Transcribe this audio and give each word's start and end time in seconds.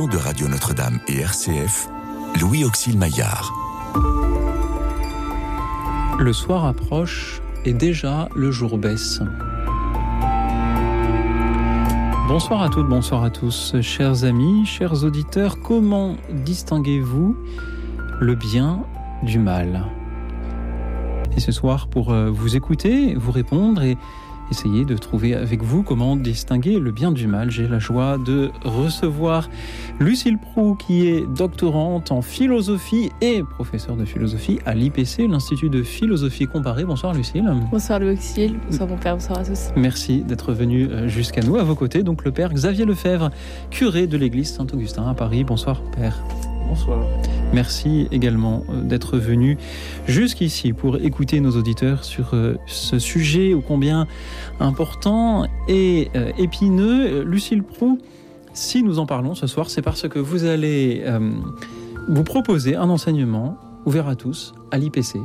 de 0.00 0.16
Radio 0.16 0.48
Notre-Dame 0.48 1.00
et 1.06 1.18
RCF, 1.18 1.86
Louis 2.40 2.64
Auxil 2.64 2.96
Maillard. 2.96 3.52
Le 6.18 6.32
soir 6.32 6.64
approche 6.64 7.42
et 7.66 7.74
déjà 7.74 8.30
le 8.34 8.50
jour 8.50 8.78
baisse. 8.78 9.20
Bonsoir 12.26 12.62
à 12.62 12.70
toutes, 12.70 12.88
bonsoir 12.88 13.22
à 13.22 13.28
tous, 13.28 13.74
chers 13.82 14.24
amis, 14.24 14.64
chers 14.64 15.04
auditeurs. 15.04 15.60
Comment 15.60 16.16
distinguez-vous 16.30 17.36
le 18.18 18.34
bien 18.34 18.86
du 19.22 19.38
mal? 19.38 19.84
Et 21.36 21.40
ce 21.40 21.52
soir, 21.52 21.88
pour 21.88 22.12
euh, 22.12 22.30
vous 22.30 22.56
écouter, 22.56 23.14
vous 23.14 23.30
répondre 23.30 23.82
et 23.82 23.98
essayer 24.50 24.84
de 24.84 24.96
trouver 24.96 25.34
avec 25.34 25.62
vous 25.62 25.82
comment 25.82 26.16
distinguer 26.16 26.78
le 26.78 26.90
bien 26.90 27.12
du 27.12 27.26
mal. 27.26 27.50
J'ai 27.50 27.68
la 27.68 27.78
joie 27.78 28.18
de 28.18 28.50
recevoir 28.64 29.48
Lucille 30.00 30.38
Prou, 30.38 30.74
qui 30.74 31.08
est 31.08 31.26
doctorante 31.26 32.12
en 32.12 32.22
philosophie 32.22 33.10
et 33.20 33.42
professeure 33.42 33.96
de 33.96 34.04
philosophie 34.04 34.58
à 34.66 34.74
l'IPC, 34.74 35.28
l'Institut 35.28 35.70
de 35.70 35.82
philosophie 35.82 36.46
comparée. 36.46 36.84
Bonsoir 36.84 37.14
Lucille. 37.14 37.44
Bonsoir 37.70 38.00
Louis 38.00 38.18
bonsoir 38.68 38.88
mon 38.88 38.96
père, 38.96 39.14
bonsoir 39.14 39.38
à 39.38 39.44
tous. 39.44 39.70
Merci 39.76 40.22
d'être 40.22 40.52
venu 40.52 40.86
euh, 40.86 41.08
jusqu'à 41.08 41.42
nous. 41.42 41.56
À 41.56 41.62
vos 41.62 41.74
côtés, 41.74 42.02
donc 42.02 42.24
le 42.24 42.32
père 42.32 42.52
Xavier 42.52 42.84
Lefebvre, 42.84 43.30
curé 43.70 44.06
de 44.06 44.16
l'église 44.16 44.52
Saint-Augustin 44.52 45.08
à 45.08 45.14
Paris. 45.14 45.44
Bonsoir 45.44 45.82
père. 45.96 46.22
Bonsoir. 46.72 47.04
Merci 47.52 48.08
également 48.12 48.64
euh, 48.70 48.80
d'être 48.80 49.18
venu 49.18 49.58
jusqu'ici 50.08 50.72
pour 50.72 50.96
écouter 50.96 51.38
nos 51.40 51.50
auditeurs 51.50 52.02
sur 52.02 52.32
euh, 52.32 52.54
ce 52.64 52.98
sujet 52.98 53.52
ô 53.52 53.60
combien 53.60 54.06
important 54.58 55.44
et 55.68 56.08
euh, 56.16 56.32
épineux. 56.38 57.24
Lucille 57.24 57.62
Prou, 57.62 57.98
si 58.54 58.82
nous 58.82 58.98
en 58.98 59.04
parlons 59.04 59.34
ce 59.34 59.46
soir, 59.46 59.68
c'est 59.68 59.82
parce 59.82 60.08
que 60.08 60.18
vous 60.18 60.44
allez 60.44 61.04
vous 62.08 62.24
proposer 62.24 62.74
un 62.74 62.88
enseignement 62.88 63.58
ouvert 63.84 64.08
à 64.08 64.16
tous 64.16 64.54
à 64.70 64.78
l'IPC. 64.78 65.18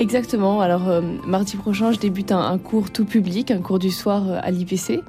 Exactement. 0.00 0.60
Alors, 0.60 1.00
mardi 1.28 1.56
prochain, 1.58 1.92
je 1.92 2.00
débute 2.00 2.32
un, 2.32 2.58
cours 2.58 2.90
tout 2.90 3.04
public, 3.04 3.52
un 3.52 3.60
cours 3.60 3.78
du 3.78 3.90
soir 3.90 4.24
à 4.42 4.50
l'IPC, 4.50 5.00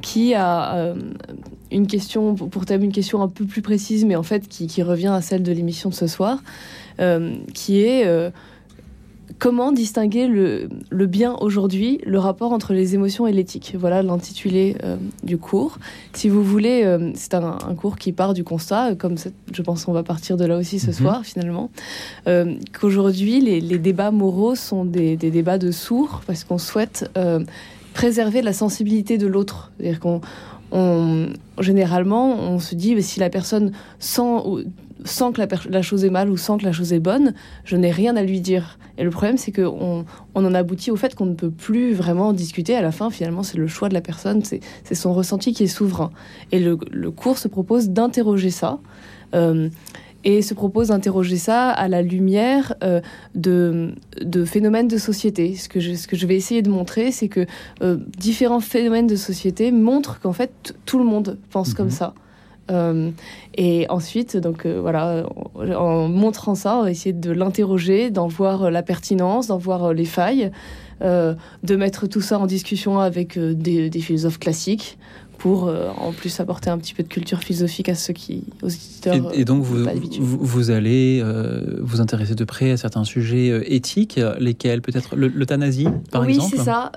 qui 0.00 0.34
a 0.34 0.94
une 1.70 1.86
question, 1.86 2.34
pour 2.34 2.64
thème 2.64 2.84
une 2.84 2.92
question 2.92 3.22
un 3.22 3.28
peu 3.28 3.44
plus 3.44 3.62
précise, 3.62 4.04
mais 4.04 4.16
en 4.16 4.22
fait 4.22 4.48
qui, 4.48 4.82
revient 4.82 5.08
à 5.08 5.20
celle 5.20 5.42
de 5.42 5.52
l'émission 5.52 5.90
de 5.90 5.94
ce 5.94 6.06
soir, 6.06 6.42
euh, 7.00 7.34
qui 7.54 7.80
est 7.80 8.06
euh, 8.06 8.30
comment 9.38 9.72
distinguer 9.72 10.28
le, 10.28 10.68
bien 11.06 11.34
aujourd'hui, 11.40 12.00
le 12.06 12.18
rapport 12.18 12.52
entre 12.52 12.72
les 12.72 12.94
émotions 12.94 13.26
et 13.26 13.32
l'éthique? 13.32 13.74
Voilà 13.78 14.02
l'intitulé 14.02 14.76
euh, 14.84 14.96
du 15.24 15.38
cours. 15.38 15.78
Si 16.12 16.28
vous 16.28 16.42
voulez, 16.42 16.84
c'est 17.14 17.34
un, 17.34 17.58
cours 17.76 17.96
qui 17.96 18.12
part 18.12 18.32
du 18.32 18.44
constat, 18.44 18.94
comme 18.94 19.16
je 19.52 19.62
pense 19.62 19.84
qu'on 19.84 19.92
va 19.92 20.02
partir 20.02 20.36
de 20.36 20.44
là 20.44 20.56
aussi 20.56 20.78
ce 20.78 20.88
mhm. 20.88 20.92
soir 20.92 21.24
finalement, 21.24 21.70
qu'aujourd'hui 22.78 23.40
les, 23.40 23.78
débats 23.78 24.10
moraux 24.10 24.54
sont 24.54 24.84
des, 24.84 25.16
des, 25.16 25.30
débats 25.30 25.58
de 25.58 25.70
sourds 25.70 26.22
parce 26.26 26.44
qu'on 26.44 26.58
souhaite 26.58 27.10
préserver 27.96 28.42
la 28.42 28.52
sensibilité 28.52 29.16
de 29.16 29.26
l'autre. 29.26 29.72
C'est-à-dire 29.78 30.00
qu'on 30.00 30.20
généralement, 31.60 32.38
on 32.38 32.58
se 32.58 32.74
dit, 32.74 33.00
si 33.02 33.20
la 33.20 33.30
personne 33.30 33.72
sent, 33.98 34.22
que 35.34 35.70
la, 35.70 35.82
chose 35.82 36.04
est 36.04 36.10
mal 36.10 36.30
ou 36.30 36.36
sent 36.36 36.58
que 36.60 36.64
la 36.64 36.72
chose 36.72 36.92
est 36.92 37.00
bonne, 37.00 37.34
je 37.64 37.76
n'ai 37.76 37.90
rien 37.90 38.16
à 38.16 38.22
lui 38.22 38.40
dire. 38.40 38.78
Et 38.98 39.04
le 39.04 39.10
problème, 39.10 39.36
c'est 39.36 39.52
qu'on 39.52 40.04
on 40.34 40.44
en 40.44 40.54
aboutit 40.54 40.90
au 40.90 40.96
fait 40.96 41.14
qu'on 41.14 41.26
ne 41.26 41.34
peut 41.34 41.50
plus 41.50 41.92
vraiment 41.92 42.32
discuter. 42.32 42.74
À 42.74 42.82
la 42.82 42.92
fin, 42.92 43.10
finalement, 43.10 43.42
c'est 43.42 43.58
le 43.58 43.66
choix 43.66 43.88
de 43.88 43.94
la 43.94 44.00
personne, 44.00 44.42
c'est 44.44 44.94
son 44.94 45.12
ressenti 45.12 45.52
qui 45.52 45.64
est 45.64 45.68
souverain. 45.68 46.10
Et 46.52 46.58
le, 46.58 46.76
cours 47.10 47.38
se 47.38 47.48
propose 47.48 47.90
d'interroger 47.90 48.50
ça. 48.50 48.78
Euh, 49.34 49.68
et 50.24 50.42
se 50.42 50.54
propose 50.54 50.88
d'interroger 50.88 51.36
ça 51.36 51.70
à 51.70 51.88
la 51.88 52.02
lumière 52.02 52.74
euh, 52.82 53.00
de, 53.34 53.94
de, 54.20 54.44
phénomènes 54.44 54.88
de 54.88 54.98
société. 54.98 55.54
Ce 55.54 55.68
que 55.68 55.80
je, 55.80 55.94
ce 55.94 56.06
que 56.06 56.16
je 56.16 56.26
vais 56.26 56.36
essayer 56.36 56.62
de 56.62 56.70
montrer, 56.70 57.12
c'est 57.12 57.28
que 57.28 57.46
euh, 57.82 57.98
différents 58.18 58.60
phénomènes 58.60 59.06
de 59.06 59.16
société 59.16 59.70
montrent 59.72 60.20
qu'en 60.20 60.32
fait 60.32 60.74
tout 60.84 60.98
le 60.98 61.04
monde 61.04 61.38
pense 61.50 61.74
comme 61.74 61.86
mhm. 61.86 61.92
ça. 61.92 62.14
Euh, 62.68 63.10
et 63.56 63.86
ensuite, 63.90 64.36
donc 64.36 64.66
voilà, 64.66 65.24
en, 65.54 66.08
montrant 66.08 66.56
ça, 66.56 66.78
on 66.78 66.82
va 66.82 66.90
essayer 66.90 67.12
de 67.12 67.30
l'interroger, 67.30 68.10
d'en 68.10 68.26
voir 68.26 68.72
la 68.72 68.82
pertinence, 68.82 69.46
d'en 69.46 69.58
voir 69.58 69.94
les 69.94 70.04
failles, 70.04 70.50
de 71.00 71.76
mettre 71.76 72.08
tout 72.08 72.22
ça 72.22 72.38
en 72.38 72.46
discussion 72.46 72.98
avec 72.98 73.38
des, 73.38 73.90
des 73.90 74.00
philosophes 74.00 74.38
classiques 74.38 74.98
pour 75.38 75.68
euh, 75.68 75.90
en 75.98 76.12
plus 76.12 76.40
apporter 76.40 76.70
un 76.70 76.78
petit 76.78 76.94
peu 76.94 77.02
de 77.02 77.08
culture 77.08 77.40
philosophique 77.40 77.88
à 77.88 77.94
ceux 77.94 78.12
qui, 78.12 78.44
aux 78.62 78.66
auditeurs. 78.66 79.32
Et, 79.34 79.44
donc 79.44 79.62
vous, 79.62 79.84
vous, 80.20 80.70
allez 80.70 81.20
euh, 81.22 81.78
vous 81.80 82.00
intéresser 82.00 82.34
de 82.34 82.44
près 82.44 82.70
à 82.70 82.76
certains 82.76 83.04
sujets 83.04 83.50
euh, 83.50 83.62
éthiques, 83.66 84.20
lesquels 84.38 84.82
peut-être 84.82 85.16
l'euthanasie 85.16 85.88
par 86.10 86.24
exemple 86.24 86.50
Oui, 86.52 86.58
c'est 86.58 86.64
ça. 86.64 86.90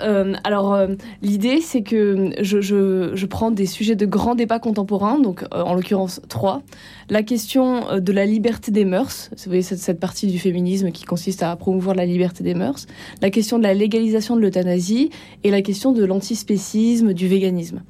alors 0.43 0.77
l'idée 1.21 1.61
c'est 1.61 1.81
que 1.81 2.31
je, 2.41 2.61
je, 2.61 3.11
je, 3.13 3.25
prends 3.25 3.51
des 3.51 3.65
sujets 3.65 3.95
de 3.95 4.05
grands 4.05 4.35
débats 4.35 4.59
contemporains, 4.59 5.19
donc 5.19 5.43
en 5.51 5.73
l'occurrence 5.73 6.21
trois. 6.29 6.61
La 7.09 7.23
question 7.23 7.99
de 7.99 8.11
la 8.11 8.25
liberté 8.25 8.71
des 8.71 8.85
mœurs, 8.85 9.29
vous 9.31 9.43
voyez 9.47 9.61
cette, 9.61 9.79
cette 9.79 9.99
partie 9.99 10.27
du 10.27 10.39
féminisme 10.39 10.91
qui 10.91 11.05
consiste 11.05 11.43
à 11.43 11.55
promouvoir 11.55 11.95
la 11.95 12.05
liberté 12.05 12.43
des 12.43 12.53
mœurs, 12.53 12.85
la 13.21 13.29
question 13.29 13.57
de 13.57 13.63
la 13.63 13.73
légalisation 13.73 14.35
de 14.35 14.41
l'euthanasie 14.41 15.09
et 15.43 15.51
la 15.51 15.61
question 15.61 15.91
de 15.91 16.03
l'antispécisme, 16.05 17.13
du 17.13 17.27
véganisme. 17.27 17.81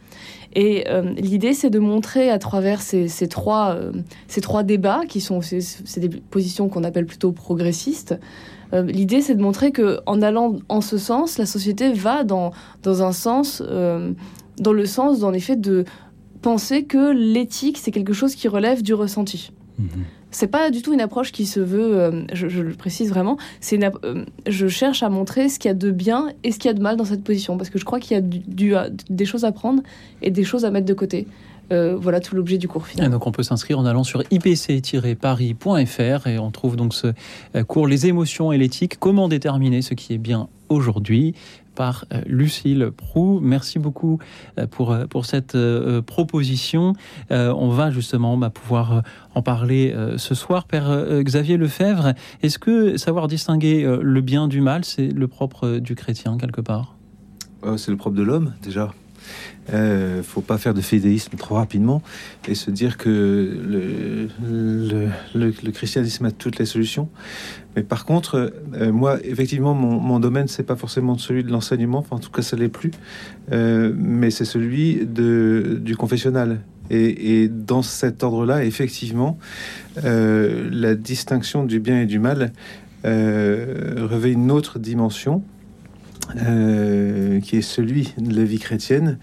Et 0.54 0.86
euh, 0.90 1.14
l'idée, 1.14 1.54
c'est 1.54 1.70
de 1.70 1.80
montrer 1.80 2.30
à 2.30 2.40
travers 2.40 2.82
ces, 2.82 3.08
trois, 3.28 3.76
euh, 3.76 3.92
ces 4.28 4.42
trois 4.42 4.64
débats, 4.64 5.02
qui 5.08 5.22
sont 5.22 5.42
c'est 5.42 6.00
des 6.00 6.10
positions 6.10 6.70
qu'on 6.70 6.84
appelle 6.84 7.06
plutôt 7.06 7.32
progressistes, 7.32 8.20
euh, 8.74 8.84
l'idée, 8.84 9.22
c'est 9.22 9.36
de 9.36 9.42
montrer 9.42 9.72
que 9.72 10.00
en 10.06 10.22
allant 10.22 10.58
en 10.70 10.82
ce 10.82 10.98
sens, 10.98 11.38
la 11.38 11.48
société 11.48 11.92
va 11.92 12.24
dans, 12.24 12.52
dans 12.84 13.02
un 13.04 13.12
sens, 13.12 13.62
dans 13.62 14.74
le 14.74 14.86
sens, 14.86 15.24
en 15.24 15.34
effet, 15.34 15.56
de 15.56 15.86
penser 16.42 16.84
que 16.84 17.12
l'éthique, 17.12 17.78
c'est 17.78 17.92
quelque 17.92 18.14
chose 18.14 18.36
qui 18.36 18.48
relève 18.48 18.82
du 18.82 18.94
ressenti. 18.94 19.52
Mmh 19.78 19.86
c'est 20.32 20.48
pas 20.48 20.72
du 20.72 20.82
tout 20.82 20.94
une 20.94 21.02
approche 21.02 21.32
qui 21.32 21.46
se 21.46 21.60
veut, 21.60 21.98
euh, 21.98 22.24
je, 22.34 22.62
le 22.62 22.74
précise 22.74 23.10
vraiment, 23.10 23.38
c'est 23.62 23.80
euh, 23.84 24.26
je 24.48 24.68
cherche 24.68 25.04
à 25.04 25.10
montrer 25.10 25.50
ce 25.50 25.60
qu'il 25.60 25.70
y 25.70 25.72
a 25.72 25.76
de 25.76 25.92
bien 25.92 26.30
et 26.44 26.52
ce 26.52 26.60
qu'il 26.60 26.70
y 26.70 26.72
a 26.72 26.78
de 26.78 26.82
mal 26.82 26.98
dans 26.98 27.06
cette 27.06 27.24
position, 27.24 27.58
parce 27.58 27.70
que 27.70 27.80
je 27.80 27.86
crois 27.86 28.00
qu'il 28.00 28.16
y 28.16 28.20
a 28.20 28.22
du, 28.22 28.74
des 29.10 29.26
choses 29.26 29.46
à 29.46 29.52
prendre 29.52 29.82
et 30.22 30.32
des 30.32 30.44
choses 30.44 30.66
à 30.66 30.72
mettre 30.72 30.86
de 30.86 30.94
côté. 30.94 31.28
Euh, 31.72 31.96
voilà 31.96 32.20
tout 32.20 32.36
l'objet 32.36 32.58
du 32.58 32.68
cours 32.68 32.88
final. 32.88 33.12
donc 33.12 33.28
on 33.28 33.32
peut 33.32 33.44
s'inscrire 33.44 33.78
en 33.78 33.86
allant 33.86 34.04
sur 34.04 34.24
ipc-paris.fr 34.32 36.26
et 36.28 36.40
on 36.40 36.50
trouve 36.50 36.76
donc 36.76 36.96
ce 36.96 37.14
cours 37.68 37.86
Les 37.86 38.08
émotions 38.08 38.52
et 38.52 38.58
l'éthique, 38.58 38.98
comment 39.00 39.28
déterminer 39.28 39.84
ce 39.84 39.94
qui 39.94 40.16
est 40.16 40.18
bien 40.18 40.48
aujourd'hui 40.70 41.36
par 41.80 42.04
euh, 42.12 42.20
Lucille 42.26 42.92
Prou. 42.92 43.40
Merci 43.42 43.80
beaucoup 43.80 44.20
euh, 44.58 44.68
pour, 44.68 44.92
euh, 44.92 45.06
pour 45.06 45.26
cette 45.26 45.58
proposition. 46.06 46.94
On 47.30 47.70
va 47.70 47.90
justement 47.90 48.36
bah, 48.36 48.50
pouvoir 48.50 49.04
en 49.34 49.42
parler 49.42 49.96
ce 50.18 50.36
soir. 50.36 50.66
Père 50.66 50.90
Xavier 51.22 51.56
Lefebvre, 51.56 52.14
est-ce 52.42 52.60
que 52.60 52.98
savoir 52.98 53.28
distinguer 53.28 53.86
le 54.02 54.22
bien 54.22 54.48
du 54.48 54.60
mal, 54.60 54.84
c'est 54.84 55.08
le 55.08 55.28
propre 55.28 55.78
du 55.78 55.96
chrétien 55.96 56.38
quelque 56.38 56.60
part? 56.60 56.98
C'est 57.78 57.92
le 57.92 57.98
propre 57.98 58.18
de 58.18 58.24
l'homme 58.24 58.54
déjà. 58.62 58.92
Euh, 59.74 60.24
faut 60.24 60.42
pas 60.42 60.58
faire 60.58 60.74
de 60.74 60.82
fédéisme 60.82 61.38
trop 61.38 61.56
rapidement 61.56 62.02
et 62.48 62.56
se 62.56 62.72
dire 62.72 62.98
que 62.98 64.30
le, 65.36 65.72
christianisme 65.72 66.26
a 66.26 66.32
toutes 66.32 66.58
les 66.58 66.66
solutions. 66.66 67.10
Mais 67.76 67.84
par 67.84 68.06
contre, 68.06 68.52
euh, 68.74 68.92
moi, 68.92 69.20
effectivement, 69.24 69.76
mon, 69.76 70.00
mon 70.00 70.20
domaine, 70.20 70.48
c'est 70.48 70.64
pas 70.64 70.76
forcément 70.76 71.18
celui 71.18 71.44
de 71.44 71.52
l'enseignement, 71.52 72.00
enfin, 72.00 72.16
en 72.16 72.20
tout 72.20 72.32
cas, 72.32 72.42
ça 72.42 72.58
l'est 72.58 72.70
plus, 72.70 72.92
euh, 73.52 73.94
mais 73.96 74.32
c'est 74.32 74.46
celui 74.46 75.06
du 75.06 75.96
confessionnal. 75.96 76.62
Et, 76.90 77.44
et, 77.44 77.48
dans 77.48 77.84
cet 77.84 78.24
ordre-là, 78.24 78.66
effectivement, 78.66 79.38
la 80.02 80.96
distinction 80.96 81.64
du 81.64 81.80
bien 81.80 82.02
et 82.02 82.06
du 82.08 82.18
mal 82.18 82.52
revêt 83.04 84.32
une 84.32 84.50
autre 84.50 84.80
dimension. 84.80 85.44
Qui 86.36 87.58
est 87.58 87.62
celui 87.62 88.14
de 88.18 88.36
la 88.36 88.44
vie 88.44 88.60
chrétienne 88.60 89.18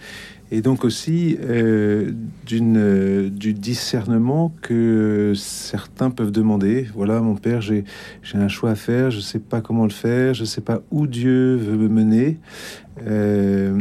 et 0.53 0.61
donc 0.61 0.85
aussi 0.85 1.37
euh, 1.41 2.12
d'une, 2.47 2.76
euh, 2.79 3.31
du 3.31 3.53
discernement 3.53 4.53
que 4.62 5.32
certains 5.35 6.11
peuvent 6.11 6.31
demander. 6.31 6.87
Voilà, 6.94 7.20
mon 7.20 7.35
père, 7.35 7.61
j'ai, 7.61 7.85
j'ai 8.23 8.38
un 8.38 8.49
choix 8.49 8.70
à 8.70 8.75
faire, 8.76 9.11
je 9.11 9.17
ne 9.17 9.23
sais 9.23 9.41
pas 9.41 9.61
comment 9.61 9.85
le 9.85 9.91
faire, 9.91 10.35
je 10.35 10.43
ne 10.43 10.47
sais 10.47 10.61
pas 10.61 10.82
où 10.91 11.06
Dieu 11.06 11.56
veut 11.56 11.76
me 11.76 11.88
mener, 11.88 12.38
euh, 13.06 13.81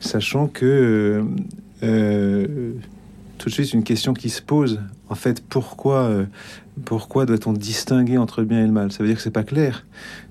sachant 0.00 0.48
que 0.48 1.24
tout 1.80 3.48
de 3.48 3.54
suite 3.54 3.72
une 3.72 3.84
question 3.84 4.12
qui 4.12 4.28
se 4.28 4.42
pose. 4.42 4.80
En 5.08 5.14
fait, 5.14 5.42
pourquoi, 5.42 6.26
pourquoi 6.84 7.26
doit-on 7.26 7.52
distinguer 7.52 8.18
entre 8.18 8.40
le 8.40 8.46
bien 8.46 8.60
et 8.60 8.66
le 8.66 8.72
mal? 8.72 8.92
Ça 8.92 9.02
veut 9.02 9.08
dire 9.08 9.16
que 9.16 9.22
c'est 9.22 9.30
pas 9.30 9.44
clair, 9.44 9.86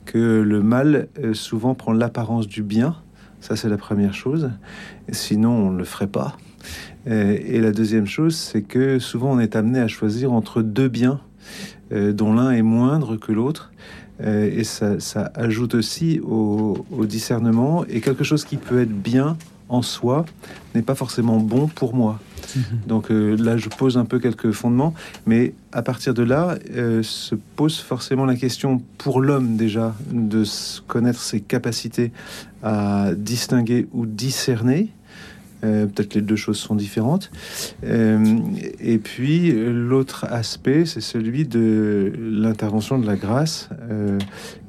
que 0.06 0.42
le 0.42 0.62
mal 0.62 1.08
souvent 1.34 1.76
prend 1.76 1.94
l'apparence 1.94 2.48
du 2.48 2.64
bien 2.64 2.96
Ça, 3.42 3.56
c'est 3.56 3.70
la 3.70 3.78
première 3.78 4.14
chose. 4.14 4.52
Sinon, 5.12 5.52
on 5.52 5.72
ne 5.72 5.78
le 5.78 5.86
ferait 5.86 6.08
pas. 6.08 6.36
Et 7.06 7.60
la 7.62 7.72
deuxième 7.72 8.06
chose, 8.06 8.36
c'est 8.36 8.62
que 8.62 9.00
souvent, 9.00 9.32
on 9.32 9.40
est 9.40 9.56
amené 9.56 9.80
à 9.80 9.88
choisir 9.88 10.34
entre 10.34 10.62
deux 10.62 10.90
biens, 10.90 11.22
dont 11.92 12.34
l'un 12.34 12.52
est 12.52 12.62
moindre 12.62 13.16
que 13.16 13.32
l'autre. 13.32 13.72
Et 14.22 14.66
ça, 14.66 15.32
ajoute 15.36 15.76
aussi 15.76 16.20
au, 16.22 16.86
au 16.92 17.06
discernement 17.06 17.86
et 17.86 18.02
quelque 18.02 18.26
chose 18.26 18.44
qui 18.44 18.58
peut 18.58 18.82
être 18.82 18.92
bien 18.94 19.38
en 19.70 19.82
soi 19.82 20.26
n'est 20.76 20.82
pas 20.82 20.96
forcément 20.96 21.38
bon 21.38 21.68
pour 21.68 21.96
moi. 21.96 22.20
Mhm. 22.56 22.64
Donc 22.88 23.12
euh, 23.12 23.36
là, 23.36 23.58
je 23.58 23.70
pose 23.70 23.98
un 23.98 24.06
peu 24.06 24.20
quelques 24.20 24.52
fondements, 24.52 24.94
mais 25.26 25.54
à 25.72 25.82
partir 25.82 26.14
de 26.14 26.24
là, 26.24 26.58
euh, 26.76 27.04
se 27.04 27.36
pose 27.56 27.80
forcément 27.80 28.26
la 28.26 28.36
question 28.36 28.82
pour 28.98 29.22
l'homme 29.22 29.56
déjà 29.56 29.96
de 30.12 30.44
connaître 30.88 31.20
ses 31.20 31.42
capacités 31.42 32.12
à 32.64 33.12
distinguer 33.16 33.88
ou 33.94 34.06
discerner. 34.06 34.90
Euh, 35.66 35.88
peut-être 35.88 36.14
les 36.14 36.22
deux 36.22 36.38
choses 36.38 36.58
sont 36.58 36.76
différentes. 36.76 37.32
et 37.84 38.98
puis 38.98 39.52
l'autre 39.52 40.26
aspect, 40.30 40.86
c'est 40.86 41.02
celui 41.02 41.46
de 41.46 42.14
l'intervention 42.18 42.98
de 42.98 43.06
la 43.06 43.18
grâce 43.18 43.68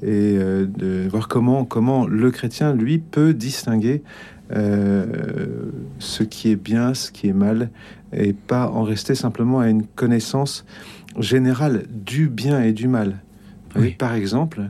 et 0.02 0.36
de 0.36 1.08
voir 1.08 1.28
comment, 1.28 1.64
comment 1.64 2.08
le 2.08 2.32
chrétien, 2.32 2.74
lui, 2.74 2.98
peut 2.98 3.34
distinguer 3.34 4.02
ce 4.52 6.22
qui 6.22 6.50
est 6.50 6.56
bien, 6.56 6.94
ce 6.94 7.10
qui 7.10 7.28
est 7.28 7.32
mal, 7.32 7.70
et 8.12 8.32
pas 8.32 8.68
en 8.68 8.82
rester 8.82 9.14
simplement 9.14 9.60
à 9.60 9.68
une 9.68 9.86
connaissance 9.86 10.64
générale 11.18 11.84
du 11.90 12.28
bien 12.28 12.62
et 12.62 12.72
du 12.72 12.88
mal. 12.88 13.20
Oui. 13.76 13.94
Par 13.98 14.14
exemple, 14.14 14.62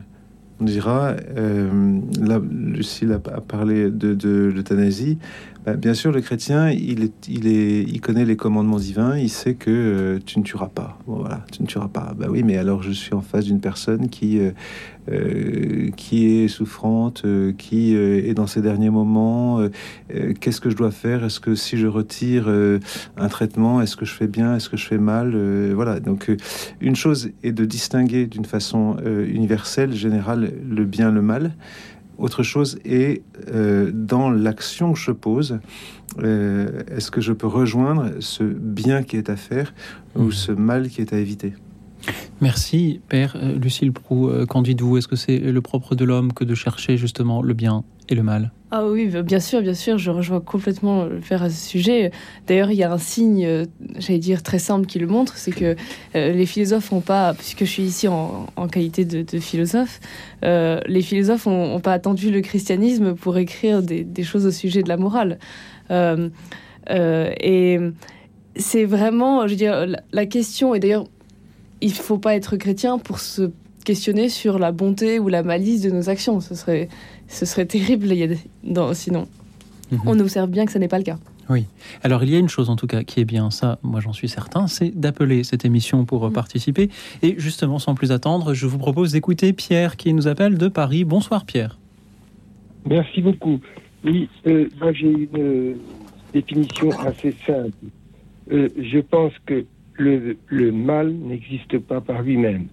on 0.59 0.65
dira, 0.65 1.15
euh, 1.35 1.99
là, 2.19 2.39
Lucille 2.39 3.11
a 3.11 3.19
parlé 3.19 3.89
de, 3.89 4.13
de 4.13 4.51
l'euthanasie, 4.53 5.17
bah, 5.65 5.75
bien 5.75 5.93
sûr, 5.93 6.11
le 6.11 6.21
chrétien, 6.21 6.71
il, 6.71 7.03
est, 7.03 7.27
il, 7.29 7.47
est, 7.47 7.83
il 7.83 8.01
connaît 8.01 8.25
les 8.25 8.35
commandements 8.35 8.79
divins, 8.79 9.15
il 9.15 9.29
sait 9.29 9.53
que 9.53 9.69
euh, 9.69 10.19
tu 10.25 10.39
ne 10.39 10.43
tueras 10.43 10.69
pas. 10.69 10.97
voilà, 11.05 11.45
tu 11.51 11.61
ne 11.61 11.67
tueras 11.67 11.87
pas. 11.87 12.15
Bah 12.17 12.27
oui, 12.29 12.41
mais 12.43 12.57
alors 12.57 12.81
je 12.81 12.91
suis 12.91 13.13
en 13.13 13.21
face 13.21 13.45
d'une 13.45 13.59
personne 13.59 14.09
qui, 14.09 14.39
euh, 14.39 14.51
euh, 15.11 15.91
qui 15.95 16.25
est 16.25 16.47
souffrante, 16.47 17.25
qui 17.59 17.93
est 17.93 18.33
dans 18.33 18.47
ses 18.47 18.61
derniers 18.61 18.89
moments. 18.89 19.59
Qu'est-ce 20.39 20.61
que 20.61 20.71
je 20.71 20.75
dois 20.75 20.91
faire? 20.91 21.23
Est-ce 21.23 21.39
que 21.39 21.53
si 21.53 21.77
je 21.77 21.87
retire 21.87 22.47
un 22.49 23.27
traitement, 23.27 23.81
est-ce 23.81 23.95
que 23.95 24.05
je 24.05 24.13
fais 24.13 24.27
bien? 24.27 24.55
Est-ce 24.55 24.69
que 24.69 24.77
je 24.77 24.85
fais 24.85 24.97
mal? 24.97 25.35
Voilà, 25.73 25.99
donc 25.99 26.31
une 26.81 26.95
chose 26.95 27.31
est 27.43 27.51
de 27.51 27.65
distinguer 27.65 28.25
d'une 28.25 28.45
façon 28.45 28.97
universelle, 29.05 29.93
générale, 29.93 30.53
le 30.67 30.85
bien, 30.85 31.11
le 31.11 31.21
mal. 31.21 31.53
Autre 32.21 32.43
chose 32.43 32.77
est 32.85 33.23
euh, 33.51 33.89
dans 33.91 34.29
l'action 34.29 34.93
que 34.93 34.99
je 34.99 35.09
pose, 35.09 35.59
euh, 36.19 36.83
est-ce 36.87 37.09
que 37.09 37.19
je 37.19 37.33
peux 37.33 37.47
rejoindre 37.47 38.11
ce 38.19 38.43
bien 38.43 39.01
qui 39.01 39.17
est 39.17 39.27
à 39.31 39.35
faire 39.35 39.73
ou 40.15 40.25
hmm. 40.25 40.31
ce 40.31 40.51
mal 40.51 40.89
qui 40.89 41.01
est 41.01 41.13
à 41.13 41.17
éviter? 41.17 41.55
Merci, 42.41 43.01
Père. 43.07 43.35
Euh, 43.35 43.57
Lucille 43.57 43.91
Prou, 43.91 44.29
qu'en 44.47 44.61
dites-vous? 44.61 44.97
Est-ce 44.97 45.07
que 45.07 45.15
c'est 45.15 45.37
le 45.37 45.61
propre 45.61 45.95
de 45.95 46.05
l'homme 46.05 46.33
que 46.33 46.43
de 46.43 46.55
chercher 46.55 46.97
justement 46.97 47.41
le 47.41 47.53
bien 47.53 47.83
et 48.09 48.15
le 48.15 48.23
mal? 48.23 48.51
Ah 48.71 48.87
oui, 48.87 49.07
bien 49.07 49.39
sûr, 49.39 49.61
bien 49.61 49.73
sûr, 49.73 49.97
je 49.97 50.09
rejoins 50.11 50.39
complètement 50.39 51.05
le 51.05 51.19
père 51.19 51.43
à 51.43 51.49
ce 51.49 51.67
sujet. 51.69 52.11
D'ailleurs, 52.47 52.71
il 52.71 52.77
y 52.77 52.83
a 52.83 52.91
un 52.91 52.97
signe, 52.97 53.65
j'allais 53.97 54.17
dire, 54.17 54.43
très 54.43 54.59
simple 54.59 54.85
qui 54.85 54.97
le 54.97 55.07
montre, 55.07 55.35
c'est 55.35 55.51
que 55.51 55.75
les 56.13 56.45
philosophes 56.45 56.91
n'ont 56.93 57.01
pas, 57.01 57.33
puisque 57.33 57.59
je 57.59 57.69
suis 57.69 57.83
ici 57.83 58.07
en, 58.07 58.47
qualité 58.71 59.03
de, 59.03 59.39
philosophe, 59.39 59.99
les 60.41 61.01
philosophes 61.01 61.47
n'ont 61.47 61.81
pas 61.81 61.91
attendu 61.91 62.31
le 62.31 62.39
christianisme 62.39 63.13
pour 63.13 63.37
écrire 63.37 63.83
des, 63.83 64.23
choses 64.23 64.45
au 64.45 64.51
sujet 64.51 64.83
de 64.83 64.89
la 64.89 64.95
morale. 64.95 65.37
et 66.89 67.79
c'est 68.55 68.85
vraiment, 68.85 69.47
je 69.47 69.51
veux 69.51 69.57
dire, 69.57 69.85
la 70.11 70.25
question, 70.25 70.75
et 70.75 70.79
d'ailleurs, 70.79 71.05
il 71.81 71.89
ne 71.89 71.95
faut 71.95 72.17
pas 72.17 72.35
être 72.35 72.55
chrétien 72.57 72.97
pour 72.97 73.19
se 73.19 73.51
questionner 73.83 74.29
sur 74.29 74.59
la 74.59 74.71
bonté 74.71 75.19
ou 75.19 75.27
la 75.27 75.43
malice 75.43 75.81
de 75.81 75.89
nos 75.89 76.09
actions. 76.09 76.39
Ce 76.39 76.55
serait, 76.55 76.87
ce 77.27 77.45
serait 77.45 77.65
terrible 77.65 78.07
sinon. 78.93 79.27
Mhm. 79.91 79.99
On 80.05 80.19
observe 80.19 80.49
bien 80.49 80.65
que 80.65 80.71
ce 80.71 80.77
n'est 80.77 80.87
pas 80.87 80.97
le 80.97 81.03
cas. 81.03 81.17
Oui. 81.49 81.65
Alors 82.03 82.23
il 82.23 82.29
y 82.29 82.35
a 82.35 82.39
une 82.39 82.47
chose 82.47 82.69
en 82.69 82.75
tout 82.75 82.87
cas 82.87 83.03
qui 83.03 83.19
est 83.19 83.25
bien, 83.25 83.51
ça, 83.51 83.79
moi 83.83 83.99
j'en 83.99 84.13
suis 84.13 84.29
certain, 84.29 84.67
c'est 84.67 84.97
d'appeler 84.97 85.43
cette 85.43 85.65
émission 85.65 86.05
pour 86.05 86.25
mhm. 86.25 86.33
participer. 86.33 86.89
Et 87.23 87.35
justement, 87.37 87.79
sans 87.79 87.95
plus 87.95 88.11
attendre, 88.11 88.53
je 88.53 88.67
vous 88.67 88.77
propose 88.77 89.11
d'écouter 89.11 89.51
Pierre 89.51 89.97
qui 89.97 90.13
nous 90.13 90.27
appelle 90.27 90.57
de 90.57 90.67
Paris. 90.67 91.03
Bonsoir 91.03 91.45
Pierre. 91.45 91.77
Merci 92.85 93.21
beaucoup. 93.21 93.59
Oui, 94.03 94.29
euh, 94.47 94.67
moi 94.79 94.93
j'ai 94.93 95.11
une 95.11 95.27
euh, 95.37 95.75
définition 96.33 96.89
assez 96.99 97.35
simple. 97.45 97.71
Euh, 98.51 98.69
je 98.77 98.99
pense 98.99 99.33
que 99.45 99.65
le, 99.93 100.37
le 100.47 100.71
mal 100.71 101.13
n'existe 101.13 101.77
pas 101.79 102.01
par 102.01 102.21
lui-même. 102.21 102.67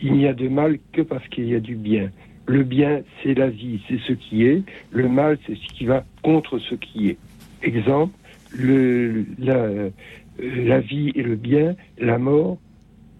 Il 0.00 0.12
n'y 0.12 0.26
a 0.26 0.34
de 0.34 0.48
mal 0.48 0.78
que 0.92 1.02
parce 1.02 1.26
qu'il 1.28 1.48
y 1.48 1.54
a 1.54 1.60
du 1.60 1.74
bien. 1.74 2.10
Le 2.46 2.62
bien, 2.62 3.02
c'est 3.22 3.34
la 3.34 3.48
vie, 3.48 3.80
c'est 3.88 3.98
ce 4.06 4.12
qui 4.12 4.44
est. 4.44 4.62
Le 4.90 5.08
mal, 5.08 5.38
c'est 5.46 5.56
ce 5.56 5.66
qui 5.74 5.86
va 5.86 6.04
contre 6.22 6.58
ce 6.58 6.74
qui 6.74 7.08
est. 7.08 7.18
Exemple, 7.62 8.14
le, 8.56 9.24
la, 9.38 9.68
la 10.38 10.80
vie 10.80 11.10
et 11.14 11.22
le 11.22 11.34
bien, 11.34 11.74
la 11.98 12.18
mort 12.18 12.58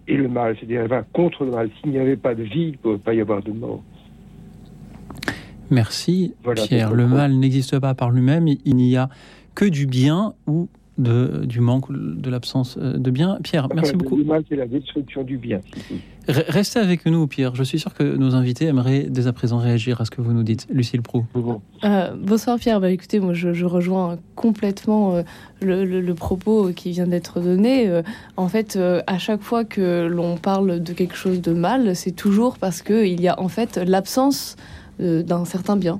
et 0.07 0.15
le 0.15 0.29
mal. 0.29 0.55
C'est-à-dire, 0.57 0.81
elle 0.81 0.87
va 0.89 1.01
contre 1.01 1.43
le 1.43 1.51
mal. 1.51 1.69
S'il 1.81 1.91
n'y 1.91 1.99
avait 1.99 2.15
pas 2.15 2.35
de 2.35 2.43
vie, 2.43 2.67
il 2.67 2.71
ne 2.71 2.77
pourrait 2.77 2.97
pas 2.99 3.13
y 3.13 3.21
avoir 3.21 3.41
de 3.41 3.51
mort. 3.51 3.83
Merci, 5.69 6.33
Pierre. 6.55 6.93
Le 6.93 7.07
mal 7.07 7.33
n'existe 7.33 7.77
pas 7.79 7.93
par 7.93 8.11
lui-même. 8.11 8.47
Il 8.47 8.75
n'y 8.75 8.95
a 8.95 9.09
que 9.55 9.65
du 9.65 9.87
bien 9.87 10.33
ou 10.45 10.69
de, 10.97 11.45
du 11.45 11.59
manque, 11.59 11.91
de 11.91 12.29
l'absence 12.29 12.77
euh, 12.81 12.97
de 12.97 13.11
bien. 13.11 13.37
Pierre, 13.43 13.67
merci 13.73 13.93
beaucoup. 13.93 14.17
Le 14.17 14.23
mal, 14.23 14.43
c'est 14.49 14.55
la 14.55 14.67
destruction 14.67 15.23
du 15.23 15.37
bien. 15.37 15.61
Restez 16.27 16.79
avec 16.79 17.05
nous, 17.05 17.25
Pierre. 17.27 17.55
Je 17.55 17.63
suis 17.63 17.79
sûr 17.79 17.93
que 17.93 18.03
nos 18.03 18.35
invités 18.35 18.65
aimeraient 18.65 19.05
dès 19.09 19.27
à 19.27 19.33
présent 19.33 19.57
réagir 19.57 20.01
à 20.01 20.05
ce 20.05 20.11
que 20.11 20.21
vous 20.21 20.33
nous 20.33 20.43
dites. 20.43 20.67
Lucille 20.69 21.01
Prou. 21.01 21.25
Euh, 21.83 22.15
bonsoir, 22.19 22.57
Pierre. 22.57 22.81
Bah, 22.81 22.89
écoutez, 22.89 23.19
moi, 23.19 23.33
je, 23.33 23.65
rejoins 23.65 24.17
complètement 24.35 25.15
euh, 25.15 25.23
le, 25.61 26.13
propos 26.13 26.71
qui 26.75 26.91
vient 26.91 27.07
d'être 27.07 27.39
donné. 27.39 28.01
en 28.35 28.47
fait, 28.47 28.77
à 29.07 29.17
chaque 29.17 29.41
fois 29.41 29.63
que 29.63 30.07
l'on 30.07 30.37
parle 30.37 30.81
de 30.81 30.93
quelque 30.93 31.15
chose 31.15 31.41
de 31.41 31.53
mal, 31.53 31.95
c'est 31.95 32.11
toujours 32.11 32.57
parce 32.57 32.81
qu'il 32.81 33.21
y 33.21 33.27
a 33.27 33.39
en 33.39 33.47
fait 33.47 33.77
l'absence 33.77 34.55
d'un 34.99 35.45
certain 35.45 35.77
bien. 35.77 35.99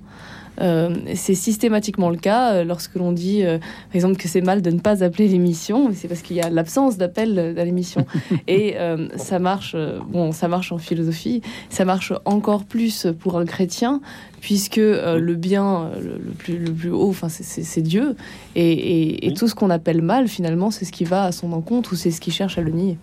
Euh, 0.60 0.96
c'est 1.16 1.36
systématiquement 1.36 2.10
le 2.10 2.18
cas 2.18 2.54
euh, 2.54 2.64
lorsque 2.64 2.96
l'on 2.96 3.12
dit, 3.12 3.44
euh, 3.44 3.60
par 3.60 3.96
exemple, 3.96 4.18
que 4.18 4.28
c'est 4.28 4.42
mal 4.42 4.62
de 4.62 4.72
ne 4.72 4.80
pas 4.80 5.04
appeler 5.04 5.28
l'émission. 5.28 5.92
C'est 5.94 6.08
parce 6.08 6.22
qu'il 6.22 6.36
y 6.36 6.42
a 6.42 6.50
l'absence 6.50 6.98
d'appel 6.98 7.56
à 7.58 7.64
l'émission. 7.64 8.06
Et 8.48 8.76
ça 9.16 9.40
marche. 9.40 9.76
bon, 10.10 10.32
ça 10.32 10.48
marche 10.48 10.72
en 10.72 10.78
philosophie. 10.78 11.42
Ça 11.70 11.86
marche 11.86 12.14
encore 12.26 12.66
plus 12.66 13.08
pour 13.20 13.38
un 13.38 13.46
chrétien, 13.46 14.02
puisque 14.42 14.78
le 14.78 15.36
bien 15.36 15.92
le, 16.02 16.32
plus, 16.32 16.58
le 16.58 16.72
plus 16.72 16.90
haut, 16.90 17.10
enfin, 17.10 17.30
c'est 17.30 17.82
Dieu. 17.82 18.16
Et, 18.56 19.34
tout 19.38 19.48
ce 19.48 19.56
qu'on 19.56 19.70
appelle 19.70 20.02
mal, 20.02 20.28
finalement, 20.28 20.72
c'est 20.72 20.86
ce 20.86 20.92
qui 20.92 21.04
va 21.04 21.24
à 21.24 21.32
son 21.32 21.54
encontre 21.54 21.94
ou 21.94 21.96
c'est 21.96 22.12
ce 22.12 22.22
qui 22.22 22.32
cherche 22.32 22.58
à 22.58 22.62
le 22.62 22.72
nier. 22.72 22.98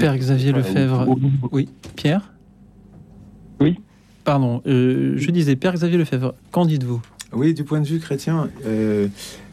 Père 0.00 0.16
Xavier 0.16 0.52
Lefebvre. 0.52 1.06
Oui, 1.50 1.68
Pierre? 1.96 2.32
Oui. 3.60 3.78
Pardon, 4.28 4.60
euh, 4.66 5.14
je 5.16 5.30
disais, 5.30 5.56
Père 5.56 5.72
Xavier 5.72 5.96
Lefebvre, 5.96 6.34
qu'en 6.50 6.66
dites-vous? 6.66 7.00
Oui, 7.32 7.54
du 7.54 7.64
point 7.64 7.80
de 7.80 7.86
vue 7.86 7.98
chrétien, 7.98 8.50
euh, 8.66 9.08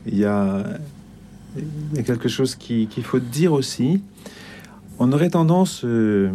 il 0.05 0.17
y, 0.17 0.25
a, 0.25 0.65
quelque 2.05 2.27
chose 2.27 2.55
qu'il 2.55 3.03
faut 3.05 3.19
dire 3.19 3.53
aussi. 3.53 4.01
On 4.99 5.13
aurait 5.13 5.29
tendance, 5.29 5.85
euh, 5.85 6.29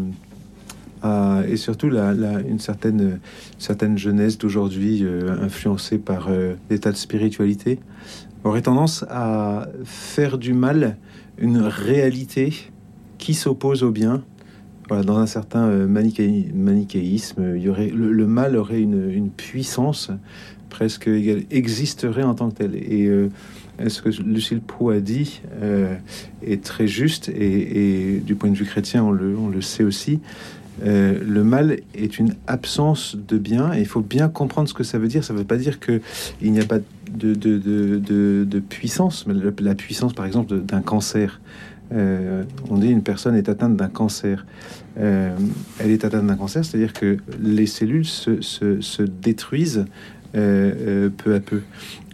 à, 1.02 1.42
et 1.47 1.59
surtout 1.59 1.90
la, 1.90 2.12
une 2.40 2.59
certaine, 2.59 3.20
certaine 3.59 3.99
jeunesse 3.99 4.38
d'aujourd'hui, 4.38 5.04
influencée 5.42 5.99
par 5.99 6.30
l'état 6.70 6.92
de 6.92 6.97
spiritualité, 6.97 7.78
aurait 8.44 8.62
tendance 8.62 9.04
à 9.11 9.68
faire 9.85 10.38
du 10.38 10.54
mal 10.54 10.97
une 11.37 11.59
réalité 11.59 12.54
qui 13.18 13.35
s'oppose 13.35 13.82
au 13.82 13.90
bien 13.90 14.23
dans 14.90 15.18
un 15.18 15.26
certain 15.26 15.66
euh, 15.68 15.87
manichéisme, 15.87 17.56
il 17.56 17.62
y 17.62 17.68
aurait, 17.68 17.88
le, 17.88 18.26
mal 18.26 18.56
aurait 18.56 18.80
une, 18.80 19.30
puissance 19.30 20.11
presque 20.68 21.09
égale, 21.09 21.42
existerait 21.50 22.23
en 22.23 22.35
tant 22.35 22.50
que 22.50 22.56
tel. 22.56 22.75
Et 22.75 23.06
euh, 23.06 23.28
ce 23.87 24.02
que 24.02 24.09
Lucille 24.23 24.61
Prou 24.61 24.90
a 24.90 25.00
dit 25.00 25.42
euh, 25.62 25.94
est 26.42 26.62
très 26.62 26.87
juste, 26.87 27.28
et, 27.28 28.20
du 28.25 28.35
point 28.35 28.50
de 28.50 28.56
vue 28.56 28.64
chrétien, 28.64 29.04
on 29.04 29.12
le, 29.12 29.62
sait 29.62 29.85
aussi. 29.85 30.20
le 30.85 31.42
mal 31.42 31.78
est 31.94 32.18
une 32.18 32.35
absence 32.47 33.16
de 33.16 33.38
bien, 33.38 33.73
et 33.73 33.80
il 33.80 33.87
faut 33.87 34.02
bien 34.02 34.28
comprendre 34.28 34.68
ce 34.68 34.75
que 34.75 34.85
ça 34.85 34.99
veut 34.99 35.09
dire. 35.09 35.25
Ça 35.25 35.32
ne 35.32 35.38
veut 35.38 35.44
pas 35.44 35.56
dire 35.56 35.78
qu'il 35.80 36.02
n'y 36.42 36.61
a 36.61 36.66
pas 36.66 36.78
de, 37.12 38.61
puissance, 38.68 39.26
mais 39.26 39.35
la 39.61 39.75
puissance, 39.75 40.12
par 40.12 40.26
exemple, 40.26 40.61
d'un 40.61 40.82
cancer. 40.82 41.40
On 41.92 42.76
dit 42.76 42.90
une 42.90 43.02
personne 43.02 43.35
est 43.35 43.49
atteinte 43.49 43.76
d'un 43.76 43.88
cancer. 43.88 44.47
Euh, 44.99 45.37
elle 45.78 45.90
est 45.90 46.04
atteinte 46.04 46.26
d'un 46.26 46.37
cancer, 46.37 46.64
c'est-à-dire 46.64 46.92
que 46.92 47.18
les 47.40 47.66
cellules 47.66 48.04
se, 48.04 49.02
détruisent 49.02 49.87
peu 50.32 51.35
à 51.35 51.40
peu. 51.40 51.62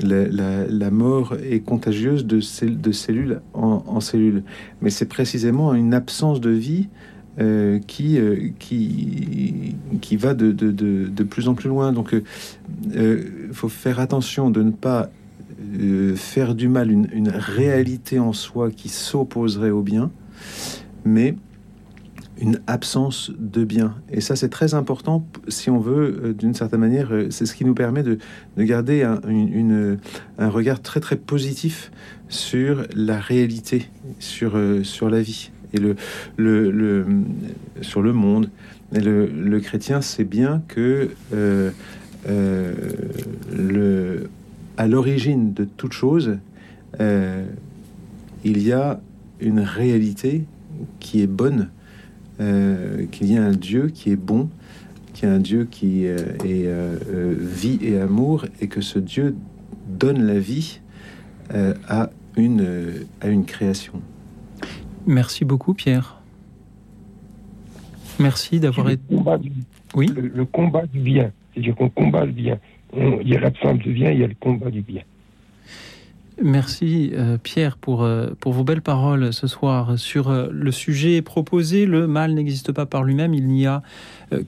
La, 0.01 0.91
mort 0.91 1.35
est 1.43 1.61
contagieuse 1.61 2.27
de, 2.27 2.41
de 2.67 2.93
cellule 2.93 3.41
en, 3.55 3.83
en 3.87 4.01
cellule, 4.01 4.43
mais 4.81 4.91
c'est 4.91 5.07
précisément 5.07 5.75
une 5.75 5.95
absence 5.95 6.41
de 6.41 6.51
vie 6.51 6.89
qui, 7.87 8.19
va 10.17 10.35
de, 10.35 11.23
plus 11.25 11.49
en 11.49 11.55
plus 11.55 11.69
loin. 11.69 11.93
Donc, 11.93 12.15
il 12.95 13.53
faut 13.53 13.69
faire 13.69 14.01
attention 14.01 14.51
de 14.51 14.63
ne 14.63 14.71
pas 14.71 15.11
faire 16.17 16.55
du 16.55 16.69
mal 16.69 16.91
une, 16.91 17.29
réalité 17.29 18.19
en 18.19 18.33
soi 18.33 18.71
qui 18.71 18.89
s'opposerait 18.89 19.71
au 19.71 19.83
bien, 19.83 20.11
mais 21.05 21.37
une 22.39 22.61
absence 22.67 23.33
de 23.39 23.65
bien. 23.65 23.95
Et 24.11 24.21
ça, 24.21 24.37
c'est 24.37 24.51
très 24.51 24.75
important 24.75 25.27
si 25.49 25.71
on 25.71 25.79
veut, 25.79 26.21
euh, 26.23 26.33
d'une 26.35 26.53
certaine 26.53 26.81
manière, 26.81 27.11
euh, 27.11 27.29
c'est 27.31 27.47
ce 27.47 27.55
qui 27.55 27.65
nous 27.65 27.75
permet 27.75 28.03
de, 28.03 28.19
de 28.59 28.63
garder 28.63 29.03
un, 29.03 30.49
regard 30.51 30.83
très 30.83 31.01
très 31.01 31.17
positif 31.17 31.91
sur 32.29 32.87
la 32.95 33.19
réalité, 33.19 33.89
sur, 34.19 34.57
euh, 34.57 34.83
sur 34.83 35.09
la 35.09 35.23
vie 35.23 35.51
et 35.73 35.79
le, 35.79 35.97
le, 36.37 37.07
sur 37.81 38.03
le 38.03 38.13
monde. 38.13 38.51
Et 38.95 39.01
le, 39.01 39.27
le 39.27 39.61
chrétien 39.61 40.01
sait 40.01 40.25
bien 40.25 40.63
que 40.69 41.11
euh, 41.33 41.71
euh, 42.29 42.73
le, 43.53 44.29
à 44.77 44.87
l'origine 44.87 45.53
de 45.53 45.65
toute 45.65 45.93
chose, 45.93 46.39
euh, 47.01 47.47
il 48.45 48.63
y 48.63 48.73
a 48.73 49.01
une 49.41 49.61
réalité 49.61 50.45
qui 51.01 51.23
est 51.23 51.27
bonne 51.27 51.71
euh, 52.39 53.07
qu'il 53.07 53.33
y 53.33 53.39
a 53.39 53.43
un 53.43 53.53
Dieu 53.53 53.89
qui 53.89 54.11
est 54.11 54.17
bon, 54.17 54.51
qu'il 55.15 55.27
y 55.27 55.33
a 55.33 55.35
un 55.35 55.39
Dieu 55.39 55.67
qui 55.71 56.07
euh, 56.07 56.17
est 56.45 56.67
euh, 56.67 57.35
vie 57.39 57.79
et 57.81 57.99
amour, 57.99 58.45
et 58.61 58.69
que 58.69 58.83
ce 58.83 58.99
Dieu 58.99 59.35
donne 59.89 60.23
la 60.27 60.39
vie 60.39 60.81
à, 61.89 62.11
une, 62.37 63.07
à 63.21 63.29
une 63.29 63.45
création. 63.45 63.95
Merci 65.07 65.45
beaucoup, 65.45 65.73
Pierre. 65.73 66.21
Merci 68.19 68.59
d'avoir 68.59 68.91
été. 68.91 69.03
Oui. 69.95 70.09
Le, 70.09 70.23
le, 70.23 70.45
combat 70.45 70.85
du 70.87 70.99
bien. 70.99 71.31
C'est-à-dire 71.55 71.77
qu'on 71.77 71.89
combat 71.89 72.27
le 72.27 72.33
bien. 72.33 72.59
Il 72.97 73.29
y 73.29 73.37
a 73.37 73.41
l'absence 73.41 73.79
du 73.79 73.93
bien, 73.93 74.11
il 74.11 74.21
y 74.21 74.25
a 74.25 74.29
le 74.29 74.37
combat 74.39 74.71
du 74.71 74.83
bien. 74.83 75.03
Merci 76.43 77.13
euh, 77.15 77.39
Pierre 77.43 77.79
pour, 77.79 78.03
euh, 78.03 78.29
pour 78.39 78.53
vos 78.53 78.63
belles 78.63 78.83
paroles 78.83 79.33
ce 79.33 79.47
soir 79.47 79.99
sur 79.99 80.29
euh, 80.29 80.49
le 80.53 80.71
sujet 80.71 81.23
proposé. 81.23 81.87
Le 81.87 82.07
mal 82.07 82.35
n'existe 82.35 82.73
pas 82.73 82.85
par 82.85 83.05
lui-même, 83.05 83.33
il 83.33 83.47
n'y 83.49 83.67
a 83.67 83.83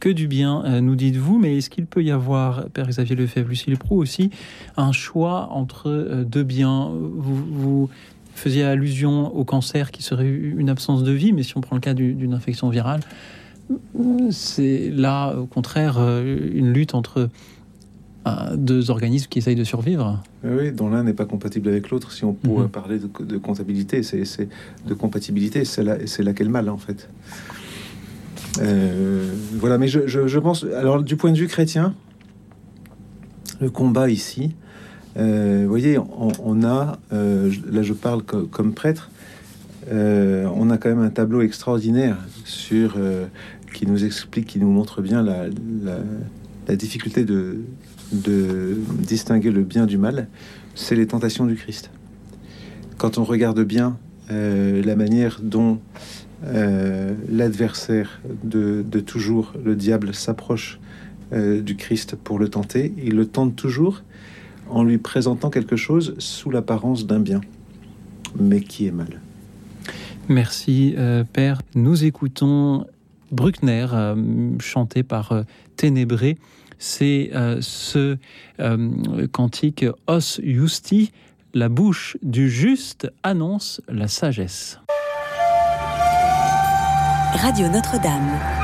que 0.00 0.08
du 0.08 0.26
bien, 0.26 0.80
nous 0.80 0.96
dites-vous. 0.96 1.38
Mais 1.38 1.56
est-ce 1.56 1.70
qu'il 1.70 1.86
peut 1.86 2.02
y 2.02 2.10
avoir, 2.10 2.68
Père 2.70 2.88
Xavier 2.88 3.14
Lefebvre, 3.14 3.48
Lucille 3.48 3.78
Prou 3.78 3.96
aussi, 3.96 4.30
un 4.76 4.90
choix 4.90 5.48
entre 5.52 6.24
deux 6.26 6.42
biens? 6.42 6.90
Vous, 6.90 7.88
faisiez 8.34 8.64
allusion 8.64 9.34
au 9.34 9.44
cancer 9.44 9.90
qui 9.90 10.02
serait 10.02 10.28
une 10.28 10.68
absence 10.68 11.04
de 11.04 11.12
vie, 11.12 11.32
mais 11.32 11.44
si 11.44 11.56
on 11.56 11.60
prend 11.60 11.76
le 11.76 11.80
cas 11.80 11.94
d'une 11.94 12.34
infection 12.34 12.68
virale, 12.70 13.00
c'est 14.30 14.90
là 14.90 15.34
au 15.34 15.46
contraire 15.46 15.98
une 15.98 16.72
lutte 16.72 16.94
entre 16.94 17.30
deux 18.56 18.90
organismes 18.90 19.28
qui 19.28 19.38
essayent 19.38 19.56
de 19.56 19.64
survivre. 19.64 20.22
Oui, 20.44 20.70
dont 20.72 20.90
l'un 20.90 21.02
n'est 21.02 21.14
pas 21.14 21.24
compatible 21.24 21.68
avec 21.68 21.90
l'autre. 21.90 22.12
Si 22.12 22.24
on 22.24 22.34
pourrait 22.34 22.66
mmh. 22.66 22.70
parler 22.70 22.98
de, 22.98 23.08
de 23.24 23.38
comptabilité, 23.38 24.02
c'est 24.02 24.48
de 24.86 24.94
compatibilité, 24.94 25.64
c'est 25.64 25.82
là, 25.82 25.96
là 26.18 26.32
qu'est 26.32 26.44
le 26.44 26.50
mal 26.50 26.68
en 26.68 26.78
fait. 26.78 27.08
Euh, 28.60 29.32
voilà, 29.54 29.78
mais 29.78 29.88
je, 29.88 30.06
je, 30.06 30.26
je, 30.26 30.38
pense, 30.38 30.64
alors 30.64 31.02
du 31.02 31.16
point 31.16 31.32
de 31.32 31.38
vue 31.38 31.46
chrétien, 31.46 31.94
le 33.60 33.70
combat 33.70 34.10
ici, 34.10 34.54
euh, 35.16 35.62
vous 35.62 35.68
voyez, 35.68 35.98
on, 35.98 36.32
on 36.42 36.64
a, 36.64 36.98
euh, 37.12 37.52
là 37.70 37.82
je 37.82 37.92
parle 37.92 38.22
co 38.22 38.46
comme 38.46 38.72
prêtre, 38.72 39.10
on 39.90 40.70
a 40.70 40.76
quand 40.76 40.90
même 40.90 41.02
un 41.02 41.10
tableau 41.10 41.40
extraordinaire 41.40 42.18
sur 42.44 42.96
qui 43.72 43.86
nous 43.86 44.04
explique, 44.04 44.46
qui 44.46 44.58
nous 44.58 44.70
montre 44.70 45.00
bien 45.00 45.22
la, 45.22 45.46
la, 45.46 45.98
la 46.66 46.76
difficulté 46.76 47.24
de, 47.24 47.60
de 48.12 48.76
distinguer 48.98 49.50
le 49.50 49.62
bien 49.62 49.86
du 49.86 49.98
mal, 49.98 50.28
c'est 50.74 50.94
les 50.94 51.06
tentations 51.06 51.46
du 51.46 51.54
Christ. 51.54 51.90
Quand 52.96 53.18
on 53.18 53.24
regarde 53.24 53.62
bien 53.62 53.96
euh, 54.30 54.82
la 54.82 54.96
manière 54.96 55.40
dont 55.42 55.80
euh, 56.44 57.14
l'adversaire 57.28 58.20
de, 58.44 58.82
toujours, 59.00 59.52
le 59.62 59.76
diable, 59.76 60.14
s'approche 60.14 60.78
euh, 61.32 61.60
du 61.60 61.76
Christ 61.76 62.16
pour 62.16 62.38
le 62.38 62.48
tenter, 62.48 62.92
il 63.02 63.14
le 63.14 63.26
tente 63.26 63.56
toujours 63.56 64.02
en 64.70 64.84
lui 64.84 64.98
présentant 64.98 65.50
quelque 65.50 65.76
chose 65.76 66.14
sous 66.18 66.50
l'apparence 66.50 67.06
d'un 67.06 67.20
bien, 67.20 67.40
mais 68.38 68.60
qui 68.60 68.86
est 68.86 68.92
mal. 68.92 69.20
Merci 70.28 70.94
Père. 71.32 71.62
Nous 71.74 72.04
écoutons 72.04 72.84
Bruckner 73.32 73.86
chanté 74.58 75.02
par 75.02 75.44
Ténébré 75.76 76.36
c'est 76.78 77.30
euh, 77.34 77.58
ce 77.60 78.16
euh, 78.60 79.26
cantique 79.32 79.84
Os 80.06 80.40
Justi, 80.42 81.12
la 81.54 81.68
bouche 81.68 82.16
du 82.22 82.50
juste 82.50 83.10
annonce 83.22 83.80
la 83.88 84.08
sagesse. 84.08 84.78
Radio 87.34 87.68
Notre-Dame. 87.68 88.57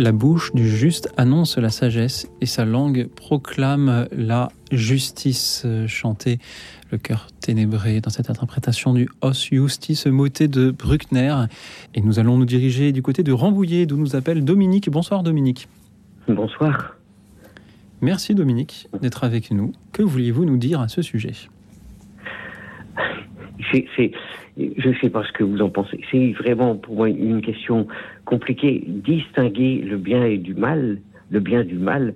La 0.00 0.12
bouche 0.12 0.54
du 0.54 0.66
juste 0.66 1.12
annonce 1.18 1.58
la 1.58 1.68
sagesse 1.68 2.26
et 2.40 2.46
sa 2.46 2.64
langue 2.64 3.06
proclame 3.14 4.08
la 4.12 4.50
justice. 4.72 5.66
Chantée 5.88 6.38
le 6.90 6.96
cœur 6.96 7.26
ténébré 7.42 8.00
dans 8.00 8.08
cette 8.08 8.30
interprétation 8.30 8.94
du 8.94 9.10
Os 9.20 9.50
Justice 9.50 10.06
moté 10.06 10.48
de 10.48 10.70
Bruckner. 10.70 11.36
Et 11.94 12.00
nous 12.00 12.18
allons 12.18 12.38
nous 12.38 12.46
diriger 12.46 12.92
du 12.92 13.02
côté 13.02 13.22
de 13.22 13.30
Rambouillet, 13.30 13.84
d'où 13.84 13.98
nous 13.98 14.16
appelle 14.16 14.42
Dominique. 14.42 14.88
Bonsoir 14.88 15.22
Dominique. 15.22 15.68
Bonsoir. 16.26 16.96
Merci 18.00 18.34
Dominique 18.34 18.88
d'être 19.02 19.22
avec 19.22 19.50
nous. 19.50 19.72
Que 19.92 20.02
vouliez-vous 20.02 20.46
nous 20.46 20.56
dire 20.56 20.80
à 20.80 20.88
ce 20.88 21.02
sujet? 21.02 21.34
C'est, 23.72 24.12
je 24.56 24.88
ne 24.88 24.94
sais 24.94 25.10
pas 25.10 25.24
ce 25.24 25.32
que 25.32 25.44
vous 25.44 25.60
en 25.60 25.68
pensez. 25.68 26.00
C'est 26.10 26.32
vraiment 26.32 26.76
pour 26.76 26.96
moi 26.96 27.08
une 27.08 27.42
question 27.42 27.86
compliquée. 28.24 28.84
Distinguer 28.86 29.82
le 29.86 29.96
bien 29.96 30.24
et 30.24 30.38
du 30.38 30.54
mal, 30.54 30.98
le 31.30 31.40
bien 31.40 31.64
du 31.64 31.78
mal, 31.78 32.14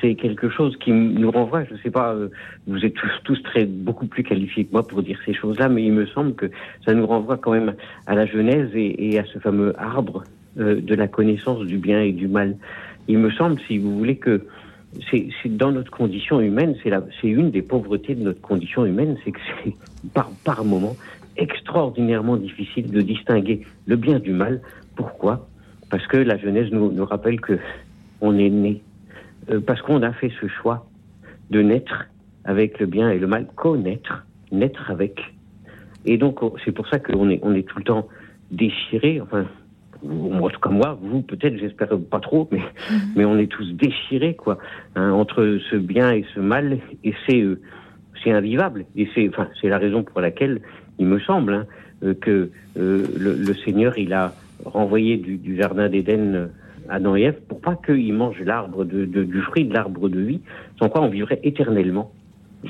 c'est 0.00 0.14
quelque 0.14 0.48
chose 0.50 0.76
qui 0.76 0.92
nous 0.92 1.30
renvoie, 1.30 1.64
je 1.64 1.74
ne 1.74 1.78
sais 1.78 1.90
pas, 1.90 2.12
euh, 2.12 2.28
vous 2.66 2.84
êtes 2.84 2.94
tous, 3.24 3.42
très 3.42 3.64
beaucoup 3.64 4.06
plus 4.06 4.22
qualifiés 4.22 4.64
que 4.64 4.72
moi 4.72 4.86
pour 4.86 5.02
dire 5.02 5.18
ces 5.24 5.34
choses-là, 5.34 5.68
mais 5.68 5.84
il 5.84 5.92
me 5.92 6.06
semble 6.06 6.34
que 6.34 6.50
ça 6.84 6.94
nous 6.94 7.06
renvoie 7.06 7.38
quand 7.38 7.52
même 7.52 7.74
à 8.06 8.14
la 8.14 8.26
Genèse 8.26 8.70
et, 8.74 9.18
à 9.18 9.24
ce 9.24 9.38
fameux 9.38 9.74
arbre 9.80 10.24
euh, 10.58 10.80
de 10.80 10.94
la 10.94 11.08
connaissance 11.08 11.64
du 11.64 11.78
bien 11.78 12.00
et 12.02 12.12
du 12.12 12.28
mal. 12.28 12.56
Il 13.08 13.18
me 13.18 13.30
semble, 13.30 13.58
si 13.66 13.78
vous 13.78 13.96
voulez, 13.96 14.16
que 14.16 14.46
c'est 15.10 15.56
dans 15.56 15.72
notre 15.72 15.90
condition 15.90 16.40
humaine, 16.40 16.74
c'est 16.82 17.28
une 17.28 17.50
des 17.50 17.62
pauvretés 17.62 18.14
de 18.14 18.22
notre 18.22 18.40
condition 18.40 18.86
humaine, 18.86 19.16
c'est 19.24 19.32
que 19.32 19.40
c'est 19.64 19.74
par, 20.14 20.30
par 20.44 20.64
moment 20.64 20.96
extraordinairement 21.36 22.36
difficile 22.36 22.90
de 22.90 23.00
distinguer 23.00 23.66
le 23.86 23.96
bien 23.96 24.18
du 24.18 24.32
mal. 24.32 24.60
Pourquoi? 24.94 25.46
Parce 25.90 26.06
que 26.06 26.16
la 26.16 26.38
Genèse 26.38 26.70
nous, 26.72 26.90
nous 26.90 27.04
rappelle 27.04 27.40
que 27.40 27.58
on 28.20 28.38
est 28.38 28.50
né 28.50 28.82
euh, 29.50 29.60
parce 29.60 29.82
qu'on 29.82 30.02
a 30.02 30.12
fait 30.12 30.32
ce 30.40 30.48
choix 30.48 30.86
de 31.50 31.62
naître 31.62 32.06
avec 32.44 32.78
le 32.78 32.86
bien 32.86 33.10
et 33.10 33.18
le 33.18 33.26
mal, 33.26 33.46
connaître, 33.54 34.24
naître 34.52 34.90
avec. 34.90 35.20
Et 36.04 36.16
donc, 36.16 36.40
c'est 36.64 36.72
pour 36.72 36.88
ça 36.88 36.98
qu'on 36.98 37.28
est, 37.30 37.40
on 37.42 37.54
est 37.54 37.66
tout 37.66 37.78
le 37.78 37.84
temps 37.84 38.08
déchiré, 38.50 39.20
enfin, 39.20 39.46
en 40.04 40.48
tout 40.48 40.60
cas 40.60 40.70
moi, 40.70 40.98
vous 41.02 41.22
peut-être, 41.22 41.56
j'espère 41.58 41.88
pas 42.10 42.20
trop, 42.20 42.48
mais, 42.52 42.58
mhm. 42.58 43.00
mais 43.16 43.24
on 43.24 43.38
est 43.38 43.50
tous 43.50 43.72
déchirés, 43.72 44.34
quoi, 44.34 44.58
hein, 44.94 45.10
entre 45.10 45.58
ce 45.70 45.76
bien 45.76 46.12
et 46.12 46.24
ce 46.34 46.40
mal, 46.40 46.78
et 47.02 47.14
c'est, 47.26 47.40
euh, 47.40 47.60
c'est 48.22 48.30
invivable. 48.30 48.86
Et 48.96 49.08
c'est, 49.14 49.28
enfin, 49.28 49.48
la 49.62 49.78
raison 49.78 50.02
pour 50.02 50.20
laquelle 50.20 50.60
il 50.98 51.06
me 51.06 51.18
semble 51.20 51.54
hein, 51.54 51.66
euh, 52.02 52.14
que 52.14 52.50
le, 52.76 53.54
Seigneur, 53.64 53.98
il 53.98 54.12
a 54.12 54.34
renvoyé 54.64 55.16
du, 55.16 55.56
jardin 55.56 55.88
d'Éden 55.88 56.50
Adam 56.88 57.16
et 57.16 57.22
Ève 57.22 57.40
pour 57.48 57.60
pas 57.60 57.76
qu'ils 57.76 58.12
mangent 58.12 58.42
l'arbre 58.42 58.84
de, 58.84 59.04
du 59.04 59.40
fruit 59.42 59.64
de 59.64 59.74
l'arbre 59.74 60.08
de 60.08 60.20
vie, 60.20 60.40
sans 60.78 60.88
quoi 60.88 61.02
on 61.02 61.08
vivrait 61.08 61.40
éternellement 61.42 62.12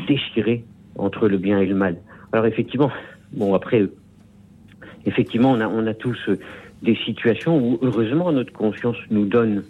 déchiré 0.09 0.65
entre 0.97 1.29
le 1.29 1.39
bien 1.39 1.61
et 1.61 1.67
le 1.67 1.75
mal. 1.75 1.97
Alors 2.33 2.47
effectivement, 2.47 2.91
bon 3.33 3.55
après, 3.55 3.87
effectivement, 5.05 5.53
on 5.53 5.61
a, 5.61 5.69
on 5.69 5.87
a 5.87 5.95
tous 5.95 6.19
euh, 6.29 6.39
des 6.83 6.97
situations 6.97 7.59
où 7.59 7.79
heureusement 7.83 8.33
notre 8.33 8.53
conscience 8.53 8.97
nous 9.11 9.27
donne 9.27 9.65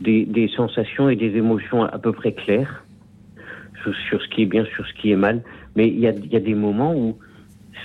des 0.00 0.50
sensations 0.54 1.08
et 1.08 1.16
des 1.16 1.36
émotions 1.36 1.82
à, 1.82 1.98
peu 1.98 2.12
près 2.12 2.32
claires 2.32 2.84
sur, 4.08 4.20
ce 4.22 4.28
qui 4.28 4.42
est 4.42 4.46
bien, 4.46 4.64
sur 4.74 4.86
ce 4.86 4.92
qui 4.94 5.10
est 5.10 5.16
mal. 5.16 5.42
Mais 5.74 5.88
il 5.88 5.98
y 5.98 6.06
a, 6.06 6.12
des 6.40 6.54
moments 6.54 6.94
où 6.94 7.18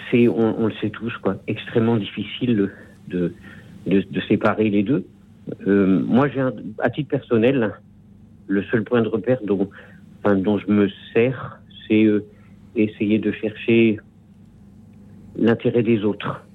c'est, 0.10 0.28
on, 0.28 0.68
le 0.68 0.74
sait 0.82 0.90
tous, 0.90 1.16
quoi, 1.18 1.38
extrêmement 1.48 1.98
difficile 1.98 2.72
de, 3.08 3.34
de, 3.88 4.20
séparer 4.28 4.70
les 4.70 4.84
deux. 4.84 5.06
Euh, 5.68 6.02
moi, 6.06 6.28
j'ai 6.30 6.42
à 6.80 6.90
titre 6.90 7.10
personnel, 7.10 7.74
le 8.48 8.64
seul 8.64 8.84
point 8.84 9.02
de 9.02 9.08
repère 9.08 9.40
dont, 9.44 9.70
dont 10.26 10.58
je 10.58 10.72
me 10.72 10.90
sers, 11.14 11.60
c'est 11.88 12.04
euh, 12.04 12.26
essayer 12.76 13.20
de 13.20 13.32
chercher 13.32 14.00
l'intérêt 15.38 15.84
des 15.84 16.04
autres, 16.04 16.46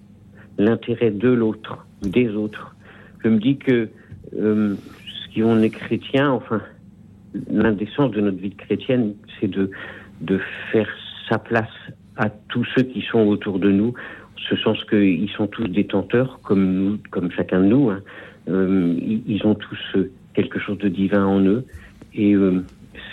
l'intérêt 0.59 1.11
de 1.11 1.29
l'autre, 1.29 1.87
des 2.03 2.31
autres. 2.31 2.77
Je 3.25 3.29
me 3.29 3.39
dis 3.39 3.57
que 3.57 3.89
euh, 4.39 4.77
si 5.33 5.43
on 5.43 5.61
est 5.61 5.71
chrétien, 5.71 6.31
enfin, 6.31 6.63
sens 7.97 8.11
de 8.11 8.21
notre 8.21 8.39
vie 8.39 8.55
chrétienne, 8.55 9.15
c'est 9.41 9.49
de, 9.49 9.71
de 10.21 10.41
faire 10.73 10.89
sa 11.29 11.39
place 11.39 11.69
à 12.17 12.31
tous 12.31 12.65
ceux 12.75 12.83
qui 12.83 13.03
sont 13.03 13.21
autour 13.21 13.59
de 13.59 13.71
nous, 13.71 13.95
ce 14.49 14.57
sens 14.57 14.83
qu'ils 14.85 15.31
sont 15.31 15.47
tous 15.47 15.67
détenteurs, 15.69 16.41
comme 16.43 16.73
nous, 16.73 16.99
comme 17.11 17.31
chacun 17.31 17.61
de 17.61 17.67
nous. 17.67 17.91
Hein. 17.91 18.01
Euh, 18.49 18.95
ils 19.27 19.45
ont 19.45 19.55
tous 19.55 19.79
euh, 19.97 20.11
quelque 20.35 20.59
chose 20.59 20.79
de 20.79 20.89
divin 20.89 21.25
en 21.25 21.41
eux. 21.41 21.65
Et 22.15 22.35
euh, 22.35 22.65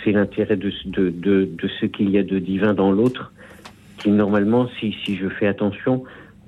c'est 0.02 0.12
l'intérêt 0.12 0.56
de, 0.56 0.72
de, 0.86 1.10
de, 1.10 1.44
de, 1.44 1.68
ce 1.80 1.86
qu'il 1.86 2.10
y 2.10 2.18
a 2.18 2.22
de 2.22 2.38
divin 2.38 2.72
dans 2.72 2.92
l'autre 2.92 3.32
qui, 3.98 4.10
normalement, 4.10 4.68
si, 4.78 4.94
si 5.04 5.16
je 5.16 5.28
fais 5.28 5.46
attention, 5.46 6.04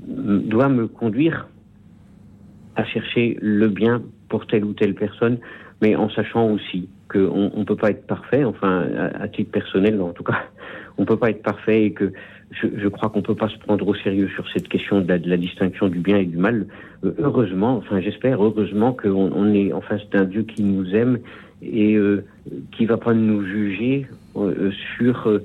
doit 0.06 0.68
me 0.68 0.86
conduire 0.86 1.48
à 2.76 2.84
chercher 2.84 3.38
le 3.40 3.68
bien 3.68 4.02
pour 4.28 4.46
telle 4.46 4.64
ou 4.64 4.72
telle 4.72 4.94
personne, 4.94 5.38
mais 5.82 5.96
en 5.96 6.08
sachant 6.10 6.50
aussi 6.50 6.88
qu'on 7.08 7.50
ne 7.56 7.64
peut 7.64 7.76
pas 7.76 7.90
être 7.90 8.06
parfait, 8.06 8.44
enfin, 8.44 8.86
à, 8.96 9.22
à, 9.22 9.28
titre 9.28 9.50
personnel 9.50 10.00
en 10.00 10.12
tout 10.12 10.24
cas, 10.24 10.44
on 10.98 11.02
ne 11.02 11.06
peut 11.06 11.16
pas 11.16 11.30
être 11.30 11.42
parfait 11.42 11.84
et 11.84 11.92
que 11.92 12.12
je, 12.50 12.66
je 12.76 12.88
crois 12.88 13.08
qu'on 13.10 13.22
peut 13.22 13.34
pas 13.34 13.48
se 13.48 13.58
prendre 13.58 13.86
au 13.86 13.94
sérieux 13.94 14.28
sur 14.34 14.48
cette 14.50 14.68
question 14.68 15.00
de 15.00 15.08
la, 15.08 15.36
distinction 15.36 15.88
du 15.88 15.98
bien 15.98 16.18
et 16.18 16.24
du 16.24 16.36
mal. 16.36 16.66
Euh, 17.04 17.12
heureusement, 17.18 17.76
enfin 17.76 18.00
j'espère 18.00 18.42
heureusement 18.42 18.92
qu'on 18.92 19.30
on 19.34 19.52
est 19.52 19.72
en 19.72 19.80
face 19.80 20.08
d'un 20.10 20.24
Dieu 20.24 20.42
qui 20.42 20.62
nous 20.62 20.94
aime 20.94 21.18
et 21.62 21.94
euh, 21.94 22.24
qui 22.72 22.86
va 22.86 22.96
pas 22.96 23.14
nous 23.14 23.44
juger 23.44 24.06
euh, 24.36 24.70
sur 24.96 25.26
euh, 25.28 25.42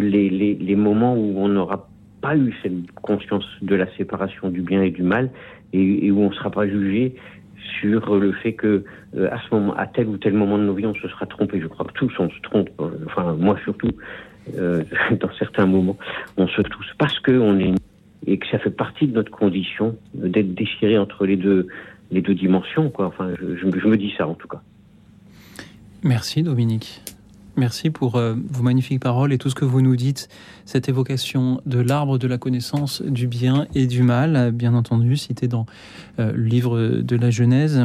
les, 0.00 0.28
les, 0.28 0.54
les, 0.54 0.76
moments 0.76 1.14
où 1.14 1.38
on 1.38 1.48
n'aura 1.48 1.88
pas 2.20 2.36
eu 2.36 2.54
cette 2.62 2.90
conscience 3.02 3.46
de 3.62 3.74
la 3.74 3.86
séparation 3.96 4.50
du 4.50 4.60
bien 4.60 4.82
et 4.82 4.90
du 4.90 5.02
mal 5.02 5.30
et, 5.72 6.06
et 6.06 6.10
où 6.10 6.20
on 6.20 6.32
sera 6.32 6.50
pas 6.50 6.66
jugé 6.66 7.14
sur 7.80 8.16
le 8.16 8.32
fait 8.32 8.52
que 8.52 8.84
à 9.14 9.38
ce 9.40 9.54
moment, 9.54 9.74
à 9.74 9.86
tel 9.86 10.08
ou 10.08 10.16
tel 10.16 10.34
moment 10.34 10.58
de 10.58 10.64
nos 10.64 10.74
vies, 10.74 10.86
on 10.86 10.94
se 10.94 11.08
sera 11.08 11.26
trompé. 11.26 11.60
Je 11.60 11.66
crois 11.66 11.86
que 11.86 11.92
tous 11.92 12.12
on 12.18 12.30
se 12.30 12.40
trompe. 12.42 12.70
Enfin, 13.06 13.34
moi 13.38 13.58
surtout, 13.64 13.90
euh, 14.58 14.84
dans 15.20 15.32
certains 15.38 15.66
moments, 15.66 15.96
on 16.36 16.46
se 16.48 16.62
touche 16.62 16.92
parce 16.98 17.18
qu'on 17.20 17.58
est 17.58 17.74
et 18.26 18.38
que 18.38 18.46
ça 18.48 18.58
fait 18.58 18.70
partie 18.70 19.06
de 19.06 19.14
notre 19.14 19.30
condition 19.30 19.96
d'être 20.14 20.54
déchiré 20.54 20.98
entre 20.98 21.24
les 21.24 21.36
deux, 21.36 21.66
dimensions. 22.10 22.90
Quoi. 22.90 23.06
Enfin, 23.06 23.30
je, 23.38 23.66
me 23.66 23.96
dis 23.96 24.12
ça 24.16 24.26
en 24.26 24.34
tout 24.34 24.48
cas. 24.48 24.60
Merci 26.02 26.42
Dominique. 26.42 27.00
Merci 27.60 27.90
pour 27.90 28.16
euh, 28.16 28.36
vos 28.48 28.62
magnifiques 28.62 29.00
paroles 29.00 29.34
et 29.34 29.38
tout 29.38 29.50
ce 29.50 29.54
que 29.54 29.66
vous 29.66 29.82
nous 29.82 29.94
dites. 29.94 30.30
Cette 30.64 30.88
évocation 30.88 31.60
de 31.66 31.78
l'arbre 31.78 32.16
de 32.16 32.26
la 32.26 32.38
connaissance 32.38 33.02
du 33.02 33.26
bien 33.26 33.66
et 33.74 33.86
du 33.86 34.02
mal, 34.02 34.50
bien 34.50 34.72
entendu, 34.72 35.18
cité 35.18 35.46
dans 35.46 35.66
euh, 36.18 36.32
le 36.32 36.44
livre 36.44 36.80
de 37.02 37.16
la 37.16 37.28
Genèse. 37.28 37.82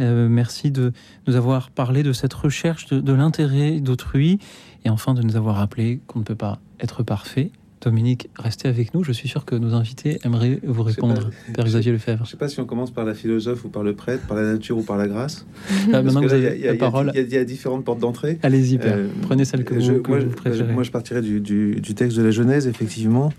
Euh, 0.00 0.26
merci 0.26 0.70
de 0.70 0.94
nous 1.26 1.36
avoir 1.36 1.70
parlé 1.70 2.02
de 2.02 2.14
cette 2.14 2.32
recherche 2.32 2.86
de, 2.86 2.98
de 2.98 3.12
l'intérêt 3.12 3.80
d'autrui 3.80 4.38
et 4.86 4.88
enfin 4.88 5.12
de 5.12 5.20
nous 5.20 5.36
avoir 5.36 5.56
rappelé 5.56 6.00
qu'on 6.06 6.20
ne 6.20 6.24
peut 6.24 6.34
pas 6.34 6.58
être 6.80 7.02
parfait. 7.02 7.50
Dominique, 7.80 8.28
restez 8.38 8.68
avec 8.68 8.92
nous. 8.92 9.04
Je 9.04 9.12
suis 9.12 9.28
sûr 9.28 9.46
que 9.46 9.54
nos 9.54 9.74
invités 9.74 10.18
aimeraient 10.24 10.60
vous 10.62 10.82
répondre, 10.82 11.30
Père 11.54 11.64
Xavier 11.64 11.92
Lefebvre. 11.92 12.18
Je 12.18 12.22
ne 12.24 12.28
sais 12.28 12.36
pas 12.36 12.48
si 12.48 12.60
on 12.60 12.66
commence 12.66 12.90
par 12.90 13.06
la 13.06 13.14
philosophe 13.14 13.64
ou 13.64 13.68
par 13.68 13.82
le 13.82 13.94
prêtre, 13.94 14.26
par 14.26 14.36
la 14.36 14.52
nature 14.52 14.76
ou 14.76 14.82
par 14.82 14.98
la 14.98 15.08
grâce. 15.08 15.46
Ah, 15.92 16.02
maintenant 16.02 16.20
vous 16.20 16.32
avez 16.32 16.58
la 16.58 16.74
parole. 16.74 17.10
Il 17.14 17.32
y, 17.32 17.38
a 17.38 17.44
différentes 17.44 17.84
portes 17.84 18.00
d'entrée. 18.00 18.38
Allez-y, 18.42 18.76
Père. 18.76 18.96
Euh, 18.96 19.08
Prenez 19.22 19.46
celle 19.46 19.64
que, 19.64 19.80
je, 19.80 19.92
vous, 19.92 20.02
que 20.02 20.10
moi, 20.10 20.20
vous, 20.20 20.30
préférez. 20.30 20.72
Moi, 20.72 20.82
je 20.82 20.90
partirais 20.90 21.22
du, 21.22 21.40
du, 21.40 21.76
du, 21.76 21.94
texte 21.94 22.18
de 22.18 22.22
la 22.22 22.30
Genèse, 22.30 22.66
effectivement. 22.66 23.32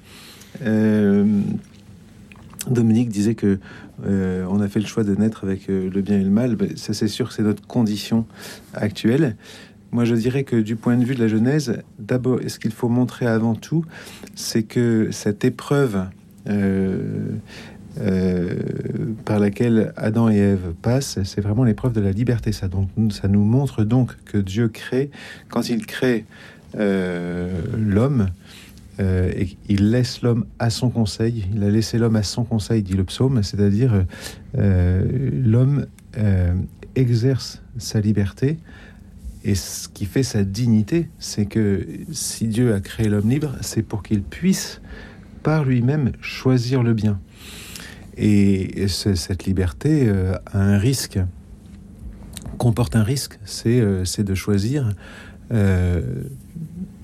Euh, 0.64 1.26
Dominique 2.68 3.10
disait 3.10 3.36
que 3.36 3.60
euh, 4.06 4.46
on 4.50 4.60
a 4.60 4.68
fait 4.68 4.80
le 4.80 4.88
choix 4.88 5.04
de 5.04 5.14
naître 5.14 5.44
avec 5.44 5.68
le 5.68 6.02
bien 6.02 6.20
et 6.20 6.24
le 6.24 6.30
mal. 6.32 6.56
Ben, 6.56 6.76
ça, 6.78 6.94
c'est 6.94 7.08
sûr 7.08 7.28
que 7.28 7.36
c'est 7.36 7.44
notre 7.44 7.66
condition 7.68 8.26
actuelle. 8.74 9.36
Moi, 9.92 10.06
je 10.06 10.16
dirais 10.16 10.44
que 10.44 10.56
du 10.56 10.78
point 10.78 10.96
de 10.96 11.04
vue 11.04 11.16
de 11.16 11.20
la 11.20 11.28
Genèse, 11.28 11.82
d'abord, 12.00 12.40
ce 12.48 12.60
qu'il 12.60 12.72
faut 12.72 12.88
montrer 12.88 13.26
avant 13.26 13.56
tout, 13.56 13.84
c'est 14.36 14.64
que 14.64 15.10
cette 15.12 15.44
épreuve 15.44 16.06
euh, 16.48 17.36
euh, 18.00 18.56
par 19.26 19.40
laquelle 19.40 19.92
Adam 19.98 20.30
et 20.30 20.38
Ève 20.38 20.74
passent, 20.82 21.22
c'est 21.24 21.42
vraiment 21.42 21.66
l'épreuve 21.66 21.92
de 21.92 22.00
la 22.00 22.12
liberté. 22.12 22.54
Ça, 22.54 22.70
donc, 22.70 22.88
ça 23.12 23.28
nous 23.28 23.44
montre 23.44 23.84
donc 23.84 24.16
que 24.24 24.38
Dieu 24.38 24.70
crée, 24.70 25.12
quand 25.50 25.68
il 25.68 25.86
crée 25.86 26.26
euh, 26.78 27.50
l'homme, 27.78 28.28
et 29.00 29.58
il 29.68 29.90
laisse 29.90 30.22
l'homme 30.22 30.46
à 30.60 30.70
son 30.70 30.92
conseil. 30.92 31.48
Il 31.56 31.64
a 31.64 31.72
laissé 31.72 31.98
l'homme 31.98 32.18
à 32.18 32.22
son 32.22 32.44
conseil, 32.44 32.84
dit 32.84 32.94
le 32.94 33.04
psaume, 33.04 33.42
c'est-à-dire 33.42 34.06
l'homme 34.54 35.88
exerce 36.96 37.64
sa 37.80 38.00
liberté 38.00 38.60
et 39.44 39.56
ce 39.56 39.88
qui 39.88 40.06
fait 40.06 40.24
sa 40.24 40.44
dignité, 40.44 41.10
c'est 41.20 41.46
que 41.46 41.88
si 42.12 42.48
Dieu 42.48 42.74
a 42.74 42.80
créé 42.80 43.10
l'homme 43.10 43.30
libre, 43.30 43.56
c'est 43.62 43.82
pour 43.82 44.04
qu'il 44.04 44.22
puisse 44.22 44.82
par 45.44 45.66
lui-même 45.66 46.12
choisir 46.22 46.84
le 46.84 46.94
bien. 46.94 47.20
Et, 48.18 48.88
cette 48.88 49.46
liberté 49.46 50.08
euh, 50.08 50.36
a 50.46 50.60
un 50.60 50.78
risque. 50.78 51.20
comporte 52.58 52.96
un 52.96 53.04
risque, 53.04 53.40
c'est 53.46 54.24
de 54.24 54.36
choisir 54.36 54.94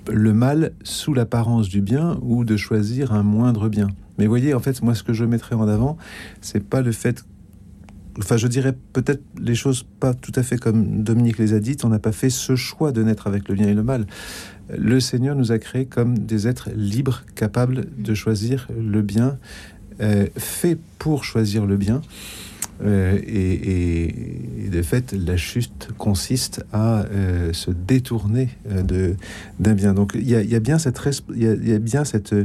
le 0.10 0.34
mal 0.34 0.74
sous 0.84 1.14
l'apparence 1.14 1.70
du 1.70 1.82
bien 1.82 2.18
ou 2.22 2.44
de 2.44 2.58
choisir 2.58 3.14
un 3.14 3.24
moindre 3.24 3.70
bien. 3.70 3.88
Mais 4.18 4.26
voyez, 4.26 4.54
en 4.54 4.60
fait, 4.60 4.82
moi, 4.82 4.96
ce 4.96 5.04
que 5.04 5.14
je 5.14 5.26
mettrais 5.26 5.56
en 5.56 5.68
avant, 5.68 5.98
c'est 6.42 6.64
pas 6.64 6.82
le 6.82 6.92
fait 6.92 7.24
enfin 8.20 8.38
je 8.38 8.48
dirais 8.48 8.76
peut-être 8.94 9.22
les 9.40 9.56
choses 9.56 9.86
pas 10.00 10.14
tout 10.14 10.32
à 10.36 10.44
fait 10.44 10.58
comme 10.58 11.04
Dominique 11.04 11.38
les 11.38 11.54
a 11.54 11.60
dites, 11.60 11.86
on 11.86 11.90
n'a 11.90 12.00
pas 12.00 12.12
fait 12.12 12.30
ce 12.30 12.56
choix 12.56 12.92
de 12.92 13.04
naître 13.04 13.28
avec 13.28 13.48
le 13.48 13.56
bien 13.56 13.68
et 13.68 13.74
le 13.74 13.84
mal. 13.84 14.06
Le 14.76 15.00
Seigneur 15.00 15.36
nous 15.36 15.52
a 15.52 15.60
créés 15.60 15.86
comme 15.86 16.18
des 16.18 16.48
êtres 16.48 16.70
libres, 16.76 17.24
capables 17.36 17.86
de 17.98 18.14
choisir 18.14 18.68
le 18.78 19.02
bien, 19.02 19.38
euh, 20.02 20.28
fait 20.36 20.78
pour 21.00 21.24
choisir 21.24 21.66
le 21.66 21.78
bien. 21.78 22.02
Euh, 22.84 23.18
et, 23.26 24.70
de 24.70 24.82
fait, 24.84 25.14
la 25.14 25.38
chute 25.38 25.90
consiste 25.98 26.64
à 26.72 27.04
euh, 27.06 27.52
se 27.54 27.72
détourner 27.72 28.50
de 28.70 29.16
d'un 29.60 29.74
bien. 29.74 29.94
Donc 29.94 30.12
il 30.14 30.30
y, 30.30 30.36
a, 30.36 30.60
bien 30.60 30.78
cette 30.78 31.00
il 31.34 31.44
y 31.44 31.74
a, 31.74 31.80
bien 31.80 32.04
cette 32.04 32.36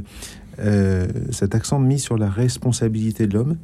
cet 1.31 1.55
accent 1.55 1.81
mis 1.81 1.99
sur 1.99 2.17
la 2.17 2.31
responsabilité 2.31 3.27
de 3.27 3.35
l'homme 3.35 3.57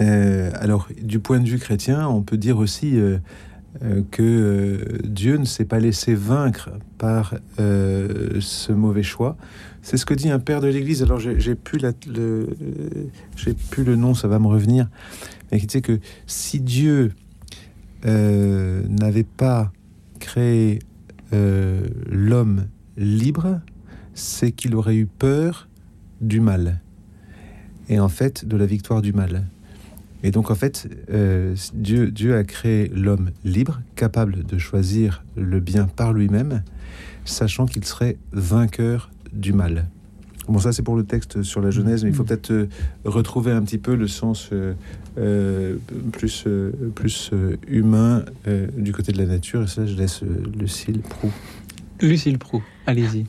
euh, 0.00 0.50
alors, 0.54 0.88
du 1.00 1.18
point 1.18 1.40
de 1.40 1.48
vue 1.48 1.58
chrétien, 1.58 2.08
on 2.08 2.22
peut 2.22 2.36
dire 2.36 2.58
aussi 2.58 2.98
euh, 2.98 3.18
euh, 3.82 4.02
que 4.10 4.98
Dieu 5.04 5.36
ne 5.36 5.44
s'est 5.44 5.64
pas 5.64 5.78
laissé 5.78 6.14
vaincre 6.14 6.70
par 6.98 7.34
ce 7.58 8.72
mauvais 8.72 9.02
choix. 9.02 9.36
C'est 9.82 9.96
ce 9.96 10.06
que 10.06 10.14
dit 10.14 10.30
un 10.30 10.38
père 10.38 10.60
de 10.60 10.68
l'Église. 10.68 11.02
Alors, 11.02 11.18
j'ai 11.18 11.54
plus, 11.54 11.78
le, 12.06 12.48
plus 13.70 13.84
le 13.84 13.96
nom, 13.96 14.14
ça 14.14 14.28
va 14.28 14.38
me 14.38 14.46
revenir. 14.46 14.88
Mais 15.52 15.60
qui 15.60 15.66
dit 15.66 15.82
que 15.82 16.00
si 16.26 16.60
Dieu 16.60 17.12
n'avait 18.04 19.24
pas 19.24 19.72
créé 20.20 20.78
l'homme 21.32 22.66
libre, 22.96 23.60
c'est 24.14 24.52
qu'il 24.52 24.74
aurait 24.74 24.96
eu 24.96 25.06
peur 25.06 25.68
du 26.20 26.40
mal. 26.40 26.80
Et 27.90 28.00
en 28.00 28.08
fait, 28.08 28.46
de 28.46 28.56
la 28.56 28.64
victoire 28.64 29.02
du 29.02 29.12
mal. 29.12 29.44
Et 30.24 30.30
donc 30.30 30.50
en 30.50 30.54
fait, 30.54 30.88
euh, 31.10 31.54
Dieu, 31.74 32.10
Dieu 32.10 32.34
a 32.34 32.44
créé 32.44 32.88
l'homme 32.88 33.30
libre, 33.44 33.82
capable 33.94 34.42
de 34.42 34.56
choisir 34.56 35.22
le 35.36 35.60
bien 35.60 35.84
par 35.84 36.14
lui-même, 36.14 36.64
sachant 37.26 37.66
qu'il 37.66 37.84
serait 37.84 38.16
vainqueur 38.32 39.10
du 39.34 39.52
mal. 39.52 39.86
Bon, 40.48 40.58
ça 40.58 40.72
c'est 40.72 40.82
pour 40.82 40.96
le 40.96 41.04
texte 41.04 41.42
sur 41.42 41.60
la 41.60 41.70
Genèse, 41.70 42.04
mais 42.04 42.10
il 42.10 42.16
faut 42.16 42.22
mm. 42.22 42.26
peut-être 42.26 42.50
euh, 42.52 42.68
retrouver 43.04 43.52
un 43.52 43.62
petit 43.62 43.76
peu 43.76 43.94
le 43.94 44.08
sens 44.08 44.48
euh, 44.52 45.76
plus, 46.10 46.46
plus 46.94 47.30
humain 47.68 48.24
du 48.76 48.92
côté 48.92 49.12
de 49.12 49.18
la 49.18 49.26
nature. 49.26 49.62
Et 49.62 49.66
ça, 49.66 49.84
je 49.84 49.94
laisse 49.94 50.22
Lucille 50.58 51.00
Prou. 51.00 51.30
Lucille 52.00 52.38
Prou, 52.38 52.62
allez-y. 52.86 53.26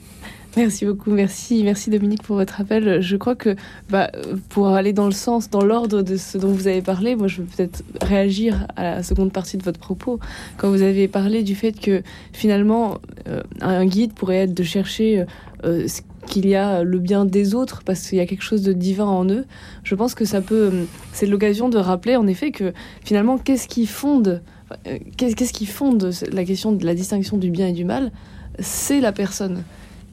Merci 0.58 0.86
beaucoup, 0.86 1.12
merci, 1.12 1.64
merci 1.66 1.90
Dominique 1.90 2.24
pour 2.24 2.38
votre 2.38 2.62
appel. 2.62 3.02
Je 3.02 3.18
crois 3.18 3.36
que 3.36 3.58
bah, 3.90 4.10
pour 4.48 4.70
aller 4.70 4.94
dans 4.94 5.06
le 5.06 5.12
sens, 5.12 5.50
dans 5.50 5.62
l'ordre 5.62 6.02
de 6.02 6.16
ce 6.16 6.38
dont 6.38 6.48
vous 6.48 6.68
avez 6.68 6.82
parlé, 6.82 7.18
moi 7.18 7.28
je 7.28 7.42
veux 7.42 7.48
peut-être 7.48 7.84
réagir 8.02 8.66
à 8.78 8.84
la 8.84 9.04
seconde 9.04 9.34
partie 9.34 9.58
de 9.58 9.64
votre 9.64 9.80
propos. 9.80 10.18
Quand 10.56 10.70
vous 10.70 10.82
avez 10.82 11.10
parlé 11.10 11.44
du 11.44 11.56
fait 11.56 11.74
que 11.74 12.04
finalement 12.32 13.00
euh, 13.28 13.42
un 13.60 13.86
guide 13.86 14.14
pourrait 14.14 14.44
être 14.44 14.54
de 14.54 14.64
chercher 14.64 15.26
euh, 15.66 15.88
qu'il 16.26 16.48
y 16.48 16.56
a 16.56 16.84
le 16.84 17.00
bien 17.00 17.26
des 17.26 17.54
autres 17.54 17.84
parce 17.84 18.08
qu'il 18.08 18.18
y 18.18 18.22
a 18.22 18.26
quelque 18.26 18.44
chose 18.44 18.62
de 18.62 18.72
divin 18.72 19.08
en 19.08 19.30
eux. 19.30 19.44
Je 19.84 19.94
pense 19.94 20.16
que 20.16 20.24
ça 20.24 20.40
peut, 20.40 20.72
c'est 21.12 21.26
l'occasion 21.26 21.68
de 21.68 21.78
rappeler 21.78 22.16
en 22.16 22.28
effet 22.28 22.52
que 22.52 22.72
finalement 23.04 23.38
qu'est-ce 23.38 23.68
qui 23.68 23.86
fonde, 23.86 24.42
euh, 24.88 25.00
qu'est-ce 25.18 25.52
qui 25.52 25.66
fonde 25.66 26.14
la 26.32 26.46
question 26.46 26.72
de 26.72 26.86
la 26.86 26.96
distinction 26.96 27.38
du 27.38 27.50
bien 27.50 27.68
et 27.68 27.74
du 27.74 27.84
mal, 27.84 28.14
c'est 28.60 29.02
la 29.02 29.12
personne. 29.12 29.64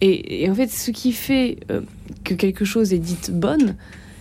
Et, 0.04 0.50
en 0.50 0.54
fait, 0.54 0.68
ce 0.68 0.90
qui 0.90 1.12
fait 1.12 1.58
euh, 1.70 1.80
que 2.24 2.34
quelque 2.34 2.64
chose 2.64 2.92
est 2.92 2.98
dite 2.98 3.30
bonne, 3.30 3.76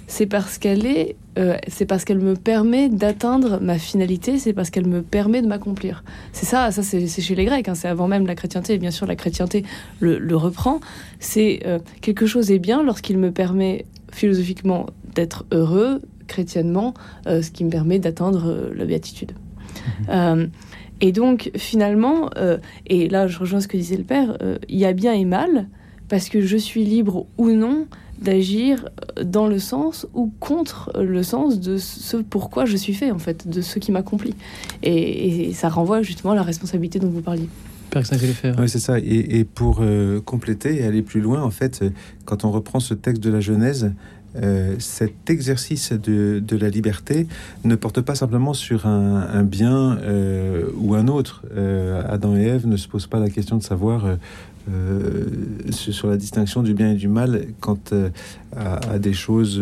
c'est 0.06 0.28
parce 0.28 0.60
qu'elle 0.60 0.86
est, 0.86 1.16
euh, 1.40 1.58
c'est 1.68 1.88
parce 1.88 2.06
qu'elle 2.06 2.20
me 2.20 2.36
permet 2.36 2.88
d'atteindre 2.88 3.60
ma 3.60 3.80
finalité, 3.80 4.38
c'est 4.38 4.54
parce 4.54 4.70
qu'elle 4.70 4.86
me 4.86 5.02
permet 5.02 5.42
de 5.42 5.48
m'accomplir. 5.48 6.04
C'est 6.34 6.46
ça, 6.46 6.70
ça 6.70 6.84
c'est 6.84 7.08
chez 7.08 7.34
les 7.34 7.46
Grecs, 7.46 7.68
hein, 7.68 7.74
c'est 7.74 7.88
avant 7.88 8.08
même 8.08 8.28
la 8.28 8.36
chrétienté, 8.36 8.76
et 8.76 8.78
bien 8.78 8.92
sûr 8.92 9.08
la 9.08 9.16
chrétienté 9.16 9.64
le, 10.00 10.36
reprend. 10.36 10.82
C'est 11.20 11.62
euh, 11.66 11.80
quelque 12.02 12.28
chose 12.28 12.52
est 12.52 12.60
bien 12.60 12.84
lorsqu'il 12.84 13.18
me 13.18 13.32
permet 13.32 13.86
philosophiquement 14.12 14.86
d'être 15.16 15.46
heureux, 15.52 16.02
chrétiennement, 16.28 16.94
ce 17.26 17.50
qui 17.50 17.66
me 17.66 17.70
permet 17.70 17.98
d'atteindre 18.00 18.72
la 18.74 18.86
béatitude. 18.86 19.34
Mmh. 20.08 20.48
Et 21.02 21.12
donc, 21.12 21.52
finalement, 21.56 22.30
euh, 22.38 22.58
et 22.86 23.10
là 23.10 23.28
je 23.28 23.38
rejoins 23.40 23.60
ce 23.60 23.68
que 23.68 23.76
disait 23.76 23.98
le 23.98 24.04
père, 24.04 24.38
euh, 24.42 24.58
il 24.70 24.78
y 24.78 24.86
a 24.86 24.94
bien 24.94 25.14
et 25.14 25.26
mal, 25.26 25.68
parce 26.08 26.30
que 26.30 26.42
je 26.42 26.58
suis 26.58 26.84
libre 26.84 27.26
ou 27.38 27.50
non 27.52 27.88
d'agir 28.22 28.88
dans 29.24 29.48
le 29.48 29.58
sens 29.58 30.06
ou 30.14 30.32
contre 30.40 30.92
le 31.02 31.24
sens 31.24 31.60
de 31.60 31.78
ce 31.78 32.18
pourquoi 32.18 32.66
je 32.66 32.78
suis 32.78 32.94
fait, 32.94 33.10
en 33.10 33.18
fait, 33.18 33.48
de 33.48 33.62
ce 33.62 33.80
qui 33.80 33.92
m'accomplit. 33.92 34.36
Et, 34.84 35.54
ça 35.54 35.70
renvoie 35.70 36.04
justement 36.04 36.34
à 36.34 36.36
la 36.36 36.44
responsabilité 36.44 37.00
dont 37.00 37.10
vous 37.10 37.22
parliez. 37.22 37.50
Père 37.90 38.04
Oui, 38.60 38.70
c'est 38.70 38.80
ça. 38.80 39.00
Et, 39.00 39.44
pour 39.44 39.80
euh, 39.82 40.22
compléter 40.22 40.82
et 40.82 40.84
aller 40.84 41.02
plus 41.02 41.20
loin, 41.20 41.42
en 41.42 41.50
fait, 41.50 41.84
quand 42.26 42.46
on 42.46 42.52
reprend 42.52 42.80
ce 42.80 42.94
texte 42.94 43.24
de 43.24 43.32
la 43.32 43.42
Genèse, 43.42 43.92
euh, 44.38 44.76
cet 44.80 45.30
exercice 45.30 45.92
de, 45.92 46.42
la 46.56 46.70
liberté 46.70 47.28
ne 47.66 47.76
porte 47.76 48.02
pas 48.02 48.16
simplement 48.16 48.54
sur 48.54 48.86
un, 48.86 49.44
bien 49.44 49.98
euh, 49.98 50.70
ou 50.78 50.96
un 50.96 51.08
autre. 51.08 51.44
Euh, 51.54 52.02
Adam 52.08 52.36
et 52.36 52.44
Ève 52.44 52.68
ne 52.68 52.78
se 52.78 52.88
posent 52.88 53.08
pas 53.08 53.20
la 53.20 53.30
question 53.30 53.58
de 53.58 53.64
savoir 53.64 54.06
sur 55.72 56.08
la 56.08 56.18
distinction 56.18 56.62
du 56.62 56.74
bien 56.74 56.92
et 56.92 56.96
du 56.96 57.08
mal 57.08 57.48
quant 57.60 57.80
à, 58.56 59.00
des 59.00 59.12
choses, 59.12 59.62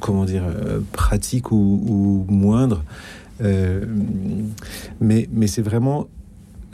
comment 0.00 0.24
dire, 0.24 0.44
pratiques 0.92 1.52
ou, 1.52 2.24
moindres. 2.28 2.82
mais 5.00 5.28
mais 5.30 5.46
c'est 5.46 5.62
vraiment 5.62 6.08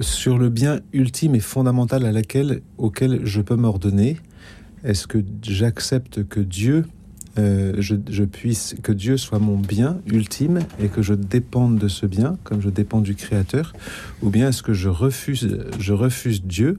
sur 0.01 0.39
le 0.39 0.49
bien 0.49 0.81
ultime 0.93 1.35
et 1.35 1.41
fondamental 1.41 2.07
à 2.07 2.13
laquelle, 2.13 2.61
auquel 2.79 3.21
je 3.25 3.41
peux 3.41 3.57
m'ordonner 3.57 4.17
est-ce 4.87 5.07
que 5.07 5.19
j'accepte 5.43 6.27
que 6.27 6.41
Dieu, 6.41 6.85
euh, 7.39 7.83
que 8.83 8.93
Dieu 8.93 9.17
soit 9.17 9.41
mon 9.41 9.59
bien 9.59 9.99
ultime 10.07 10.61
et 10.81 10.89
que 10.89 11.03
je 11.03 11.13
dépende 11.13 11.79
de 11.79 11.89
ce 11.89 12.07
bien, 12.07 12.39
comme 12.45 12.63
je 12.63 12.71
dépends 12.71 13.01
du 13.01 13.15
Créateur, 13.15 13.73
ou 14.23 14.31
bien 14.31 14.49
est-ce 14.49 14.63
que 14.63 14.73
je 14.73 14.89
refuse 14.89 16.43
Dieu 16.45 16.79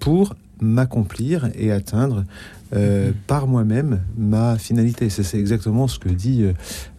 pour 0.00 0.34
m'accomplir 0.60 1.48
et 1.54 1.70
atteindre 1.70 2.24
euh, 2.74 3.12
par 3.26 3.46
moi-même 3.46 4.02
ma 4.18 4.58
finalité. 4.58 5.08
C'est 5.08 5.38
exactement 5.38 5.88
ce 5.88 5.98
que 5.98 6.10
dit 6.10 6.42
euh, 6.42 6.52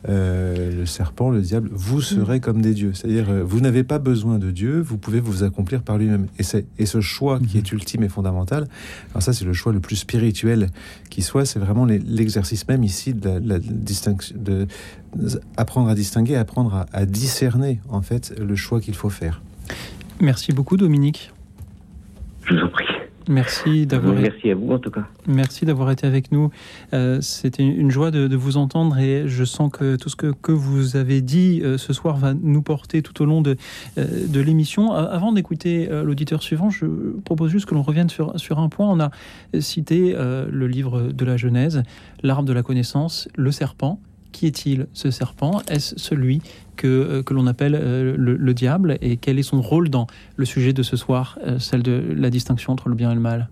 euh, 0.07 0.79
le 0.79 0.85
serpent, 0.87 1.29
le 1.29 1.41
diable. 1.41 1.69
Vous 1.71 2.01
serez 2.01 2.39
comme 2.39 2.61
des 2.61 2.73
dieux. 2.73 2.93
C'est-à-dire, 2.93 3.27
vous 3.45 3.59
n'avez 3.59 3.83
pas 3.83 3.99
besoin 3.99 4.39
de 4.39 4.49
Dieu, 4.49 4.79
vous 4.79 4.97
pouvez 4.97 5.19
vous 5.19 5.43
accomplir 5.43 5.83
par 5.83 5.97
lui-même. 5.97 6.27
Et, 6.39 6.43
et 6.79 6.85
ce 6.85 7.01
choix 7.01 7.39
qui 7.39 7.59
est 7.59 7.71
ultime 7.71 8.03
et 8.03 8.09
fondamental, 8.09 8.67
alors 9.11 9.21
ça 9.21 9.31
c'est 9.31 9.45
le 9.45 9.53
choix 9.53 9.71
le 9.71 9.79
plus 9.79 9.97
spirituel 9.97 10.69
qui 11.09 11.21
soit, 11.21 11.45
c'est 11.45 11.59
vraiment 11.59 11.85
l'exercice 11.85 12.67
même 12.67 12.83
ici 12.83 13.13
de 13.13 13.39
la, 13.43 13.59
distinction, 13.59 14.35
de 14.39 14.67
apprendre 15.55 15.89
à 15.89 15.95
distinguer, 15.95 16.35
apprendre 16.35 16.73
à, 16.73 16.85
à 16.93 17.05
discerner 17.05 17.79
en 17.89 18.01
fait 18.01 18.33
le 18.39 18.55
choix 18.55 18.81
qu'il 18.81 18.95
faut 18.95 19.09
faire. 19.09 19.41
Merci 20.19 20.51
beaucoup 20.51 20.77
Dominique. 20.77 21.31
Je 22.45 22.55
vous 22.55 22.61
en 22.61 22.69
prie. 22.69 22.85
Merci 23.29 23.85
d'avoir. 23.85 24.15
Merci 24.15 24.49
à 24.49 24.55
vous 24.55 24.71
en 24.71 24.79
tout 24.79 24.89
cas. 24.89 25.05
Merci 25.27 25.63
d'avoir 25.63 25.91
été 25.91 26.07
avec 26.07 26.31
nous. 26.31 26.49
Euh, 26.93 27.21
C'était 27.21 27.63
une 27.63 27.91
joie 27.91 28.09
de, 28.09 28.35
vous 28.35 28.57
entendre 28.57 28.97
et 28.97 29.27
je 29.27 29.43
sens 29.43 29.71
que 29.71 29.97
tout 29.97 30.09
ce 30.09 30.15
que, 30.15 30.31
que 30.31 30.51
vous 30.51 30.97
avez 30.97 31.21
dit 31.21 31.61
euh, 31.63 31.77
ce 31.77 31.93
soir 31.93 32.17
va 32.17 32.33
nous 32.33 32.63
porter 32.63 33.03
tout 33.03 33.21
au 33.21 33.25
long 33.25 33.41
de, 33.41 33.55
euh, 33.99 34.25
de 34.27 34.39
l'émission. 34.39 34.93
Avant 34.93 35.31
d'écouter 35.31 35.87
euh, 35.91 36.03
l'auditeur 36.03 36.41
suivant, 36.41 36.71
je 36.71 36.87
propose 37.23 37.51
juste 37.51 37.67
que 37.67 37.75
l'on 37.75 37.83
revienne 37.83 38.09
sur, 38.09 38.39
sur 38.39 38.57
un 38.57 38.67
point. 38.67 38.89
On 38.89 38.99
a 38.99 39.11
cité 39.59 40.15
le 40.17 40.67
livre 40.67 41.11
de 41.11 41.25
la 41.25 41.37
Genèse, 41.37 41.83
l'arbre 42.23 42.47
de 42.47 42.53
la 42.53 42.63
connaissance, 42.63 43.29
le 43.35 43.51
serpent. 43.51 43.99
Qui 44.31 44.47
est-il 44.47 44.87
ce 44.93 45.11
serpent? 45.11 45.61
Est-ce 45.69 45.95
celui 45.97 46.41
que, 46.79 46.87
euh, 46.87 47.23
que 47.23 47.33
l'on 47.33 47.45
appelle 47.45 47.75
euh, 47.75 48.15
le, 48.17 48.53
diable 48.53 48.97
Et 49.01 49.17
quel 49.17 49.37
est 49.37 49.43
son 49.43 49.61
rôle 49.61 49.89
dans 49.89 50.07
le 50.37 50.45
sujet 50.45 50.71
de 50.71 50.81
ce 50.81 50.95
soir, 50.95 51.37
euh, 51.45 51.59
celle 51.59 51.83
de 51.83 52.01
la 52.15 52.29
distinction 52.29 52.73
entre 52.73 52.87
le 52.87 52.95
bien 52.95 53.11
et 53.11 53.15
le 53.15 53.19
mal? 53.19 53.49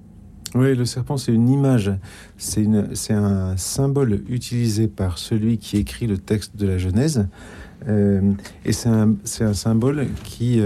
Oui, 0.56 0.76
le 0.76 0.86
serpent, 0.86 1.18
c'est 1.18 1.34
une 1.34 1.50
image, 1.50 1.92
c'est 2.38 2.64
un 3.12 3.58
symbole 3.58 4.22
utilisé 4.30 4.88
par 4.88 5.18
celui 5.18 5.58
qui 5.58 5.76
écrit 5.76 6.08
le 6.08 6.18
texte 6.18 6.56
de 6.56 6.66
la 6.66 6.78
Genèse. 6.78 7.28
et 7.86 8.72
c'est 8.72 8.88
un, 8.88 9.16
un, 9.42 9.54
symbole 9.54 10.08
qui, 10.24 10.62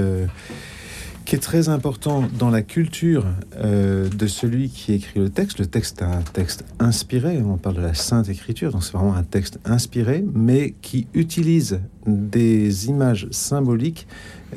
qui 1.31 1.37
est 1.37 1.39
très 1.39 1.69
important 1.69 2.25
dans 2.37 2.49
la 2.49 2.61
culture 2.61 3.23
euh, 3.55 4.09
de 4.09 4.27
celui 4.27 4.67
qui 4.67 4.91
écrit 4.91 5.17
le 5.17 5.29
texte. 5.29 5.59
Le 5.59 5.65
texte 5.65 6.01
est 6.01 6.03
un 6.03 6.21
texte 6.33 6.65
inspiré, 6.77 7.41
on 7.41 7.55
parle 7.55 7.77
de 7.77 7.81
la 7.81 7.93
Sainte 7.93 8.27
Écriture, 8.27 8.73
donc 8.73 8.83
c'est 8.83 8.91
vraiment 8.91 9.15
un 9.15 9.23
texte 9.23 9.57
inspiré, 9.63 10.25
mais 10.33 10.73
qui 10.81 11.07
utilise 11.13 11.79
des 12.05 12.87
images 12.87 13.29
symboliques 13.31 14.07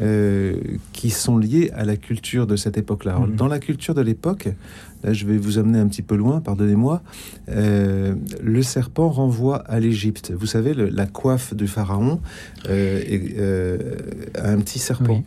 euh, 0.00 0.56
qui 0.92 1.10
sont 1.10 1.38
liées 1.38 1.70
à 1.76 1.84
la 1.84 1.96
culture 1.96 2.48
de 2.48 2.56
cette 2.56 2.76
époque-là. 2.76 3.20
Mhm. 3.20 3.36
Dans 3.36 3.46
la 3.46 3.60
culture 3.60 3.94
de 3.94 4.02
l'époque, 4.02 4.48
là 5.04 5.12
je 5.12 5.24
vais 5.26 5.36
vous 5.36 5.58
amener 5.58 5.78
un 5.78 5.86
petit 5.86 6.02
peu 6.02 6.16
loin, 6.16 6.40
pardonnez-moi, 6.40 7.02
euh, 7.50 8.14
le 8.42 8.62
serpent 8.62 9.08
renvoie 9.10 9.58
à 9.58 9.78
l'Égypte. 9.78 10.32
Vous 10.36 10.46
savez, 10.46 10.74
le- 10.74 10.88
la 10.88 11.06
coiffe 11.06 11.54
du 11.54 11.68
pharaon 11.68 12.20
euh, 12.68 13.00
est, 13.06 13.34
euh, 13.38 13.78
a 14.34 14.50
un 14.50 14.58
petit 14.58 14.78
serpent. 14.80 15.22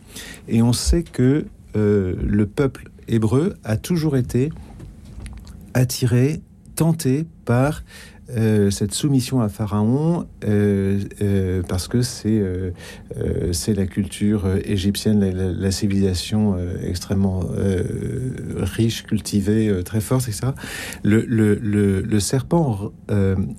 Et 0.48 0.60
on 0.62 0.72
sait 0.74 1.02
que 1.04 1.46
euh, 1.76 2.14
le 2.26 2.46
peuple 2.46 2.90
hébreu 3.08 3.54
a 3.64 3.76
toujours 3.76 4.16
été 4.16 4.50
attiré, 5.74 6.40
tenté 6.76 7.26
par 7.44 7.82
euh, 8.36 8.70
cette 8.70 8.92
soumission 8.92 9.40
à 9.40 9.48
Pharaon, 9.48 10.26
euh, 10.44 11.00
euh, 11.22 11.62
parce 11.68 11.88
que 11.88 12.02
c'est 12.02 12.42
c'est 13.52 13.74
la 13.74 13.86
culture 13.86 14.46
égyptienne, 14.64 15.20
la, 15.20 15.30
la- 15.32 15.52
la 15.52 15.70
civilisation 15.70 16.56
extrêmement 16.82 17.40
riche, 18.56 19.04
cultivée, 19.04 19.82
très 19.84 20.00
forte, 20.00 20.28
etc. 20.28 20.48
Le, 21.02 21.24
le- 21.26 21.54
le- 21.56 22.00
le 22.02 22.20
serpent 22.20 22.92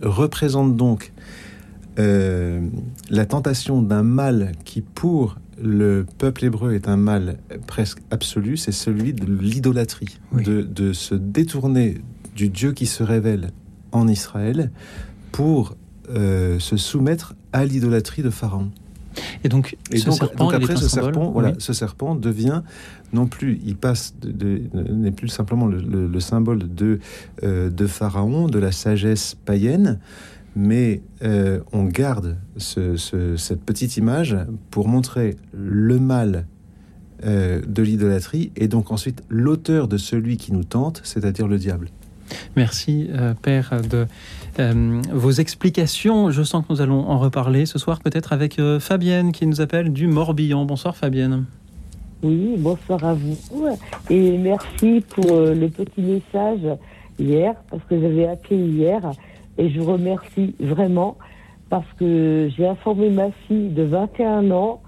représente 0.02 0.76
donc 0.78 1.12
la 1.98 3.26
tentation 3.26 3.82
d'un 3.82 4.04
mal 4.04 4.54
qui, 4.66 4.82
pour 4.82 5.38
le 5.62 6.06
peuple 6.18 6.46
hébreu, 6.46 6.74
est 6.74 6.88
un 6.88 6.96
mal 6.98 7.38
presque 7.68 8.00
absolu, 8.12 8.56
c'est 8.56 8.72
celui 8.72 9.14
de 9.14 9.26
l'idolâtrie, 9.26 10.20
Oui. 10.32 10.44
de, 10.44 10.62
de 10.62 10.94
se 10.94 11.16
détourner 11.16 11.98
du 12.36 12.48
Dieu 12.50 12.72
qui 12.72 12.86
se 12.86 13.04
révèle 13.04 13.50
en 13.92 14.08
Israël 14.08 14.72
pour 15.32 15.76
euh, 16.10 16.60
se 16.60 16.78
soumettre 16.78 17.36
à 17.54 17.66
l'idolâtrie 17.66 18.24
de 18.24 18.30
Pharaon. 18.30 18.70
Et 19.44 19.50
donc, 19.50 19.76
Et 19.92 19.98
ce 19.98 20.06
donc, 20.06 20.16
serpent, 20.16 20.46
donc 20.46 20.54
après, 20.54 20.76
ce 20.76 20.88
symbole, 20.88 21.14
serpent, 21.14 21.32
voilà, 21.32 21.50
oui. 21.50 21.56
ce 21.58 21.74
serpent 21.74 22.16
devient 22.16 22.62
non 23.12 23.26
plus, 23.28 23.60
il 23.66 23.76
passe 23.76 24.14
n'est 24.74 25.12
plus 25.12 25.28
simplement 25.30 25.66
le, 25.66 25.80
le- 25.82 26.08
le 26.08 26.20
symbole 26.20 26.74
de 26.74 27.00
euh, 27.44 27.70
de 27.70 27.88
Pharaon, 27.88 28.48
de 28.48 28.60
la 28.60 28.72
sagesse 28.72 29.36
païenne, 29.46 30.00
mais 30.56 31.02
euh, 31.24 31.60
on 31.74 31.86
garde 31.86 32.38
ce- 32.58 32.96
ce- 32.98 33.36
cette 33.36 33.62
petite 33.64 33.98
image 33.98 34.38
pour 34.72 34.88
montrer 34.88 35.36
le 35.54 36.00
mal 36.00 36.46
euh, 37.26 37.62
de 37.68 37.82
l'idolâtrie 37.84 38.52
et 38.56 38.68
donc 38.68 38.92
ensuite 38.92 39.24
l'auteur 39.28 39.88
de 39.88 39.98
celui 39.98 40.38
qui 40.38 40.54
nous 40.54 40.64
tente, 40.64 41.02
c'est-à-dire 41.04 41.48
le 41.48 41.58
diable. 41.58 41.90
Merci, 42.56 43.10
euh, 43.12 43.34
Père, 43.42 43.82
de 43.90 44.06
euh, 44.60 45.02
vos 45.12 45.32
explications. 45.32 46.32
Je 46.32 46.44
sens 46.44 46.66
que 46.66 46.74
nous 46.74 46.82
allons 46.82 47.08
en 47.10 47.18
reparler 47.18 47.66
ce 47.66 47.80
soir, 47.80 48.00
peut-être 48.00 48.34
avec 48.34 48.60
euh, 48.60 48.80
Fabienne 48.80 49.32
qui 49.32 49.46
nous 49.46 49.62
appelle 49.62 49.94
du 49.94 50.08
Morbihan. 50.08 50.66
Bonsoir, 50.66 50.96
Fabienne. 50.96 51.46
Oui, 52.22 52.56
bonsoir 52.58 53.04
à 53.04 53.14
vous. 53.14 53.38
Et 54.10 54.38
merci 54.38 55.02
pour 55.10 55.40
le 55.40 55.68
petit 55.70 56.02
message 56.02 56.78
hier, 57.18 57.56
parce 57.70 57.82
que 57.90 58.00
j'avais 58.00 58.28
appelé 58.28 58.58
hier. 58.58 59.02
Et 59.58 59.70
je 59.70 59.80
vous 59.80 59.94
remercie 59.94 60.54
vraiment, 60.60 61.18
parce 61.70 61.88
que 61.98 62.50
j'ai 62.58 62.68
informé 62.68 63.10
ma 63.10 63.32
fille 63.48 63.70
de 63.70 63.84
21 63.84 64.52
ans 64.52 64.82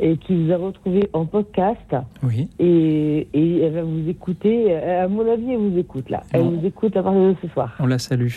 et 0.00 0.16
qui 0.16 0.34
vous 0.44 0.52
a 0.52 0.56
retrouvé 0.56 1.08
en 1.12 1.24
podcast. 1.26 1.94
Oui. 2.22 2.48
Et, 2.58 3.26
et 3.32 3.60
elle 3.62 3.72
va 3.72 3.82
vous 3.82 4.08
écouter. 4.08 4.66
Euh, 4.68 5.04
À 5.04 5.08
mon 5.08 5.28
avis, 5.30 5.50
elle 5.52 5.58
vous 5.58 5.78
écoute 5.78 6.08
là. 6.10 6.22
Elle 6.32 6.42
Bon. 6.42 6.50
vous 6.58 6.66
écoute 6.66 6.96
à 6.96 7.02
partir 7.02 7.20
de 7.20 7.34
ce 7.42 7.48
soir. 7.48 7.74
On 7.80 7.86
la 7.86 7.98
salue. 7.98 8.32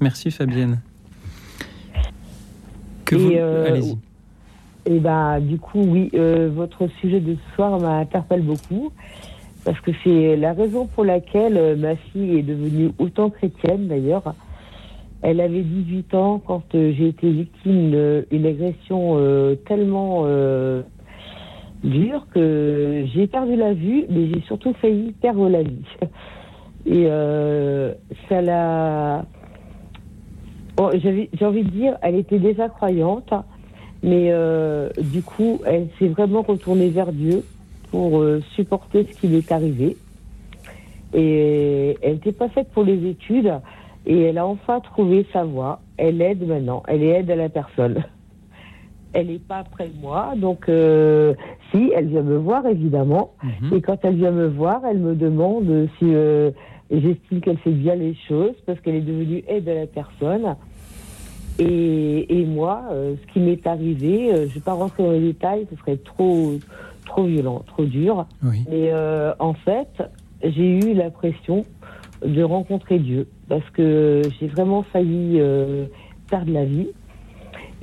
Merci, 0.00 0.30
Fabienne. 0.30 0.80
Que 3.04 3.14
Et, 3.14 3.18
vous... 3.18 3.32
euh, 3.32 3.66
Allez-y. 3.68 3.96
Et 4.86 4.98
bah, 5.00 5.40
du 5.40 5.58
coup, 5.58 5.80
oui, 5.82 6.10
euh, 6.14 6.50
votre 6.54 6.86
sujet 7.00 7.20
de 7.20 7.34
ce 7.34 7.54
soir 7.54 7.78
m'interpelle 7.80 8.42
beaucoup. 8.42 8.90
Parce 9.64 9.80
que 9.80 9.92
c'est 10.02 10.36
la 10.36 10.52
raison 10.52 10.86
pour 10.86 11.04
laquelle 11.04 11.56
euh, 11.56 11.74
ma 11.76 11.96
fille 11.96 12.38
est 12.38 12.42
devenue 12.42 12.90
autant 12.98 13.30
chrétienne, 13.30 13.88
d'ailleurs. 13.88 14.34
Elle 15.22 15.40
avait 15.40 15.62
18 15.62 16.12
ans 16.14 16.42
quand 16.46 16.64
j'ai 16.72 17.08
été 17.08 17.30
victime 17.30 17.92
d'une 18.30 18.44
agression 18.44 19.14
euh, 19.16 19.54
tellement 19.54 20.24
euh, 20.26 20.82
dure 21.84 22.26
que 22.34 23.04
j'ai 23.14 23.26
perdu 23.26 23.56
la 23.56 23.72
vue, 23.74 24.04
mais 24.10 24.28
j'ai 24.32 24.40
surtout 24.42 24.72
failli 24.74 25.12
perdre 25.20 25.48
la 25.48 25.62
vie. 25.62 25.84
Et 26.86 27.06
euh, 27.06 27.94
ça 28.28 28.42
l'a. 28.42 29.24
J'avais- 30.94 31.30
J'ai 31.32 31.44
envie 31.46 31.62
de 31.62 31.70
dire, 31.70 31.96
elle 32.02 32.16
était 32.16 32.38
déjà 32.40 32.68
croyante, 32.68 33.32
mais 34.02 34.28
euh, 34.32 34.88
du 35.00 35.22
coup, 35.22 35.60
elle 35.64 35.88
s'est 35.98 36.08
vraiment 36.08 36.42
retournée 36.42 36.88
vers 36.88 37.12
Dieu 37.12 37.42
pour 37.90 38.20
euh, 38.20 38.40
supporter 38.54 39.06
ce 39.10 39.20
qui 39.20 39.28
lui 39.28 39.36
est 39.36 39.52
arrivé. 39.52 39.96
Et 41.14 41.96
elle 42.02 42.14
n'était 42.14 42.32
pas 42.32 42.48
faite 42.48 42.68
pour 42.72 42.82
les 42.82 43.08
études, 43.08 43.52
et 44.04 44.20
elle 44.22 44.36
a 44.38 44.46
enfin 44.46 44.80
trouvé 44.80 45.24
sa 45.32 45.44
voie. 45.44 45.80
Elle 45.96 46.20
aide 46.20 46.46
maintenant, 46.46 46.82
elle 46.88 47.02
aide 47.04 47.30
à 47.30 47.36
la 47.36 47.48
personne. 47.48 48.02
Elle 49.14 49.28
n'est 49.28 49.38
pas 49.38 49.62
près 49.62 49.86
de 49.86 49.96
moi, 50.00 50.34
donc 50.36 50.68
euh, 50.68 51.34
si, 51.70 51.92
elle 51.94 52.08
vient 52.08 52.22
me 52.22 52.36
voir 52.36 52.66
évidemment. 52.66 53.30
Mhm. 53.42 53.74
Et 53.74 53.80
quand 53.80 53.96
elle 54.02 54.16
vient 54.16 54.32
me 54.32 54.48
voir, 54.48 54.82
elle 54.84 54.98
me 54.98 55.14
demande 55.14 55.88
si 55.98 56.06
euh, 56.12 56.50
j'estime 56.90 57.40
qu'elle 57.40 57.58
fait 57.58 57.70
bien 57.70 57.94
les 57.94 58.16
choses 58.28 58.54
parce 58.66 58.80
qu'elle 58.80 58.96
est 58.96 59.00
devenue 59.00 59.44
aide 59.46 59.68
à 59.68 59.74
la 59.74 59.86
personne. 59.86 60.56
Et, 61.60 62.40
et 62.40 62.44
moi, 62.44 62.82
euh, 62.90 63.14
ce 63.22 63.32
qui 63.32 63.38
m'est 63.38 63.64
arrivé, 63.68 64.30
je 64.32 64.40
ne 64.40 64.46
vais 64.46 64.60
pas 64.60 64.72
rentrer 64.72 65.04
dans 65.04 65.12
les 65.12 65.20
détails, 65.20 65.68
ce 65.70 65.76
serait 65.76 65.98
trop, 65.98 66.54
trop 67.06 67.24
violent, 67.24 67.62
trop 67.68 67.84
dur. 67.84 68.26
Oui. 68.42 68.64
Mais 68.68 68.92
en 69.38 69.54
fait, 69.54 70.02
j'ai 70.42 70.78
eu 70.80 70.92
l'impression 70.92 71.64
de 72.26 72.42
rencontrer 72.42 72.98
Dieu 72.98 73.28
parce 73.48 73.68
que 73.70 74.22
j'ai 74.40 74.48
vraiment 74.48 74.82
failli 74.82 75.40
perdre 76.28 76.52
la 76.52 76.64
vie. 76.64 76.88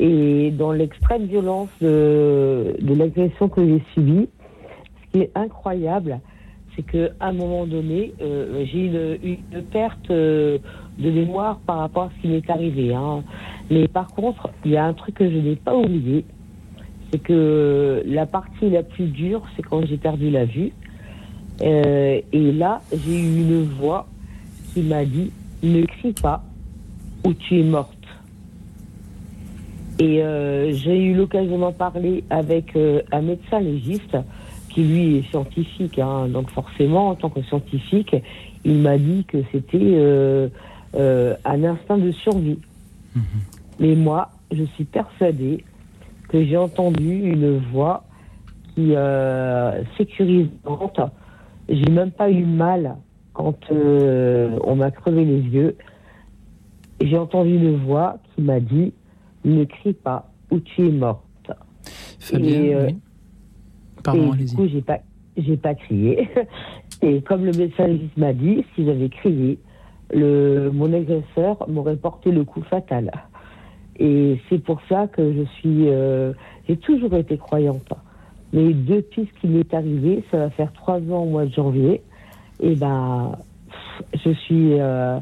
Et 0.04 0.50
dans 0.50 0.72
l'extrême 0.72 1.26
violence 1.26 1.70
de, 1.80 2.76
l'agression 2.82 3.48
que 3.50 3.64
j'ai 3.64 3.84
subie, 3.94 4.28
ce 4.96 5.12
qui 5.12 5.24
est 5.24 5.32
incroyable, 5.36 6.20
c'est 6.76 6.82
qu'à 6.82 7.10
un 7.20 7.34
moment 7.34 7.68
donné, 7.68 8.12
euh, 8.20 8.66
j'ai 8.66 8.80
eu 8.80 9.18
une, 9.24 9.38
une 9.54 9.62
perte 9.62 10.10
euh, 10.10 10.58
de 10.98 11.12
mémoire 11.12 11.60
par 11.68 11.78
rapport 11.78 12.06
à 12.06 12.10
ce 12.16 12.22
qui 12.22 12.30
m'est 12.30 12.50
arrivé. 12.50 12.96
hein. 12.96 13.24
Mais 13.70 13.88
par 13.88 14.08
contre, 14.08 14.50
il 14.66 14.72
y 14.72 14.78
a 14.78 14.86
un 14.86 14.94
truc 14.94 15.16
que 15.16 15.30
je 15.30 15.38
n'ai 15.38 15.56
pas 15.56 15.76
oublié, 15.76 16.26
c'est 17.12 17.22
que 17.22 18.02
la 18.08 18.26
partie 18.26 18.72
la 18.72 18.82
plus 18.82 19.06
dure, 19.06 19.44
c'est 19.56 19.62
quand 19.62 19.86
j'ai 19.86 19.98
perdu 19.98 20.32
la 20.32 20.46
vue. 20.46 20.72
Euh, 21.62 22.22
et 22.32 22.52
là, 22.54 22.82
j'ai 22.92 23.20
eu 23.20 23.42
une 23.42 23.66
voix 23.66 24.08
qui 24.74 24.82
m'a 24.82 25.06
dit 25.06 25.32
ne 25.62 25.86
crie 25.86 26.14
pas 26.14 26.44
ou 27.24 27.34
tu 27.36 27.60
es 27.60 27.64
morte. 27.64 28.01
Et 30.00 30.24
euh, 30.24 30.72
j'ai 30.74 30.98
eu 30.98 31.14
l'occasion 31.14 31.60
d'en 31.60 31.72
parler 31.72 32.24
avec 32.30 32.76
euh, 32.76 33.02
un 33.12 33.22
médecin 33.22 33.60
légiste 33.60 34.18
qui 34.70 34.84
lui 34.84 35.18
est 35.18 35.30
scientifique. 35.30 36.00
hein. 36.00 36.28
donc 36.28 36.50
forcément, 36.50 37.10
en 37.10 37.16
tant 37.16 37.30
que 37.30 37.42
scientifique, 37.44 38.16
il 38.64 38.78
m'a 38.78 38.98
dit 38.98 39.26
que 39.26 39.38
c'était 39.52 39.80
euh, 39.80 40.48
un 40.94 41.64
instinct 41.64 41.98
de 41.98 42.12
survie. 42.12 42.60
Mhm. 43.16 43.24
Mais 43.80 43.96
moi, 43.96 44.30
je 44.52 44.64
suis 44.64 44.86
persuadée 44.86 45.64
que 46.30 46.44
j'ai 46.46 46.58
entendu 46.58 47.30
une 47.30 47.58
voix 47.72 48.06
qui 48.76 48.94
sécurisante. 49.98 51.02
J'ai 51.68 51.90
même 51.90 52.12
pas 52.12 52.30
eu 52.30 52.46
mal 52.46 52.96
quand 53.34 53.58
euh, 53.72 54.58
on 54.64 54.76
m'a 54.76 54.92
crevé 54.92 55.26
les 55.26 55.42
yeux. 55.42 55.76
J'ai 57.02 57.18
entendu 57.18 57.56
une 57.56 57.78
voix 57.78 58.18
qui 58.36 58.42
m'a 58.42 58.60
dit 58.60 58.94
ne 59.46 59.64
crie 59.64 59.94
pas 59.94 60.32
ou 60.52 60.60
tu 60.60 60.88
es 60.88 60.92
morte. 60.92 61.52
Fabienne, 62.20 62.66
et, 62.66 62.76
euh, 62.76 62.88
oui. 62.88 62.98
Pardon, 64.04 64.34
et 64.34 64.38
du 64.44 64.56
coup, 64.56 64.68
j'ai 64.68 64.82
pas, 64.82 65.00
j'ai 65.38 65.58
pas 65.58 65.76
crié. 65.76 66.30
Et 67.04 67.22
comme 67.22 67.46
le 67.46 67.52
médecin 67.52 67.88
légiste 67.88 68.16
m'a 68.16 68.32
dit, 68.32 68.64
si 68.76 68.86
j'avais 68.86 69.10
crié, 69.10 69.58
le, 70.14 70.70
mon 70.72 70.94
agresseur 70.94 71.68
m'aurait 71.68 71.96
porté 71.96 72.32
le 72.32 72.44
coup 72.44 72.62
fatal. 72.62 73.12
Et 73.98 74.40
c'est 74.50 74.60
pour 74.60 74.80
ça 74.88 75.08
que 75.08 75.34
je 75.34 75.44
suis, 75.60 75.90
euh, 75.90 76.34
j'ai 76.68 76.78
toujours 76.78 77.16
été 77.16 77.38
croyante. 77.38 77.92
Mais 78.54 78.74
depuis 78.74 79.28
ce 79.34 79.40
qui 79.40 79.48
m'est 79.48 79.74
arrivé, 79.74 80.24
ça 80.30 80.38
va 80.38 80.50
faire 80.52 80.72
trois 80.74 80.98
ans 80.98 81.24
au 81.24 81.30
mois 81.30 81.46
de 81.46 81.54
janvier, 81.54 82.02
et 82.60 82.76
ben, 82.76 83.32
je 84.14 84.32
suis 84.32 84.80
euh, 84.80 85.20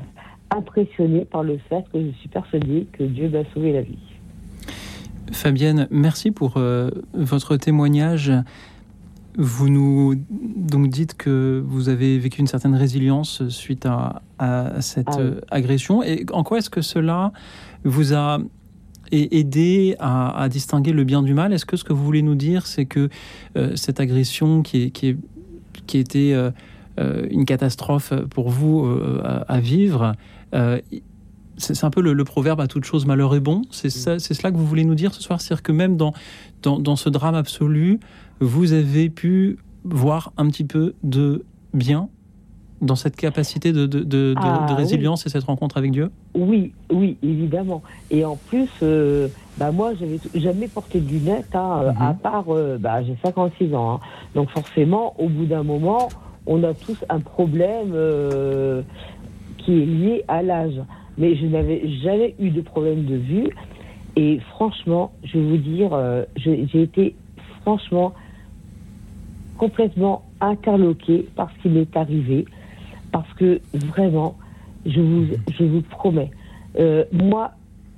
impressionnée 0.52 1.26
par 1.26 1.44
le 1.44 1.58
fait 1.70 1.84
que 1.94 2.02
je 2.02 2.12
suis 2.18 2.30
persuadée 2.30 2.88
que 2.92 3.04
Dieu 3.04 3.30
m'a 3.30 3.46
sauvé 3.54 3.74
la 3.74 3.82
vie. 3.82 4.00
Fabienne, 5.32 5.88
merci 5.92 6.32
pour 6.32 6.54
euh, 6.58 6.90
votre 7.14 7.58
témoignage. 7.58 8.32
Vous 9.38 9.70
nous 9.70 10.16
donc 10.30 10.90
dites 10.90 11.16
que 11.16 11.64
vous 11.66 11.88
avez 11.90 12.18
vécu 12.18 12.42
une 12.42 12.48
certaine 12.48 12.76
résilience 12.76 13.48
suite 13.50 13.86
à, 13.86 14.22
à 14.38 14.82
cette 14.82 15.08
Ah 15.10 15.18
oui. 15.18 15.24
euh, 15.24 15.42
agression. 15.52 16.04
Et 16.04 16.26
en 16.32 16.44
quoi 16.44 16.58
est-ce 16.58 16.70
que 16.70 16.82
cela 16.82 17.32
vous 17.84 18.14
a 18.14 18.40
aider 19.12 19.96
à, 20.00 20.48
distinguer 20.50 20.92
le 20.92 21.04
bien 21.04 21.24
du 21.24 21.34
mal? 21.34 21.54
Est-ce 21.54 21.66
que 21.66 21.78
ce 21.78 21.84
que 21.84 21.94
vous 21.94 22.04
voulez 22.04 22.22
nous 22.22 22.36
dire, 22.36 22.68
c'est 22.68 22.86
que 22.86 23.10
cette 23.74 24.00
agression 24.00 24.62
qui, 24.62 24.84
est, 24.84 24.90
qui, 24.92 25.08
est, 25.08 25.18
qui 25.88 25.98
était 25.98 26.36
une 27.32 27.46
catastrophe 27.46 28.14
pour 28.30 28.52
vous 28.52 28.88
à, 29.24 29.60
vivre, 29.62 30.14
c'est 31.60 31.84
un 31.84 31.90
peu 31.90 32.02
le, 32.02 32.24
proverbe 32.24 32.62
à 32.62 32.68
toute 32.68 32.86
chose 32.86 33.06
malheur 33.06 33.36
est 33.36 33.40
bon. 33.40 33.62
C'est 33.72 33.90
cela 33.90 34.52
que 34.52 34.58
vous 34.58 34.66
voulez 34.66 34.86
nous 34.86 34.96
dire 34.96 35.14
ce 35.14 35.22
soir? 35.22 35.42
C'est-à-dire 35.42 35.64
que 35.64 35.72
même 35.72 35.98
dans, 35.98 36.14
dans, 36.64 36.80
dans, 36.80 36.96
ce 36.96 37.10
drame 37.10 37.36
absolu, 37.36 38.00
vous 38.40 38.74
avez 38.74 39.10
pu 39.10 39.60
voir 39.84 40.32
un 40.38 40.48
petit 40.48 40.64
peu 40.64 40.94
de 41.04 41.44
bien 41.74 42.10
dans 42.82 42.96
cette 42.96 43.16
capacité 43.16 43.74
de, 43.74 43.86
de, 43.86 44.04
de, 44.04 44.34
ah, 44.38 44.74
résilience 44.74 45.26
et 45.26 45.30
cette 45.30 45.44
rencontre 45.44 45.78
avec 45.78 45.92
Dieu? 45.92 46.12
Oui, 46.34 46.74
oui, 46.90 47.18
évidemment. 47.22 47.82
Et 48.10 48.24
en 48.24 48.38
plus, 48.38 48.70
euh, 48.84 49.28
bah 49.58 49.72
moi, 49.72 49.94
j'avais 50.00 50.20
jamais 50.36 50.68
porté 50.68 51.02
de 51.02 51.10
lunettes, 51.10 51.54
hein, 51.54 51.82
euh, 51.84 51.92
à 52.00 52.14
mhm. 52.14 52.20
part, 52.20 52.46
euh, 52.50 52.78
bah, 52.78 53.04
j'ai 53.04 53.18
56 53.24 53.76
ans. 53.76 53.96
Hein. 53.96 54.00
Donc 54.34 54.50
forcément, 54.52 55.14
au 55.20 55.28
bout 55.28 55.46
d'un 55.46 55.64
moment, 55.64 56.08
on 56.46 56.64
a 56.64 56.74
tous 56.74 56.98
un 57.10 57.20
problème 57.20 57.94
qui 59.58 59.74
est 59.74 59.86
lié 59.86 60.24
à 60.28 60.42
l'âge 60.42 60.82
mais 61.20 61.36
je 61.36 61.46
n'avais 61.46 61.88
jamais 62.02 62.34
eu 62.40 62.50
de 62.50 62.62
problème 62.62 63.04
de 63.04 63.16
vue. 63.16 63.50
Et 64.16 64.40
franchement, 64.52 65.12
je 65.24 65.38
vais 65.38 65.46
vous 65.46 65.58
dire, 65.58 65.94
euh, 65.94 66.24
j'ai 66.38 66.82
été 66.82 67.16
franchement 67.62 68.14
complètement 69.58 70.24
interloqué 70.42 71.28
par 71.36 71.52
ce 71.52 71.62
qui 71.62 71.70
m'est 71.70 71.96
arrivé. 71.96 72.46
Parce 73.12 73.32
que 73.34 73.60
vraiment, 73.74 74.38
je 74.86 75.02
vous, 75.02 75.26
je 75.58 75.64
vous 75.64 75.82
promets, 75.82 76.32
euh, 76.80 77.04
moi, 77.12 77.52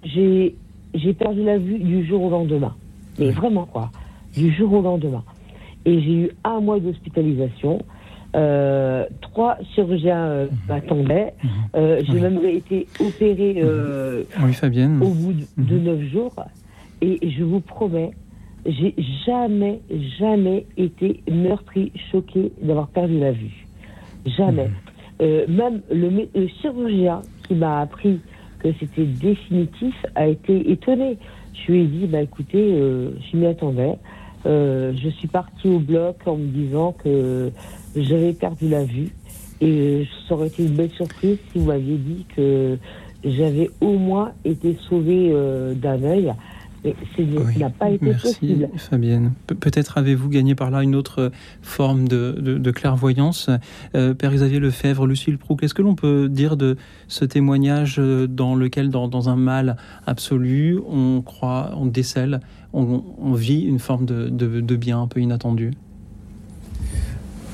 j'ai 0.03 0.55
perdu 1.17 1.43
la 1.43 1.57
vue 1.57 1.79
du 1.79 2.05
jour 2.05 2.23
au 2.23 2.29
lendemain. 2.29 2.75
Mais 3.19 3.29
vraiment, 3.29 3.65
quoi. 3.65 3.91
Du 4.35 4.51
jour 4.53 4.73
au 4.73 4.81
lendemain. 4.81 5.23
Et 5.85 6.01
j'ai 6.01 6.13
eu 6.13 6.29
un 6.43 6.59
mois 6.59 6.79
d'hospitalisation. 6.79 7.83
Euh, 8.33 9.05
trois 9.19 9.57
chirurgiens 9.75 10.25
euh, 10.25 10.45
mhm. 10.45 10.57
m'attendaient. 10.69 11.33
Mhm. 11.43 11.49
Euh, 11.75 12.01
j'ai 12.05 12.19
même 12.19 12.39
été 12.45 12.87
opérée 12.99 13.61
oui, 14.41 14.53
Fabienne. 14.53 15.01
au 15.01 15.09
bout 15.09 15.33
de, 15.33 15.75
mhm. 15.75 15.83
neuf 15.83 16.01
jours. 16.11 16.35
Et 17.01 17.19
je 17.29 17.43
vous 17.43 17.59
promets, 17.59 18.11
j'ai 18.65 18.95
jamais, 19.25 19.81
jamais 20.19 20.65
été 20.77 21.21
meurtri, 21.29 21.91
choqué 22.11 22.51
d'avoir 22.61 22.87
perdu 22.87 23.19
la 23.19 23.31
vue. 23.31 23.67
Jamais. 24.25 24.69
même 25.19 25.81
le, 25.91 26.47
chirurgien 26.61 27.21
qui 27.47 27.55
m'a 27.55 27.81
appris 27.81 28.19
que 28.59 28.69
c'était 28.79 29.05
définitif 29.05 29.95
a 30.13 30.27
été 30.27 30.71
étonné. 30.71 31.17
Je 31.53 31.71
lui 31.71 31.81
ai 31.81 31.85
dit, 31.85 32.05
bah 32.05 32.21
écoutez, 32.21 32.77
je 32.77 33.35
m'y 33.35 33.47
attendais. 33.47 33.97
je 34.45 35.09
suis 35.17 35.27
partie 35.27 35.67
au 35.67 35.79
bloc 35.79 36.17
en 36.27 36.37
me 36.37 36.45
disant 36.45 36.91
que 36.91 37.51
j'avais 37.95 38.33
perdu 38.33 38.69
la 38.69 38.83
vue. 38.83 39.09
Et 39.61 40.07
ça 40.27 40.33
aurait 40.33 40.47
été 40.47 40.65
une 40.65 40.75
belle 40.75 40.91
surprise 40.91 41.37
si 41.51 41.59
vous 41.59 41.65
m'aviez 41.65 41.97
dit 41.97 42.25
que 42.35 42.77
j'avais 43.23 43.69
au 43.79 43.97
moins 43.97 44.31
été 44.43 44.75
sauvée 44.89 45.29
euh, 45.31 45.75
d'un 45.75 46.01
œil. 46.03 46.33
Mais 46.83 46.95
ce 47.15 47.59
n'a 47.59 47.69
pas 47.69 47.91
été 47.91 48.03
Merci, 48.03 48.39
possible. 48.39 48.69
Fabienne. 48.75 49.33
peut-être 49.45 49.99
avez-vous 49.99 50.29
gagné 50.29 50.55
par 50.55 50.71
là 50.71 50.81
une 50.81 50.95
autre 50.95 51.31
forme 51.61 52.07
de, 52.07 52.71
clairvoyance. 52.71 53.51
Euh, 53.93 54.15
Père 54.15 54.33
Xavier 54.33 54.59
Lefebvre, 54.59 55.05
Lucille 55.05 55.37
Proux, 55.37 55.55
qu'est-ce 55.55 55.75
que 55.75 55.83
l'on 55.83 55.93
peut 55.93 56.27
dire 56.27 56.57
de 56.57 56.77
ce 57.07 57.23
témoignage 57.23 57.99
dans 57.99 58.55
lequel, 58.55 58.89
dans, 58.89 59.29
un 59.29 59.35
mal 59.35 59.77
absolu, 60.07 60.79
on 60.89 61.21
croit, 61.21 61.69
on 61.77 61.85
décèle, 61.85 62.39
on, 62.73 63.33
vit 63.33 63.61
une 63.61 63.77
forme 63.77 64.07
de, 64.07 64.29
de 64.29 64.75
bien 64.75 64.99
un 64.99 65.07
peu 65.07 65.19
inattendu? 65.19 65.73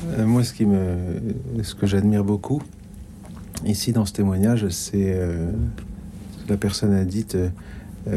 Euh, 0.08 0.26
moi, 0.26 0.44
ce, 0.44 0.54
qui 0.54 0.66
me, 0.66 1.20
ce 1.64 1.76
que 1.76 1.86
j'admire 1.86 2.24
beaucoup 2.24 2.62
ici 3.66 3.92
dans 3.92 4.06
ce 4.06 4.14
témoignage, 4.14 4.68
c'est 4.70 5.14
euh, 5.16 5.52
la 6.48 6.58
personne 6.58 6.94
a 6.94 7.04
dit 7.04 7.26
euh, 7.36 7.50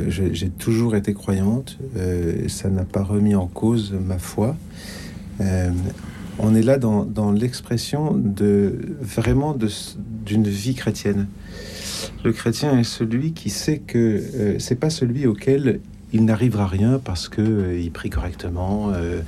j'ai 0.08 0.50
toujours 0.50 0.94
été 0.94 1.14
croyante, 1.14 1.78
ça 2.48 2.68
n'a 2.68 2.84
pas 2.84 3.02
remis 3.02 3.34
en 3.34 3.46
cause 3.48 3.92
ma 3.92 4.18
foi. 4.18 4.56
on 6.38 6.54
est 6.54 6.62
là 6.62 6.78
dans, 6.78 7.32
l'expression 7.32 8.12
de 8.14 8.96
vraiment 9.00 9.56
d'une 10.24 10.46
vie 10.46 10.74
chrétienne. 10.74 11.26
Le 12.22 12.32
chrétien 12.32 12.78
est 12.78 12.84
celui 12.84 13.32
qui 13.32 13.50
sait 13.50 13.78
que 13.78 14.56
c'est 14.60 14.76
pas 14.76 14.90
celui 14.90 15.26
auquel 15.26 15.80
il 16.12 16.24
n'arrivera 16.24 16.66
rien 16.66 17.00
parce 17.02 17.28
que 17.28 17.40
euh, 17.40 17.80
il 17.80 17.90
prie 17.90 18.10
correctement 18.10 18.90
euh, 18.92 19.20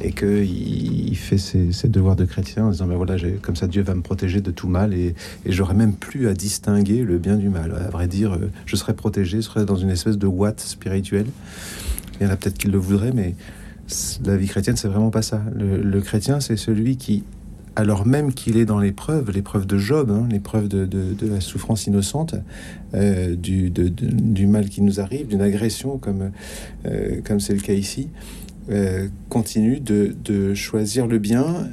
et 0.00 0.12
que 0.12 0.44
il, 0.44 1.16
fait 1.16 1.38
ses, 1.38 1.88
devoirs 1.88 2.16
de 2.16 2.24
chrétien 2.24 2.66
en 2.66 2.70
disant 2.70 2.86
ben 2.86 2.96
voilà 2.96 3.16
comme 3.42 3.56
ça 3.56 3.66
Dieu 3.66 3.82
va 3.82 3.94
me 3.94 4.02
protéger 4.02 4.40
de 4.40 4.50
tout 4.50 4.68
mal 4.68 4.94
et, 4.94 5.14
et 5.44 5.52
j'aurai 5.52 5.74
même 5.74 5.94
plus 5.94 6.28
à 6.28 6.34
distinguer 6.34 7.02
le 7.02 7.18
bien 7.18 7.36
du 7.36 7.48
mal. 7.48 7.74
À 7.74 7.90
vrai 7.90 8.06
dire 8.06 8.34
euh, 8.34 8.50
je 8.66 8.76
serais 8.76 8.94
protégé 8.94 9.38
je 9.38 9.42
serais 9.42 9.64
dans 9.64 9.76
une 9.76 9.90
espèce 9.90 10.18
de 10.18 10.26
ouate 10.26 10.60
spirituelle. 10.60 11.26
Il 12.20 12.26
y 12.26 12.30
en 12.30 12.32
a 12.32 12.36
peut-être 12.36 12.58
qui 12.58 12.68
le 12.68 12.78
voudraient 12.78 13.12
mais 13.12 13.34
la 14.24 14.36
vie 14.36 14.48
chrétienne 14.48 14.76
c'est 14.76 14.88
vraiment 14.88 15.10
pas 15.10 15.22
ça. 15.22 15.42
Le 15.54 16.00
chrétien 16.00 16.40
c'est 16.40 16.56
celui 16.56 16.96
qui 16.96 17.24
alors 17.78 18.06
même 18.06 18.34
qu'il 18.34 18.56
est 18.56 18.64
dans 18.64 18.80
l'épreuve, 18.80 19.30
l'épreuve 19.30 19.64
de 19.64 19.78
Job, 19.78 20.10
hein, 20.10 20.26
l'épreuve 20.28 20.66
de, 20.66 20.88
la 21.22 21.40
souffrance 21.40 21.86
innocente, 21.86 22.34
euh, 22.92 23.36
du, 23.36 23.70
du, 23.70 24.48
mal 24.48 24.68
qui 24.68 24.82
nous 24.82 24.98
arrive, 24.98 25.28
d'une 25.28 25.42
agression 25.42 25.96
comme 25.96 26.32
euh, 26.86 27.20
comme 27.24 27.38
c'est 27.38 27.54
le 27.54 27.60
cas 27.60 27.74
ici, 27.74 28.08
euh, 28.68 29.06
continue 29.28 29.78
de, 29.78 30.54
choisir 30.54 31.06
le 31.06 31.20
bien 31.20 31.68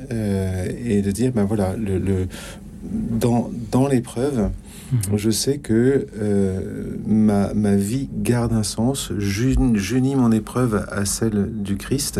et 0.85 1.01
de 1.01 1.09
dire 1.09 1.31
ben 1.31 1.45
voilà 1.45 1.75
le, 1.75 2.27
dans, 2.83 3.49
dans 3.71 3.87
l'épreuve. 3.87 4.51
Mhm. 4.91 5.17
Je 5.17 5.31
sais 5.31 5.57
que 5.57 6.05
ma, 7.07 7.51
ma, 7.55 7.75
vie 7.75 8.09
garde 8.15 8.53
un 8.53 8.61
sens. 8.61 9.11
J'unis 9.17 10.15
mon 10.15 10.31
épreuve 10.31 10.85
à 10.91 11.05
celle 11.05 11.49
du 11.63 11.77
Christ 11.77 12.19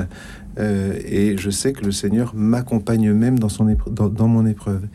euh, 0.60 0.98
et 1.06 1.38
je 1.38 1.50
sais 1.50 1.74
que 1.74 1.84
le 1.86 1.92
Seigneur 1.92 2.34
m'accompagne 2.36 3.12
même 3.14 3.40
dans, 3.40 3.50
son 3.50 3.66
mon 3.66 4.46
épreuve. 4.46 4.88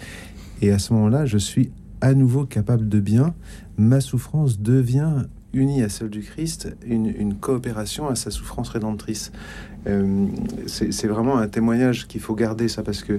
Et 0.62 0.70
à 0.70 0.78
ce 0.78 0.92
moment-là, 0.94 1.26
je 1.26 1.38
suis 1.38 1.70
à 2.00 2.14
nouveau 2.14 2.44
capable 2.44 2.88
de 2.88 3.00
bien. 3.00 3.34
Ma 3.76 4.00
souffrance 4.00 4.60
devient 4.60 5.24
unie 5.52 5.82
à 5.82 5.88
celle 5.88 6.10
du 6.10 6.20
Christ, 6.20 6.76
une, 6.86 7.34
coopération 7.34 8.08
à 8.08 8.14
sa 8.14 8.30
souffrance 8.30 8.68
rédemptrice. 8.68 9.32
Euh, 9.86 10.26
c'est 10.66 11.06
vraiment 11.06 11.38
un 11.38 11.48
témoignage 11.48 12.06
qu'il 12.06 12.20
faut 12.20 12.34
garder 12.34 12.68
ça 12.68 12.82
parce 12.82 13.02
que 13.02 13.18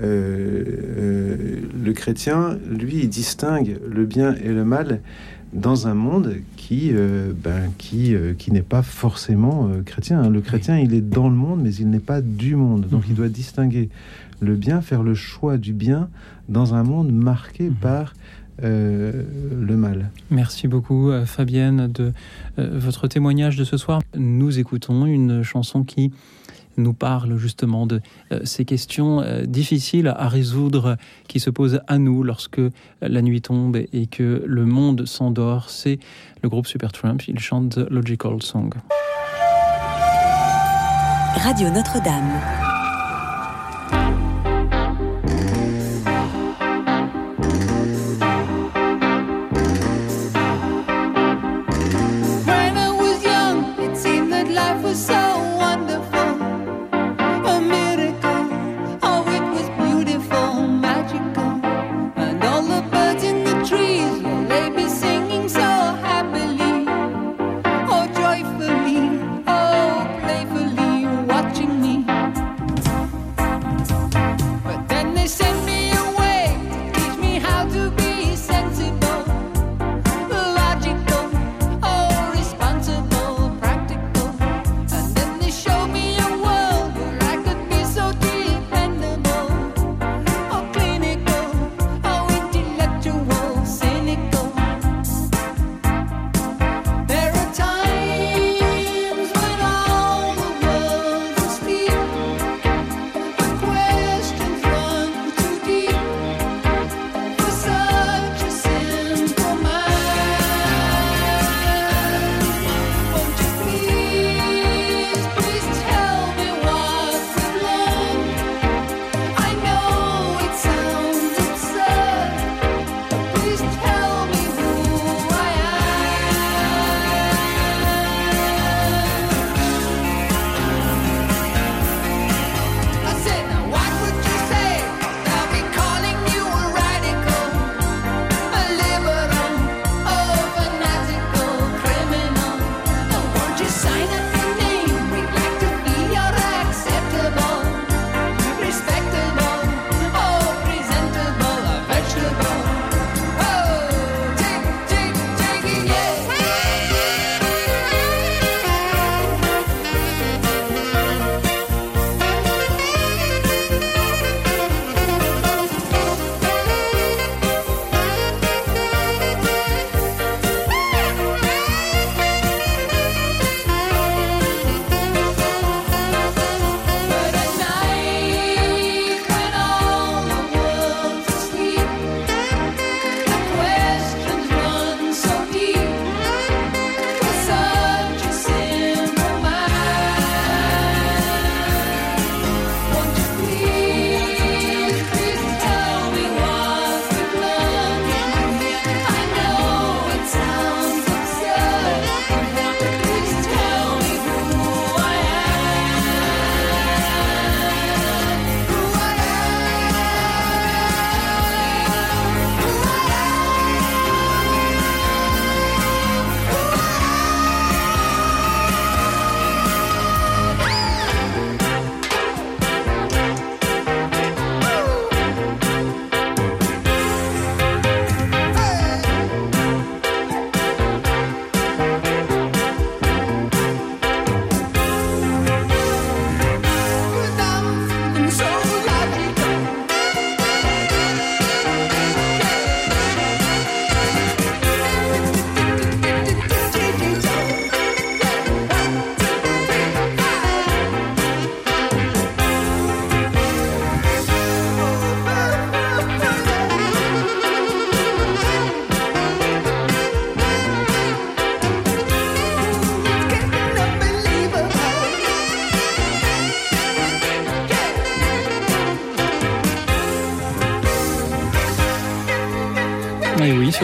euh, 0.00 1.60
le 1.84 1.92
chrétien, 1.92 2.58
lui, 2.68 3.06
distingue 3.08 3.78
le 3.86 4.06
bien 4.06 4.34
et 4.36 4.48
le 4.48 4.64
mal 4.64 5.00
dans 5.52 5.86
un 5.86 5.94
monde 5.94 6.36
qui, 6.56 6.90
euh, 6.92 7.32
ben, 7.32 7.72
qui, 7.78 8.14
euh, 8.14 8.34
qui 8.34 8.52
n'est 8.52 8.62
pas 8.62 8.82
forcément 8.82 9.68
euh, 9.68 9.82
chrétien. 9.82 10.22
Hein. 10.22 10.30
Le 10.30 10.40
chrétien, 10.40 10.78
il 10.78 10.94
est 10.94 11.00
dans 11.00 11.28
le 11.28 11.34
monde, 11.34 11.60
mais 11.62 11.74
il 11.74 11.88
n'est 11.88 11.98
pas 11.98 12.20
du 12.20 12.56
monde. 12.56 12.86
Donc, 12.88 13.04
il 13.06 13.12
mhm. 13.12 13.16
doit 13.16 13.28
distinguer 13.28 13.88
le 14.40 14.54
bien, 14.54 14.80
faire 14.80 15.02
le 15.02 15.14
choix 15.14 15.56
du 15.56 15.72
bien 15.72 16.08
dans 16.48 16.74
un 16.74 16.82
monde 16.82 17.12
marqué 17.12 17.70
mhm. 17.70 17.74
par 17.74 18.14
le 18.62 19.76
mal. 19.76 20.10
Merci 20.30 20.66
beaucoup, 20.66 21.10
Fabienne, 21.26 21.92
de 21.92 22.14
votre 22.56 23.06
témoignage 23.06 23.56
de 23.56 23.64
ce 23.64 23.76
soir. 23.76 24.00
Nous 24.16 24.58
écoutons 24.58 25.04
une 25.04 25.42
chanson 25.42 25.84
qui 25.84 26.10
nous 26.76 26.92
parle 26.92 27.36
justement 27.36 27.86
de 27.86 28.00
euh, 28.32 28.40
ces 28.44 28.64
questions 28.64 29.20
euh, 29.20 29.42
difficiles 29.42 30.08
à 30.08 30.28
résoudre 30.28 30.96
qui 31.28 31.40
se 31.40 31.50
posent 31.50 31.80
à 31.86 31.98
nous 31.98 32.22
lorsque 32.22 32.60
la 33.00 33.22
nuit 33.22 33.40
tombe 33.40 33.76
et 33.76 34.06
que 34.06 34.42
le 34.46 34.64
monde 34.64 35.06
s'endort. 35.06 35.70
C'est 35.70 35.98
le 36.42 36.48
groupe 36.48 36.66
Supertramp, 36.66 37.18
il 37.28 37.38
chante 37.38 37.70
The 37.70 37.90
Logical 37.90 38.42
Song. 38.42 38.72
Radio 41.36 41.70
Notre-Dame. 41.70 42.65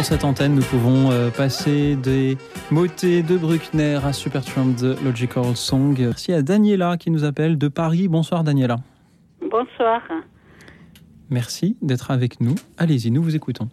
Sur 0.02 0.14
cette 0.14 0.24
antenne, 0.24 0.54
nous 0.54 0.62
pouvons 0.62 1.10
euh, 1.12 1.30
passer 1.30 1.94
des 1.96 2.36
motets 2.70 3.22
de 3.22 3.36
Bruckner 3.36 3.98
à 4.04 4.12
Supertramp 4.12 4.74
de 4.80 4.96
Logical 5.04 5.54
Song. 5.54 5.94
Merci 5.98 6.32
à 6.32 6.42
Daniela 6.42 6.96
qui 6.96 7.10
nous 7.10 7.24
appelle 7.24 7.56
de 7.56 7.68
Paris. 7.68 8.08
Bonsoir 8.08 8.42
Daniela. 8.42 8.76
Bonsoir. 9.40 10.00
Merci 11.30 11.76
d'être 11.82 12.10
avec 12.10 12.40
nous. 12.40 12.54
Allez-y, 12.78 13.10
nous 13.10 13.22
vous 13.22 13.36
écoutons. 13.36 13.68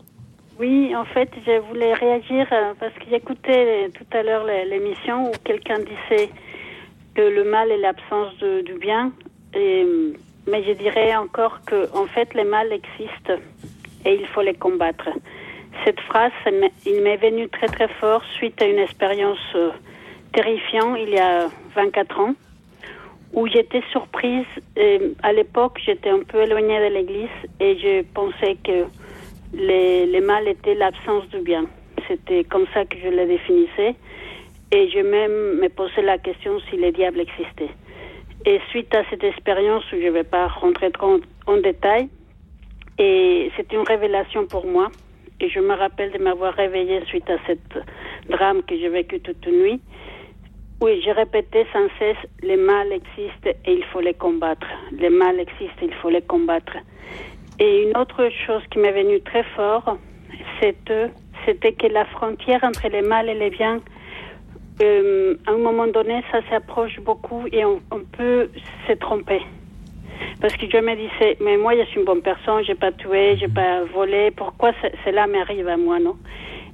Oui, 0.59 0.95
en 0.95 1.05
fait, 1.05 1.29
je 1.45 1.59
voulais 1.67 1.93
réagir 1.93 2.45
euh, 2.51 2.73
parce 2.79 2.93
que 2.93 3.05
j'écoutais 3.09 3.89
tout 3.97 4.17
à 4.17 4.21
l'heure 4.21 4.45
l'émission 4.69 5.29
où 5.29 5.33
quelqu'un 5.43 5.79
disait 5.79 6.29
que 7.15 7.21
le 7.21 7.49
mal 7.49 7.71
est 7.71 7.79
l'absence 7.79 8.35
du 8.65 8.73
bien. 8.75 9.11
Et, 9.55 9.85
mais 10.47 10.63
je 10.63 10.73
dirais 10.73 11.15
encore 11.15 11.61
que, 11.65 11.89
en 11.95 12.05
fait, 12.05 12.33
les 12.35 12.45
mal 12.45 12.71
existent 12.71 13.41
et 14.05 14.13
il 14.13 14.27
faut 14.27 14.41
les 14.41 14.53
combattre. 14.53 15.09
Cette 15.85 15.99
phrase, 16.01 16.31
il 16.85 17.01
m'est 17.01 17.17
venu 17.17 17.47
très 17.49 17.67
très 17.67 17.87
fort 17.87 18.23
suite 18.35 18.61
à 18.61 18.65
une 18.65 18.79
expérience 18.79 19.39
euh, 19.55 19.71
terrifiante 20.33 20.97
il 20.99 21.09
y 21.09 21.19
a 21.19 21.47
24 21.75 22.19
ans 22.19 22.33
où 23.33 23.47
j'étais 23.47 23.81
surprise. 23.91 24.45
Et 24.75 24.99
à 25.23 25.31
l'époque, 25.33 25.79
j'étais 25.85 26.09
un 26.09 26.23
peu 26.23 26.41
éloignée 26.41 26.79
de 26.89 26.93
l'Église 26.93 27.29
et 27.59 27.77
je 27.77 28.03
pensais 28.13 28.57
que 28.63 28.85
les, 29.53 30.05
les 30.05 30.21
mal 30.21 30.47
étaient 30.47 30.75
l'absence 30.75 31.27
du 31.29 31.39
bien. 31.39 31.65
C'était 32.07 32.43
comme 32.43 32.65
ça 32.73 32.85
que 32.85 32.97
je 32.97 33.09
le 33.09 33.25
définissais. 33.25 33.95
Et 34.71 34.89
je 34.89 34.99
même 34.99 35.59
me 35.59 35.67
posais 35.69 36.03
la 36.03 36.17
question 36.19 36.59
si 36.69 36.77
les 36.77 36.91
diables 36.91 37.19
existaient. 37.19 37.73
Et 38.45 38.59
suite 38.69 38.93
à 38.95 39.03
cette 39.09 39.23
expérience, 39.23 39.83
je 39.91 39.97
ne 39.97 40.11
vais 40.11 40.23
pas 40.23 40.47
rentrer 40.47 40.91
trop 40.91 41.19
en, 41.47 41.57
détail, 41.57 42.07
et 42.97 43.51
c'était 43.57 43.75
une 43.75 43.87
révélation 43.87 44.45
pour 44.45 44.65
moi. 44.65 44.89
Et 45.41 45.49
je 45.49 45.59
me 45.59 45.73
rappelle 45.73 46.11
de 46.11 46.17
m'avoir 46.17 46.53
réveillée 46.53 47.01
suite 47.05 47.29
à 47.29 47.37
cette 47.47 47.77
drame 48.29 48.61
que 48.63 48.77
j'ai 48.77 48.89
vécu 48.89 49.19
toute 49.21 49.47
nuit. 49.47 49.79
Oui, 50.81 51.01
je 51.05 51.11
répétais 51.11 51.65
sans 51.73 51.87
cesse, 51.97 52.17
les 52.41 52.55
mal 52.55 52.91
existent 52.91 53.49
et 53.65 53.73
il 53.73 53.83
faut 53.85 53.99
les 53.99 54.13
combattre. 54.13 54.67
Les 54.91 55.09
mal 55.09 55.39
existent, 55.39 55.81
il 55.81 55.93
faut 55.95 56.09
les 56.09 56.21
combattre. 56.21 56.77
Et 57.59 57.83
une 57.83 57.97
autre 57.97 58.29
chose 58.45 58.61
qui 58.71 58.79
m'est 58.79 58.93
venue 58.93 59.19
très 59.21 59.43
fort, 59.55 59.97
c'était 60.61 61.73
que 61.73 61.87
la 61.87 62.05
frontière 62.05 62.63
entre 62.63 62.87
les 62.87 63.01
mal 63.01 63.27
et 63.27 63.33
les 63.33 63.49
biens, 63.49 63.81
euh, 64.81 65.35
à 65.45 65.51
un 65.51 65.57
moment 65.57 65.87
donné, 65.87 66.23
ça 66.31 66.39
s'approche 66.49 66.99
beaucoup 67.01 67.45
et 67.51 67.65
on, 67.65 67.81
peut 68.17 68.49
se 68.87 68.93
tromper. 68.93 69.41
Parce 70.41 70.55
que 70.55 70.65
je 70.71 70.77
me 70.77 70.95
disais, 70.95 71.37
mais 71.41 71.57
moi, 71.57 71.75
je 71.75 71.83
suis 71.85 71.99
une 71.99 72.05
bonne 72.05 72.21
personne, 72.21 72.63
j'ai 72.63 72.75
pas 72.75 72.91
tué, 72.91 73.37
j'ai 73.37 73.47
pas 73.47 73.83
volé, 73.85 74.31
pourquoi 74.31 74.71
cela 75.05 75.27
m'arrive 75.27 75.67
à 75.67 75.77
moi, 75.77 75.99
non? 75.99 76.15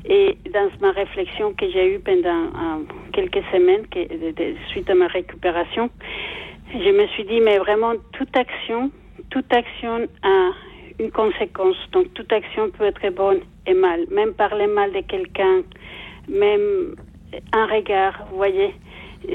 Et 0.07 0.37
dans 0.53 0.69
ma 0.81 0.91
réflexion 0.91 1.53
que 1.53 1.67
j'ai 1.69 1.95
eue 1.95 1.99
pendant 1.99 2.43
euh, 2.45 2.83
quelques 3.11 3.43
semaines, 3.51 3.87
que, 3.87 3.99
suite 4.69 4.89
à 4.89 4.95
ma 4.95 5.07
récupération, 5.07 5.89
je 6.73 6.91
me 6.91 7.07
suis 7.07 7.23
dit, 7.25 7.39
mais 7.41 7.57
vraiment, 7.57 7.93
toute 8.11 8.35
action, 8.37 8.91
toute 9.31 9.51
action 9.51 10.07
a 10.21 10.51
une 10.99 11.11
conséquence. 11.11 11.77
Donc, 11.91 12.13
toute 12.13 12.31
action 12.31 12.69
peut 12.69 12.85
être 12.85 13.09
bonne 13.15 13.39
et 13.65 13.73
mal. 13.73 14.05
Même 14.11 14.33
parler 14.33 14.67
mal 14.67 14.91
de 14.93 15.01
quelqu'un, 15.01 15.63
même 16.29 16.95
un 17.53 17.65
regard, 17.65 18.27
vous 18.29 18.37
voyez. 18.37 18.75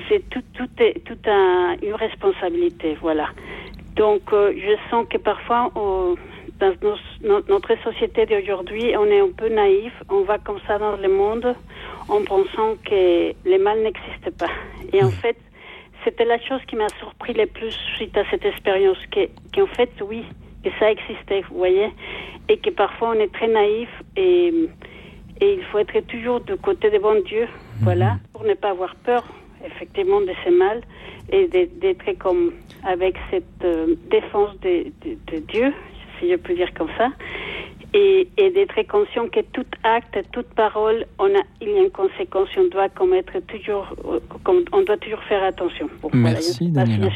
C'est 0.08 0.28
tout, 0.30 0.42
tout 0.54 0.68
est 0.78 1.04
tout 1.04 1.18
un, 1.26 1.76
une 1.82 1.94
responsabilité, 1.94 2.96
voilà. 3.00 3.28
Donc, 4.00 4.32
euh, 4.32 4.54
je 4.56 4.90
sens 4.90 5.04
que 5.10 5.18
parfois, 5.18 5.70
dans 5.74 6.74
notre 7.50 7.74
société 7.84 8.24
d'aujourd'hui, 8.24 8.96
on 8.96 9.04
est 9.04 9.20
un 9.20 9.30
peu 9.30 9.50
naïf. 9.50 9.92
On 10.08 10.22
va 10.22 10.38
comme 10.38 10.58
ça 10.66 10.78
dans 10.78 10.96
le 10.96 11.08
monde 11.08 11.54
en 12.08 12.24
pensant 12.24 12.76
que 12.82 13.34
le 13.44 13.58
mal 13.58 13.82
n'existe 13.82 14.30
pas. 14.38 14.48
Et 14.94 15.04
en 15.04 15.10
fait, 15.10 15.36
c'était 16.02 16.24
la 16.24 16.40
chose 16.40 16.62
qui 16.66 16.76
m'a 16.76 16.88
surpris 16.98 17.34
le 17.34 17.44
plus 17.44 17.76
suite 17.96 18.16
à 18.16 18.24
cette 18.30 18.46
expérience, 18.46 18.96
qu'en 19.12 19.66
fait, 19.66 19.90
oui, 20.08 20.24
que 20.64 20.70
ça 20.78 20.90
existait, 20.90 21.42
vous 21.50 21.58
voyez, 21.58 21.90
et 22.48 22.56
que 22.56 22.70
parfois 22.70 23.10
on 23.10 23.20
est 23.20 23.32
très 23.34 23.48
naïf 23.48 23.90
et, 24.16 24.48
et 25.42 25.52
il 25.58 25.62
faut 25.64 25.78
être 25.78 26.00
toujours 26.06 26.40
du 26.40 26.56
côté 26.56 26.88
des 26.88 27.00
bons 27.00 27.22
dieux, 27.26 27.48
voilà, 27.82 28.12
mhm. 28.12 28.20
pour 28.32 28.44
ne 28.44 28.54
pas 28.54 28.70
avoir 28.70 28.94
peur, 28.96 29.24
effectivement, 29.62 30.22
de 30.22 30.32
ce 30.42 30.48
mal 30.48 30.80
et 31.30 31.48
d'être 31.48 32.18
comme 32.18 32.52
avec 32.84 33.16
cette 33.30 33.44
euh, 33.64 33.94
défense 34.10 34.50
de, 34.62 34.86
de, 35.04 35.38
Dieu, 35.48 35.72
si 36.18 36.30
je 36.30 36.36
peux 36.36 36.54
dire 36.54 36.72
comme 36.74 36.90
ça, 36.96 37.08
et, 37.92 38.28
et 38.36 38.50
d'être 38.50 38.80
conscient 38.86 39.26
que 39.28 39.40
tout 39.52 39.66
acte, 39.82 40.16
toute 40.32 40.46
parole, 40.54 41.06
on 41.18 41.24
a, 41.24 41.42
il 41.60 41.70
y 41.70 41.76
a 41.76 41.82
une 41.82 41.90
conséquence, 41.90 42.48
on 42.56 42.68
doit 42.68 42.88
commettre 42.88 43.32
toujours, 43.48 43.86
on 44.46 44.82
doit 44.82 44.96
toujours 44.96 45.22
faire 45.24 45.42
attention. 45.42 45.88
Merci 46.12 46.70
Daniela. 46.70 47.08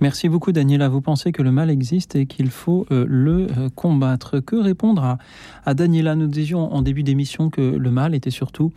Merci 0.00 0.28
beaucoup 0.28 0.52
Daniela. 0.52 0.88
Vous 0.88 1.00
pensez 1.00 1.32
que 1.32 1.42
le 1.42 1.50
mal 1.50 1.70
existe 1.70 2.14
et 2.14 2.26
qu'il 2.26 2.50
faut 2.50 2.86
euh, 2.90 3.06
le 3.08 3.46
euh, 3.46 3.68
combattre. 3.74 4.40
Que 4.40 4.56
répondre 4.56 5.02
à, 5.02 5.18
à 5.64 5.72
Daniela? 5.72 6.14
Nous 6.14 6.26
disions 6.26 6.72
en 6.72 6.82
début 6.82 7.02
d'émission 7.02 7.48
que 7.48 7.62
le 7.62 7.90
mal 7.90 8.14
était 8.14 8.30
surtout 8.30 8.70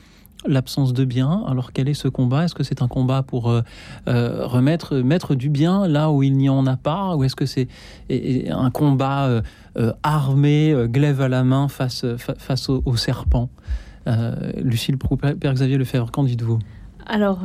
l'absence 0.47 0.93
de 0.93 1.05
bien. 1.05 1.43
Alors 1.47 1.73
quel 1.73 1.89
est 1.89 1.93
ce 1.93 2.07
combat? 2.07 2.45
Est-ce 2.45 2.55
que 2.55 2.63
c'est 2.63 2.81
un 2.81 2.87
combat 2.87 3.23
pour 3.23 3.49
euh, 3.49 3.61
euh, 4.07 4.45
remettre 4.45 4.95
mettre 4.97 5.35
du 5.35 5.49
bien 5.49 5.87
là 5.87 6.11
où 6.11 6.23
il 6.23 6.37
n'y 6.37 6.49
en 6.49 6.65
a 6.65 6.77
pas? 6.77 7.15
Ou 7.15 7.23
est-ce 7.23 7.35
que 7.35 7.45
c'est 7.45 7.67
un 8.49 8.71
combat 8.71 9.41
euh, 9.77 9.93
armé, 10.03 10.75
glaive 10.87 11.21
à 11.21 11.29
la 11.29 11.43
main 11.43 11.67
face, 11.67 12.05
face 12.37 12.69
au, 12.69 12.95
serpent? 12.95 13.49
Lucille 14.61 14.99
Prou, 14.99 15.17
Père 15.17 15.53
Xavier 15.53 15.77
Lefebvre, 15.77 16.11
qu'en 16.11 16.23
dites-vous? 16.23 16.59
Alors, 17.07 17.39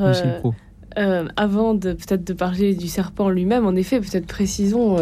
avant 1.36 1.74
de 1.74 1.92
peut-être 1.94 2.26
de 2.26 2.34
parler 2.34 2.74
du 2.74 2.86
serpent 2.86 3.30
lui-même, 3.30 3.64
en 3.64 3.74
effet, 3.74 3.98
peut-être 3.98 4.26
précisons 4.26 4.98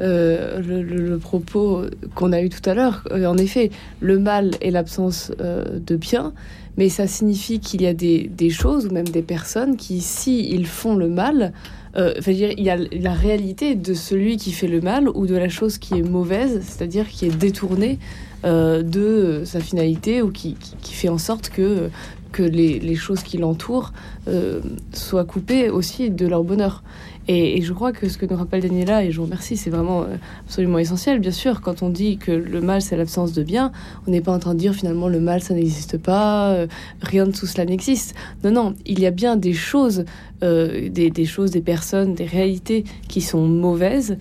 le, 0.00 1.16
propos 1.18 1.82
qu'on 2.16 2.32
a 2.32 2.42
eu 2.42 2.48
tout 2.48 2.68
à 2.68 2.74
l'heure. 2.74 3.06
en 3.12 3.38
effet, 3.38 3.70
le 4.00 4.18
mal 4.18 4.50
est 4.60 4.72
l'absence 4.72 5.30
de 5.38 5.96
bien, 5.96 6.32
mais 6.76 6.88
ça 6.88 7.06
signifie 7.06 7.60
qu'il 7.60 7.82
y 7.82 7.86
a 7.86 7.94
des, 7.94 8.28
des, 8.28 8.50
choses 8.50 8.86
ou 8.86 8.90
même 8.90 9.08
des 9.08 9.22
personnes 9.22 9.76
qui, 9.76 10.00
si 10.00 10.48
ils 10.48 10.66
font 10.66 10.94
le 10.94 11.08
mal, 11.08 11.52
euh, 11.96 12.12
dire, 12.20 12.52
il 12.56 12.64
y 12.64 12.70
a 12.70 12.76
la 12.76 13.14
réalité 13.14 13.74
de 13.74 13.94
celui 13.94 14.36
qui 14.36 14.52
fait 14.52 14.68
le 14.68 14.80
mal 14.80 15.08
ou 15.08 15.26
de 15.26 15.34
la 15.34 15.48
chose 15.48 15.78
qui 15.78 15.94
est 15.94 16.02
mauvaise, 16.02 16.60
c'est-à-dire 16.62 17.08
qui 17.08 17.26
est 17.26 17.36
détournée 17.36 17.98
euh, 18.44 18.82
de 18.82 19.42
sa 19.44 19.60
finalité 19.60 20.20
ou 20.20 20.30
qui, 20.30 20.56
qui, 20.82 20.92
fait 20.92 21.08
en 21.08 21.16
sorte 21.16 21.48
que, 21.48 21.88
que 22.32 22.42
les, 22.42 22.78
les 22.78 22.96
choses 22.96 23.22
qui 23.22 23.38
l'entourent 23.38 23.92
euh, 24.28 24.60
soient 24.92 25.24
coupées 25.24 25.70
aussi 25.70 26.10
de 26.10 26.26
leur 26.26 26.44
bonheur. 26.44 26.82
Et, 27.28 27.60
je 27.62 27.72
crois 27.72 27.92
que 27.92 28.08
ce 28.08 28.18
que 28.18 28.26
nous 28.26 28.36
rappelle 28.36 28.62
Daniela, 28.62 29.04
et 29.04 29.10
je 29.10 29.16
vous 29.16 29.24
remercie, 29.24 29.56
c'est 29.56 29.70
vraiment 29.70 30.02
euh, 30.02 30.16
absolument 30.44 30.78
essentiel. 30.78 31.18
Bien 31.18 31.32
sûr, 31.32 31.60
quand 31.60 31.82
on 31.82 31.90
dit 31.90 32.18
que 32.18 32.30
le 32.30 32.60
mal, 32.60 32.82
c'est 32.82 32.96
l'absence 32.96 33.32
de 33.32 33.42
bien, 33.42 33.72
on 34.06 34.10
n'est 34.10 34.20
pas 34.20 34.32
en 34.32 34.38
train 34.38 34.54
de 34.54 34.60
dire 34.60 34.74
finalement 34.74 35.08
le 35.08 35.20
mal, 35.20 35.42
ça 35.42 35.54
n'existe 35.54 35.98
pas, 35.98 36.50
euh, 36.50 36.66
rien 37.02 37.26
de 37.26 37.32
tout 37.32 37.46
cela 37.46 37.64
n'existe. 37.64 38.14
Non, 38.44 38.50
non, 38.52 38.74
il 38.86 39.00
y 39.00 39.06
a 39.06 39.10
bien 39.10 39.36
des 39.36 39.54
choses, 39.54 40.04
euh, 40.44 40.88
des, 40.88 41.10
des, 41.10 41.24
choses, 41.24 41.50
des 41.50 41.62
personnes, 41.62 42.14
des 42.14 42.26
réalités 42.26 42.84
qui 43.08 43.20
sont 43.20 43.46
mauvaises, 43.46 44.18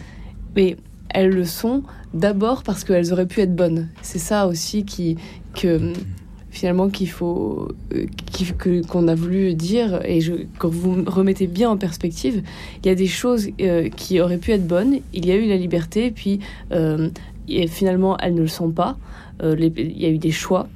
mais 0.55 0.77
elles 1.09 1.29
le 1.29 1.45
sont 1.45 1.83
d'abord 2.13 2.63
parce 2.63 2.83
qu'elles 2.83 3.13
auraient 3.13 3.27
pu 3.27 3.41
être 3.41 3.55
bonnes. 3.55 3.89
C'est 4.01 4.19
ça 4.19 4.47
aussi 4.47 4.83
qui, 4.83 5.17
que 5.53 5.93
finalement 6.55 6.89
qu'il 6.89 7.09
faut 7.09 7.67
euh, 7.93 8.81
qu'on 8.87 9.07
a 9.09 9.15
voulu 9.15 9.53
dire 9.55 9.99
et 10.05 10.21
je, 10.21 10.33
quand 10.57 10.69
vous 10.69 11.03
remettez 11.05 11.47
bien 11.47 11.69
en 11.69 11.75
perspective, 11.75 12.43
il 12.81 12.87
y 12.87 12.89
a 12.89 12.95
des 12.95 13.07
choses 13.07 13.49
euh, 13.59 13.89
qui 13.89 14.21
auraient 14.21 14.37
pu 14.37 14.51
être 14.51 14.65
bonnes. 14.65 14.99
Il 15.13 15.25
y 15.25 15.31
a 15.31 15.35
eu 15.35 15.47
la 15.47 15.57
liberté, 15.57 16.11
puis 16.11 16.39
euh, 16.71 17.09
et 17.49 17.67
finalement 17.67 18.17
elles 18.17 18.33
ne 18.33 18.41
le 18.41 18.47
sont 18.47 18.71
pas. 18.71 18.97
il 19.43 20.01
y 20.01 20.05
a 20.05 20.09
eu 20.09 20.17
des 20.17 20.31
choix. 20.31 20.67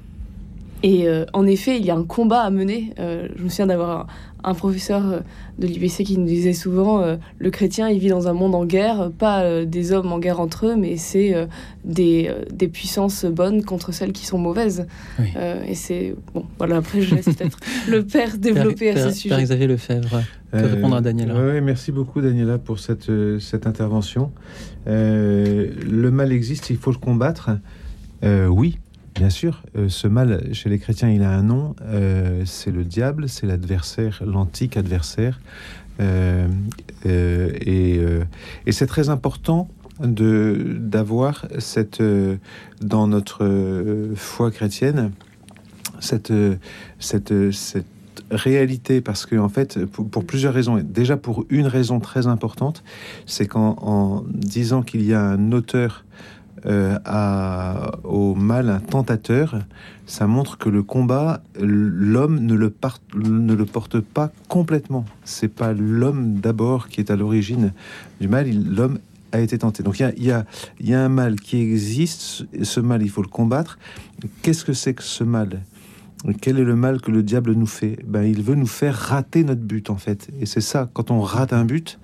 Et 0.81 1.07
en 1.33 1.45
effet, 1.45 1.77
il 1.77 1.85
y 1.85 1.91
a 1.91 1.95
un 1.95 2.05
combat 2.05 2.39
à 2.39 2.49
mener. 2.51 2.93
je 2.97 3.43
me 3.43 3.49
souviens 3.49 3.67
d'avoir 3.67 4.07
un 4.43 4.53
professeur 4.53 5.05
euh, 5.05 5.19
de 5.57 5.67
l'IPC 5.67 6.03
qui 6.03 6.17
nous 6.17 6.25
disait 6.25 6.53
souvent 6.53 7.01
euh, 7.01 7.17
le 7.37 7.49
chrétien 7.51 7.89
il 7.89 7.99
vit 7.99 8.09
dans 8.09 8.27
un 8.27 8.33
monde 8.33 8.55
en 8.55 8.65
guerre, 8.65 9.11
pas 9.17 9.43
euh, 9.43 9.65
des 9.65 9.91
hommes 9.91 10.11
en 10.11 10.19
guerre 10.19 10.39
entre 10.39 10.67
eux, 10.67 10.75
mais 10.75 10.97
c'est 10.97 11.35
des, 11.83 12.31
des, 12.51 12.67
puissances 12.67 13.25
bonnes 13.25 13.63
contre 13.63 13.91
celles 13.91 14.13
qui 14.13 14.25
sont 14.25 14.37
mauvaises. 14.37 14.87
et 15.67 15.75
c'est 15.75 16.15
bon, 16.33 16.45
voilà. 16.57 16.77
Après, 16.77 17.01
je 17.01 17.15
laisse 17.15 17.25
peut-être 17.25 17.59
le 17.89 18.05
père 18.05 18.37
développer 18.37 18.91
à 18.91 19.09
ce 19.09 19.15
sujet. 19.15 19.35
Père 19.35 19.43
Xavier 19.43 19.67
Lefebvre, 19.67 20.21
que 20.51 20.57
répondre 20.57 20.95
à 20.95 21.01
Daniela. 21.01 21.33
Oui, 21.35 21.61
merci 21.61 21.91
beaucoup 21.91 22.21
Daniela 22.21 22.57
pour 22.57 22.79
cette, 22.79 23.11
cette 23.39 23.67
intervention. 23.67 24.31
le 24.85 26.09
mal 26.09 26.31
existe, 26.31 26.69
il 26.69 26.77
faut 26.77 26.91
le 26.91 26.97
combattre. 26.97 27.51
oui, 28.23 28.77
Bien 29.19 29.29
sûr, 29.29 29.63
euh, 29.75 29.89
ce 29.89 30.07
mal 30.07 30.53
chez 30.53 30.69
les 30.69 30.79
chrétiens, 30.79 31.09
il 31.09 31.23
a 31.23 31.29
un 31.29 31.43
nom, 31.43 31.75
euh, 31.81 32.43
c'est 32.45 32.71
le 32.71 32.85
diable, 32.85 33.27
c'est 33.27 33.45
l'adversaire, 33.45 34.23
l'antique 34.25 34.77
adversaire. 34.77 35.41
Euh, 35.99 36.47
et, 37.03 38.71
c'est 38.71 38.87
très 38.87 39.09
important 39.09 39.67
de 39.99 40.77
d'avoir 40.79 41.47
cette 41.57 42.01
dans 42.79 43.07
notre 43.07 44.13
foi 44.15 44.51
chrétienne 44.51 45.11
cette 45.99 46.31
cette 46.99 47.51
cette 47.51 47.85
réalité 48.31 49.01
parce 49.01 49.25
que 49.25 49.35
en 49.35 49.49
fait 49.49 49.83
pour, 49.85 50.23
plusieurs 50.23 50.53
raisons 50.53 50.77
déjà 50.81 51.17
pour 51.17 51.45
une 51.49 51.67
raison 51.67 51.99
très 51.99 52.27
importante 52.27 52.85
c'est 53.25 53.47
qu'en 53.47 54.23
disant 54.29 54.81
qu'il 54.81 55.03
y 55.03 55.13
a 55.13 55.21
un 55.21 55.51
auteur 55.51 56.05
euh, 56.65 56.97
à, 57.05 57.91
au 58.03 58.35
mal 58.35 58.81
tentateur, 58.89 59.59
ça 60.05 60.27
montre 60.27 60.57
que 60.57 60.69
le 60.69 60.83
combat, 60.83 61.41
l'homme 61.59 62.39
ne, 62.39 62.55
le 62.55 62.73
ne 63.15 63.53
le 63.53 63.65
porte 63.65 63.99
pas 63.99 64.31
complètement. 64.47 65.05
C'est 65.23 65.47
pas 65.53 65.73
l'homme 65.73 66.35
d'abord 66.35 66.89
qui 66.89 67.01
est 67.01 67.11
à 67.11 67.15
l'origine 67.15 67.73
du 68.19 68.27
mal, 68.27 68.49
l'homme 68.51 68.99
a 69.31 69.39
été 69.39 69.57
tenté. 69.57 69.83
Donc 69.83 69.99
il 69.99 70.23
y 70.23 70.31
a, 70.31 70.45
y 70.81 70.93
a 70.93 71.03
un 71.03 71.09
mal 71.09 71.39
qui 71.39 71.61
existe, 71.61 72.45
ce 72.63 72.79
mal 72.79 73.01
il 73.03 73.09
faut 73.09 73.21
le 73.21 73.27
combattre. 73.27 73.77
Qu'est-ce 74.41 74.65
que 74.65 74.73
c'est 74.73 74.93
que 74.93 75.03
ce 75.03 75.23
mal? 75.23 75.61
Quel 76.41 76.59
est 76.59 76.63
le 76.63 76.75
mal 76.75 76.99
que 76.99 77.11
le 77.11 77.23
diable 77.23 77.53
nous 77.53 77.65
fait? 77.65 77.99
Ben, 78.05 78.23
Il 78.23 78.43
veut 78.43 78.55
nous 78.55 78.67
faire 78.67 78.95
rater 78.95 79.43
notre 79.43 79.61
but, 79.61 79.89
en 79.89 79.95
fait. 79.95 80.27
Et 80.39 80.45
c'est 80.45 80.61
ça, 80.61 80.89
quand 80.93 81.11
on 81.11 81.21
rate 81.21 81.53
un 81.53 81.63
but, 81.63 81.99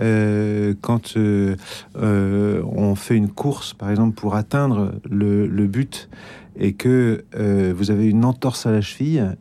euh, 0.00 0.74
quand 0.80 1.16
euh, 1.16 1.54
euh, 1.96 2.62
on 2.64 2.94
fait 2.96 3.16
une 3.16 3.28
course, 3.28 3.74
par 3.74 3.90
exemple, 3.90 4.14
pour 4.14 4.34
atteindre 4.34 4.94
le, 5.08 5.66
but, 5.66 6.08
et 6.58 6.72
que 6.72 7.24
vous 7.76 7.90
avez 7.92 8.06
une 8.06 8.24
entorse 8.24 8.66
à 8.66 8.72
la 8.72 8.80
cheville, 8.80 9.36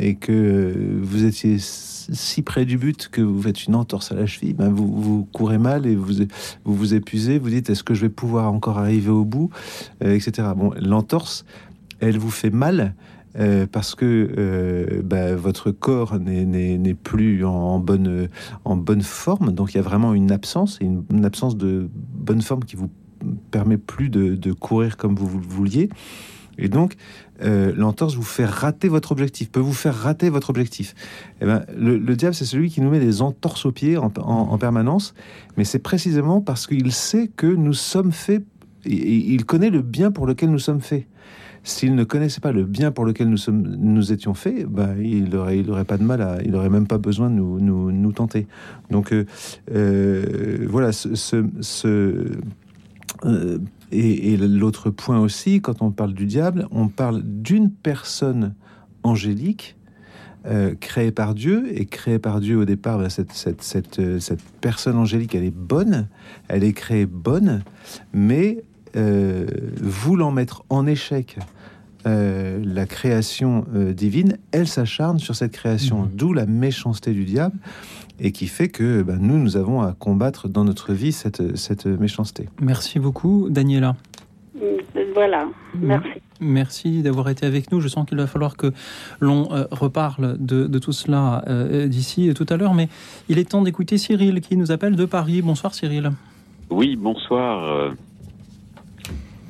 et 0.00 0.14
que 0.14 0.98
vous 1.02 1.24
étiez 1.24 1.58
si 1.58 2.42
près 2.42 2.64
du 2.64 2.76
but 2.78 3.08
que 3.08 3.20
vous 3.20 3.42
faites 3.42 3.66
une 3.66 3.74
entorse 3.74 4.10
à 4.10 4.14
la 4.14 4.26
cheville, 4.26 4.54
ben 4.54 4.70
vous, 4.70 5.28
courez 5.32 5.58
mal 5.58 5.86
et 5.86 5.94
vous, 5.94 6.24
vous 6.64 6.74
vous 6.74 6.94
épuisez, 6.94 7.38
vous 7.38 7.50
dites 7.50 7.70
est-ce 7.70 7.84
que 7.84 7.94
je 7.94 8.02
vais 8.02 8.08
pouvoir 8.10 8.52
encore 8.52 8.78
arriver 8.78 9.10
au 9.10 9.24
bout, 9.24 9.50
etc. 10.00 10.48
Bon, 10.56 10.72
l'entorse, 10.80 11.44
elle 12.00 12.18
vous 12.18 12.30
fait 12.30 12.50
mal, 12.50 12.94
euh, 13.36 13.66
parce 13.70 13.96
que 13.96 14.32
euh, 14.38 15.02
bah, 15.02 15.34
votre 15.34 15.72
corps 15.72 16.18
n'est 16.20 16.94
plus 16.94 17.44
en, 17.44 17.80
bonne, 17.80 18.28
forme. 19.02 19.52
Donc 19.52 19.74
il 19.74 19.76
y 19.76 19.80
a 19.80 19.82
vraiment 19.82 20.14
une 20.14 20.30
absence, 20.30 20.78
une, 20.80 21.24
absence 21.24 21.56
de 21.56 21.88
bonne 21.92 22.42
forme 22.42 22.64
qui 22.64 22.76
vous 22.76 22.90
permet 23.50 23.76
plus 23.76 24.08
de, 24.08 24.52
courir 24.52 24.96
comme 24.96 25.16
vous, 25.16 25.26
vouliez. 25.26 25.88
Et 26.56 26.68
donc, 26.68 26.94
euh, 27.42 27.72
l'entorse 27.76 28.14
vous 28.14 28.22
fait 28.22 28.44
rater 28.44 28.88
votre 28.88 29.10
objectif, 29.10 29.50
peut 29.50 29.58
vous 29.58 29.72
faire 29.72 29.96
rater 29.96 30.30
votre 30.30 30.50
objectif. 30.50 30.94
Eh 31.40 31.46
ben, 31.46 31.64
le, 31.76 31.98
diable, 32.14 32.36
c'est 32.36 32.44
celui 32.44 32.70
qui 32.70 32.80
nous 32.80 32.90
met 32.90 33.00
des 33.00 33.22
entorses 33.22 33.66
aux 33.66 33.72
pieds 33.72 33.96
en 33.96 34.58
permanence, 34.58 35.14
mais 35.56 35.64
c'est 35.64 35.80
précisément 35.80 36.40
parce 36.40 36.68
qu'il 36.68 36.92
sait 36.92 37.26
que 37.26 37.48
nous 37.48 37.72
sommes 37.72 38.12
faits, 38.12 38.44
il 38.86 39.44
connaît 39.44 39.70
le 39.70 39.82
bien 39.82 40.12
pour 40.12 40.26
lequel 40.28 40.50
nous 40.50 40.60
sommes 40.60 40.80
faits. 40.80 41.08
S'il 41.66 41.94
ne 41.94 42.04
connaissait 42.04 42.42
pas 42.42 42.52
le 42.52 42.64
bien 42.64 42.92
pour 42.92 43.06
lequel 43.06 43.30
nous, 43.30 43.38
sommes, 43.38 43.62
nous 43.62 44.12
étions 44.12 44.34
faits, 44.34 44.66
bah, 44.66 44.90
il 45.02 45.30
n'aurait 45.30 45.86
pas 45.86 45.96
de 45.96 46.04
mal 46.04 46.20
à, 46.20 46.42
il 46.44 46.54
aurait 46.54 46.68
même 46.68 46.86
pas 46.86 46.98
besoin 46.98 47.30
de 47.30 47.36
nous, 47.36 47.58
nous, 47.58 47.90
nous 47.90 48.12
tenter. 48.12 48.46
Donc 48.90 49.14
euh, 49.14 49.24
euh, 49.72 50.66
voilà, 50.68 50.92
ce, 50.92 51.14
ce, 51.14 52.32
euh, 53.24 53.58
et, 53.90 54.36
l'autre 54.36 54.90
point 54.90 55.18
aussi, 55.18 55.62
quand 55.62 55.80
on 55.80 55.90
parle 55.90 56.12
du 56.12 56.26
diable, 56.26 56.68
on 56.70 56.88
parle 56.88 57.22
d'une 57.24 57.70
personne 57.70 58.54
angélique 59.02 59.76
créée 60.80 61.10
par 61.10 61.34
Dieu 61.34 61.64
et 61.72 61.86
créée 61.86 62.18
par 62.18 62.40
Dieu 62.40 62.58
au 62.58 62.66
départ. 62.66 62.98
Bah, 62.98 63.08
cette, 63.08 63.32
cette, 63.32 63.62
cette, 63.62 64.18
cette, 64.20 64.42
personne 64.60 64.96
angélique, 64.96 65.34
elle 65.34 65.44
est 65.44 65.50
bonne, 65.50 66.08
elle 66.48 66.62
est 66.62 66.74
créée 66.74 67.06
bonne, 67.06 67.62
mais 68.12 68.62
voulant 68.96 70.30
mettre 70.30 70.64
en 70.68 70.86
échec 70.86 71.38
euh, 72.06 72.60
la 72.62 72.84
création 72.84 73.64
euh, 73.74 73.94
divine, 73.94 74.36
elle 74.52 74.68
s'acharne 74.68 75.18
sur 75.18 75.34
cette 75.34 75.52
création, 75.52 76.02
mhm. 76.02 76.10
d'où 76.14 76.32
la 76.34 76.44
méchanceté 76.44 77.12
du 77.12 77.24
diable, 77.24 77.56
et 78.20 78.30
qui 78.30 78.46
fait 78.46 78.68
que 78.68 79.02
ben, 79.02 79.18
nous, 79.18 79.38
nous 79.38 79.56
avons 79.56 79.80
à 79.80 79.94
combattre 79.94 80.48
dans 80.48 80.64
notre 80.64 80.92
vie 80.92 81.12
cette, 81.12 81.56
cette 81.56 81.86
méchanceté. 81.86 82.48
Merci 82.60 82.98
beaucoup, 82.98 83.48
Daniela. 83.48 83.96
Voilà, 85.14 85.46
merci. 85.78 86.08
Merci 86.40 87.02
d'avoir 87.02 87.28
été 87.28 87.46
avec 87.46 87.72
nous. 87.72 87.80
Je 87.80 87.88
sens 87.88 88.06
qu'il 88.06 88.18
va 88.18 88.26
falloir 88.26 88.56
que 88.56 88.72
l'on 89.20 89.50
euh, 89.52 89.64
reparle 89.70 90.36
de, 90.38 90.66
de, 90.66 90.78
tout 90.78 90.92
cela 90.92 91.42
d'ici 91.86 92.32
tout 92.34 92.46
à 92.48 92.56
l'heure, 92.56 92.74
mais 92.74 92.88
il 93.28 93.38
est 93.38 93.50
temps 93.50 93.62
d'écouter 93.62 93.96
Cyril 93.96 94.40
qui 94.40 94.56
nous 94.56 94.72
appelle 94.72 94.96
de 94.96 95.04
Paris. 95.04 95.40
Bonsoir 95.42 95.74
Cyril. 95.74 96.10
Oui, 96.70 96.96
bonsoir. 96.96 97.92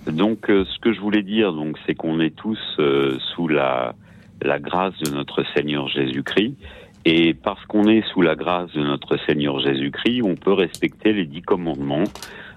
Donc, 0.06 0.50
euh, 0.50 0.64
ce 0.66 0.78
que 0.80 0.92
je 0.92 1.00
voulais 1.00 1.22
dire, 1.22 1.52
donc, 1.52 1.78
c'est 1.86 1.94
qu'on 1.94 2.20
est 2.20 2.34
tous 2.34 2.58
euh, 2.78 3.18
sous 3.34 3.48
la, 3.48 3.94
grâce 4.42 4.96
de 4.98 5.10
notre 5.14 5.44
Seigneur 5.54 5.88
Jésus-Christ. 5.88 6.56
Et 7.06 7.34
parce 7.34 7.62
qu'on 7.66 7.86
est 7.86 8.06
sous 8.12 8.22
la 8.22 8.34
grâce 8.34 8.72
de 8.72 8.80
notre 8.80 9.18
Seigneur 9.26 9.60
Jésus-Christ, 9.60 10.22
on 10.24 10.36
peut 10.36 10.52
respecter 10.52 11.12
les 11.12 11.26
dix 11.26 11.42
commandements, 11.42 12.04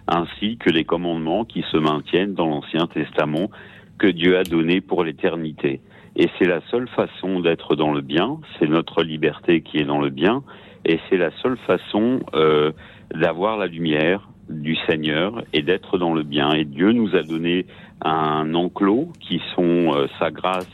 ainsi 0.08 0.58
que 0.58 0.70
les 0.70 0.86
commandements 0.86 1.44
qui 1.44 1.64
se 1.72 1.78
maintiennent 1.78 2.34
dans 2.34 2.48
l'Ancien 2.48 2.88
Testament 2.88 3.50
que 3.98 4.08
Dieu 4.08 4.38
a 4.38 4.44
donné 4.44 4.80
pour 4.80 5.04
l'éternité. 5.04 5.82
Et 6.16 6.30
c'est 6.38 6.48
la 6.48 6.62
seule 6.72 6.88
façon 6.90 7.42
d'être 7.42 7.76
dans 7.76 7.94
le 7.94 8.02
bien, 8.02 8.40
c'est 8.58 8.68
notre 8.68 9.04
liberté 9.04 9.62
qui 9.62 9.78
est 9.78 9.86
dans 9.86 10.02
le 10.02 10.10
bien, 10.10 10.44
et 10.86 11.00
c'est 11.10 11.18
la 11.18 11.32
seule 11.42 11.58
façon 11.68 12.20
euh, 12.34 12.72
d'avoir 13.14 13.58
la 13.58 13.68
lumière, 13.68 14.30
du 14.50 14.76
Seigneur 14.88 15.44
et 15.54 15.62
d'être 15.62 15.98
dans 15.98 16.14
le 16.14 16.24
bien. 16.24 16.52
Et 16.52 16.66
Dieu 16.66 16.92
nous 16.92 17.16
a 17.16 17.24
donné 17.24 17.66
un 18.02 18.54
enclos 18.54 19.10
qui 19.20 19.42
sont 19.56 19.94
euh, 19.94 20.08
sa 20.20 20.32
grâce 20.32 20.70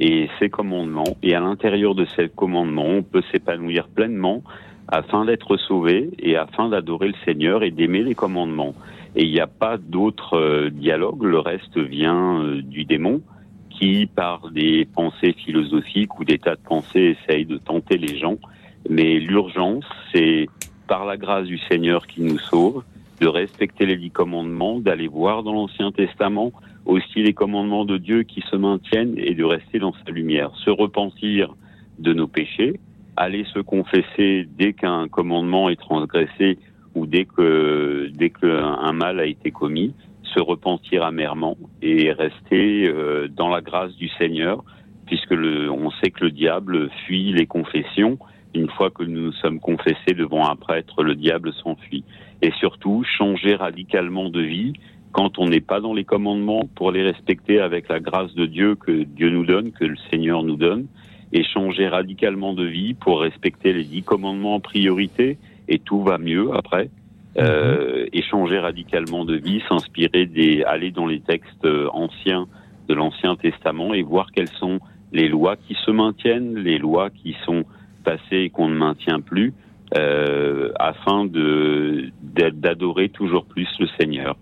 et 0.00 0.28
ses 0.38 0.48
commandements. 0.48 1.16
Et 1.22 1.34
à 1.34 1.40
l'intérieur 1.40 1.94
de 1.94 2.04
ces 2.16 2.28
commandements, 2.28 2.86
on 2.86 3.02
peut 3.02 3.22
s'épanouir 3.32 3.88
pleinement 3.88 4.42
afin 4.88 5.24
d'être 5.24 5.56
sauvé 5.56 6.10
et 6.18 6.36
afin 6.36 6.68
d'adorer 6.68 7.08
le 7.08 7.14
Seigneur 7.24 7.62
et 7.62 7.70
d'aimer 7.70 8.02
les 8.02 8.14
commandements. 8.14 8.74
Et 9.16 9.24
il 9.24 9.32
n'y 9.32 9.40
a 9.40 9.46
pas 9.46 9.76
d'autre 9.76 10.38
euh, 10.38 10.70
dialogue, 10.70 11.22
le 11.24 11.38
reste 11.38 11.78
vient 11.78 12.42
euh, 12.42 12.62
du 12.62 12.84
démon 12.84 13.20
qui, 13.70 14.06
par 14.06 14.50
des 14.50 14.86
pensées 14.86 15.32
philosophiques 15.32 16.18
ou 16.18 16.24
des 16.24 16.38
tas 16.38 16.56
de 16.56 16.60
pensées, 16.60 17.16
essaye 17.20 17.44
de 17.44 17.58
tenter 17.58 17.96
les 17.96 18.16
gens. 18.16 18.38
Mais 18.88 19.18
l'urgence, 19.18 19.84
c'est 20.12 20.48
par 20.86 21.04
la 21.04 21.16
grâce 21.16 21.46
du 21.46 21.58
Seigneur 21.58 22.06
qui 22.06 22.22
nous 22.22 22.38
sauve, 22.38 22.82
de 23.20 23.26
respecter 23.26 23.86
les 23.86 23.96
dix 23.96 24.10
commandements, 24.10 24.80
d'aller 24.80 25.08
voir 25.08 25.42
dans 25.42 25.52
l'Ancien 25.52 25.92
Testament 25.92 26.52
aussi 26.86 27.22
les 27.22 27.34
commandements 27.34 27.84
de 27.84 27.98
Dieu 27.98 28.22
qui 28.22 28.42
se 28.50 28.56
maintiennent 28.56 29.14
et 29.18 29.34
de 29.34 29.44
rester 29.44 29.78
dans 29.78 29.92
sa 30.04 30.10
lumière, 30.10 30.50
se 30.64 30.70
repentir 30.70 31.54
de 31.98 32.12
nos 32.12 32.26
péchés, 32.26 32.80
aller 33.16 33.44
se 33.52 33.58
confesser 33.58 34.48
dès 34.58 34.72
qu'un 34.72 35.08
commandement 35.08 35.68
est 35.68 35.76
transgressé 35.76 36.58
ou 36.94 37.06
dès 37.06 37.24
que 37.24 38.10
dès 38.14 38.30
qu'un 38.30 38.92
mal 38.92 39.20
a 39.20 39.26
été 39.26 39.50
commis, 39.50 39.94
se 40.22 40.40
repentir 40.40 41.02
amèrement 41.02 41.56
et 41.82 42.12
rester 42.12 42.86
euh, 42.86 43.28
dans 43.28 43.48
la 43.48 43.60
grâce 43.60 43.94
du 43.96 44.08
Seigneur, 44.18 44.64
puisque 45.06 45.30
le, 45.30 45.70
on 45.70 45.90
sait 45.90 46.10
que 46.10 46.24
le 46.24 46.30
diable 46.30 46.90
fuit 47.06 47.32
les 47.32 47.46
confessions. 47.46 48.18
Une 48.58 48.70
fois 48.70 48.90
que 48.90 49.04
nous 49.04 49.26
nous 49.26 49.32
sommes 49.34 49.60
confessés 49.60 50.14
devant 50.16 50.50
un 50.50 50.56
prêtre, 50.56 51.04
le 51.04 51.14
diable 51.14 51.52
s'enfuit 51.62 52.02
et 52.42 52.50
surtout 52.58 53.04
changer 53.16 53.54
radicalement 53.54 54.30
de 54.30 54.40
vie 54.40 54.72
quand 55.12 55.38
on 55.38 55.46
n'est 55.46 55.60
pas 55.60 55.80
dans 55.80 55.94
les 55.94 56.04
commandements 56.04 56.68
pour 56.74 56.90
les 56.90 57.04
respecter 57.04 57.60
avec 57.60 57.88
la 57.88 58.00
grâce 58.00 58.34
de 58.34 58.46
Dieu 58.46 58.74
que 58.74 59.04
Dieu 59.04 59.30
nous 59.30 59.46
donne, 59.46 59.70
que 59.70 59.84
le 59.84 59.96
Seigneur 60.10 60.42
nous 60.42 60.56
donne, 60.56 60.86
et 61.32 61.44
changer 61.44 61.86
radicalement 61.86 62.52
de 62.52 62.64
vie 62.64 62.94
pour 62.94 63.20
respecter 63.20 63.72
les 63.72 63.84
dix 63.84 64.02
commandements 64.02 64.56
en 64.56 64.60
priorité, 64.60 65.38
et 65.68 65.78
tout 65.78 66.02
va 66.02 66.18
mieux 66.18 66.50
après. 66.52 66.90
Euh, 67.36 68.06
et 68.12 68.22
changer 68.22 68.58
radicalement 68.58 69.24
de 69.24 69.36
vie, 69.36 69.62
s'inspirer 69.68 70.26
des, 70.26 70.64
aller 70.64 70.90
dans 70.90 71.06
les 71.06 71.20
textes 71.20 71.68
anciens 71.92 72.48
de 72.88 72.94
l'Ancien 72.94 73.36
Testament 73.36 73.94
et 73.94 74.02
voir 74.02 74.32
quelles 74.32 74.48
sont 74.48 74.80
les 75.12 75.28
lois 75.28 75.54
qui 75.56 75.76
se 75.86 75.92
maintiennent, 75.92 76.56
les 76.56 76.78
lois 76.78 77.10
qui 77.10 77.36
sont 77.44 77.64
et 78.30 78.50
qu'on 78.50 78.68
ne 78.68 78.76
maintient 78.76 79.20
plus, 79.20 79.52
euh, 79.96 80.70
afin 80.78 81.24
de 81.24 82.10
d'adorer 82.22 83.08
toujours 83.08 83.46
plus 83.46 83.68
le 83.80 83.86
Seigneur 83.98 84.36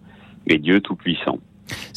et 0.47 0.59
Dieu 0.59 0.81
Tout-Puissant. 0.81 1.39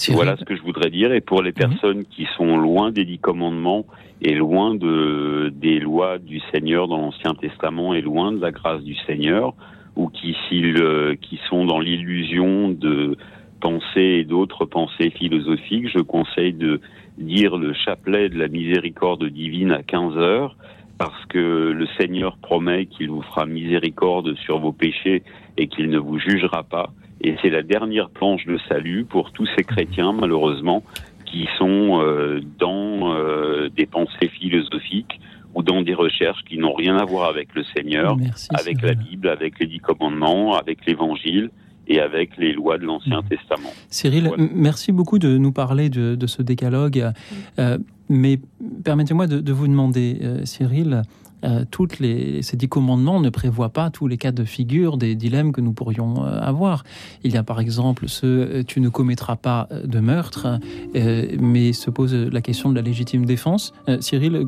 Voilà 0.10 0.38
ce 0.38 0.46
que 0.46 0.56
je 0.56 0.62
voudrais 0.62 0.90
dire. 0.90 1.12
Et 1.14 1.22
pour 1.22 1.42
les 1.42 1.52
mhm. 1.52 1.56
personnes 1.56 2.06
qui 2.06 2.28
sont 2.38 2.58
loin 2.58 2.92
des 2.92 3.06
dix 3.06 3.20
commandements 3.20 3.86
et 4.22 4.36
loin 4.36 4.76
de, 4.76 5.52
des 5.56 5.80
lois 5.80 6.18
du 6.18 6.42
Seigneur 6.52 6.88
dans 6.88 6.98
l'Ancien 6.98 7.34
Testament 7.36 7.94
et 7.94 8.02
loin 8.02 8.32
de 8.32 8.40
la 8.40 8.52
grâce 8.52 8.84
du 8.84 8.96
Seigneur, 9.08 9.54
ou 9.96 10.10
qui, 10.10 10.36
qui 10.52 11.40
sont 11.50 11.66
dans 11.66 11.80
l'illusion 11.80 12.70
de 12.70 13.18
pensées 13.60 14.20
et 14.20 14.26
d'autres 14.26 14.66
pensées 14.66 15.10
philosophiques, 15.10 15.90
je 15.90 16.00
conseille 16.00 16.54
de 16.54 16.80
dire 17.18 17.58
le 17.58 17.74
chapelet 17.74 18.30
de 18.30 18.38
la 18.38 18.48
miséricorde 18.48 19.26
divine 19.26 19.72
à 19.72 19.84
15 19.84 20.18
heures 20.18 20.56
parce 21.00 21.26
que 21.28 21.72
le 21.72 21.88
Seigneur 21.98 22.38
promet 22.38 22.86
qu'il 22.86 23.10
vous 23.10 23.22
fera 23.22 23.46
miséricorde 23.46 24.36
sur 24.36 24.60
vos 24.60 24.74
péchés 24.74 25.24
et 25.58 25.68
qu'il 25.68 25.90
ne 25.90 25.98
vous 25.98 26.20
jugera 26.20 26.64
pas. 26.64 26.92
Et 27.22 27.36
c'est 27.42 27.50
la 27.50 27.64
dernière 27.64 28.10
planche 28.10 28.46
de 28.46 28.60
salut 28.68 29.06
pour 29.06 29.32
tous 29.32 29.48
ces 29.58 29.64
chrétiens, 29.64 30.12
malheureusement, 30.12 30.84
qui 31.26 31.48
sont 31.58 32.02
euh, 32.02 32.42
dans 32.60 33.14
euh, 33.14 33.70
des 33.70 33.86
pensées 33.86 34.28
philosophiques 34.28 35.22
ou 35.56 35.64
dans 35.64 35.82
des 35.82 35.94
recherches 35.94 36.44
qui 36.44 36.58
n'ont 36.58 36.74
rien 36.74 36.98
à 36.98 37.06
voir 37.06 37.30
avec 37.30 37.56
le 37.56 37.64
Seigneur, 37.64 38.18
avec 38.54 38.82
la 38.82 38.94
Bible, 38.94 39.30
avec 39.30 39.58
les 39.60 39.68
dix 39.68 39.80
commandements, 39.80 40.56
avec 40.56 40.86
l'Évangile 40.86 41.50
et 41.90 42.00
avec 42.00 42.38
les 42.38 42.54
lois 42.54 42.78
de 42.78 42.86
l'Ancien 42.86 43.22
mmh. 43.22 43.30
Testament. 43.30 43.70
Cyril, 43.90 44.32
merci 44.38 44.92
beaucoup 44.92 45.20
de 45.20 45.38
nous 45.38 45.52
parler 45.52 45.90
de, 45.90 46.28
ce 46.28 46.42
décalogue. 46.42 47.12
Euh, 47.58 47.78
mais 48.08 48.40
permettez-moi 48.84 49.28
de, 49.28 49.52
vous 49.52 49.68
demander, 49.68 50.20
Cyril, 50.46 51.04
euh, 51.46 51.64
toutes 51.70 52.00
les, 52.00 52.42
ces 52.42 52.58
dix 52.58 52.68
commandements 52.68 53.22
ne 53.22 53.30
prévoient 53.30 53.70
pas 53.70 53.90
tous 53.90 54.08
les 54.08 54.18
cas 54.18 54.32
de 54.32 54.44
figure 54.44 54.98
des 54.98 55.16
dilemmes 55.16 55.54
que 55.54 55.62
nous 55.62 55.72
pourrions 55.72 56.26
euh, 56.26 56.40
avoir. 56.42 56.84
Il 57.24 57.34
y 57.34 57.38
a 57.38 57.44
par 57.44 57.62
exemple 57.62 58.10
ce 58.10 58.26
euh, 58.26 58.64
tu 58.64 58.82
ne 58.82 58.90
commettras 58.90 59.38
pas 59.38 59.68
de 59.84 60.00
meurtre, 60.00 60.60
mais 60.94 61.74
se 61.74 61.90
pose 61.90 62.14
la 62.14 62.42
question 62.42 62.70
de 62.70 62.76
la 62.76 62.82
légitime 62.82 63.26
défense. 63.26 63.74
Cyril, 64.00 64.46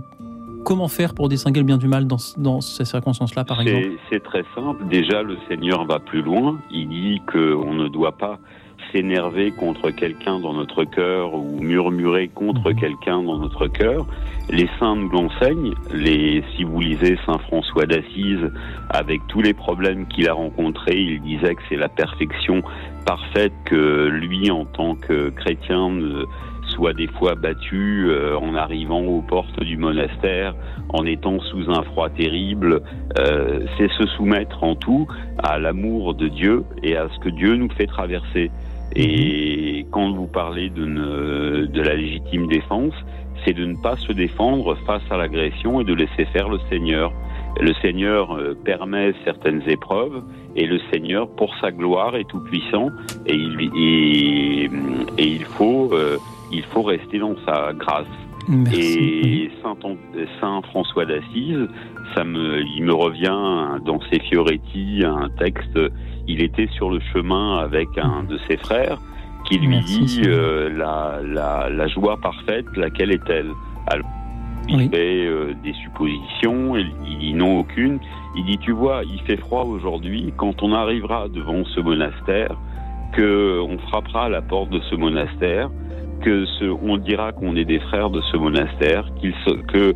comment 0.64 0.88
faire 0.88 1.14
pour 1.14 1.30
distinguer 1.30 1.60
le 1.60 1.66
bien 1.66 1.78
du 1.78 1.88
mal 1.88 2.08
dans, 2.08 2.18
dans 2.38 2.62
ces 2.62 2.86
circonstances-là, 2.86 3.44
par 3.44 3.62
exemple? 3.62 3.98
C'est 4.10 4.24
très 4.24 4.44
simple. 4.56 4.86
Déjà, 4.88 5.24
le 5.24 5.38
Seigneur 5.48 5.86
va 5.86 6.00
plus 6.00 6.22
loin. 6.22 6.60
Il 6.72 6.90
dit 6.90 7.22
qu'on 7.32 7.74
ne 7.74 7.88
doit 7.88 8.18
pas 8.18 8.40
s'énerver 8.92 9.52
contre 9.52 9.92
quelqu'un 9.92 10.40
dans 10.40 10.54
notre 10.54 10.84
cœur 10.84 11.34
ou 11.34 11.60
murmurer 11.62 12.28
contre 12.30 12.70
mhm. 12.70 12.80
quelqu'un 12.80 13.24
dans 13.24 13.38
notre 13.38 13.68
cœur. 13.68 14.06
Les 14.50 14.70
saints 14.80 14.96
nous 14.96 15.10
l'enseignent. 15.10 15.74
Les, 15.94 16.44
si 16.56 16.64
vous 16.64 16.82
lisez 16.82 17.18
Saint 17.26 17.38
François 17.40 17.86
d'Assise, 17.86 18.52
avec 18.90 19.22
tous 19.28 19.42
les 19.42 19.54
problèmes 19.54 20.08
qu'il 20.08 20.28
a 20.28 20.34
rencontrés, 20.34 20.98
il 20.98 21.22
disait 21.22 21.56
que 21.56 21.62
c'est 21.70 21.78
la 21.78 21.90
perfection 21.90 22.62
parfaite 23.06 23.54
que 23.66 24.08
lui, 24.08 24.52
en 24.52 24.66
tant 24.66 24.96
que 24.96 25.30
chrétien, 25.30 25.90
soit 26.72 26.94
des 26.94 27.08
fois 27.08 27.36
battu 27.36 28.08
euh, 28.10 28.38
en 28.38 28.56
arrivant 28.56 29.02
aux 29.02 29.22
portes 29.22 29.62
du 29.64 29.78
monastère, 29.78 30.56
en 30.90 31.06
étant 31.06 31.40
sous 31.40 31.70
un 31.70 31.84
froid 31.84 32.10
terrible. 32.10 32.82
Euh, 33.18 33.66
c'est 33.78 33.92
se 33.92 34.06
soumettre 34.08 34.64
en 34.64 34.76
tout 34.76 35.08
à 35.38 35.60
l'amour 35.60 36.14
de 36.16 36.28
Dieu 36.28 36.64
et 36.84 36.96
à 36.98 37.08
ce 37.10 37.20
que 37.20 37.30
Dieu 37.30 37.56
nous 37.56 37.70
fait 37.70 37.88
traverser. 37.88 38.52
Et 38.96 39.86
quand 39.92 40.12
vous 40.12 40.28
parlez 40.28 40.70
de, 40.70 41.66
de 41.66 41.82
la 41.82 41.96
légitime 41.96 42.48
défense, 42.48 42.94
c'est 43.46 43.54
de 43.54 43.66
ne 43.66 43.76
pas 43.76 43.96
se 43.98 44.12
défendre 44.12 44.76
face 44.86 45.04
à 45.10 45.18
l'agression 45.18 45.82
et 45.82 45.84
de 45.84 45.94
laisser 45.94 46.26
faire 46.26 46.50
le 46.50 46.60
Seigneur. 46.70 47.12
Le 47.60 47.74
Seigneur 47.76 48.34
euh, 48.38 48.56
permet 48.64 49.14
certaines 49.26 49.62
épreuves 49.68 50.24
et 50.56 50.66
le 50.66 50.80
Seigneur, 50.92 51.30
pour 51.30 51.54
sa 51.60 51.72
gloire, 51.72 52.16
est 52.16 52.28
tout 52.28 52.40
puissant 52.40 52.90
et 53.26 53.36
il, 53.36 53.72
et, 53.76 54.70
et 55.18 55.28
il 55.28 55.44
faut 55.44 55.90
euh, 55.94 56.18
il 56.52 56.64
faut 56.64 56.84
rester 56.84 57.20
dans 57.20 57.36
sa 57.46 57.74
grâce. 57.74 58.08
Et 58.74 59.52
Saint, 59.62 59.78
Saint 60.40 60.62
François 60.64 61.06
d'Assise, 61.06 61.68
ça 62.16 62.24
me, 62.24 62.62
il 62.76 62.84
me 62.84 62.94
revient 62.94 63.80
dans 63.86 64.00
ses 64.10 64.20
Fioretti 64.20 65.04
un 65.06 65.30
texte 65.38 65.78
il 66.28 66.42
était 66.44 66.68
sur 66.68 66.90
le 66.90 67.00
chemin 67.14 67.58
avec 67.58 67.90
un 67.98 68.24
de 68.24 68.38
ses 68.48 68.58
frères 68.58 68.98
qui 69.46 69.58
lui 69.58 69.80
dit 69.80 70.22
euh, 70.26 70.70
la, 70.70 71.20
la, 71.24 71.70
la, 71.70 71.88
joie 71.88 72.18
parfaite, 72.22 72.66
laquelle 72.78 73.12
est-elle? 73.12 73.50
Alors, 73.88 74.08
il 74.70 74.90
fait 74.90 75.26
euh, 75.26 75.54
des 75.64 75.74
suppositions, 75.74 76.76
il, 76.78 76.92
il 77.08 77.18
dit 77.18 77.34
non 77.34 77.60
aucune. 77.60 78.00
Il 78.36 78.46
dit 78.46 78.60
tu 78.60 78.72
vois, 78.72 79.02
il 79.04 79.20
fait 79.22 79.38
froid 79.38 79.64
aujourd'hui. 79.64 80.32
Quand 80.38 80.62
on 80.62 80.74
arrivera 80.74 81.28
devant 81.28 81.66
ce 81.66 81.80
monastère, 81.80 82.56
que 83.14 83.60
on 83.60 83.78
frappera 83.80 84.26
à 84.26 84.30
la 84.30 84.42
porte 84.42 84.70
de 84.70 84.80
ce 84.90 84.96
monastère, 84.96 85.70
que 86.22 86.46
ce, 86.60 86.66
on 86.66 86.98
dira 86.98 87.32
qu'on 87.32 87.56
est 87.56 87.66
des 87.66 87.80
frères 87.80 88.10
de 88.10 88.22
ce 88.32 88.38
monastère, 88.38 89.10
qu'il 89.20 89.34
que 89.68 89.96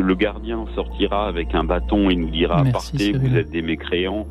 le 0.00 0.14
gardien 0.14 0.64
sortira 0.74 1.26
avec 1.26 1.54
un 1.54 1.64
bâton 1.64 2.10
et 2.10 2.16
nous 2.16 2.30
dira 2.30 2.62
partez, 2.72 3.12
vous 3.12 3.36
êtes 3.36 3.50
des 3.50 3.62
mécréants, 3.62 4.26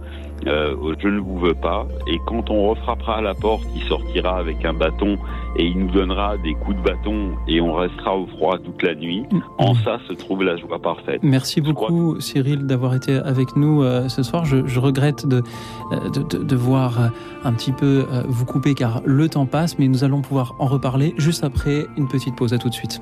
euh, 0.48 0.96
je 1.00 1.08
ne 1.08 1.20
vous 1.20 1.38
veux 1.40 1.54
pas. 1.54 1.86
Et 2.08 2.18
quand 2.26 2.50
on 2.50 2.70
refrappera 2.70 3.18
à 3.18 3.22
la 3.22 3.34
porte, 3.34 3.64
il 3.76 3.82
sortira 3.84 4.38
avec 4.38 4.64
un 4.66 4.74
bâton 4.74 5.18
et 5.58 5.66
il 5.66 5.80
nous 5.80 5.92
donnera 5.92 6.38
des 6.38 6.54
coups 6.54 6.78
de 6.78 6.82
bâton 6.82 7.32
et 7.48 7.60
on 7.62 7.74
restera 7.74 8.16
au 8.16 8.28
froid 8.28 8.58
toute 8.58 8.82
la 8.84 8.96
nuit. 8.96 9.26
Mm. 9.32 9.40
En 9.58 9.74
ça 9.74 10.00
se 10.08 10.14
trouve 10.14 10.44
la 10.44 10.58
joie 10.58 10.80
parfaite. 10.80 11.20
Merci 11.24 11.62
beaucoup 11.62 12.20
Cyril 12.20 12.66
d'avoir 12.66 12.96
été 12.96 13.16
avec 13.16 13.56
nous 13.56 13.84
euh, 13.84 14.08
ce 14.10 14.24
soir. 14.24 14.46
Je, 14.46 14.80
regrette 14.80 15.28
de, 15.28 15.44
euh, 15.92 16.10
de, 16.10 16.44
de, 16.44 16.56
voir 16.56 17.12
un 17.44 17.54
petit 17.54 17.72
peu 17.72 18.06
vous 18.28 18.46
couper 18.46 18.74
car 18.74 19.02
le 19.06 19.28
temps 19.30 19.46
passe, 19.46 19.78
mais 19.80 19.88
nous 19.88 20.04
allons 20.04 20.22
pouvoir 20.22 20.56
en 20.60 20.68
reparler 20.68 21.14
juste 21.18 21.44
après 21.44 21.88
une 21.98 22.08
petite 22.08 22.36
pause. 22.36 22.54
À 22.54 22.58
tout 22.58 22.70
de 22.70 22.74
suite. 22.74 23.00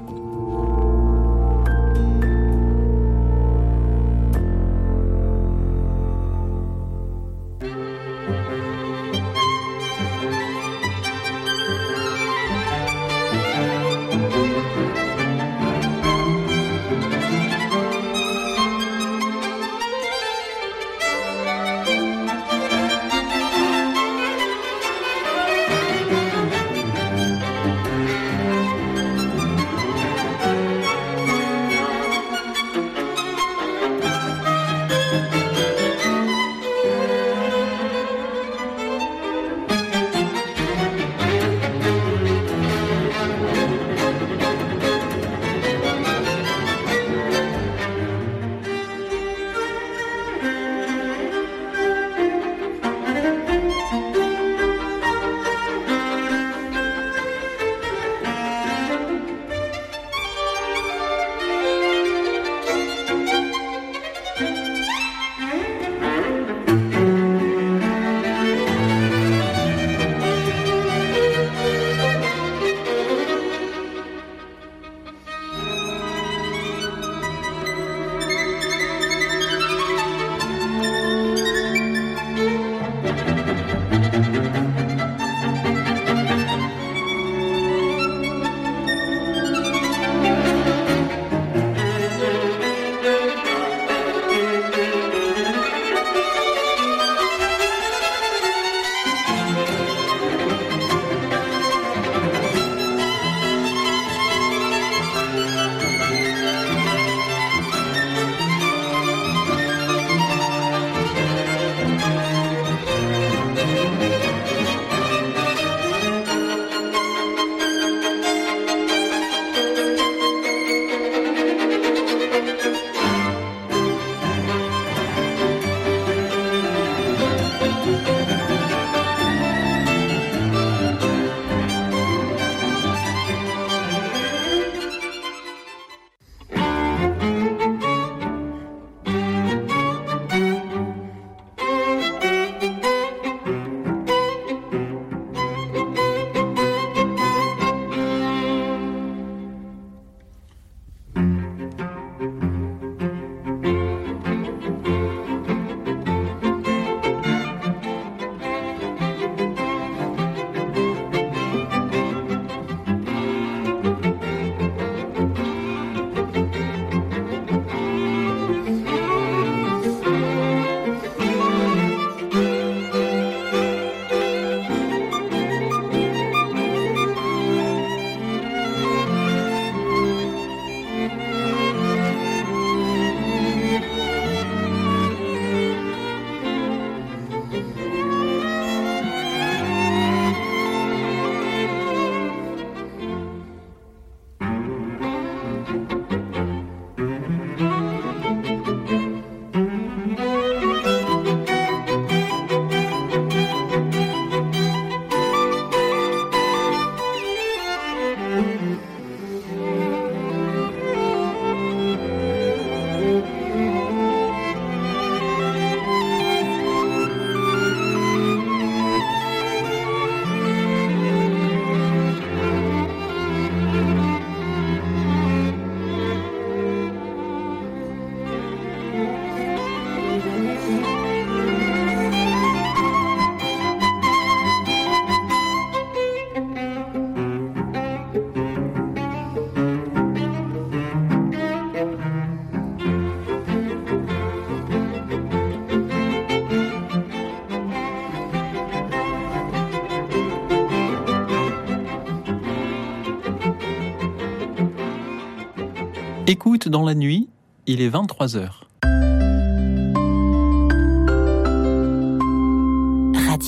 Dans 256.78 256.86
la 256.86 256.94
nuit, 256.94 257.28
il 257.66 257.82
est 257.82 257.90
23 257.90 258.38
heures. 258.38 258.68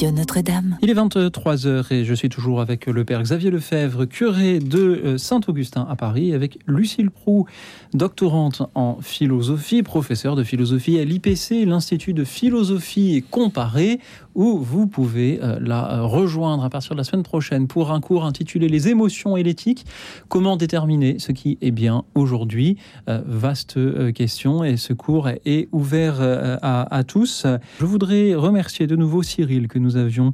Notre-Dame. 0.08 0.78
Il 0.82 0.90
est 0.90 0.94
23h 0.94 1.94
et 1.94 2.06
je 2.06 2.14
suis 2.14 2.30
toujours 2.30 2.62
avec 2.62 2.86
le 2.86 3.04
Père 3.04 3.22
Xavier 3.22 3.52
Lefebvre, 3.52 4.06
curé 4.06 4.60
de 4.60 4.80
euh, 4.80 5.18
Saint-Augustin 5.18 5.86
à 5.90 5.98
Paris, 5.98 6.34
avec 6.34 6.58
Lucille 6.68 7.12
Prou, 7.12 7.48
doctorante 7.94 8.62
en 8.76 9.00
philosophie, 9.02 9.84
professeure 9.84 10.38
de 10.38 10.44
philosophie 10.44 11.00
à 11.00 11.04
l'IPC, 11.04 11.66
l'Institut 11.66 12.14
de 12.14 12.24
philosophie 12.24 13.26
comparée, 13.30 14.00
où 14.36 14.60
vous 14.60 14.88
pouvez 14.88 15.40
euh, 15.42 15.60
la 15.62 16.00
euh, 16.00 16.04
rejoindre 16.04 16.64
à 16.64 16.70
partir 16.70 16.92
de 16.92 16.98
la 16.98 17.04
semaine 17.04 17.24
prochaine 17.24 17.68
pour 17.68 17.92
un 17.92 18.02
cours 18.02 18.26
intitulé 18.26 18.70
Les 18.70 18.88
émotions 18.88 19.38
et 19.38 19.44
l'éthique, 19.44 19.86
comment 20.28 20.58
déterminer 20.58 21.20
ce 21.20 21.32
qui 21.32 21.58
est 21.62 21.72
bien 21.72 22.04
aujourd'hui? 22.16 22.78
vaste 23.08 23.80
question 24.14 24.64
et 24.64 24.78
ce 24.78 24.94
cours 24.94 25.30
est 25.30 25.68
ouvert 25.72 26.22
à, 26.22 26.96
à 26.96 27.04
tous. 27.04 27.46
Je 27.80 27.86
voudrais 27.86 28.36
remercier 28.36 28.88
de 28.88 28.96
nouveau 28.96 29.24
Cyril 29.24 29.68
que 29.68 29.80
nous 29.80 29.98
avions 29.98 30.32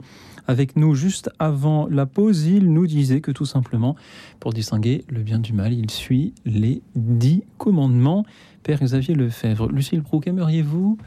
avec 0.48 0.76
nous 0.76 0.96
juste 0.96 1.30
avant 1.40 1.88
la 1.88 2.06
pause, 2.06 2.46
il 2.46 2.72
nous 2.72 2.88
disait 2.88 3.22
que 3.22 3.32
tout 3.32 3.46
simplement, 3.46 3.96
pour 4.40 4.54
distinguer 4.54 5.04
le 5.10 5.22
bien 5.22 5.40
du 5.40 5.54
mal, 5.54 5.74
il 5.74 5.90
suit 5.90 6.34
les 6.46 6.82
dix 6.96 7.44
commandements. 7.58 8.26
Père 8.64 8.80
Xavier 8.80 9.16
Lefebvre, 9.16 9.70
Lucille 9.70 10.04
Proux, 10.04 10.22
aimeriez-vous 10.26 10.98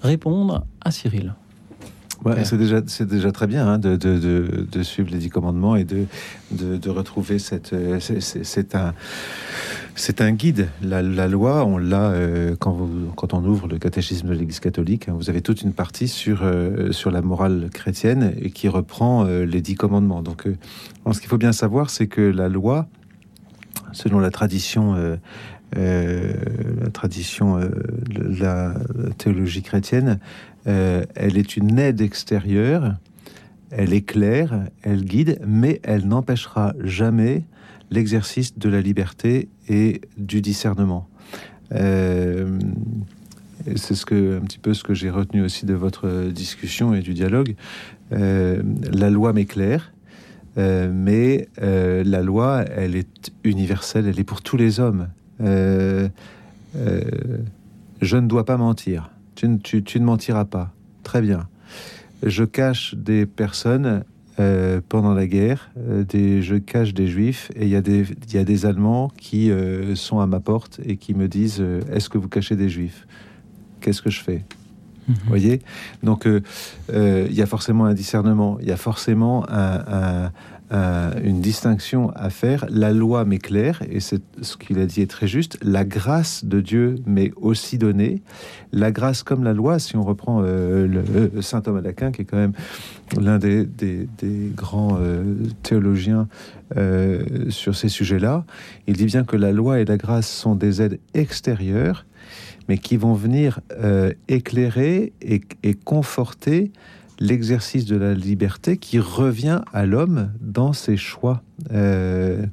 répondre 0.00 0.66
à 0.80 0.90
Cyril? 0.90 1.34
C'est 2.44 2.56
déjà, 2.56 2.80
c'est 2.86 3.06
déjà 3.06 3.32
très 3.32 3.46
bien 3.46 3.66
hein, 3.66 3.78
de, 3.78 3.96
de, 3.96 4.66
de, 4.70 4.82
suivre 4.82 5.10
les 5.10 5.18
dix 5.18 5.28
commandements 5.28 5.76
et 5.76 5.84
de, 5.84 6.06
de, 6.50 6.90
retrouver 6.90 7.38
cette. 7.38 7.72
Euh, 7.72 7.98
c'est 8.00 8.74
un, 8.74 8.94
c'est 9.94 10.20
un 10.20 10.32
guide. 10.32 10.68
La, 10.82 11.02
la, 11.02 11.28
loi, 11.28 11.64
on 11.64 11.78
l'a 11.78 12.10
euh, 12.10 12.56
quand, 12.58 12.72
vous, 12.72 13.10
quand 13.16 13.34
on 13.34 13.44
ouvre 13.44 13.68
le 13.68 13.78
catéchisme 13.78 14.28
de 14.28 14.34
l'Église 14.34 14.60
catholique. 14.60 15.08
Hein, 15.08 15.14
vous 15.16 15.30
avez 15.30 15.42
toute 15.42 15.62
une 15.62 15.72
partie 15.72 16.08
sur, 16.08 16.40
euh, 16.42 16.92
sur 16.92 17.10
la 17.10 17.22
morale 17.22 17.68
chrétienne 17.72 18.34
et 18.40 18.50
qui 18.50 18.68
reprend 18.68 19.24
les 19.24 19.60
dix 19.60 19.74
commandements. 19.74 20.22
Donc, 20.22 20.44
ce 21.10 21.20
qu'il 21.20 21.28
faut 21.28 21.38
bien 21.38 21.52
savoir, 21.52 21.90
c'est 21.90 22.06
que 22.06 22.20
la 22.20 22.48
loi, 22.48 22.86
selon 23.92 24.18
la 24.18 24.30
tradition. 24.30 24.94
la 25.74 26.90
tradition 26.92 27.60
la 28.08 28.74
théologie 29.18 29.62
chrétienne, 29.62 30.20
euh, 30.66 31.04
elle 31.14 31.38
est 31.38 31.56
une 31.56 31.78
aide 31.78 32.00
extérieure, 32.00 32.96
elle 33.70 33.92
éclaire, 33.92 34.64
elle 34.82 35.04
guide, 35.04 35.40
mais 35.46 35.80
elle 35.84 36.06
n'empêchera 36.06 36.74
jamais 36.82 37.44
l'exercice 37.90 38.58
de 38.58 38.68
la 38.68 38.80
liberté 38.80 39.48
et 39.68 40.00
du 40.16 40.40
discernement. 40.40 41.08
Euh, 41.72 42.58
c'est 43.76 43.94
ce 43.94 44.06
que 44.06 44.38
un 44.38 44.40
petit 44.40 44.58
peu 44.58 44.74
ce 44.74 44.84
que 44.84 44.94
j'ai 44.94 45.10
retenu 45.10 45.42
aussi 45.42 45.66
de 45.66 45.74
votre 45.74 46.30
discussion 46.30 46.94
et 46.94 47.00
du 47.00 47.14
dialogue. 47.14 47.54
Euh, 48.12 48.62
la 48.92 49.10
loi 49.10 49.32
m'éclaire, 49.32 49.92
mais 50.56 51.48
la 51.58 52.22
loi, 52.22 52.64
elle 52.74 52.96
est 52.96 53.30
universelle, 53.44 54.06
elle 54.06 54.18
est 54.18 54.24
pour 54.24 54.40
tous 54.40 54.56
les 54.56 54.80
hommes. 54.80 55.08
je 55.38 56.08
ne 56.74 58.26
dois 58.26 58.44
pas 58.46 58.56
mentir. 58.56 59.10
Tu, 59.36 59.46
ne 60.00 60.04
mentiras 60.04 60.46
pas. 60.46 60.72
Très 61.02 61.20
bien. 61.20 61.48
Je 62.22 62.44
cache 62.44 62.94
des 62.94 63.26
personnes 63.26 64.02
euh, 64.40 64.80
pendant 64.88 65.12
la 65.12 65.26
guerre, 65.26 65.70
euh, 65.78 66.04
des, 66.04 66.42
je 66.42 66.56
cache 66.56 66.94
des 66.94 67.06
juifs, 67.06 67.50
et 67.54 67.64
il 67.64 67.68
y, 67.68 67.76
a 67.76 67.82
des, 67.82 68.06
y 68.32 68.38
a 68.38 68.44
des 68.44 68.66
Allemands 68.66 69.10
qui 69.16 69.50
euh, 69.50 69.94
sont 69.94 70.20
à 70.20 70.26
ma 70.26 70.40
porte 70.40 70.80
et 70.84 70.96
qui 70.96 71.14
me 71.14 71.28
disent 71.28 71.62
Est-ce 71.92 72.08
que 72.08 72.18
vous 72.18 72.28
cachez 72.28 72.56
des 72.56 72.70
juifs? 72.70 73.06
Qu'est-ce 73.80 74.00
que 74.00 74.10
je 74.10 74.20
fais? 74.20 74.44
Vous 75.06 75.14
mhm. 75.14 75.28
voyez? 75.28 75.62
Donc, 76.02 76.26
il 76.26 77.32
y 77.32 77.42
a 77.42 77.46
forcément 77.46 77.84
un 77.84 77.94
discernement, 77.94 78.58
il 78.60 78.68
y 78.68 78.72
a 78.72 78.76
forcément 78.76 79.44
un, 79.48 80.30
euh, 80.72 81.12
une 81.22 81.40
distinction 81.40 82.10
à 82.16 82.28
faire. 82.28 82.66
La 82.68 82.92
loi 82.92 83.24
m'est 83.24 83.38
claire, 83.38 83.82
et 83.88 84.00
c'est 84.00 84.20
ce 84.42 84.56
qu'il 84.56 84.80
a 84.80 84.86
dit 84.86 85.00
est 85.00 85.10
très 85.10 85.28
juste. 85.28 85.58
La 85.62 85.84
grâce 85.84 86.44
de 86.44 86.60
Dieu 86.60 86.96
m'est 87.06 87.30
aussi 87.36 87.78
donnée. 87.78 88.20
La 88.72 88.90
grâce 88.90 89.22
comme 89.22 89.44
la 89.44 89.52
loi, 89.52 89.78
si 89.78 89.96
on 89.96 90.02
reprend 90.02 90.42
euh, 90.42 90.88
le, 90.88 91.40
saint 91.40 91.60
Thomas 91.60 91.82
d'Aquin, 91.82 92.10
qui 92.10 92.22
est 92.22 92.24
quand 92.24 92.36
même 92.36 92.52
l'un 93.16 93.38
des, 93.38 93.68
grands 94.56 94.98
euh, 95.00 95.22
théologiens 95.62 96.26
sur 97.48 97.76
ces 97.76 97.88
sujets-là, 97.88 98.44
il 98.88 98.96
dit 98.96 99.04
bien 99.04 99.22
que 99.22 99.36
la 99.36 99.52
loi 99.52 99.78
et 99.78 99.84
la 99.84 99.96
grâce 99.96 100.28
sont 100.28 100.56
des 100.56 100.82
aides 100.82 100.98
extérieures, 101.14 102.06
mais 102.68 102.76
qui 102.76 102.96
vont 102.96 103.14
venir 103.14 103.60
éclairer 104.26 105.12
et 105.22 105.74
conforter 105.74 106.72
l'exercice 107.18 107.84
de 107.84 107.96
la 107.96 108.14
liberté 108.14 108.76
qui 108.76 108.98
revient 108.98 109.62
à 109.72 109.86
l'homme 109.86 110.32
dans 110.40 110.72
ses 110.72 110.96
choix, 110.96 111.42
euh, 111.72 112.44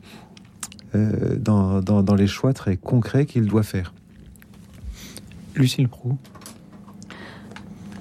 euh, 0.95 1.35
dans, 1.37 2.15
les 2.15 2.27
choix 2.27 2.53
très 2.53 2.77
concrets 2.77 3.25
qu'il 3.25 3.45
doit 3.45 3.63
faire. 3.63 3.93
Lucille 5.55 5.87
Prou. 5.87 6.17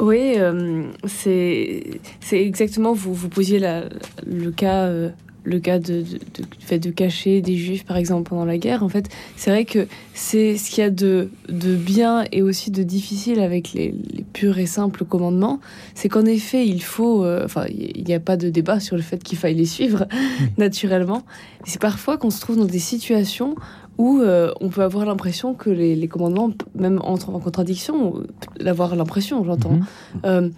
Oui, 0.01 0.35
euh, 0.37 0.85
c'est 1.07 2.01
exactement, 2.33 2.93
vous, 2.93 3.15
vous 3.15 3.29
posiez 3.29 3.61
le 4.27 4.51
cas 4.51 4.91
le 5.45 5.59
cas 5.59 5.79
de, 5.79 6.05
fait 6.61 6.79
de 6.79 6.91
cacher 6.91 7.41
des 7.41 7.57
juifs, 7.57 7.85
par 7.85 7.97
exemple, 7.97 8.29
pendant 8.29 8.45
la 8.45 8.59
guerre, 8.59 8.83
en 8.83 8.89
fait, 8.89 9.09
c'est 9.37 9.51
vrai 9.51 9.65
que 9.65 9.87
c'est 10.15 10.57
ce 10.57 10.71
qu'il 10.71 10.83
y 10.83 10.87
a 10.87 10.91
de, 10.91 11.31
de, 11.49 11.75
bien 11.75 12.25
et 12.33 12.43
aussi 12.43 12.71
de 12.71 12.83
difficile 12.83 13.41
avec 13.41 13.73
les, 13.73 13.95
purs 14.33 14.59
et 14.59 14.67
simples 14.67 15.05
commandements, 15.05 15.61
c'est 15.95 16.09
qu'en 16.09 16.25
effet, 16.25 16.67
il 16.67 16.83
faut, 16.83 17.25
euh, 17.25 17.45
enfin, 17.45 17.67
il 17.69 18.05
n'y 18.05 18.15
a 18.15 18.21
pas 18.21 18.37
de 18.37 18.49
débat 18.51 18.81
sur 18.81 18.97
le 18.97 19.03
fait 19.03 19.23
qu'il 19.23 19.37
faille 19.37 19.55
les 19.55 19.67
suivre, 19.67 20.07
naturellement. 20.59 21.23
C'est 21.65 21.81
parfois 21.81 22.17
qu'on 22.17 22.31
se 22.31 22.41
trouve 22.41 22.57
dans 22.57 22.65
des 22.65 22.79
situations 22.79 23.57
où 23.99 24.21
euh, 24.21 24.53
on 24.61 24.69
peut 24.69 24.83
avoir 24.83 25.05
l'impression 25.05 25.55
que 25.55 25.71
les, 25.71 26.09
commandements 26.09 26.51
même 26.75 27.01
entrent 27.03 27.31
en 27.31 27.41
contradiction, 27.41 28.23
l'avoir 28.59 28.97
l'impression, 28.97 29.45
j'entends. 29.45 29.75
Mhm. 29.75 29.85
Euh, 30.25 30.49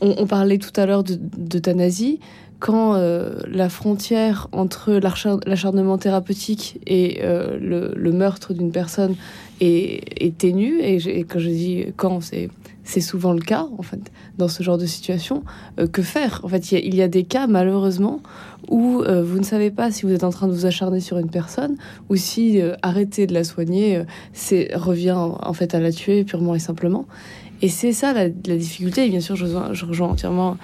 on, 0.00 0.14
on, 0.18 0.26
parlait 0.26 0.58
tout 0.58 0.72
à 0.80 0.86
l'heure 0.86 1.04
d'euthanasie 1.04 2.20
quand 2.60 2.94
euh, 2.94 3.40
la 3.48 3.70
frontière 3.70 4.48
entre 4.52 4.92
l'acharnement 4.92 5.98
thérapeutique 5.98 6.78
et 6.86 7.20
euh, 7.22 7.58
le, 7.58 8.12
meurtre 8.12 8.52
d'une 8.52 8.70
personne 8.70 9.16
est, 9.60 10.36
ténue, 10.38 10.78
et, 10.80 11.24
quand 11.24 11.38
je 11.38 11.48
dis 11.48 11.86
quand, 11.96 12.20
c'est 12.20 13.00
souvent 13.00 13.32
le 13.32 13.40
cas, 13.40 13.66
en 13.78 13.82
fait, 13.82 14.12
dans 14.36 14.48
ce 14.48 14.62
genre 14.62 14.76
de 14.76 14.84
situation, 14.84 15.42
euh, 15.78 15.86
que 15.86 16.02
faire? 16.02 16.40
En 16.44 16.48
fait, 16.48 16.70
il 16.72 16.94
y, 16.94 17.02
a 17.02 17.08
des 17.08 17.24
cas, 17.24 17.46
malheureusement, 17.46 18.20
où 18.68 19.02
vous 19.02 19.38
ne 19.38 19.44
savez 19.44 19.70
pas 19.70 19.90
si 19.90 20.04
vous 20.04 20.12
êtes 20.12 20.22
en 20.22 20.30
train 20.30 20.46
de 20.46 20.52
vous 20.52 20.66
acharner 20.66 21.00
sur 21.00 21.16
une 21.16 21.30
personne, 21.30 21.76
ou 22.10 22.16
si 22.16 22.60
arrêter 22.82 23.26
de 23.26 23.32
la 23.32 23.42
soigner 23.42 24.02
c'est 24.34 24.70
revient 24.74 25.16
en 25.16 25.52
fait 25.54 25.74
à 25.74 25.80
la 25.80 25.90
tuer 25.90 26.24
purement 26.24 26.54
et 26.54 26.58
simplement. 26.58 27.06
Et 27.62 27.68
c'est 27.68 27.92
ça 27.92 28.12
la, 28.12 28.28
difficulté, 28.28 29.06
et 29.06 29.08
bien 29.08 29.20
sûr, 29.20 29.34
je, 29.34 29.46
je 29.46 29.84
rejoins 29.86 30.08
entièrement 30.08 30.56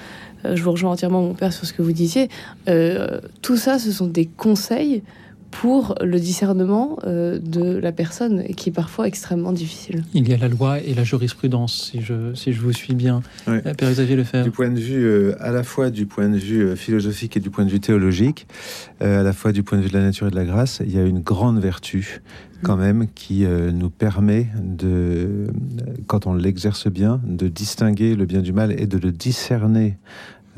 je 0.54 0.62
vous 0.62 0.72
rejoins 0.72 0.92
entièrement, 0.92 1.22
mon 1.22 1.34
père, 1.34 1.52
sur 1.52 1.66
ce 1.66 1.72
que 1.72 1.82
vous 1.82 1.92
disiez. 1.92 2.28
Euh, 2.68 3.20
tout 3.42 3.56
ça, 3.56 3.78
ce 3.78 3.90
sont 3.90 4.06
des 4.06 4.26
conseils 4.26 5.02
pour 5.50 5.94
le 6.02 6.18
discernement 6.18 6.98
euh, 7.06 7.38
de 7.38 7.78
la 7.78 7.92
personne, 7.92 8.44
qui 8.56 8.68
est 8.68 8.72
parfois 8.72 9.06
extrêmement 9.06 9.52
difficile. 9.52 10.02
Il 10.12 10.28
y 10.28 10.34
a 10.34 10.36
la 10.36 10.48
loi 10.48 10.80
et 10.80 10.92
la 10.92 11.04
jurisprudence, 11.04 11.90
si 11.90 12.02
je, 12.02 12.34
si 12.34 12.52
je 12.52 12.60
vous 12.60 12.72
suis 12.72 12.94
bien, 12.94 13.22
Père 13.46 13.90
Xavier 13.90 14.16
Lefebvre. 14.16 14.44
Du 14.44 14.50
point 14.50 14.68
de 14.68 14.78
vue, 14.78 15.32
à 15.38 15.52
la 15.52 15.62
fois 15.62 15.90
du 15.90 16.04
point 16.04 16.28
de 16.28 16.36
vue 16.36 16.76
philosophique 16.76 17.36
et 17.36 17.40
du 17.40 17.50
point 17.50 17.64
de 17.64 17.70
vue 17.70 17.80
théologique, 17.80 18.46
à 19.00 19.22
la 19.22 19.32
fois 19.32 19.52
du 19.52 19.62
point 19.62 19.78
de 19.78 19.84
vue 19.84 19.88
de 19.88 19.96
la 19.96 20.02
nature 20.02 20.26
et 20.26 20.30
de 20.30 20.36
la 20.36 20.44
grâce, 20.44 20.82
il 20.84 20.94
y 20.94 20.98
a 20.98 21.04
une 21.04 21.20
grande 21.20 21.60
vertu 21.60 22.20
quand 22.62 22.76
même 22.76 23.06
qui 23.14 23.46
nous 23.46 23.90
permet 23.90 24.48
de, 24.62 25.46
quand 26.06 26.26
on 26.26 26.34
l'exerce 26.34 26.88
bien, 26.88 27.20
de 27.24 27.48
distinguer 27.48 28.14
le 28.14 28.26
bien 28.26 28.40
du 28.40 28.52
mal 28.52 28.78
et 28.78 28.86
de 28.86 28.98
le 28.98 29.12
discerner 29.12 29.96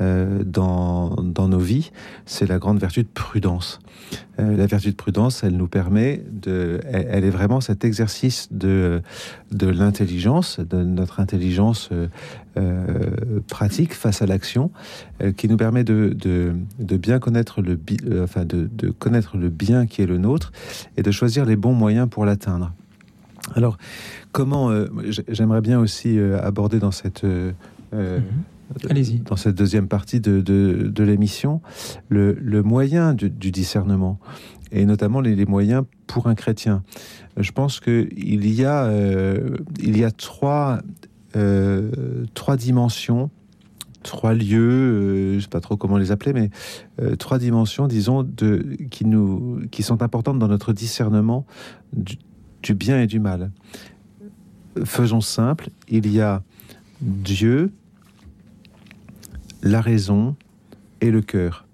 euh, 0.01 0.43
dans, 0.45 1.15
nos 1.49 1.59
vies, 1.59 1.91
c'est 2.25 2.47
la 2.47 2.57
grande 2.57 2.79
vertu 2.79 3.03
de 3.03 3.09
prudence. 3.13 3.79
Euh, 4.39 4.55
la 4.55 4.65
vertu 4.65 4.91
de 4.91 4.95
prudence, 4.95 5.43
elle 5.43 5.57
nous 5.57 5.67
permet 5.67 6.23
de, 6.31 6.79
elle, 6.85 7.25
est 7.25 7.29
vraiment 7.29 7.59
cet 7.59 7.83
exercice 7.83 8.47
de, 8.51 9.01
l'intelligence, 9.51 10.59
de 10.59 10.83
notre 10.83 11.19
intelligence 11.19 11.89
euh, 12.57 13.09
pratique 13.49 13.93
face 13.93 14.21
à 14.21 14.25
l'action, 14.25 14.71
qui 15.35 15.47
nous 15.49 15.57
permet 15.57 15.83
de, 15.83 16.55
bien 16.79 17.19
connaître 17.19 17.61
le, 17.61 17.77
enfin 18.23 18.45
de, 18.45 18.69
de 18.71 18.91
connaître 18.91 19.37
le 19.37 19.49
bien 19.49 19.85
qui 19.85 20.01
est 20.01 20.07
le 20.07 20.17
nôtre 20.17 20.53
et 20.95 21.03
de 21.03 21.11
choisir 21.11 21.45
les 21.45 21.55
bons 21.55 21.73
moyens 21.73 22.07
pour 22.09 22.25
l'atteindre. 22.25 22.71
Alors, 23.55 23.77
comment 24.31 24.71
j'aimerais 25.27 25.61
bien 25.61 25.79
aussi 25.79 26.19
aborder 26.19 26.79
dans 26.79 26.91
cette 26.91 27.23
mm-hmm. 27.23 28.21
Allez-y. 28.89 29.19
dans 29.19 29.35
cette 29.35 29.55
deuxième 29.55 29.87
partie 29.87 30.19
de, 30.19 30.41
de, 30.41 31.03
l'émission, 31.03 31.61
le, 32.07 32.33
le, 32.33 32.63
moyen 32.63 33.13
du, 33.13 33.29
discernement. 33.29 34.19
et 34.71 34.85
notamment 34.85 35.21
les, 35.21 35.45
moyens 35.45 35.83
pour 36.07 36.27
un 36.27 36.35
chrétien. 36.35 36.83
Je 37.37 37.51
pense 37.51 37.79
qu'il 37.79 38.45
y 38.47 38.65
a, 38.65 38.91
il 39.79 39.97
y 39.97 40.03
a 40.03 40.11
trois, 40.11 40.79
trois 42.33 42.57
dimensions 42.57 43.29
trois 44.01 44.33
lieux, 44.33 45.31
je 45.31 45.35
ne 45.35 45.39
sais 45.41 45.49
pas 45.49 45.59
trop 45.59 45.75
comment 45.75 45.97
les 45.97 46.11
appeler, 46.11 46.33
mais 46.33 46.49
trois 47.17 47.37
dimensions, 47.37 47.87
disons, 47.87 48.23
de, 48.23 48.77
qui, 48.89 49.05
nous, 49.05 49.61
qui 49.71 49.83
sont 49.83 50.01
importantes 50.01 50.39
dans 50.39 50.47
notre 50.47 50.73
discernement 50.73 51.45
du 51.93 52.73
bien 52.73 53.01
et 53.01 53.07
du 53.07 53.19
mal. 53.19 53.51
Faisons 54.83 55.21
simple, 55.21 55.69
il 55.87 56.11
y 56.11 56.21
a 56.21 56.43
Dieu, 57.01 57.71
la 59.61 59.81
raison 59.81 60.35
et 61.01 61.11
le 61.11 61.21
cœur. 61.21 61.65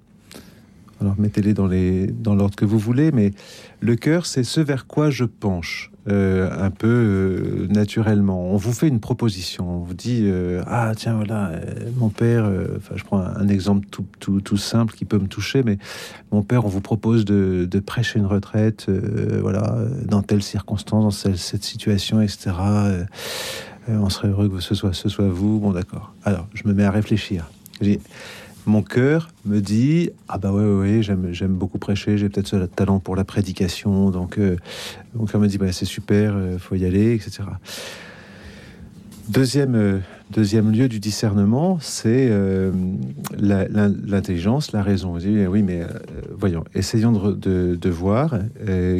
Alors 1.01 1.15
mettez-les 1.19 1.53
dans, 1.53 2.35
l'ordre 2.35 2.55
que 2.55 2.65
vous 2.65 2.79
voulez, 2.79 3.11
mais 3.11 3.33
le 3.81 3.95
cœur, 3.95 4.25
c'est 4.25 4.43
ce 4.43 4.61
vers 4.61 4.87
quoi 4.87 5.09
je 5.09 5.25
penche. 5.25 5.91
Euh, 6.07 6.51
un 6.63 6.69
peu 6.69 6.87
euh, 6.87 7.67
naturellement. 7.67 8.51
On 8.51 8.57
vous 8.57 8.73
fait 8.73 8.87
une 8.87 8.99
proposition, 8.99 9.67
on 9.67 9.79
vous 9.79 9.95
dit 9.95 10.21
euh, 10.25 10.61
ah 10.67 10.91
tiens 10.95 11.15
voilà 11.15 11.53
mon 11.97 12.09
père, 12.09 12.47
je 12.93 13.03
prends 13.03 13.21
un, 13.21 13.47
exemple 13.47 13.87
tout, 14.19 14.57
simple 14.57 14.93
qui 14.93 15.03
peut 15.03 15.17
me 15.17 15.27
toucher, 15.27 15.63
mais 15.63 15.79
mon 16.31 16.43
père 16.43 16.63
on 16.63 16.67
vous 16.69 16.79
propose 16.79 17.25
de, 17.25 17.67
de 17.69 17.79
prêcher 17.79 18.19
une 18.19 18.27
retraite, 18.27 18.87
voilà 19.41 19.79
dans 20.05 20.21
telle 20.21 20.43
circonstance, 20.43 21.03
dans 21.03 21.33
cette, 21.35 21.63
situation, 21.63 22.21
etc. 22.21 22.51
on 23.87 24.09
serait 24.11 24.27
heureux 24.27 24.47
que 24.47 24.59
ce 24.59 24.75
soit 24.75 24.93
ce 24.93 25.09
soit 25.09 25.27
vous. 25.27 25.59
Bon 25.59 25.71
d'accord. 25.71 26.13
Alors 26.23 26.47
je 26.53 26.67
me 26.67 26.73
mets 26.75 26.83
à 26.83 26.91
réfléchir 26.91 27.49
mon 28.65 28.81
cœur 28.81 29.29
me 29.45 29.59
dit 29.59 30.09
ah 30.27 30.37
bah 30.37 30.51
ouais 30.51 30.63
ouais, 30.63 31.01
j'aime 31.01 31.53
beaucoup 31.53 31.77
prêcher 31.77 32.17
j'ai 32.17 32.29
peut-être 32.29 32.47
ce 32.47 32.55
talent 32.65 32.99
pour 32.99 33.15
la 33.15 33.23
prédication 33.23 34.09
donc 34.09 34.37
euh, 34.37 34.57
mon 35.13 35.25
cœur 35.25 35.39
me 35.39 35.47
dit 35.47 35.57
bah 35.57 35.71
c'est 35.71 35.85
super 35.85 36.33
euh, 36.35 36.57
faut 36.57 36.75
y 36.75 36.85
aller 36.85 37.13
etc 37.13 37.43
deuxième 39.29 39.75
euh, 39.75 39.99
deuxième 40.31 40.71
lieu 40.71 40.89
du 40.89 40.99
discernement 40.99 41.77
c'est 41.79 42.31
l'intelligence 43.37 44.71
la, 44.71 44.81
raison. 44.81 45.11
Vous 45.11 45.19
dites 45.19 45.47
oui 45.47 45.61
mais 45.61 45.81
voyons 46.35 46.63
essayons 46.73 47.11
de, 47.11 47.75
de, 47.75 47.89
voir 47.89 48.39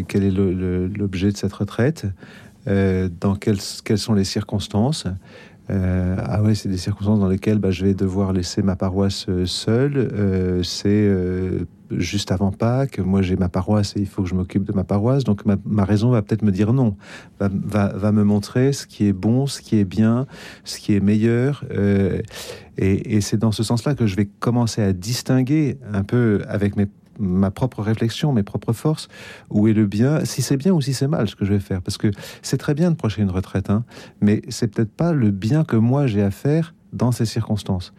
quel 0.07 0.23
est 0.23 0.31
l'objet 0.31 1.31
de 1.31 1.37
cette 1.37 1.53
retraite 1.53 2.05
dans 2.67 3.35
quelles, 3.35 3.57
quelles 3.83 3.97
sont 3.97 4.13
les 4.13 4.23
circonstances 4.23 5.07
euh, 5.69 6.15
ah 6.19 6.41
ouais, 6.43 6.55
c'est 6.55 6.69
des 6.69 6.77
circonstances 6.77 7.19
dans 7.19 7.27
lesquelles 7.27 7.57
bah, 7.57 7.71
je 7.71 7.85
vais 7.85 7.93
devoir 7.93 8.33
laisser 8.33 8.61
ma 8.61 8.75
paroisse 8.75 9.25
euh, 9.29 9.45
seule. 9.45 9.97
Euh, 9.97 10.63
c'est 10.63 11.09
juste 11.91 12.31
avant 12.31 12.51
Pâques. 12.51 12.99
Moi, 12.99 13.21
j'ai 13.21 13.35
ma 13.35 13.49
paroisse 13.49 13.95
et 13.95 13.99
il 13.99 14.07
faut 14.07 14.23
que 14.23 14.29
je 14.29 14.35
m'occupe 14.35 14.63
de 14.63 14.73
ma 14.73 14.83
paroisse. 14.83 15.23
Donc, 15.23 15.41
ma, 15.45 15.85
raison 15.85 16.09
va 16.09 16.21
peut-être 16.21 16.41
me 16.41 16.51
dire 16.51 16.73
non, 16.73 16.95
va, 17.39 18.11
me 18.11 18.23
montrer 18.23 18.73
ce 18.73 18.85
qui 18.87 19.07
est 19.07 19.13
bon, 19.13 19.47
ce 19.47 19.61
qui 19.61 19.77
est 19.77 19.85
bien, 19.85 20.25
ce 20.63 20.79
qui 20.79 20.95
est 20.95 20.99
meilleur. 20.99 21.63
et, 22.77 23.15
et 23.15 23.21
c'est 23.21 23.37
dans 23.37 23.51
ce 23.51 23.63
sens-là 23.63 23.95
que 23.95 24.07
je 24.07 24.15
vais 24.15 24.25
commencer 24.25 24.81
à 24.81 24.93
distinguer 24.93 25.77
un 25.93 26.03
peu 26.03 26.41
avec 26.47 26.75
mes 26.75 26.87
ma 27.19 27.51
propre 27.51 27.81
réflexion, 27.81 28.33
mes 28.33 28.43
propres 28.43 28.73
forces, 28.73 29.07
où 29.49 29.67
est 29.67 29.73
le 29.73 29.87
bien, 29.87 30.23
si 30.25 30.41
c'est 30.41 30.57
bien 30.57 30.73
ou 30.73 30.81
si 30.81 30.93
c'est 30.93 31.07
mal 31.07 31.27
ce 31.27 31.35
que 31.35 31.45
je 31.45 31.53
vais 31.53 31.59
faire. 31.59 31.81
Parce 31.81 31.97
que 31.97 32.11
c'est 32.41 32.57
très 32.57 32.73
bien 32.73 32.91
de 32.91 32.95
projeter 32.95 33.21
une 33.21 33.31
retraite, 33.31 33.69
hein, 33.69 33.83
mais 34.21 34.41
c'est 34.49 34.67
peut-être 34.67 34.93
pas 34.93 35.13
le 35.13 35.31
bien 35.31 35.63
que 35.63 35.75
moi 35.75 36.07
j'ai 36.07 36.21
à 36.21 36.31
faire 36.31 36.74
dans 36.95 37.11
ces 37.11 37.25
circonstances. 37.25 37.93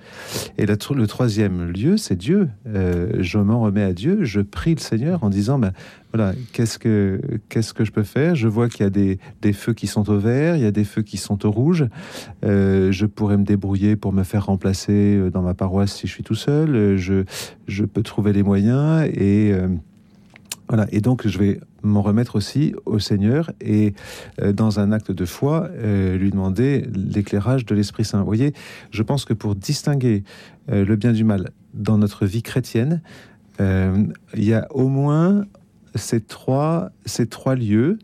Et 0.58 0.66
le 0.66 1.06
troisième 1.06 1.70
lieu, 1.70 1.96
c'est 1.96 2.16
Dieu. 2.16 2.48
Euh, 2.66 3.18
je 3.20 3.38
m'en 3.38 3.60
remets 3.60 3.82
à 3.82 3.92
Dieu, 3.92 4.24
je 4.24 4.40
prie 4.40 4.74
le 4.74 4.80
Seigneur 4.80 5.22
en 5.22 5.30
disant, 5.30 5.58
ben, 5.58 5.72
voilà, 6.12 6.32
qu'est-ce 6.52 6.78
que, 6.78 7.20
que 7.48 7.84
je 7.84 7.92
peux 7.92 8.02
faire? 8.02 8.34
Je 8.34 8.48
vois 8.48 8.68
qu'il 8.68 8.80
y 8.80 8.86
a 8.86 8.90
des, 8.90 9.18
des, 9.42 9.52
feux 9.52 9.74
qui 9.74 9.86
sont 9.86 10.08
au 10.10 10.18
vert, 10.18 10.56
il 10.56 10.62
y 10.62 10.66
a 10.66 10.70
des 10.70 10.84
feux 10.84 11.02
qui 11.02 11.18
sont 11.18 11.44
au 11.46 11.50
rouge. 11.50 11.86
Euh, 12.44 12.90
je 12.90 13.06
pourrais 13.06 13.36
me 13.36 13.44
débrouiller 13.44 13.96
pour 13.96 14.12
me 14.12 14.22
faire 14.22 14.46
remplacer 14.46 15.16
euh, 15.16 15.30
dans 15.30 15.42
ma 15.42 15.54
paroisse 15.54 15.94
si 15.94 16.06
je 16.06 16.12
suis 16.12 16.24
tout 16.24 16.34
seul. 16.34 16.96
Je, 16.96 17.24
je 17.68 17.84
peux 17.84 18.02
trouver 18.02 18.32
les 18.32 18.42
moyens 18.42 19.06
et... 19.14 19.54
Voilà, 20.68 20.86
et 20.90 21.00
donc 21.00 21.28
je 21.28 21.38
vais 21.38 21.60
m'en 21.86 22.02
remettre 22.02 22.36
aussi 22.36 22.74
au 22.84 22.98
Seigneur 22.98 23.50
et 23.60 23.94
euh, 24.42 24.52
dans 24.52 24.80
un 24.80 24.92
acte 24.92 25.10
de 25.12 25.24
foi, 25.24 25.68
euh, 25.72 26.16
lui 26.16 26.30
demander 26.30 26.86
l'éclairage 26.94 27.64
de 27.64 27.74
l'Esprit 27.74 28.04
Saint. 28.04 28.20
Vous 28.20 28.26
voyez, 28.26 28.52
je 28.90 29.02
pense 29.02 29.24
que 29.24 29.32
pour 29.32 29.54
distinguer 29.54 30.24
euh, 30.70 30.84
le 30.84 30.96
bien 30.96 31.12
du 31.12 31.24
mal 31.24 31.50
dans 31.74 31.98
notre 31.98 32.26
vie 32.26 32.42
chrétienne, 32.42 33.02
il 33.58 34.44
y 34.44 34.52
a 34.52 34.66
au 34.70 34.88
moins 34.88 35.46
ces 35.94 36.20
trois, 36.20 36.90
ces 37.06 37.26
trois 37.26 37.54
lieux. 37.54 37.98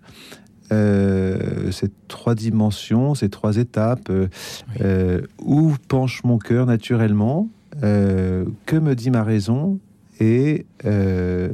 ces 0.70 1.90
trois 2.08 2.34
dimensions, 2.34 3.14
ces 3.14 3.28
trois 3.28 3.58
étapes, 3.58 4.10
où 5.42 5.72
penche 5.88 6.24
mon 6.24 6.38
cœur 6.38 6.64
naturellement, 6.64 7.50
que 7.82 8.78
me 8.78 8.94
dit 8.94 9.10
ma 9.10 9.22
raison, 9.22 9.78
et 10.22 10.66
euh, 10.84 11.48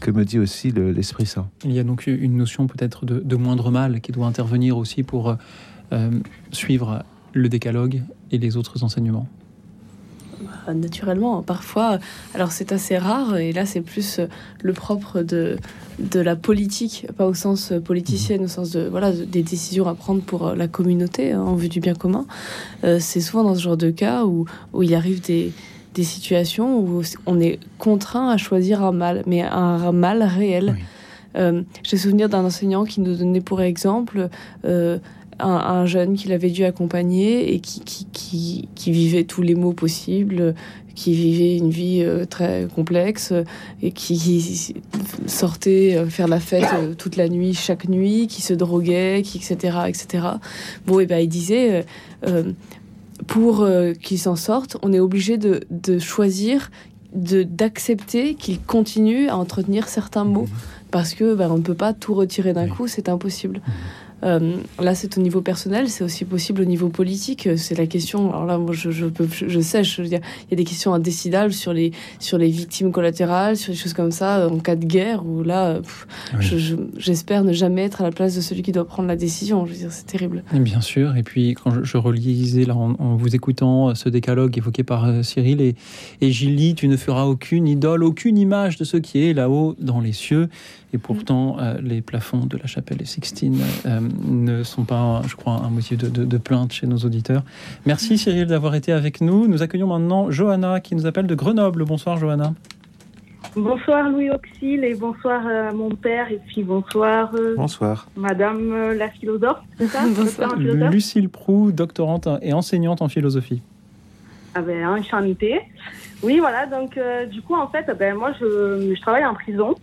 que 0.00 0.12
me 0.12 0.24
dit 0.24 0.38
aussi 0.38 0.70
l'Esprit 0.70 1.26
Saint. 1.26 1.48
Il 1.64 1.72
y 1.72 1.80
a 1.80 1.82
donc 1.82 2.06
une 2.06 2.36
notion 2.36 2.68
peut-être 2.68 3.04
de, 3.04 3.36
moindre 3.36 3.72
mal 3.72 4.00
qui 4.00 4.12
doit 4.12 4.26
intervenir 4.26 4.78
aussi 4.78 5.02
pour 5.02 5.36
euh, 5.92 6.10
suivre 6.52 7.02
le 7.32 7.48
décalogue 7.48 8.02
et 8.30 8.38
les 8.38 8.56
autres 8.56 8.84
enseignements. 8.84 9.26
Bah, 10.64 10.74
naturellement, 10.74 11.42
parfois, 11.42 11.98
alors 12.34 12.52
c'est 12.52 12.70
assez 12.70 12.96
rare, 12.96 13.36
et 13.36 13.52
là 13.52 13.66
c'est 13.66 13.80
plus 13.80 14.20
le 14.62 14.72
propre 14.72 15.22
de, 15.22 15.56
de 15.98 16.20
la 16.20 16.36
politique, 16.36 17.08
pas 17.16 17.26
au 17.26 17.34
sens 17.34 17.72
politicien, 17.84 18.40
au 18.40 18.48
sens 18.48 18.70
de 18.70 18.86
voilà 18.88 19.10
des 19.10 19.42
décisions 19.42 19.88
à 19.88 19.94
prendre 19.94 20.22
pour 20.22 20.54
la 20.54 20.68
communauté 20.68 21.32
hein, 21.32 21.42
en 21.42 21.56
vue 21.56 21.68
du 21.68 21.80
bien 21.80 21.94
commun. 21.94 22.26
Euh, 22.84 22.98
c'est 23.00 23.20
souvent 23.20 23.42
dans 23.42 23.56
ce 23.56 23.62
genre 23.62 23.76
de 23.76 23.90
cas 23.90 24.24
où, 24.24 24.46
où 24.72 24.84
il 24.84 24.94
arrive 24.94 25.20
des, 25.20 25.52
des 25.94 26.04
situations 26.04 26.78
où 26.78 27.02
on 27.26 27.40
est 27.40 27.58
contraint 27.78 28.28
à 28.30 28.36
choisir 28.36 28.82
un 28.82 28.92
mal, 28.92 29.22
mais 29.26 29.42
un 29.42 29.92
mal 29.92 30.22
réel. 30.22 30.76
Euh, 31.36 31.62
j'ai 31.82 31.96
souvenir 31.96 32.28
d'un 32.28 32.44
enseignant 32.44 32.84
qui 32.84 33.00
nous 33.00 33.16
donnait 33.16 33.40
pour 33.40 33.60
exemple 33.60 34.28
euh, 34.64 34.98
un, 35.40 35.84
jeune 35.86 36.14
qu'il 36.14 36.32
avait 36.32 36.50
dû 36.50 36.64
accompagner 36.64 37.54
et 37.54 37.60
qui, 37.60 37.80
qui, 38.12 38.68
qui, 38.74 38.92
vivait 38.92 39.24
tous 39.24 39.42
les 39.42 39.56
maux 39.56 39.72
possibles, 39.72 40.54
qui 40.94 41.12
vivait 41.12 41.56
une 41.56 41.70
vie 41.70 42.02
euh, 42.04 42.24
très 42.24 42.68
complexe 42.72 43.32
et 43.82 43.90
qui, 43.90 44.74
sortait 45.26 46.04
faire 46.08 46.28
la 46.28 46.38
fête 46.38 46.96
toute 46.98 47.16
la 47.16 47.28
nuit, 47.28 47.54
chaque 47.54 47.88
nuit, 47.88 48.28
qui 48.28 48.42
se 48.42 48.54
droguait, 48.54 49.22
qui, 49.24 49.38
etc., 49.38 49.78
etc. 49.88 50.26
Bon, 50.86 51.00
et 51.00 51.06
ben 51.06 51.18
il 51.18 51.28
disait 51.28 51.84
pour 53.26 53.62
euh, 53.62 53.92
qu'il 53.92 54.18
s'en 54.18 54.36
sorte, 54.36 54.76
on 54.82 54.92
est 54.92 55.00
obligé 55.00 55.38
de, 55.38 55.62
de 55.70 55.98
choisir, 55.98 56.70
d'accepter 57.12 58.34
qu'il 58.34 58.60
continue 58.60 59.28
à 59.28 59.36
entretenir 59.36 59.88
certains 59.88 60.24
mots, 60.24 60.46
mmh. 60.46 60.90
parce 60.90 61.14
que 61.14 61.34
ben, 61.34 61.50
on 61.50 61.58
ne 61.58 61.62
peut 61.62 61.74
pas 61.74 61.92
tout 61.92 62.14
retirer 62.14 62.52
d'un 62.52 62.68
coup, 62.68 62.88
c'est 62.88 63.08
impossible. 63.08 63.60
Euh, 64.24 64.56
là, 64.80 64.94
c'est 64.94 65.16
au 65.18 65.20
niveau 65.20 65.40
personnel, 65.40 65.88
c'est 65.88 66.04
aussi 66.04 66.24
possible 66.24 66.62
au 66.62 66.64
niveau 66.64 66.88
politique. 66.88 67.48
C'est 67.56 67.76
la 67.76 67.86
question. 67.86 68.30
Alors 68.30 68.46
là, 68.46 68.58
moi, 68.58 68.72
je, 68.72 68.90
je, 68.90 69.06
peux, 69.06 69.28
je 69.30 69.60
sais, 69.60 69.84
je 69.84 70.02
veux 70.02 70.08
dire, 70.08 70.20
il 70.46 70.50
y 70.50 70.54
a 70.54 70.56
des 70.56 70.64
questions 70.64 70.94
indécidables 70.94 71.52
sur 71.52 71.72
les, 71.72 71.92
sur 72.18 72.38
les 72.38 72.48
victimes 72.48 72.92
collatérales, 72.92 73.56
sur 73.56 73.72
des 73.72 73.78
choses 73.78 73.94
comme 73.94 74.10
ça, 74.10 74.48
en 74.48 74.58
cas 74.58 74.76
de 74.76 74.84
guerre, 74.84 75.24
où 75.26 75.42
là, 75.42 75.80
j'espère 76.96 77.44
ne 77.44 77.52
jamais 77.52 77.84
être 77.84 78.00
à 78.00 78.04
la 78.04 78.10
place 78.10 78.34
de 78.34 78.40
celui 78.40 78.62
qui 78.62 78.72
doit 78.72 78.86
prendre 78.86 79.08
la 79.08 79.16
décision. 79.16 79.66
Je 79.66 79.72
veux 79.72 79.78
dire, 79.78 79.92
c'est 79.92 80.06
terrible. 80.06 80.42
bien 80.52 80.80
sûr. 80.80 81.16
Et 81.16 81.22
puis, 81.22 81.54
quand 81.54 81.82
je, 81.82 81.96
relisais, 81.96 82.64
là, 82.64 82.74
en, 82.74 83.16
vous 83.16 83.34
écoutant 83.34 83.90
euh, 83.90 83.94
ce 83.94 84.08
décalogue 84.08 84.56
évoqué 84.58 84.82
par 84.82 85.04
euh, 85.04 85.22
Cyril 85.22 85.60
et, 85.60 85.74
et 86.20 86.30
Gilly, 86.30 86.74
tu 86.74 86.88
ne 86.88 86.96
feras 86.96 87.24
aucune 87.24 87.66
idole, 87.66 88.02
aucune 88.04 88.38
image 88.38 88.76
de 88.76 88.84
ce 88.84 88.96
qui 88.96 89.24
est 89.24 89.32
là-haut 89.32 89.74
dans 89.78 90.00
les 90.00 90.12
cieux. 90.12 90.48
Et 90.94 90.98
pourtant, 90.98 91.56
euh, 91.58 91.74
les 91.82 92.02
plafonds 92.02 92.46
de 92.46 92.56
la 92.56 92.66
chapelle 92.66 92.98
des 92.98 93.04
Sixtines 93.04 93.60
euh, 93.84 93.98
ne 94.28 94.62
sont 94.62 94.84
pas, 94.84 95.22
je 95.26 95.34
crois, 95.34 95.54
un 95.54 95.68
motif 95.68 95.98
de, 95.98 96.38
plainte 96.38 96.72
chez 96.72 96.86
nos 96.86 96.98
auditeurs. 96.98 97.42
Merci 97.84 98.16
Cyril 98.16 98.46
d'avoir 98.46 98.76
été 98.76 98.92
avec 98.92 99.20
nous. 99.20 99.48
Nous 99.48 99.60
accueillons 99.60 99.88
maintenant 99.88 100.30
Johanna 100.30 100.78
qui 100.78 100.94
nous 100.94 101.04
appelle 101.04 101.26
de 101.26 101.34
Grenoble. 101.34 101.84
Bonsoir 101.84 102.16
Johanna. 102.16 102.54
Bonsoir 103.56 104.08
Louis 104.08 104.30
Auxil 104.30 104.84
et 104.84 104.94
bonsoir 104.94 105.44
à 105.44 105.72
mon 105.72 105.90
père 105.90 106.30
et 106.30 106.40
puis 106.46 106.62
bonsoir. 106.62 107.34
Euh, 107.34 107.56
bonsoir. 107.56 108.06
Madame 108.16 108.92
la 108.92 109.10
philosophe, 109.10 109.62
c'est 109.76 109.88
ça 109.88 110.04
bonsoir. 110.16 110.54
Lucille 110.56 111.28
Prou, 111.28 111.72
doctorante 111.72 112.28
et 112.40 112.52
enseignante 112.52 113.02
en 113.02 113.08
philosophie. 113.08 113.62
Ah 114.54 114.62
ben, 114.62 114.86
enchantée. 114.86 115.60
Oui, 116.22 116.38
voilà, 116.38 116.66
donc 116.66 116.96
du 117.32 117.42
coup, 117.42 117.56
en 117.56 117.66
fait, 117.66 117.90
ben, 117.98 118.14
moi, 118.14 118.32
je, 118.40 118.94
je 118.94 119.00
travaille 119.00 119.26
en 119.26 119.34
prison. 119.34 119.74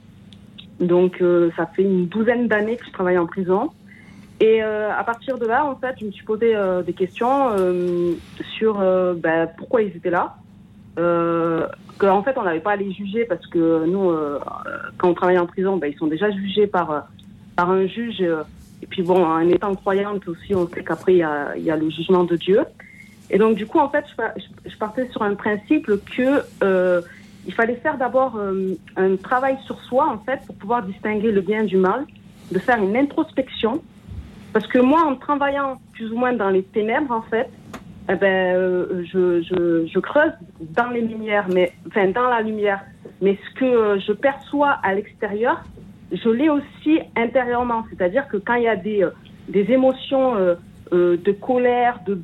Donc, 0.81 1.21
euh, 1.21 1.51
ça 1.55 1.67
fait 1.67 1.83
une 1.83 2.07
douzaine 2.07 2.47
d'années 2.47 2.75
que 2.75 2.85
je 2.85 2.91
travaille 2.91 3.17
en 3.17 3.27
prison. 3.27 3.69
Et 4.39 4.63
euh, 4.63 4.89
à 4.91 5.03
partir 5.03 5.37
de 5.37 5.45
là, 5.45 5.63
en 5.65 5.75
fait, 5.75 5.95
je 5.99 6.05
me 6.05 6.11
suis 6.11 6.25
posé 6.25 6.55
euh, 6.55 6.81
des 6.81 6.93
questions 6.93 7.51
sur 8.57 8.79
ben, 9.15 9.47
pourquoi 9.57 9.83
ils 9.83 9.95
étaient 9.95 10.09
là. 10.09 10.35
qu'en 10.97 12.23
fait, 12.23 12.35
on 12.37 12.43
n'avait 12.43 12.59
pas 12.59 12.71
à 12.71 12.75
les 12.75 12.91
juger 12.91 13.25
parce 13.25 13.45
que 13.45 13.85
nous, 13.85 14.11
quand 14.97 15.09
on 15.09 15.13
travaille 15.13 15.37
en 15.37 15.45
prison, 15.45 15.77
ben, 15.77 15.91
ils 15.93 15.97
sont 15.97 16.07
déjà 16.07 16.31
jugés 16.31 16.65
par, 16.65 17.07
par 17.55 17.69
un 17.69 17.85
juge. 17.85 18.19
et 18.19 18.87
puis 18.87 19.03
bon, 19.03 19.23
en 19.23 19.47
étant 19.47 19.75
croyante 19.75 20.27
aussi, 20.27 20.55
on 20.55 20.67
sait 20.67 20.83
qu'après, 20.83 21.13
il 21.13 21.19
y 21.63 21.69
a, 21.69 21.77
le 21.77 21.89
jugement 21.91 22.23
de 22.23 22.35
Dieu. 22.35 22.61
Et 23.29 23.37
donc, 23.37 23.55
du 23.55 23.67
coup, 23.67 23.77
en 23.77 23.89
fait, 23.89 24.05
je, 24.65 24.77
partais 24.77 25.07
sur 25.11 25.21
un 25.21 25.35
principe 25.35 25.85
que 25.85 27.03
il 27.45 27.53
fallait 27.53 27.75
faire 27.75 27.97
d'abord 27.97 28.35
euh, 28.37 28.75
un 28.95 29.15
travail 29.15 29.57
sur 29.65 29.79
soi, 29.81 30.07
en 30.07 30.19
fait, 30.19 30.39
pour 30.45 30.55
pouvoir 30.55 30.83
distinguer 30.83 31.31
le 31.31 31.41
bien 31.41 31.63
du 31.63 31.77
mal, 31.77 32.05
de 32.51 32.59
faire 32.59 32.81
une 32.81 32.95
introspection. 32.95 33.81
Parce 34.53 34.67
que 34.67 34.79
moi, 34.79 35.03
en 35.05 35.15
travaillant 35.15 35.79
plus 35.93 36.11
ou 36.11 36.17
moins 36.17 36.33
dans 36.33 36.49
les 36.49 36.63
ténèbres, 36.63 37.11
en 37.11 37.21
fait, 37.21 37.49
eh 38.09 38.15
ben, 38.15 38.55
euh, 38.55 39.03
je, 39.11 39.41
je, 39.41 39.87
je, 39.87 39.99
creuse 39.99 40.33
dans 40.59 40.89
les 40.89 41.01
lumières, 41.01 41.47
mais 41.49 41.71
enfin 41.87 42.07
dans 42.07 42.27
la 42.29 42.41
lumière. 42.41 42.81
Mais 43.21 43.37
ce 43.47 43.59
que 43.59 43.99
je 43.99 44.11
perçois 44.11 44.77
à 44.83 44.93
l'extérieur, 44.93 45.63
je 46.11 46.29
l'ai 46.29 46.49
aussi 46.49 46.99
intérieurement. 47.15 47.85
C'est-à-dire 47.89 48.27
que 48.27 48.37
quand 48.37 48.55
il 48.55 48.63
y 48.63 48.67
a 48.67 48.75
des, 48.75 49.07
des 49.47 49.71
émotions 49.71 50.35
euh, 50.93 51.15
de 51.15 51.31
colère, 51.31 51.99
de, 52.05 52.21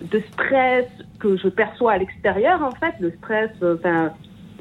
de 0.00 0.20
stress 0.32 0.86
que 1.18 1.36
je 1.36 1.48
perçois 1.48 1.92
à 1.92 1.98
l'extérieur, 1.98 2.62
en 2.62 2.70
fait, 2.72 2.94
le 3.00 3.10
stress, 3.18 3.50
euh, 3.62 3.76
enfin, 3.78 4.12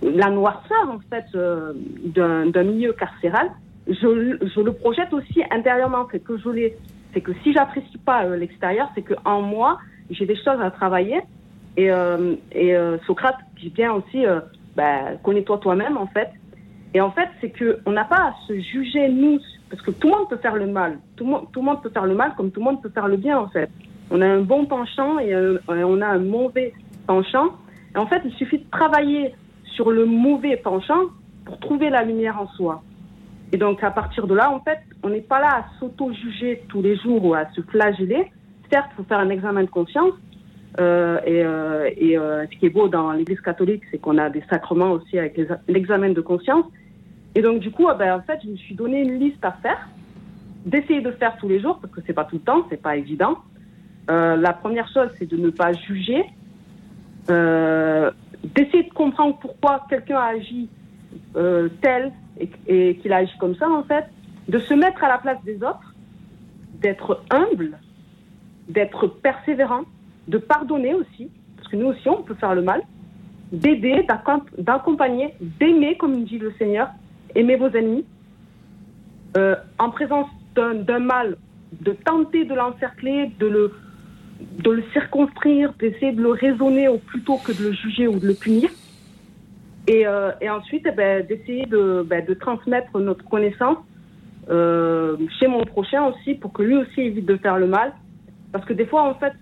la 0.01 0.29
noirceur, 0.29 0.89
en 0.89 0.99
fait, 1.09 1.25
euh, 1.35 1.73
d'un 2.05 2.63
milieu 2.63 2.93
carcéral, 2.93 3.51
je, 3.87 4.37
je, 4.41 4.61
le 4.61 4.73
projette 4.73 5.13
aussi 5.13 5.41
intérieurement. 5.51 6.07
C'est 6.11 6.23
que 6.23 6.37
je 6.37 6.49
l'ai, 6.49 6.77
c'est 7.13 7.21
que 7.21 7.31
si 7.43 7.53
j'apprécie 7.53 7.97
pas 7.97 8.25
euh, 8.25 8.35
l'extérieur, 8.35 8.89
c'est 8.95 9.01
que 9.01 9.15
en 9.25 9.41
moi, 9.41 9.79
j'ai 10.09 10.25
des 10.25 10.35
choses 10.35 10.61
à 10.61 10.71
travailler. 10.71 11.21
Et, 11.77 11.89
et 12.51 12.75
Socrate 13.07 13.37
dit 13.57 13.69
bien 13.69 13.93
aussi, 13.93 14.25
bah, 14.75 15.15
connais-toi 15.23 15.59
toi-même, 15.59 15.95
en 15.95 16.07
fait. 16.07 16.29
Et 16.93 16.99
en 16.99 17.11
fait, 17.11 17.29
c'est 17.39 17.51
que 17.51 17.79
on 17.85 17.91
n'a 17.91 18.03
pas 18.03 18.17
à 18.17 18.33
se 18.47 18.59
juger 18.59 19.07
nous, 19.07 19.39
parce 19.69 19.81
que 19.81 19.91
tout 19.91 20.09
le 20.09 20.15
monde 20.17 20.29
peut 20.29 20.37
faire 20.37 20.55
le 20.55 20.67
mal. 20.67 20.99
Tout 21.15 21.47
tout 21.53 21.61
le 21.61 21.65
monde 21.65 21.81
peut 21.81 21.91
faire 21.91 22.05
le 22.05 22.15
mal, 22.15 22.33
comme 22.35 22.51
tout 22.51 22.59
le 22.59 22.65
monde 22.65 22.81
peut 22.81 22.89
faire 22.89 23.07
le 23.07 23.15
bien, 23.15 23.39
en 23.39 23.47
fait. 23.47 23.69
On 24.11 24.21
a 24.21 24.27
un 24.27 24.41
bon 24.41 24.65
penchant 24.65 25.19
et 25.19 25.35
on 25.67 26.01
a 26.01 26.07
un 26.07 26.19
mauvais 26.19 26.73
penchant. 27.07 27.55
Et 27.95 27.97
en 27.97 28.07
fait, 28.07 28.21
il 28.25 28.33
suffit 28.33 28.59
de 28.59 28.69
travailler 28.71 29.33
sur 29.63 29.91
le 29.91 30.05
mauvais 30.05 30.57
penchant 30.57 31.05
pour 31.45 31.59
trouver 31.59 31.89
la 31.89 32.03
lumière 32.03 32.39
en 32.39 32.47
soi. 32.49 32.81
Et 33.51 33.57
donc, 33.57 33.83
à 33.83 33.91
partir 33.91 34.27
de 34.27 34.35
là, 34.35 34.51
en 34.51 34.59
fait, 34.59 34.79
on 35.03 35.09
n'est 35.09 35.21
pas 35.21 35.39
là 35.39 35.49
à 35.49 35.79
s'auto-juger 35.79 36.63
tous 36.69 36.81
les 36.81 36.95
jours 36.97 37.23
ou 37.25 37.33
à 37.33 37.45
se 37.53 37.61
flageller. 37.61 38.31
Certes, 38.71 38.89
il 38.93 38.95
faut 38.97 39.03
faire 39.03 39.19
un 39.19 39.29
examen 39.29 39.63
de 39.63 39.69
conscience. 39.69 40.13
Euh, 40.79 41.19
et, 41.25 41.43
euh, 41.43 41.89
euh, 41.99 42.45
ce 42.51 42.57
qui 42.57 42.67
est 42.67 42.69
beau 42.69 42.87
dans 42.87 43.11
l'Église 43.11 43.41
catholique, 43.41 43.81
c'est 43.89 43.97
qu'on 43.97 44.17
a 44.19 44.29
des 44.29 44.43
sacrements 44.49 44.91
aussi 44.91 45.17
avec 45.17 45.39
l'examen 45.67 46.11
de 46.11 46.21
conscience. 46.21 46.65
Et 47.35 47.41
donc, 47.41 47.59
du 47.59 47.71
coup, 47.71 47.87
eh 47.91 47.97
ben, 47.97 48.15
en 48.15 48.21
fait, 48.21 48.39
je 48.43 48.49
me 48.49 48.55
suis 48.55 48.75
donné 48.75 49.01
une 49.01 49.19
liste 49.19 49.43
à 49.43 49.51
faire, 49.51 49.89
d'essayer 50.65 51.01
de 51.01 51.11
faire 51.11 51.35
tous 51.37 51.47
les 51.47 51.59
jours, 51.59 51.79
parce 51.81 51.93
que 51.93 52.01
c'est 52.05 52.13
pas 52.13 52.25
tout 52.25 52.35
le 52.35 52.41
temps, 52.41 52.65
c'est 52.69 52.81
pas 52.81 52.97
évident. 52.97 53.37
Euh, 54.09 54.35
la 54.37 54.53
première 54.53 54.87
chose, 54.91 55.09
c'est 55.17 55.27
de 55.27 55.37
ne 55.37 55.49
pas 55.51 55.71
juger, 55.73 56.23
euh, 57.29 58.09
d'essayer 58.43 58.83
de 58.83 58.93
comprendre 58.93 59.37
pourquoi 59.39 59.85
quelqu'un 59.87 60.17
a 60.17 60.29
agi 60.29 60.67
euh, 61.35 61.69
tel 61.81 62.11
et, 62.39 62.95
qu'il 62.95 63.13
a 63.13 63.17
agi 63.17 63.33
comme 63.39 63.55
ça, 63.55 63.69
en 63.69 63.83
fait, 63.83 64.05
de 64.47 64.57
se 64.59 64.73
mettre 64.73 65.03
à 65.03 65.09
la 65.09 65.19
place 65.19 65.37
des 65.43 65.57
autres, 65.57 65.93
d'être 66.81 67.21
humble, 67.29 67.77
d'être 68.67 69.07
persévérant, 69.07 69.83
de 70.27 70.39
pardonner 70.39 70.95
aussi, 70.95 71.29
parce 71.57 71.67
que 71.67 71.75
nous 71.75 71.87
aussi, 71.87 72.09
on 72.09 72.23
peut 72.23 72.35
faire 72.35 72.55
le 72.55 72.63
mal, 72.63 72.81
d'aider, 73.51 74.07
d'accompagner, 74.57 75.35
d'aimer, 75.39 75.97
comme 75.97 76.23
dit 76.23 76.39
le 76.39 76.51
Seigneur, 76.53 76.89
aimer 77.35 77.57
vos 77.57 77.69
ennemis, 77.69 78.05
en 79.77 79.89
présence 79.91 80.27
d'un 80.55 80.99
mal, 80.99 81.37
de 81.81 81.91
tenter 81.91 82.45
de 82.45 82.53
l'encercler, 82.53 83.31
de 83.39 83.47
le 83.47 83.73
de 84.39 84.71
le 84.71 84.83
circonscrire, 84.93 85.73
d'essayer 85.79 86.11
de 86.11 86.21
le 86.21 86.31
raisonner 86.31 86.87
plutôt 87.07 87.37
que 87.37 87.51
de 87.51 87.63
le 87.63 87.73
juger 87.73 88.07
ou 88.07 88.19
de 88.19 88.27
le 88.27 88.33
punir. 88.33 88.69
Et, 89.87 90.05
euh, 90.05 90.31
ensuite, 90.49 90.85
eh 90.87 90.91
ben, 90.91 91.25
d'essayer 91.25 91.65
de, 91.65 92.05
ben, 92.07 92.23
de, 92.25 92.33
transmettre 92.33 92.97
notre 92.99 93.27
connaissance 93.27 93.77
euh, 94.49 95.17
chez 95.39 95.47
mon 95.47 95.63
prochain 95.63 96.05
aussi 96.05 96.35
pour 96.35 96.53
que 96.53 96.61
lui 96.61 96.77
aussi 96.77 97.01
évite 97.01 97.25
de 97.25 97.37
faire 97.37 97.57
le 97.57 97.67
mal. 97.67 97.93
Parce 98.51 98.65
que 98.65 98.73
des 98.73 98.85
fois, 98.85 99.03
en 99.03 99.15
fait, 99.15 99.33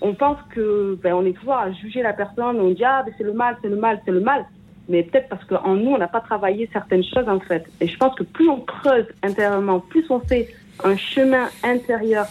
on 0.00 0.14
pense 0.14 0.38
que 0.54 0.98
ben, 1.02 1.14
on 1.14 1.24
est 1.24 1.32
toujours 1.32 1.54
à 1.54 1.70
juger 1.72 2.02
la 2.02 2.12
personne, 2.12 2.60
on 2.60 2.70
dit 2.70 2.84
ah 2.84 3.04
c'est 3.16 3.24
le 3.24 3.32
mal, 3.32 3.56
c'est 3.62 3.68
le 3.68 3.76
mal, 3.76 4.00
c'est 4.04 4.10
le 4.10 4.20
mal. 4.20 4.44
Mais 4.88 5.04
peut-être 5.04 5.28
parce 5.28 5.44
qu'en 5.44 5.76
nous, 5.76 5.92
on 5.92 5.98
n'a 5.98 6.08
pas 6.08 6.20
travaillé 6.20 6.68
certaines 6.72 7.04
choses 7.04 7.28
en 7.28 7.38
fait. 7.38 7.64
Et 7.80 7.86
je 7.86 7.96
pense 7.96 8.14
que 8.16 8.24
plus 8.24 8.48
on 8.48 8.60
creuse 8.60 9.06
intérieurement, 9.22 9.78
plus 9.80 10.04
on 10.10 10.18
fait 10.18 10.48
un 10.82 10.96
chemin 10.96 11.48
intérieur 11.62 12.26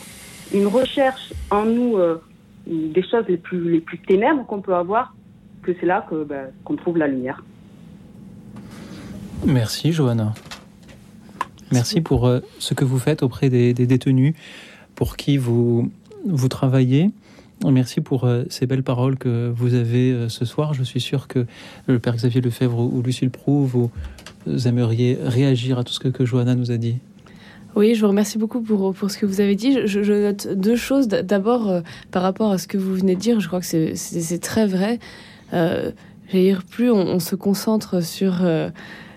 une 0.54 0.68
recherche 0.68 1.34
en 1.50 1.66
nous 1.66 1.98
euh, 1.98 2.22
des 2.68 3.04
choses 3.04 3.26
les 3.28 3.38
plus, 3.38 3.72
les 3.72 3.80
plus 3.80 4.00
ténèbres 4.00 4.46
qu'on 4.46 4.62
peut 4.62 4.76
avoir, 4.76 5.16
que 5.64 5.72
c'est 5.80 5.86
là 5.86 6.06
que, 6.10 6.24
ben, 6.24 6.48
qu'on 6.64 6.76
trouve 6.76 6.98
la 6.98 7.08
lumière. 7.08 7.44
Merci 9.46 9.92
Johanna. 9.92 10.34
Merci 11.72 12.02
pour 12.02 12.28
euh, 12.28 12.42
ce 12.60 12.74
que 12.74 12.84
vous 12.84 13.00
faites 13.00 13.24
auprès 13.24 13.50
des, 13.50 13.74
détenus 13.74 14.36
pour 14.96 15.16
qui 15.16 15.38
vous, 15.38 15.90
vous 16.26 16.48
travaillez. 16.50 17.12
Merci 17.64 18.02
pour 18.02 18.26
euh, 18.26 18.44
ces 18.50 18.66
belles 18.66 18.84
paroles 18.84 19.18
que 19.18 19.52
vous 19.56 19.76
avez 19.76 20.28
ce 20.30 20.46
soir. 20.46 20.74
Je 20.74 20.84
suis 20.84 21.00
sûr 21.00 21.28
que 21.28 21.46
le 21.88 22.00
Père 22.00 22.16
Xavier 22.16 22.42
Lefebvre 22.42 22.80
ou 22.80 23.02
Lucille 23.02 23.30
Proux, 23.30 23.66
vous 23.66 23.92
aimeriez 24.68 25.18
réagir 25.24 25.80
à 25.80 25.84
tout 25.84 25.94
ce 25.94 26.00
que, 26.00 26.08
que 26.08 26.26
Johanna 26.26 26.56
nous 26.56 26.72
a 26.72 26.78
dit. 26.78 26.98
Oui, 27.76 27.96
je 27.96 28.02
vous 28.02 28.08
remercie 28.08 28.38
beaucoup 28.38 28.62
pour, 28.62 28.94
pour 28.94 29.10
ce 29.10 29.18
que 29.18 29.26
vous 29.26 29.40
avez 29.40 29.56
dit. 29.56 29.74
Je, 29.86 30.04
je 30.04 30.14
note 30.14 30.48
deux 30.48 30.76
choses. 30.76 31.08
D'abord, 31.08 31.70
euh, 31.70 31.82
par 32.12 32.22
rapport 32.22 32.52
à 32.52 32.58
ce 32.58 32.68
que 32.68 32.78
vous 32.78 32.94
venez 32.96 33.16
de 33.16 33.20
dire, 33.20 33.40
je 33.40 33.48
crois 33.48 33.62
que 33.62 33.66
c'est 33.96 34.42
très 34.42 34.68
vrai. 34.68 35.00
Euh, 35.54 35.92
dire, 36.34 36.64
plus 36.64 36.92
on, 36.92 37.00
on, 37.00 37.20
se 37.20 37.36
concentre 37.36 38.04
sur 38.04 38.44
euh, 38.44 38.70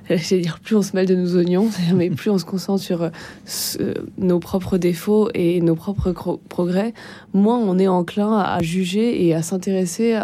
j'allais 0.08 0.42
dire 0.42 0.60
plus 0.60 0.76
on 0.76 0.82
se 0.82 0.94
mêle 0.94 1.06
de 1.06 1.14
nos 1.14 1.36
oignons, 1.36 1.68
mais 1.94 2.10
plus 2.10 2.30
on 2.30 2.38
se 2.38 2.44
concentre 2.44 2.82
sur 2.82 3.02
euh, 3.02 3.94
nos 4.18 4.38
propres 4.38 4.78
défauts 4.78 5.28
et 5.34 5.60
nos 5.60 5.74
propres 5.74 6.12
progrès, 6.48 6.94
moins 7.32 7.58
on 7.58 7.78
est 7.78 7.88
enclin 7.88 8.38
à, 8.38 8.62
juger 8.62 9.26
et 9.26 9.34
à 9.34 9.42
s'intéresser 9.42 10.18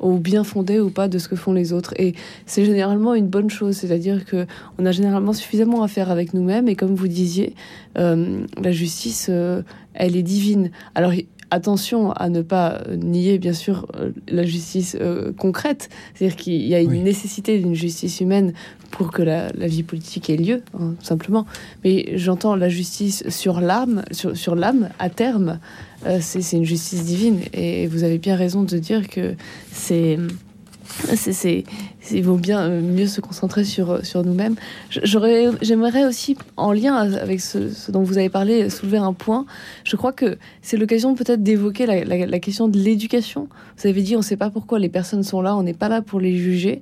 au 0.00 0.18
bien 0.18 0.44
fondé 0.44 0.80
ou 0.80 0.90
pas 0.90 1.08
de 1.08 1.18
ce 1.18 1.28
que 1.28 1.36
font 1.36 1.52
les 1.52 1.72
autres. 1.72 1.94
Et 1.98 2.14
c'est 2.46 2.64
généralement 2.64 3.14
une 3.14 3.28
bonne 3.28 3.50
chose, 3.50 3.76
c'est-à-dire 3.76 4.24
que 4.24 4.46
on 4.78 4.86
a 4.86 4.92
généralement 4.92 5.32
suffisamment 5.32 5.82
à 5.82 5.88
faire 5.88 6.10
avec 6.10 6.34
nous-mêmes. 6.34 6.68
Et 6.68 6.76
comme 6.76 6.94
vous 6.94 7.08
disiez, 7.08 7.54
euh, 7.98 8.44
la 8.60 8.72
justice, 8.72 9.28
euh, 9.30 9.62
elle 9.94 10.16
est 10.16 10.22
divine. 10.22 10.70
Alors 10.94 11.12
attention 11.54 12.12
à 12.12 12.28
ne 12.28 12.42
pas 12.42 12.82
nier, 12.96 13.38
bien 13.38 13.52
sûr, 13.52 13.86
euh, 13.96 14.10
la 14.28 14.44
justice 14.44 14.96
euh, 15.00 15.32
concrète. 15.32 15.88
C'est-à-dire 16.14 16.36
qu'il 16.36 16.66
y 16.66 16.74
a 16.74 16.80
une 16.80 17.02
nécessité 17.04 17.58
d'une 17.58 17.74
justice 17.74 18.20
humaine 18.20 18.52
pour 18.94 19.10
que 19.10 19.22
la, 19.22 19.50
vie 19.66 19.82
politique 19.82 20.30
ait 20.30 20.36
lieu, 20.36 20.62
hein, 20.78 20.94
tout 21.00 21.04
simplement. 21.04 21.46
Mais 21.82 22.16
j'entends 22.16 22.54
la 22.54 22.68
justice 22.68 23.28
sur 23.28 23.60
l'âme, 23.60 24.04
sur, 24.12 24.54
l'âme, 24.54 24.88
à 25.00 25.10
terme, 25.10 25.58
euh, 26.06 26.18
c'est 26.20 26.56
une 26.56 26.64
justice 26.64 27.04
divine. 27.04 27.40
Et 27.52 27.88
vous 27.88 28.04
avez 28.04 28.18
bien 28.18 28.36
raison 28.36 28.62
de 28.62 28.78
dire 28.78 29.08
que 29.08 29.34
c'est 29.72 30.18
c'est, 31.16 31.64
il 32.12 32.22
vaut 32.22 32.36
bien 32.36 32.68
mieux 32.68 33.08
se 33.08 33.20
concentrer 33.20 33.64
sur, 33.64 34.00
nous-mêmes. 34.24 34.54
J'aimerais 34.90 36.04
aussi, 36.04 36.36
en 36.56 36.72
lien 36.72 36.94
avec 36.94 37.40
ce, 37.40 37.90
dont 37.90 38.02
vous 38.02 38.16
avez 38.16 38.28
parlé, 38.28 38.70
soulever 38.70 38.98
un 38.98 39.12
point. 39.12 39.44
Je 39.82 39.96
crois 39.96 40.12
que 40.12 40.38
c'est 40.62 40.76
l'occasion 40.76 41.16
peut-être 41.16 41.42
d'évoquer 41.42 41.86
la, 41.86 42.04
la, 42.04 42.38
question 42.38 42.68
de 42.68 42.78
l'éducation. 42.78 43.48
Vous 43.78 43.88
avez 43.88 44.02
dit, 44.02 44.14
on 44.14 44.20
ne 44.20 44.24
sait 44.24 44.36
pas 44.36 44.50
pourquoi 44.50 44.78
les 44.78 44.88
personnes 44.88 45.24
sont 45.24 45.40
là, 45.40 45.56
on 45.56 45.64
n'est 45.64 45.74
pas 45.74 45.88
là 45.88 46.00
pour 46.00 46.20
les 46.20 46.36
juger. 46.36 46.80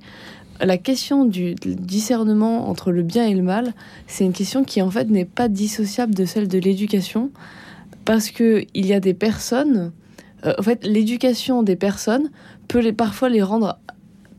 La 0.61 0.77
question 0.77 1.25
du 1.25 1.55
discernement 1.55 2.69
entre 2.69 2.91
le 2.91 3.03
bien 3.03 3.25
et 3.25 3.33
le 3.33 3.41
mal, 3.41 3.73
c'est 4.07 4.23
une 4.23 4.33
question 4.33 4.63
qui 4.63 4.81
en 4.81 4.89
fait 4.89 5.09
n'est 5.09 5.25
pas 5.25 5.47
dissociable 5.47 6.13
de 6.13 6.25
celle 6.25 6.47
de 6.47 6.57
l'éducation, 6.59 7.31
parce 8.05 8.29
que 8.29 8.65
il 8.73 8.85
y 8.85 8.93
a 8.93 8.99
des 8.99 9.13
personnes. 9.13 9.91
Euh, 10.45 10.53
en 10.57 10.61
fait, 10.61 10.85
l'éducation 10.85 11.63
des 11.63 11.75
personnes 11.75 12.29
peut 12.67 12.79
les, 12.79 12.93
parfois 12.93 13.29
les 13.29 13.41
rendre 13.41 13.79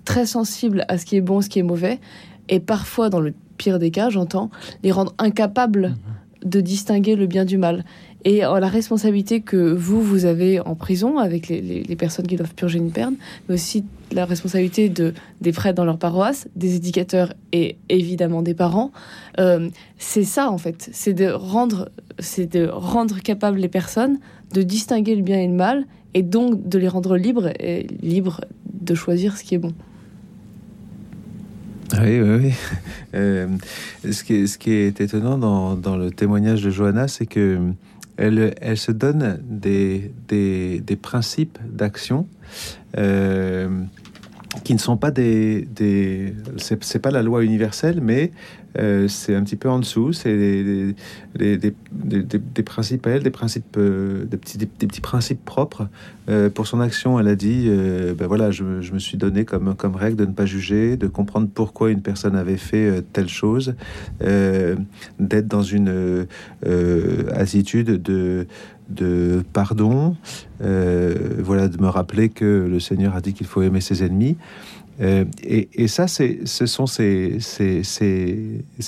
très 0.04 0.26
sensibles 0.26 0.84
à 0.88 0.98
ce 0.98 1.04
qui 1.04 1.16
est 1.16 1.20
bon, 1.20 1.40
ce 1.40 1.48
qui 1.48 1.58
est 1.58 1.64
mauvais, 1.64 2.00
et 2.48 2.60
parfois, 2.60 3.10
dans 3.10 3.20
le 3.20 3.34
pire 3.56 3.78
des 3.78 3.90
cas, 3.90 4.10
j'entends, 4.10 4.50
les 4.82 4.92
rendre 4.92 5.14
incapables 5.18 5.88
mhm. 5.88 6.50
de 6.50 6.60
distinguer 6.60 7.16
le 7.16 7.26
bien 7.26 7.44
du 7.44 7.58
mal. 7.58 7.84
Et 8.24 8.40
la 8.40 8.68
responsabilité 8.68 9.42
que 9.42 9.56
vous, 9.74 10.00
vous 10.00 10.24
avez 10.24 10.58
en 10.58 10.74
prison 10.74 11.18
avec 11.18 11.48
les, 11.48 11.96
personnes 11.96 12.26
qui 12.26 12.36
doivent 12.36 12.54
purger 12.54 12.78
une 12.78 12.90
peine, 12.90 13.16
mais 13.48 13.54
aussi 13.54 13.84
la 14.12 14.24
responsabilité 14.24 14.88
de, 14.88 15.12
des 15.42 15.52
prêtres 15.52 15.76
dans 15.76 15.84
leur 15.84 15.98
paroisse, 15.98 16.48
des 16.56 16.76
éducateurs 16.76 17.34
et 17.52 17.76
évidemment 17.90 18.40
des 18.40 18.54
parents, 18.54 18.92
euh, 19.38 19.68
c'est 19.98 20.24
ça 20.24 20.50
en 20.50 20.56
fait, 20.56 20.88
c'est 20.92 21.12
de 21.12 21.28
rendre, 21.30 21.90
c'est 22.18 22.50
de 22.50 22.66
rendre 22.66 23.20
capables 23.20 23.58
les 23.58 23.68
personnes 23.68 24.18
de 24.54 24.62
distinguer 24.62 25.16
le 25.16 25.22
bien 25.22 25.40
et 25.40 25.46
le 25.46 25.52
mal, 25.52 25.84
et 26.14 26.22
donc 26.22 26.66
de 26.68 26.78
les 26.78 26.88
rendre 26.88 27.16
libres, 27.16 27.50
et 27.60 27.86
libres 28.00 28.40
de 28.72 28.94
choisir 28.94 29.36
ce 29.36 29.44
qui 29.44 29.56
est 29.56 29.58
bon. 29.58 29.74
Oui, 32.00 32.20
oui, 32.20 32.36
oui. 32.42 32.52
Euh, 33.14 33.46
ce, 34.10 34.24
qui 34.24 34.34
est, 34.34 34.46
ce 34.46 34.58
qui 34.58 34.72
est 34.72 35.00
étonnant 35.00 35.38
dans, 35.38 35.76
dans 35.76 35.96
le 35.96 36.10
témoignage 36.10 36.62
de 36.62 36.70
Johanna, 36.70 37.06
c'est 37.06 37.26
que 37.26 37.60
elle, 38.16 38.76
se 38.76 38.92
donne 38.92 39.40
des 39.42 40.98
principes 41.00 41.58
d'action 41.64 42.26
euh, 42.96 43.84
qui 44.62 44.74
ne 44.74 44.78
sont 44.78 44.96
pas 44.96 45.10
des, 45.10 45.62
des 45.62 46.34
c'est 46.58 46.98
pas 47.00 47.10
la 47.10 47.22
loi 47.22 47.42
universelle, 47.42 48.00
mais 48.00 48.30
euh, 48.78 49.06
c'est 49.08 49.34
un 49.34 49.42
petit 49.44 49.56
peu 49.56 49.68
en 49.68 49.78
dessous. 49.78 50.12
C'est 50.12 50.36
des, 50.36 50.94
des, 51.36 51.72
des, 51.92 52.62
principes, 52.62 53.06
elle, 53.06 53.22
des 53.22 53.30
principes, 53.30 53.76
euh, 53.76 54.24
des 54.24 54.36
petits, 54.36 54.58
des, 54.58 54.66
petits 54.66 55.00
principes 55.00 55.44
propres 55.44 55.88
euh, 56.28 56.50
pour 56.50 56.66
son 56.66 56.80
action. 56.80 57.18
Elle 57.20 57.28
a 57.28 57.36
dit, 57.36 57.68
ben 58.18 58.26
voilà, 58.26 58.50
je, 58.50 58.80
je, 58.80 58.92
me 58.92 58.98
suis 58.98 59.16
donné 59.16 59.44
comme 59.44 59.74
comme 59.74 59.96
règle 59.96 60.16
de 60.16 60.26
ne 60.26 60.32
pas 60.32 60.46
juger, 60.46 60.96
de 60.96 61.06
comprendre 61.06 61.48
pourquoi 61.52 61.90
une 61.90 62.02
personne 62.02 62.36
avait 62.36 62.56
fait 62.56 63.02
telle 63.12 63.28
chose, 63.28 63.74
d'être 64.20 65.48
dans 65.48 65.62
une 65.62 66.26
attitude 67.34 68.02
de 68.02 68.46
de 68.88 69.44
pardon, 69.52 70.16
euh, 70.60 71.36
voilà, 71.38 71.68
de 71.68 71.80
me 71.80 71.88
rappeler 71.88 72.28
que 72.28 72.66
le 72.68 72.80
Seigneur 72.80 73.14
a 73.14 73.20
dit 73.20 73.32
qu'il 73.34 73.46
faut 73.46 73.62
aimer 73.62 73.80
ses 73.80 74.04
ennemis. 74.04 74.36
Euh, 75.00 75.24
et, 75.42 75.88
ça, 75.88 76.06
ce 76.06 76.66
sont 76.66 76.86
ces, 76.86 77.38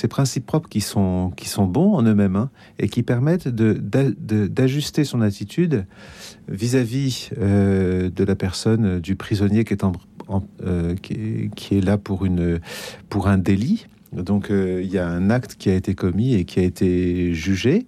principes 0.09 0.47
propres 0.47 0.68
qui 0.68 0.81
sont, 0.81 1.32
bons 1.66 1.94
en 1.94 2.02
eux-mêmes 2.05 2.36
hein, 2.36 2.51
et 2.78 2.89
qui 2.89 3.02
permettent 3.02 3.48
d'ajuster 3.48 5.02
son 5.02 5.20
attitude 5.20 5.85
vis-à-vis 6.48 7.31
euh, 7.39 8.09
de 8.09 8.23
la 8.24 8.36
personne, 8.36 9.01
du 9.01 9.16
prisonnier 9.16 9.64
qui 9.64 9.74
est, 9.74 9.82
là 11.85 11.98
pour, 11.98 13.28
un 13.28 13.39
délit. 13.39 13.86
Donc 14.12 14.47
il 14.51 14.86
y 14.86 14.98
a 14.98 15.09
un 15.09 15.31
acte 15.31 15.56
qui 15.59 15.70
a 15.70 15.74
été 15.74 15.97
commis 15.97 16.35
et 16.35 16.44
qui 16.44 16.60
a 16.60 16.62
été 16.62 17.35
jugé. 17.35 17.86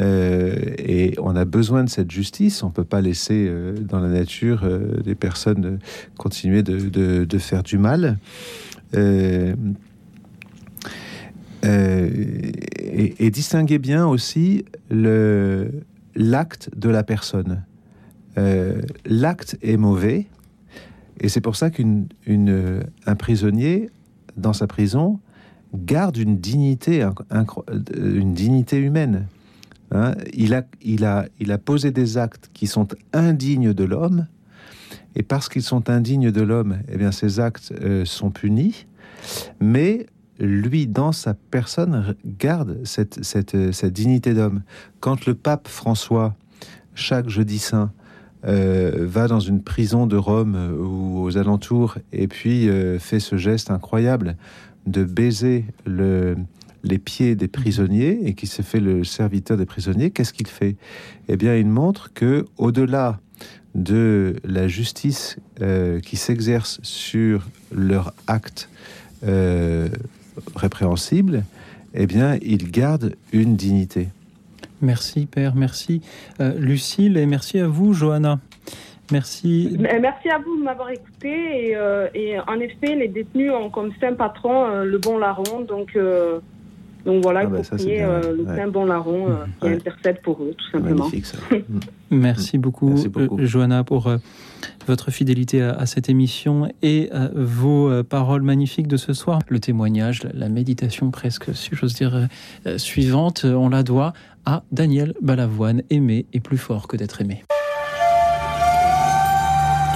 Euh, 0.00 0.74
et 0.78 1.14
on 1.18 1.36
a 1.36 1.44
besoin 1.44 1.84
de 1.84 1.88
cette 1.88 2.10
justice. 2.10 2.62
On 2.62 2.70
peut 2.70 2.84
pas 2.84 3.00
laisser 3.00 3.46
euh, 3.48 3.74
dans 3.78 4.00
la 4.00 4.08
nature 4.08 4.62
euh, 4.64 5.00
des 5.02 5.14
personnes 5.14 5.78
continuer 6.16 6.62
de, 6.62 7.38
faire 7.38 7.62
du 7.62 7.78
mal. 7.78 8.18
Et, 8.96 9.54
et, 11.62 13.30
distinguer 13.30 13.78
bien 13.78 14.06
aussi 14.06 14.64
l'acte 14.90 16.70
de 16.76 16.88
la 16.88 17.02
personne. 17.02 17.64
L'acte 19.04 19.56
est 19.62 19.76
mauvais, 19.76 20.26
et 21.20 21.28
c'est 21.28 21.40
pour 21.40 21.56
ça 21.56 21.70
qu'un 21.70 22.06
prisonnier 23.18 23.90
dans 24.36 24.52
sa 24.52 24.66
prison 24.66 25.18
garde 25.74 26.16
une 26.16 26.38
dignité, 26.38 27.08
une 27.96 28.34
dignité 28.34 28.78
humaine. 28.78 29.26
Hein, 29.92 30.14
il, 30.32 30.54
a, 30.54 31.58
posé 31.58 31.90
des 31.90 32.18
actes 32.18 32.50
qui 32.52 32.66
sont 32.66 32.88
indignes 33.12 33.72
de 33.72 33.84
l'homme, 33.84 34.26
et 35.14 35.22
parce 35.22 35.48
qu'ils 35.48 35.62
sont 35.62 35.88
indignes 35.90 36.30
de 36.30 36.42
l'homme, 36.42 36.78
eh 36.88 36.96
bien 36.96 37.12
ces 37.12 37.38
actes 37.38 37.72
euh, 37.80 38.04
sont 38.04 38.30
punis, 38.30 38.86
mais 39.60 40.06
lui, 40.40 40.88
dans 40.88 41.12
sa 41.12 41.34
personne, 41.34 42.16
garde 42.24 42.80
cette, 42.84 43.22
cette 43.22 43.86
dignité 43.86 44.34
d'homme. 44.34 44.62
Quand 44.98 45.26
le 45.26 45.34
pape 45.34 45.68
François, 45.68 46.34
chaque 46.94 47.28
jeudi 47.28 47.60
saint, 47.60 47.92
euh, 48.46 49.06
va 49.08 49.26
dans 49.26 49.40
une 49.40 49.62
prison 49.62 50.06
de 50.06 50.16
Rome 50.16 50.54
euh, 50.54 50.76
ou 50.76 51.22
aux 51.22 51.38
alentours 51.38 51.96
et 52.12 52.28
puis 52.28 52.68
euh, 52.68 52.98
fait 52.98 53.18
ce 53.18 53.36
geste 53.36 53.70
incroyable 53.70 54.36
de 54.86 55.02
baiser 55.02 55.64
le, 55.86 56.36
les 56.84 56.98
pieds 56.98 57.34
des 57.34 57.48
prisonniers 57.48 58.20
et 58.24 58.34
qui 58.34 58.46
se 58.46 58.62
fait 58.62 58.80
le 58.80 59.02
serviteur 59.02 59.56
des 59.56 59.66
prisonniers, 59.66 60.10
qu'est-ce 60.10 60.32
qu'il 60.32 60.46
fait? 60.46 60.76
Eh 61.28 61.36
bien, 61.36 61.56
il 61.56 61.66
montre 61.66 62.12
que 62.12 62.44
au-delà 62.58 63.18
de 63.74 64.36
la 64.44 64.68
justice 64.68 65.36
euh, 65.60 65.98
qui 66.00 66.16
s'exerce 66.16 66.78
sur 66.82 67.48
leur 67.72 68.14
acte 68.28 68.68
euh, 69.26 69.88
répréhensible, 70.54 71.44
eh 71.94 72.06
bien, 72.06 72.38
il 72.42 72.70
garde 72.70 73.16
une 73.32 73.56
dignité. 73.56 74.08
Merci, 74.80 75.26
Père, 75.26 75.54
merci, 75.54 76.02
euh, 76.40 76.52
Lucille, 76.58 77.16
et 77.16 77.26
merci 77.26 77.58
à 77.58 77.66
vous, 77.66 77.94
Johanna. 77.94 78.38
Merci. 79.12 79.76
Merci 79.78 80.28
à 80.30 80.38
vous 80.38 80.58
de 80.58 80.64
m'avoir 80.64 80.90
écouté. 80.90 81.68
Et, 81.68 81.76
euh, 81.76 82.08
et, 82.14 82.38
en 82.40 82.58
effet, 82.58 82.94
les 82.94 83.08
détenus 83.08 83.52
ont 83.52 83.70
comme 83.70 83.92
saint 84.00 84.14
patron 84.14 84.66
euh, 84.66 84.84
le 84.84 84.98
bon 84.98 85.18
larron. 85.18 85.60
Donc, 85.60 85.94
euh, 85.94 86.40
donc 87.04 87.22
voilà, 87.22 87.40
ah 87.44 87.46
bah 87.46 87.58
prier 87.70 88.00
le 88.00 88.44
ouais. 88.44 88.56
saint 88.56 88.68
bon 88.68 88.84
larron 88.84 89.28
mmh. 89.28 89.46
qui 89.60 89.66
ouais. 89.66 89.74
intercède 89.74 90.20
pour 90.22 90.42
eux, 90.42 90.54
tout 90.56 90.70
simplement. 90.70 91.10
Merci 92.10 92.58
beaucoup, 92.58 92.88
Merci 92.90 93.08
beaucoup. 93.08 93.44
Johanna, 93.44 93.84
pour 93.84 94.10
votre 94.86 95.10
fidélité 95.10 95.62
à, 95.62 95.72
à, 95.72 95.86
cette 95.86 96.08
émission 96.08 96.68
et 96.82 97.10
vos 97.34 98.02
paroles 98.04 98.42
magnifiques 98.42 98.88
de 98.88 98.96
ce 98.96 99.12
soir. 99.12 99.40
Le 99.48 99.60
témoignage, 99.60 100.22
la 100.32 100.48
méditation 100.48 101.10
presque, 101.10 101.54
si 101.54 101.70
j'ose 101.72 101.94
dire, 101.94 102.28
suivante, 102.76 103.44
on 103.44 103.68
la 103.68 103.82
doit 103.82 104.12
à 104.46 104.62
Daniel 104.72 105.14
Balavoine. 105.20 105.82
Aimer 105.90 106.26
est 106.32 106.40
plus 106.40 106.58
fort 106.58 106.88
que 106.88 106.96
d'être 106.96 107.20
aimé. 107.20 107.42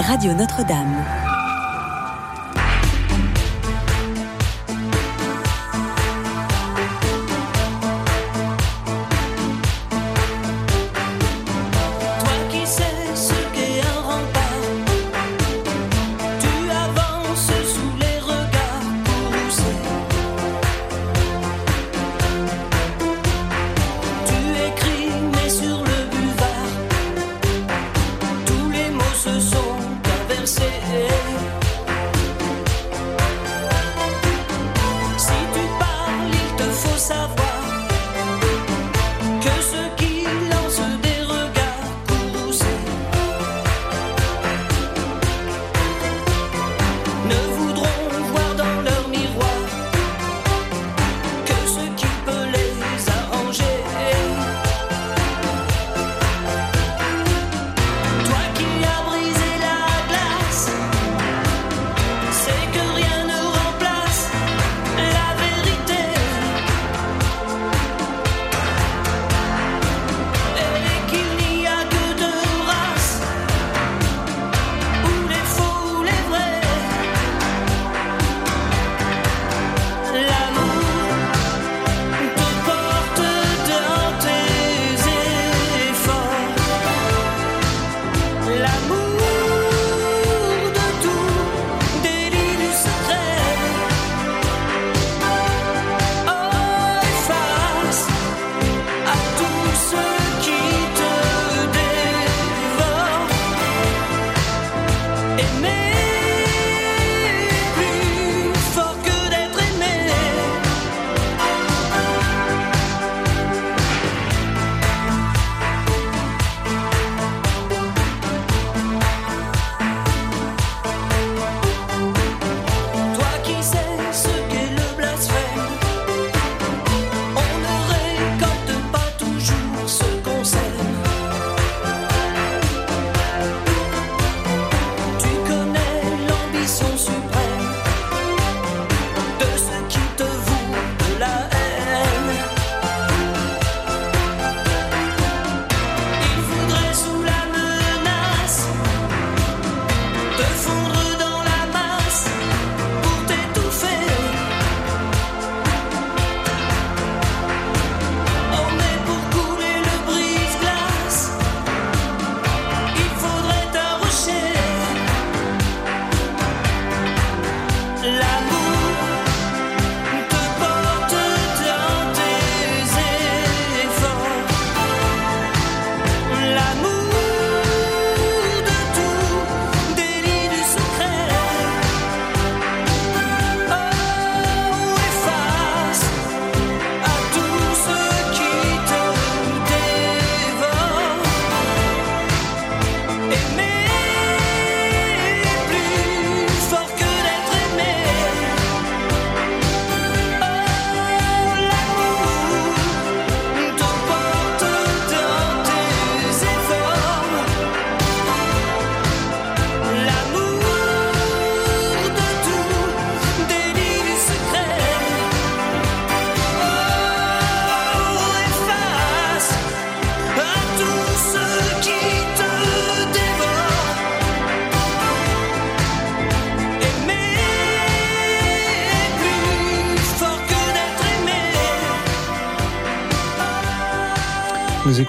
Radio 0.09 0.33
Notre-Dame. 0.33 1.28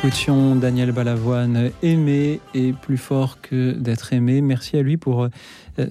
Écoutions 0.09 0.55
Daniel 0.55 0.91
Balavoine, 0.91 1.69
aimer 1.83 2.39
est 2.55 2.75
plus 2.75 2.97
fort 2.97 3.39
que 3.43 3.73
d'être 3.73 4.11
aimé. 4.11 4.41
Merci 4.41 4.75
à 4.75 4.81
lui 4.81 4.97
pour 4.97 5.21
euh, 5.21 5.29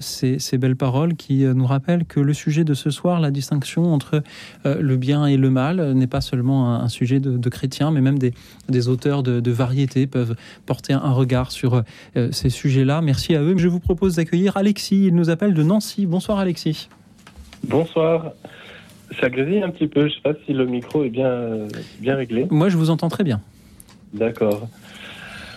ces, 0.01 0.57
belles 0.57 0.75
paroles 0.75 1.15
qui 1.15 1.45
euh, 1.45 1.53
nous 1.53 1.65
rappellent 1.65 2.03
que 2.03 2.19
le 2.19 2.33
sujet 2.33 2.65
de 2.65 2.73
ce 2.73 2.89
soir, 2.89 3.21
la 3.21 3.31
distinction 3.31 3.93
entre 3.93 4.21
euh, 4.65 4.81
le 4.81 4.97
bien 4.97 5.25
et 5.25 5.37
le 5.37 5.49
mal, 5.49 5.93
n'est 5.93 6.05
pas 6.05 6.19
seulement 6.19 6.75
un, 6.75 6.89
sujet 6.89 7.21
de, 7.21 7.49
chrétiens, 7.49 7.91
mais 7.91 8.01
même 8.01 8.19
des, 8.19 8.89
auteurs 8.89 9.23
de, 9.23 9.39
de, 9.39 9.51
variété 9.51 10.05
peuvent 10.05 10.35
porter 10.65 10.91
un 10.91 11.11
regard 11.11 11.53
sur 11.53 11.83
ces 12.31 12.49
sujets-là. 12.49 12.99
Merci 13.01 13.35
à 13.35 13.41
eux. 13.41 13.57
Je 13.57 13.69
vous 13.69 13.79
propose 13.79 14.17
d'accueillir 14.17 14.57
Alexis. 14.57 15.05
Il 15.07 15.15
nous 15.15 15.29
appelle 15.29 15.53
de 15.53 15.63
Nancy. 15.63 16.05
Bonsoir 16.05 16.39
Alexis. 16.39 16.89
Bonsoir. 17.63 18.33
Ça 19.21 19.29
grésille 19.29 19.63
un 19.63 19.69
petit 19.69 19.87
peu. 19.87 20.01
Je 20.01 20.07
ne 20.07 20.11
sais 20.11 20.21
pas 20.21 20.33
si 20.45 20.51
le 20.51 20.65
micro 20.65 21.05
est 21.05 21.09
bien, 21.09 21.31
bien 22.01 22.17
réglé. 22.17 22.47
Moi, 22.51 22.67
je 22.67 22.75
vous 22.75 22.89
entends 22.89 23.07
très 23.07 23.23
bien. 23.23 23.39
D'accord. 24.13 24.67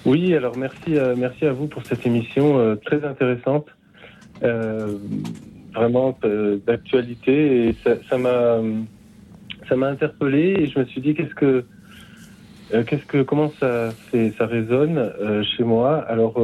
Oui, 0.05 0.35
alors 0.35 0.57
merci, 0.57 0.97
euh, 0.97 1.15
merci 1.17 1.47
à 1.47 1.53
vous 1.53 1.69
pour 1.69 1.85
cette 1.87 2.05
émission 2.07 2.59
euh, 2.59 2.75
très 2.75 3.05
intéressante, 3.05 3.67
euh, 4.43 4.97
vraiment 5.73 6.19
d'actualité 6.67 7.69
et 7.69 7.75
ça 7.85 8.19
m'a 8.19 8.59
ça 9.69 9.77
m'a 9.77 9.87
interpellé 9.87 10.57
et 10.59 10.67
je 10.67 10.79
me 10.79 10.85
suis 10.85 11.01
dit 11.01 11.15
qu'est-ce 11.15 11.35
que 11.35 11.65
qu'est-ce 12.71 13.07
que 13.07 13.23
comment 13.23 13.51
ça 13.59 13.91
ça 14.37 14.47
résonne 14.47 15.13
chez 15.57 15.65
moi? 15.65 16.05
Alors 16.09 16.39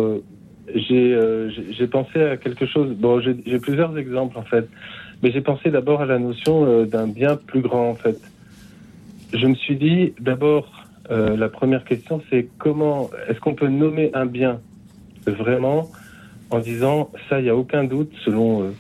j'ai 0.75 1.87
pensé 1.91 2.23
à 2.23 2.37
quelque 2.39 2.65
chose. 2.65 2.95
Bon, 2.97 3.21
j'ai 3.21 3.59
plusieurs 3.59 3.99
exemples 3.99 4.39
en 4.39 4.45
fait, 4.45 4.67
mais 5.23 5.31
j'ai 5.31 5.43
pensé 5.43 5.71
d'abord 5.71 6.01
à 6.01 6.07
la 6.07 6.19
notion 6.19 6.85
d'un 6.85 7.07
bien 7.07 7.37
plus 7.37 7.61
grand 7.61 7.91
en 7.91 7.95
fait. 7.97 8.19
Je 9.35 9.47
me 9.47 9.55
suis 9.57 9.77
dit 9.77 10.15
d'abord 10.21 10.78
euh, 11.11 11.37
la 11.37 11.49
première 11.49 11.85
question, 11.85 12.21
c'est 12.31 12.49
comment 12.59 13.11
est-ce 13.29 13.41
qu'on 13.41 13.55
peut 13.55 13.69
nommer 13.69 14.11
un 14.15 14.27
bien 14.27 14.61
vraiment 15.27 15.89
en 16.51 16.59
disant 16.59 17.11
ça, 17.29 17.41
il 17.41 17.45
n'y 17.45 17.51
a 17.51 17.57
aucun 17.57 17.85
doute 17.85 18.13
selon 18.25 18.63
euh, 18.63 18.71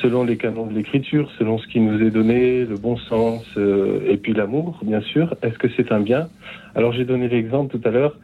selon 0.00 0.24
les 0.24 0.36
canons 0.36 0.66
de 0.66 0.74
l'écriture, 0.74 1.30
selon 1.38 1.58
ce 1.58 1.66
qui 1.66 1.78
nous 1.78 2.00
est 2.02 2.10
donné, 2.10 2.64
le 2.64 2.76
bon 2.76 2.96
sens 2.96 3.44
euh, 3.56 4.00
et 4.08 4.16
puis 4.16 4.32
l'amour, 4.32 4.78
bien 4.82 5.00
sûr. 5.02 5.34
Est-ce 5.42 5.58
que 5.58 5.68
c'est 5.76 5.92
un 5.92 6.00
bien? 6.00 6.28
Alors 6.74 6.92
j'ai 6.92 7.04
donné 7.04 7.28
l'exemple 7.28 7.76
tout 7.76 7.86
à 7.86 7.90
l'heure. 7.90 8.16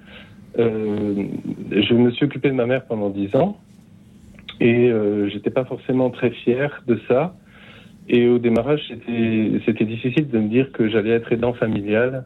je 0.57 1.95
me 1.95 2.11
suis 2.13 2.25
occupé 2.25 2.49
de 2.49 2.55
ma 2.55 2.67
mère 2.67 2.85
pendant 2.87 3.11
dix 3.11 3.35
ans 3.37 3.59
et 4.59 4.91
j'étais 5.29 5.51
pas 5.51 5.67
forcément 5.67 6.09
très 6.09 6.31
fier 6.31 6.83
de 6.87 6.99
ça. 7.09 7.35
Et 8.09 8.27
au 8.27 8.39
démarrage, 8.39 8.81
c'était 9.67 9.85
difficile 9.85 10.29
de 10.29 10.39
me 10.39 10.49
dire 10.49 10.73
que 10.73 10.89
j'allais 10.89 11.11
être 11.11 11.31
aidant 11.31 11.53
familial 11.53 12.25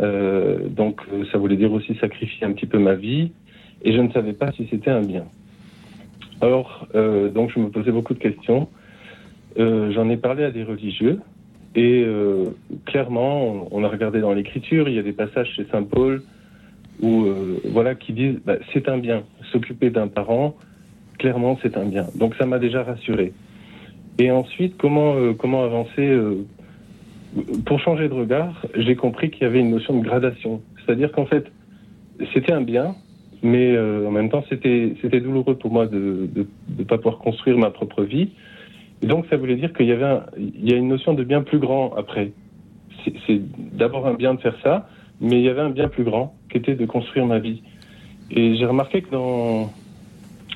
donc 0.00 1.00
euh, 1.12 1.24
ça 1.30 1.38
voulait 1.38 1.56
dire 1.56 1.72
aussi 1.72 1.94
sacrifier 1.96 2.46
un 2.46 2.52
petit 2.52 2.66
peu 2.66 2.78
ma 2.78 2.94
vie, 2.94 3.32
et 3.82 3.92
je 3.92 4.00
ne 4.00 4.10
savais 4.12 4.32
pas 4.32 4.50
si 4.52 4.66
c'était 4.70 4.90
un 4.90 5.02
bien. 5.02 5.24
Alors, 6.40 6.88
euh, 6.94 7.28
donc 7.28 7.50
je 7.54 7.60
me 7.60 7.68
posais 7.68 7.92
beaucoup 7.92 8.14
de 8.14 8.18
questions. 8.18 8.68
J'en 9.56 10.08
ai 10.08 10.16
parlé 10.16 10.42
à 10.42 10.50
des 10.50 10.64
religieux, 10.64 11.20
et 11.76 12.04
clairement, 12.86 13.68
on, 13.70 13.84
a 13.84 13.88
regardé 13.88 14.20
dans 14.20 14.32
l'Écriture, 14.32 14.88
il 14.88 14.96
y 14.96 14.98
a 14.98 15.02
des 15.02 15.12
passages 15.12 15.48
chez 15.54 15.64
Saint 15.70 15.84
Paul 15.84 16.22
où 17.00 17.26
voilà 17.64 17.94
qui 17.94 18.12
disent 18.12 18.40
bah, 18.44 18.56
c'est 18.72 18.88
un 18.88 18.98
bien. 18.98 19.22
S'occuper 19.52 19.90
d'un 19.90 20.08
parent, 20.08 20.56
clairement 21.18 21.56
c'est 21.62 21.76
un 21.76 21.84
bien. 21.84 22.06
Donc 22.16 22.34
ça 22.34 22.46
m'a 22.46 22.58
déjà 22.58 22.82
rassuré. 22.82 23.32
Et 24.18 24.32
ensuite, 24.32 24.76
comment 24.76 25.32
comment 25.34 25.62
avancer 25.62 26.18
pour 27.66 27.80
changer 27.80 28.08
de 28.08 28.14
regard, 28.14 28.66
j'ai 28.74 28.96
compris 28.96 29.30
qu'il 29.30 29.42
y 29.42 29.46
avait 29.46 29.60
une 29.60 29.70
notion 29.70 29.98
de 29.98 30.04
gradation. 30.04 30.62
C'est-à-dire 30.84 31.10
qu'en 31.12 31.26
fait, 31.26 31.50
c'était 32.32 32.52
un 32.52 32.60
bien, 32.60 32.94
mais 33.42 33.74
euh, 33.74 34.06
en 34.06 34.10
même 34.10 34.30
temps, 34.30 34.44
c'était 34.48 35.20
douloureux 35.20 35.56
pour 35.56 35.72
moi 35.72 35.86
de 35.86 36.28
ne 36.78 36.84
pas 36.84 36.96
pouvoir 36.96 37.18
construire 37.18 37.58
ma 37.58 37.70
propre 37.70 38.02
vie. 38.02 38.30
Et 39.02 39.06
donc, 39.06 39.26
ça 39.28 39.36
voulait 39.36 39.56
dire 39.56 39.72
qu'il 39.72 39.86
y 39.86 39.92
avait 39.92 40.20
il 40.38 40.68
y 40.68 40.72
a 40.72 40.76
une 40.76 40.88
notion 40.88 41.14
de 41.14 41.24
bien 41.24 41.42
plus 41.42 41.58
grand 41.58 41.94
après. 41.94 42.32
C'est 43.26 43.40
d'abord 43.58 44.06
un 44.06 44.14
bien 44.14 44.34
de 44.34 44.40
faire 44.40 44.56
ça, 44.62 44.88
mais 45.20 45.40
il 45.40 45.42
y 45.42 45.48
avait 45.48 45.60
un 45.60 45.70
bien 45.70 45.88
plus 45.88 46.04
grand 46.04 46.34
qui 46.50 46.58
était 46.58 46.74
de 46.74 46.86
construire 46.86 47.26
ma 47.26 47.38
vie. 47.38 47.62
Et 48.30 48.56
j'ai 48.56 48.64
remarqué 48.64 49.02
que 49.02 49.10
dans, 49.10 49.70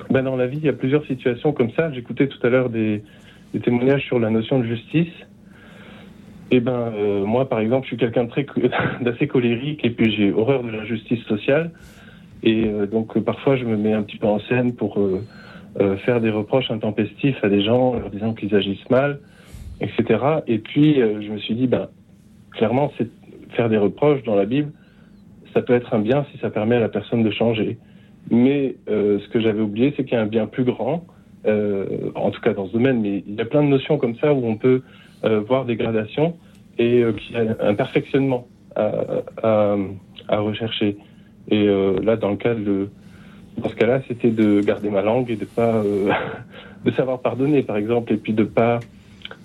ben 0.09 0.23
dans 0.23 0.35
la 0.35 0.47
vie, 0.47 0.57
il 0.57 0.65
y 0.65 0.69
a 0.69 0.73
plusieurs 0.73 1.05
situations 1.05 1.51
comme 1.51 1.71
ça. 1.71 1.91
J'écoutais 1.91 2.27
tout 2.27 2.39
à 2.41 2.49
l'heure 2.49 2.69
des, 2.69 3.03
des 3.53 3.59
témoignages 3.59 4.05
sur 4.05 4.17
la 4.17 4.29
notion 4.29 4.59
de 4.59 4.65
justice. 4.65 5.13
Eh 6.51 6.59
ben, 6.59 6.91
euh, 6.95 7.25
moi, 7.25 7.47
par 7.47 7.59
exemple, 7.59 7.83
je 7.85 7.89
suis 7.89 7.97
quelqu'un 7.97 8.27
d'assez 9.01 9.27
colérique 9.27 9.85
et 9.85 9.91
puis 9.91 10.11
j'ai 10.15 10.31
horreur 10.31 10.63
de 10.63 10.71
la 10.71 10.83
justice 10.85 11.23
sociale. 11.25 11.71
Et 12.41 12.65
euh, 12.65 12.87
donc, 12.87 13.15
euh, 13.15 13.21
parfois, 13.21 13.55
je 13.55 13.65
me 13.65 13.77
mets 13.77 13.93
un 13.93 14.01
petit 14.01 14.17
peu 14.17 14.27
en 14.27 14.39
scène 14.39 14.73
pour 14.73 14.97
faire 16.03 16.19
des 16.19 16.31
reproches 16.31 16.71
intempestifs 16.71 17.41
à 17.43 17.47
des 17.47 17.61
gens, 17.61 17.93
leur 17.93 18.09
disant 18.09 18.33
qu'ils 18.33 18.53
agissent 18.55 18.89
mal, 18.89 19.19
etc. 19.79 20.19
Et 20.47 20.57
puis, 20.57 20.95
je 20.95 21.31
me 21.31 21.37
suis 21.37 21.53
dit, 21.53 21.67
ben, 21.67 21.87
clairement, 22.51 22.91
faire 23.51 23.69
des 23.69 23.77
reproches 23.77 24.23
dans 24.23 24.35
la 24.35 24.45
Bible, 24.45 24.71
ça 25.53 25.61
peut 25.61 25.73
être 25.73 25.93
un 25.93 25.99
bien 25.99 26.25
si 26.31 26.39
ça 26.39 26.49
permet 26.49 26.75
à 26.75 26.79
la 26.79 26.89
personne 26.89 27.23
de 27.23 27.31
changer. 27.31 27.77
Mais 28.31 28.75
ce 28.87 29.25
que 29.29 29.39
j'avais 29.39 29.61
oublié, 29.61 29.93
c'est 29.95 30.03
qu'il 30.03 30.13
y 30.13 30.17
a 30.17 30.21
un 30.21 30.25
bien 30.27 30.47
plus 30.47 30.63
grand, 30.63 31.05
en 31.45 32.31
tout 32.31 32.41
cas 32.41 32.53
dans 32.53 32.67
ce 32.67 32.73
domaine, 32.73 32.99
mais 32.99 33.23
il 33.25 33.35
y 33.35 33.41
a 33.41 33.45
plein 33.45 33.63
de 33.63 33.69
notions 33.69 33.97
comme 33.97 34.15
ça 34.15 34.33
où 34.33 34.45
on 34.45 34.57
peut 34.57 34.81
euh, 34.81 34.81
voire 35.23 35.65
dégradation, 35.65 36.35
et 36.79 37.03
euh, 37.03 37.11
qui 37.11 37.35
a 37.35 37.41
un 37.59 37.75
perfectionnement 37.75 38.47
à, 38.75 39.75
rechercher. 40.29 40.97
Et 41.49 41.67
euh, 41.67 41.99
là, 42.01 42.15
dans 42.15 42.29
le 42.29 42.37
cas 42.37 42.53
de, 42.55 42.89
dans 43.57 43.67
ce 43.67 43.75
cas-là, 43.75 44.01
c'était 44.07 44.29
de 44.29 44.61
garder 44.61 44.89
ma 44.89 45.01
langue 45.01 45.29
et 45.29 45.35
de 45.35 45.45
pas 45.45 45.83
de 46.85 46.91
savoir 46.91 47.19
pardonner, 47.19 47.61
par 47.61 47.77
exemple, 47.77 48.13
et 48.13 48.17
puis 48.17 48.33
de 48.33 48.43
pas 48.43 48.79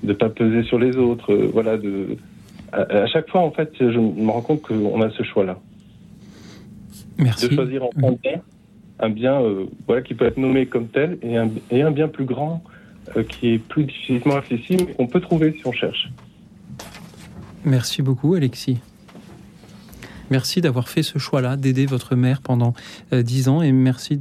de 0.02 0.12
pas 0.12 0.28
peser 0.28 0.62
sur 0.62 0.78
les 0.78 0.96
autres. 0.96 1.34
voilà, 1.52 1.76
de 1.76 2.16
à, 2.72 3.06
chaque 3.06 3.28
fois, 3.28 3.40
en 3.40 3.50
fait, 3.50 3.72
je 3.80 3.98
me 3.98 4.30
rends 4.30 4.42
compte 4.42 4.62
qu'on 4.62 5.00
a 5.02 5.10
ce 5.10 5.22
choix-là. 5.22 5.58
Merci. 7.18 7.48
De 7.48 7.54
choisir 7.54 7.84
en 7.84 7.90
un 8.02 8.12
bien, 8.12 8.40
un 9.00 9.08
bien 9.08 9.40
voilà, 9.86 10.02
qui 10.02 10.14
peut 10.14 10.26
être 10.26 10.38
nommé 10.38 10.66
comme 10.66 10.88
tel, 10.88 11.18
et 11.22 11.36
un, 11.36 11.48
et 11.70 11.82
un 11.82 11.90
bien 11.90 12.08
plus 12.08 12.24
grand 12.24 12.62
euh, 12.64 12.73
qui 13.28 13.54
est 13.54 13.58
plus 13.58 13.84
difficilement 13.84 14.36
accessible, 14.36 14.84
mais 14.88 14.94
qu'on 14.94 15.06
peut 15.06 15.20
trouver 15.20 15.54
si 15.58 15.66
on 15.66 15.72
cherche. 15.72 16.10
Merci 17.64 18.02
beaucoup, 18.02 18.34
Alexis. 18.34 18.78
Merci 20.30 20.60
d'avoir 20.60 20.88
fait 20.88 21.02
ce 21.02 21.18
choix-là, 21.18 21.56
d'aider 21.56 21.86
votre 21.86 22.16
mère 22.16 22.40
pendant 22.40 22.74
euh, 23.12 23.22
dix 23.22 23.48
ans, 23.48 23.62
et 23.62 23.72
merci 23.72 24.18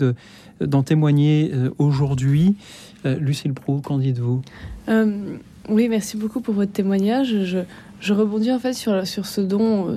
d'en 0.59 0.83
témoigner 0.83 1.51
euh, 1.53 1.69
aujourd'hui. 1.77 2.55
Lucille 3.05 3.53
Pro, 3.53 3.81
qu'en 3.81 3.97
dites-vous? 3.97 4.41
Oui, 5.69 5.87
merci 5.87 6.17
beaucoup 6.17 6.41
pour 6.41 6.53
votre 6.53 6.71
témoignage. 6.71 7.43
Je, 7.43 7.59
je 8.01 8.13
rebondis 8.13 8.51
en 8.51 8.59
fait 8.59 8.73
sur, 8.73 9.07
sur 9.07 9.25
ce 9.25 9.39
dont, 9.39 9.95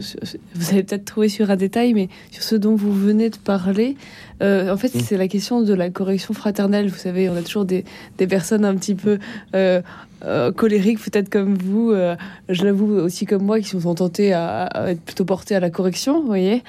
vous 0.55 0.71
allez 0.71 0.85
peut-être 0.85 1.05
trouver 1.05 1.29
sur 1.29 1.51
un 1.51 1.57
détail, 1.57 1.93
mais 1.93 2.09
sur 2.31 2.45
ce 2.45 2.55
dont 2.55 2.77
vous 2.77 2.93
venez 2.93 3.31
de 3.31 3.37
parler. 3.37 3.97
Euh, 4.43 4.73
en 4.73 4.77
fait, 4.77 4.95
mmh. 4.95 5.01
c'est 5.01 5.17
la 5.17 5.27
question 5.27 5.63
de 5.63 5.75
la 5.75 5.91
correction 5.91 6.33
fraternelle. 6.33 6.89
Vous 6.89 6.99
savez, 6.99 7.29
on 7.29 7.37
a 7.37 7.43
toujours 7.43 7.65
des, 7.65 7.85
des 8.19 8.29
personnes 8.29 8.65
un 8.65 8.77
petit 8.77 8.95
peu 8.95 9.19
euh, 9.57 9.83
euh, 10.25 10.51
colériques, 10.51 10.99
peut-être 10.99 11.29
comme 11.29 11.55
vous, 11.55 11.91
euh, 11.91 12.17
je 12.49 12.65
l'avoue 12.65 12.93
aussi 12.95 13.27
comme 13.27 13.43
moi, 13.43 13.61
qui 13.61 13.69
sont 13.69 13.95
tentés 13.95 14.33
à, 14.33 14.69
être 14.89 15.01
plutôt 15.01 15.25
portés 15.25 15.55
à 15.55 15.61
la 15.61 15.69
correction, 15.69 16.25
voyez, 16.25 16.63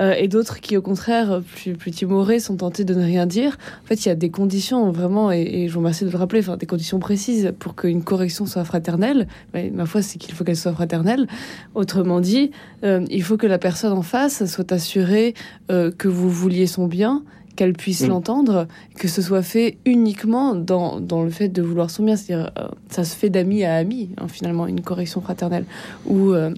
euh, 0.00 0.14
et 0.16 0.28
d'autres 0.28 0.60
qui, 0.60 0.76
au 0.76 0.82
contraire, 0.82 1.42
plus, 1.54 1.90
timorés, 1.90 2.38
sont 2.38 2.56
tentés 2.56 2.84
de 2.84 2.94
ne 2.94 3.04
rien 3.04 3.26
dire. 3.26 3.58
En 3.84 3.86
fait, 3.86 4.04
il 4.04 4.08
y 4.08 4.12
a 4.12 4.14
des 4.14 4.30
conditions 4.30 4.92
vraiment, 4.92 5.32
et, 5.32 5.66
je 5.68 5.72
vous 5.72 5.80
remercie 5.80 6.04
de 6.04 6.10
le 6.10 6.16
rappeler, 6.16 6.40
enfin, 6.40 6.56
des 6.56 6.66
conditions 6.66 7.00
précises 7.00 7.52
pour 7.58 7.74
qu'une 7.74 8.04
correction 8.04 8.46
soit 8.46 8.64
fraternelle. 8.64 9.26
Mais, 9.52 9.70
ma 9.70 9.86
foi, 9.86 10.02
c'est 10.02 10.18
qu'il 10.18 10.34
faut 10.34 10.44
qu'elle 10.44 10.56
soit 10.56 10.72
fraternelle. 10.72 11.26
Autrement 11.74 12.20
dit, 12.20 12.52
il 12.84 13.22
faut 13.22 13.36
que 13.36 13.46
la 13.46 13.58
personne 13.58 13.92
en 13.92 14.02
face 14.02 14.44
soit 14.46 14.72
assurée 14.72 15.34
que 15.68 16.08
vous 16.08 16.30
vouliez 16.30 16.66
son 16.66 16.86
bien 16.86 17.22
qu'elle 17.56 17.72
puisse 17.72 18.02
mm. 18.02 18.08
l'entendre, 18.08 18.68
que 18.98 19.08
ce 19.08 19.22
soit 19.22 19.42
fait 19.42 19.78
uniquement 19.84 20.54
dans, 20.54 21.00
dans, 21.00 21.22
le 21.22 21.30
fait 21.30 21.48
de 21.48 21.62
vouloir 21.62 21.90
son 21.90 22.04
bien. 22.04 22.16
C'est-à-dire, 22.16 22.50
euh, 22.58 22.68
ça 22.88 23.04
se 23.04 23.16
fait 23.16 23.30
d'ami 23.30 23.64
à 23.64 23.76
ami, 23.76 24.10
hein, 24.18 24.28
finalement, 24.28 24.66
une 24.66 24.80
correction 24.80 25.20
fraternelle. 25.20 25.64
Ou, 26.06 26.32
euh, 26.32 26.54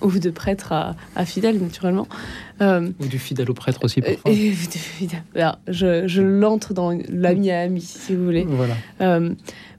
ou 0.00 0.10
de 0.10 0.30
prêtre 0.30 0.72
à, 0.72 0.96
à 1.14 1.24
fidèle, 1.24 1.60
naturellement. 1.60 2.08
Euh, 2.60 2.90
ou 3.00 3.06
du 3.06 3.18
fidèle 3.18 3.50
au 3.50 3.54
prêtre 3.54 3.84
aussi, 3.84 4.00
parfois. 4.00 4.32
Alors, 5.34 5.58
je, 5.68 6.08
je 6.08 6.22
l'entre 6.22 6.74
dans 6.74 6.98
l'ami 7.08 7.50
à 7.50 7.60
ami, 7.60 7.80
si 7.80 8.14
vous 8.14 8.24
voulez. 8.24 8.46
Voilà. 8.48 9.20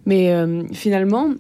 mais 0.06 0.34
finalement, 0.74 1.32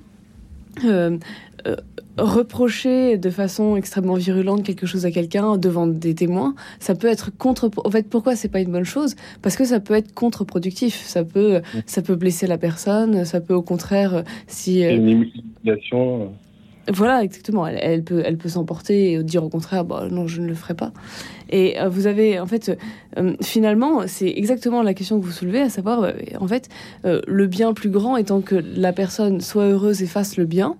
reprocher 2.18 3.18
de 3.18 3.30
façon 3.30 3.76
extrêmement 3.76 4.15
virulente 4.15 4.64
quelque 4.64 4.85
chose 4.85 5.06
à 5.06 5.11
quelqu'un 5.11 5.57
devant 5.57 5.88
des 5.88 6.14
témoins, 6.14 6.56
ça 6.80 6.95
peut 6.95 7.07
être 7.07 7.35
contre. 7.35 7.72
En 7.84 7.90
fait, 7.90 8.07
pourquoi 8.07 8.35
c'est 8.35 8.49
pas 8.49 8.60
une 8.60 8.72
bonne 8.72 8.84
chose? 8.84 9.15
Parce 9.41 9.56
que 9.56 9.65
ça 9.65 9.80
peut 9.80 9.95
être 9.95 10.14
contre-productif. 10.14 11.03
Ça 11.06 11.23
peut, 11.23 11.61
ça 11.85 12.02
peut 12.02 12.15
blesser 12.15 12.48
la 12.48 12.57
personne. 12.57 13.26
Ça 13.26 13.41
peut 13.41 13.53
au 13.53 13.61
contraire, 13.61 14.23
si 14.48 14.85
euh, 14.85 14.95
une 14.95 15.30
humiliation. 15.64 16.31
Voilà, 16.91 17.23
exactement. 17.23 17.65
Elle, 17.65 18.03
peut, 18.03 18.22
elle 18.26 18.38
peut 18.38 18.49
s'emporter 18.49 19.14
et 19.14 19.23
dire 19.23 19.44
au 19.44 19.49
contraire, 19.49 19.85
bah, 19.85 20.07
non, 20.11 20.27
je 20.27 20.41
ne 20.41 20.48
le 20.48 20.53
ferai 20.53 20.73
pas. 20.73 20.91
Et 21.49 21.80
euh, 21.80 21.88
vous 21.88 22.07
avez, 22.07 22.40
en 22.40 22.45
fait, 22.45 22.77
euh, 23.18 23.35
finalement, 23.41 24.02
c'est 24.06 24.30
exactement 24.30 24.84
la 24.84 24.94
question 24.94 25.19
que 25.19 25.26
vous 25.26 25.31
soulevez, 25.31 25.61
à 25.61 25.69
savoir, 25.69 26.11
en 26.40 26.48
fait, 26.48 26.68
le 27.03 27.48
bien 27.48 27.73
plus 27.73 27.90
grand 27.90 28.18
étant 28.18 28.41
que 28.41 28.56
la 28.56 28.91
personne 28.91 29.40
soit 29.40 29.65
heureuse 29.65 30.03
et 30.03 30.07
fasse 30.07 30.35
le 30.35 30.45
bien. 30.45 30.76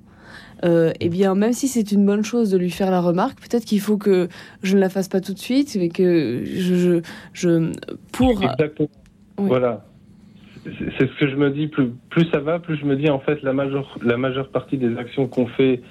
Eh 0.64 1.10
bien, 1.10 1.36
même 1.36 1.54
si 1.54 1.68
c'est 1.68 1.92
une 1.92 2.06
bonne 2.06 2.24
chose 2.24 2.52
de 2.52 2.58
lui 2.58 2.72
faire 2.72 2.92
la 2.92 3.02
remarque, 3.02 3.40
peut-être 3.40 3.66
qu'il 3.66 3.82
faut 3.82 3.98
que 3.98 4.30
je 4.62 4.76
ne 4.76 4.80
la 4.80 4.90
fasse 4.90 5.10
pas 5.10 5.22
tout 5.22 5.34
de 5.34 5.40
suite, 5.40 5.76
mais 5.80 5.90
que 5.90 6.44
je, 6.46 6.76
je, 6.76 7.02
je 7.34 7.72
pour. 8.12 8.42
Exactement. 8.44 8.90
Voilà 9.38 9.84
c'est 10.64 11.08
ce 11.10 11.20
que 11.20 11.30
je 11.30 11.36
me 11.36 11.50
dis. 11.50 11.68
Plus, 11.68 11.92
plus 12.10 12.26
ça 12.32 12.40
va, 12.40 12.60
plus 12.60 12.78
je 12.78 12.86
me 12.86 12.96
dis 12.96 13.10
en 13.10 13.20
fait 13.20 13.42
la 13.44 13.54
majeure, 13.54 13.98
la 14.04 14.18
majeure 14.18 14.50
partie 14.50 14.78
des 14.78 14.98
actions 14.98 15.28
qu'on 15.28 15.48
fait 15.48 15.82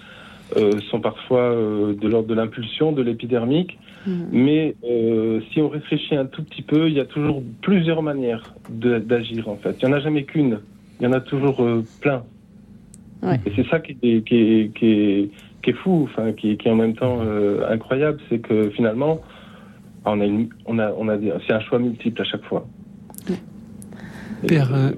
euh, 0.57 0.81
sont 0.91 1.01
parfois 1.01 1.53
euh, 1.53 1.95
de 1.95 2.09
l'ordre 2.09 2.29
de 2.29 2.35
l'impulsion, 2.35 2.93
de 2.93 3.03
l'épidermique. 3.03 3.79
Mhm. 4.07 4.29
Mais 4.33 4.75
euh, 4.85 5.41
si 5.53 5.61
on 5.61 5.69
réfléchit 5.69 6.17
un 6.17 6.27
tout 6.27 6.43
petit 6.43 6.63
peu, 6.63 6.89
il 6.89 6.95
y 6.95 7.01
a 7.01 7.05
toujours 7.05 7.43
plusieurs 7.63 8.03
manières 8.03 8.55
d'agir 8.71 9.49
en 9.49 9.57
fait. 9.57 9.77
Il 9.81 9.87
n'y 9.87 9.95
en 9.95 9.97
a 9.97 10.01
jamais 10.01 10.25
qu'une. 10.25 10.61
Il 11.01 11.05
y 11.05 11.07
en 11.07 11.13
a 11.13 11.21
toujours 11.21 11.67
plein. 12.01 12.23
Et 13.23 13.53
c'est 13.55 13.67
ça 13.69 13.79
qui 13.81 13.93
est, 14.03 14.27
qui 14.27 14.37
est, 14.37 14.75
qui 14.77 14.87
est, 14.87 15.31
qui 15.63 15.71
est 15.71 15.75
fou, 15.75 16.09
enfin, 16.11 16.33
qui, 16.33 16.57
qui, 16.57 16.69
est 16.69 16.71
en 16.71 16.77
même 16.77 16.95
temps 16.95 17.21
incroyable, 17.69 18.19
c'est 18.29 18.41
que 18.41 18.71
finalement, 18.71 19.21
on 20.05 20.21
a, 20.21 20.49
on 20.67 20.79
a, 20.79 20.91
on 20.93 21.09
a 21.09 21.19
c'est 21.47 21.53
un 21.53 21.61
choix 21.61 21.79
multiple 21.79 22.21
à 22.21 22.25
chaque 22.25 22.45
fois. 22.45 22.67
Père 24.47 24.75
euh, 24.75 24.91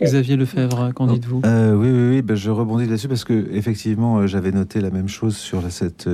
Xavier 0.00 0.36
Lefebvre, 0.36 0.92
qu'en 0.94 1.06
dites-vous? 1.06 1.42
Euh, 1.44 1.74
Oui, 1.74 1.88
oui, 1.90 2.16
oui 2.16 2.22
ben, 2.22 2.36
je 2.36 2.50
rebondis 2.50 2.86
là-dessus 2.86 3.08
parce 3.08 3.24
que 3.24 3.48
effectivement, 3.52 4.18
euh, 4.18 4.26
j'avais 4.26 4.52
noté 4.52 4.80
la 4.80 4.90
même 4.90 5.08
chose 5.08 5.36
sur 5.36 5.62
cette 5.70 6.08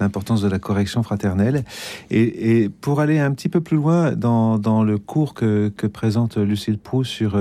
l'importance 0.00 0.42
de 0.42 0.48
la 0.48 0.58
correction 0.58 1.02
fraternelle. 1.02 1.64
Et, 2.10 2.70
pour 2.80 3.00
aller 3.00 3.18
un 3.18 3.32
petit 3.32 3.48
peu 3.48 3.60
plus 3.60 3.76
loin 3.76 4.12
dans, 4.12 4.58
dans 4.58 4.82
le 4.82 4.98
cours 4.98 5.34
que, 5.34 5.72
que, 5.76 5.86
présente 5.86 6.36
Lucille 6.36 6.78
Proust 6.78 7.10
sur 7.10 7.38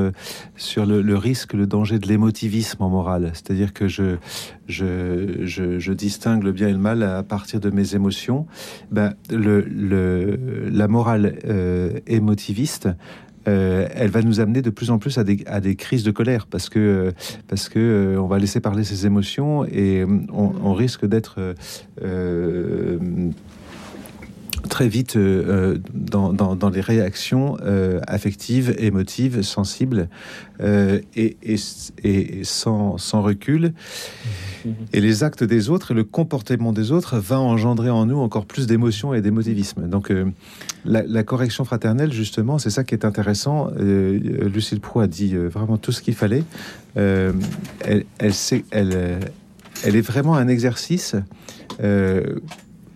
sur 0.55 0.85
le, 0.85 1.17
risque, 1.17 1.53
le 1.53 1.67
danger 1.67 1.99
de 1.99 2.07
l'émotivisme 2.07 2.81
en 2.83 2.89
morale, 2.89 3.31
c'est-à-dire 3.33 3.73
que 3.73 3.87
je, 3.87 4.17
je, 4.67 5.45
je, 5.45 5.93
distingue 5.93 6.43
le 6.43 6.51
bien 6.51 6.67
et 6.67 6.73
le 6.73 6.77
mal 6.77 7.03
à 7.03 7.23
partir 7.23 7.59
de 7.59 7.69
mes 7.69 7.95
émotions. 7.95 8.45
Ben, 8.91 9.13
le, 9.29 9.61
le 9.61 10.69
la 10.69 10.87
morale 10.87 11.35
émotiviste 12.07 12.89
euh, 13.47 13.87
elle 13.93 14.09
va 14.09 14.21
nous 14.21 14.39
amener 14.39 14.61
de 14.61 14.69
plus 14.69 14.89
en 14.89 14.97
plus 14.97 15.17
à 15.17 15.23
des, 15.23 15.75
crises 15.75 16.03
de 16.03 16.11
colère 16.11 16.47
parce 16.47 16.69
que 16.69 17.13
parce 17.47 17.69
que 17.69 17.79
euh, 17.79 18.21
on 18.21 18.27
va 18.27 18.39
laisser 18.39 18.59
parler 18.59 18.83
ses 18.83 19.05
émotions 19.05 19.65
et 19.65 20.03
on, 20.33 20.53
on 20.63 20.73
risque 20.73 21.05
d'être 21.05 21.55
euh, 22.01 22.97
très 24.67 24.87
vite 24.87 25.15
euh, 25.15 25.77
dans, 25.93 26.33
dans, 26.33 26.55
dans, 26.55 26.69
les 26.69 26.81
réactions 26.81 27.57
euh, 27.63 27.99
affectives, 28.07 28.75
émotives, 28.77 29.41
sensibles 29.41 30.09
euh, 30.61 30.99
et, 31.15 31.37
et, 32.03 32.43
sans, 32.43 32.97
sans 32.97 33.21
recul. 33.21 33.73
Et 34.93 35.01
les 35.01 35.23
actes 35.23 35.43
des 35.43 35.69
autres 35.69 35.91
et 35.91 35.93
le 35.93 36.03
comportement 36.03 36.73
des 36.73 36.91
autres 36.91 37.17
va 37.17 37.39
engendrer 37.39 37.89
en 37.89 38.05
nous 38.05 38.17
encore 38.17 38.45
plus 38.45 38.65
d'émotions 38.67 39.13
et 39.13 39.21
d'émotivisme. 39.21 39.87
Donc 39.87 40.11
la, 40.85 41.23
correction 41.23 41.65
fraternelle, 41.65 42.11
justement, 42.11 42.57
c'est 42.57 42.71
ça 42.71 42.83
qui 42.83 42.95
est 42.95 43.05
intéressant. 43.05 43.69
Lucille 43.77 44.79
Prou 44.79 45.01
a 45.01 45.07
dit 45.07 45.35
vraiment 45.35 45.77
tout 45.77 45.91
ce 45.91 46.01
qu'il 46.01 46.15
fallait. 46.15 46.43
elle, 46.95 48.05
elle 48.71 49.95
est 49.95 50.01
vraiment 50.01 50.35
un 50.35 50.47
exercice 50.47 51.15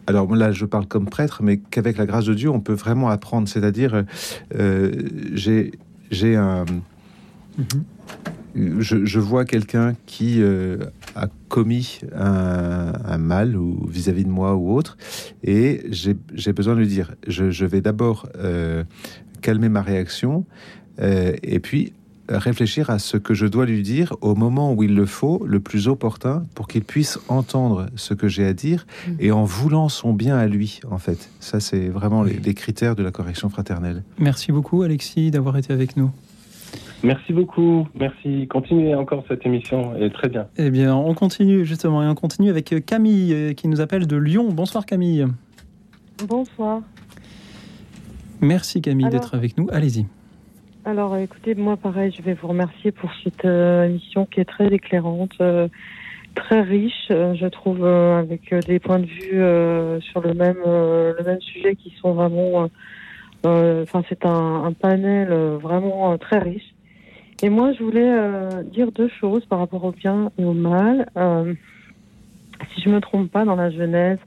alors 0.10 0.36
là 0.36 0.52
je 0.52 0.66
parle 0.66 0.88
comme 0.88 1.06
prêtre, 1.06 1.42
mais 1.44 1.58
qu'avec 1.58 1.98
la 1.98 2.08
grâce 2.08 2.26
de 2.26 2.34
Dieu, 2.34 2.50
on 2.50 2.60
peut 2.60 2.74
vraiment 2.74 3.10
apprendre. 3.10 3.48
C'est-à-dire, 3.48 4.04
euh, 4.56 4.92
j'ai 5.32 6.36
un... 6.36 6.66
Mhm. 8.56 8.80
je, 8.80 9.20
vois 9.20 9.46
quelqu'un 9.46 9.94
qui 10.08 10.42
euh, 10.42 10.78
a 11.16 11.28
commis 11.50 12.00
un, 12.16 13.18
mal 13.20 13.56
ou 13.56 13.86
vis-à-vis 13.88 14.24
de 14.24 14.30
moi 14.30 14.56
ou 14.56 14.74
autre, 14.74 14.98
et 15.44 15.84
j'ai 15.92 16.54
besoin 16.54 16.74
de 16.74 16.80
lui 16.80 16.88
dire, 16.88 17.14
je, 17.28 17.66
vais 17.66 17.82
d'abord 17.82 18.28
euh, 18.38 18.84
calmer 19.42 19.70
ma 19.70 19.82
réaction, 19.82 20.46
et 21.02 21.60
puis 21.60 21.94
réfléchir 22.30 22.90
à 22.90 23.00
ce 23.00 23.18
que 23.18 23.34
je 23.34 23.46
dois 23.46 23.66
lui 23.66 23.82
dire 23.82 24.16
au 24.22 24.36
moment 24.36 24.74
où 24.74 24.84
il 24.84 24.96
le 24.96 25.06
faut, 25.06 25.44
le 25.46 25.60
plus 25.60 25.88
opportun, 25.88 26.46
pour 26.56 26.68
qu'il 26.68 26.84
puisse 26.84 27.20
entendre 27.28 27.88
ce 27.96 28.14
que 28.14 28.28
j'ai 28.28 28.46
à 28.46 28.54
dire 28.54 28.86
mm. 29.08 29.12
et 29.20 29.32
en 29.32 29.44
voulant 29.44 29.90
son 29.90 30.14
bien 30.14 30.38
à 30.38 30.48
lui, 30.48 30.80
en 30.90 30.98
fait. 30.98 31.30
Ça, 31.40 31.60
c'est 31.60 31.90
vraiment 31.90 32.24
les, 32.24 32.54
critères 32.54 32.96
de 32.96 33.04
la 33.04 33.12
correction 33.12 33.50
fraternelle. 33.50 34.04
Merci 34.18 34.52
beaucoup, 34.52 34.82
Alexis, 34.82 35.32
d'avoir 35.32 35.58
été 35.58 35.74
avec 35.74 35.98
nous. 35.98 36.12
Merci 37.04 37.32
beaucoup. 37.32 37.88
Merci. 37.98 38.48
Continuez 38.48 38.94
encore 38.94 39.24
cette 39.28 39.46
émission. 39.46 39.96
est 39.96 40.10
très 40.10 40.28
bien. 40.28 40.48
Eh 40.58 40.70
bien, 40.70 40.96
on 40.96 41.14
continue 41.14 41.66
justement 41.66 42.04
et 42.04 42.08
on 42.08 42.16
continue 42.16 42.50
avec 42.50 42.86
Camille 42.86 43.34
euh, 43.34 43.54
qui 43.54 43.68
nous 43.68 43.80
appelle 43.80 44.06
de 44.06 44.18
Lyon. 44.18 44.50
Bonsoir 44.52 44.86
Camille. 44.86 45.26
Bonsoir. 46.28 46.82
Merci 48.42 48.82
Camille 48.82 49.10
d'être 49.10 49.34
avec 49.36 49.58
nous. 49.58 49.68
Allez-y. 49.72 50.06
Alors, 50.90 51.16
écoutez, 51.18 51.54
moi, 51.54 51.78
pareil, 51.78 52.12
je 52.18 52.24
vais 52.24 52.34
vous 52.34 52.48
remercier 52.48 52.92
pour 52.92 53.12
cette 53.24 53.46
euh, 53.46 53.86
émission 53.86 54.26
qui 54.26 54.40
est 54.40 54.46
très 54.46 54.74
éclairante, 54.74 55.34
euh, 55.40 55.68
très 56.34 56.62
riche, 56.62 57.10
euh, 57.12 57.36
je 57.36 57.46
trouve, 57.46 57.86
avec 57.86 58.52
des 58.66 58.80
points 58.80 58.98
de 58.98 59.06
vue 59.06 60.02
sur 60.02 60.20
le 60.22 60.34
même, 60.34 60.58
sujet 61.42 61.76
qui 61.76 61.94
sont 62.02 62.14
vraiment. 62.14 62.68
Enfin, 63.44 64.02
c'est 64.10 64.26
un, 64.26 64.74
panel 64.74 65.30
vraiment 65.62 66.18
très 66.18 66.40
riche. 66.40 66.74
Et 67.44 67.50
moi, 67.50 67.72
je 67.74 67.84
voulais 67.84 68.64
dire 68.72 68.92
deux 68.92 69.10
choses 69.10 69.46
par 69.46 69.60
rapport 69.60 69.84
au 69.84 69.92
bien 69.92 70.32
et 70.40 70.44
au 70.44 70.54
mal. 70.54 71.08
si 72.74 72.82
je 72.82 72.90
me 72.90 73.00
trompe 73.00 73.30
pas, 73.30 73.46
dans 73.46 73.56
la 73.56 73.70
Genèse, 73.70 74.18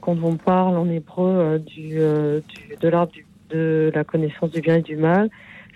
quand 0.00 0.16
on 0.22 0.36
parle 0.36 0.76
en 0.76 0.88
hébreu 0.88 1.60
de 1.66 2.88
l'art 2.88 3.08
de 3.50 3.90
la 3.92 4.04
connaissance 4.04 4.50
du 4.52 4.60
bien 4.60 4.76
et 4.76 4.82
du 4.82 4.96
mal, 4.96 5.28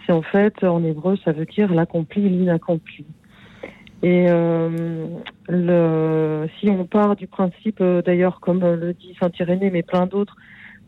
c'est 0.06 0.12
en 0.12 0.22
fait, 0.22 0.64
en 0.64 0.82
hébreu, 0.84 1.16
ça 1.24 1.32
veut 1.32 1.46
dire 1.46 1.72
l'accompli 1.72 2.28
l'inaccompli. 2.28 3.04
Et 4.02 4.26
euh, 4.28 5.06
le, 5.48 6.48
si 6.58 6.68
on 6.68 6.84
part 6.84 7.14
du 7.14 7.28
principe, 7.28 7.80
euh, 7.80 8.02
d'ailleurs, 8.02 8.40
comme 8.40 8.60
le 8.60 8.92
dit 8.94 9.16
Saint 9.20 9.30
Irénée, 9.38 9.70
mais 9.70 9.82
plein 9.82 10.06
d'autres, 10.06 10.36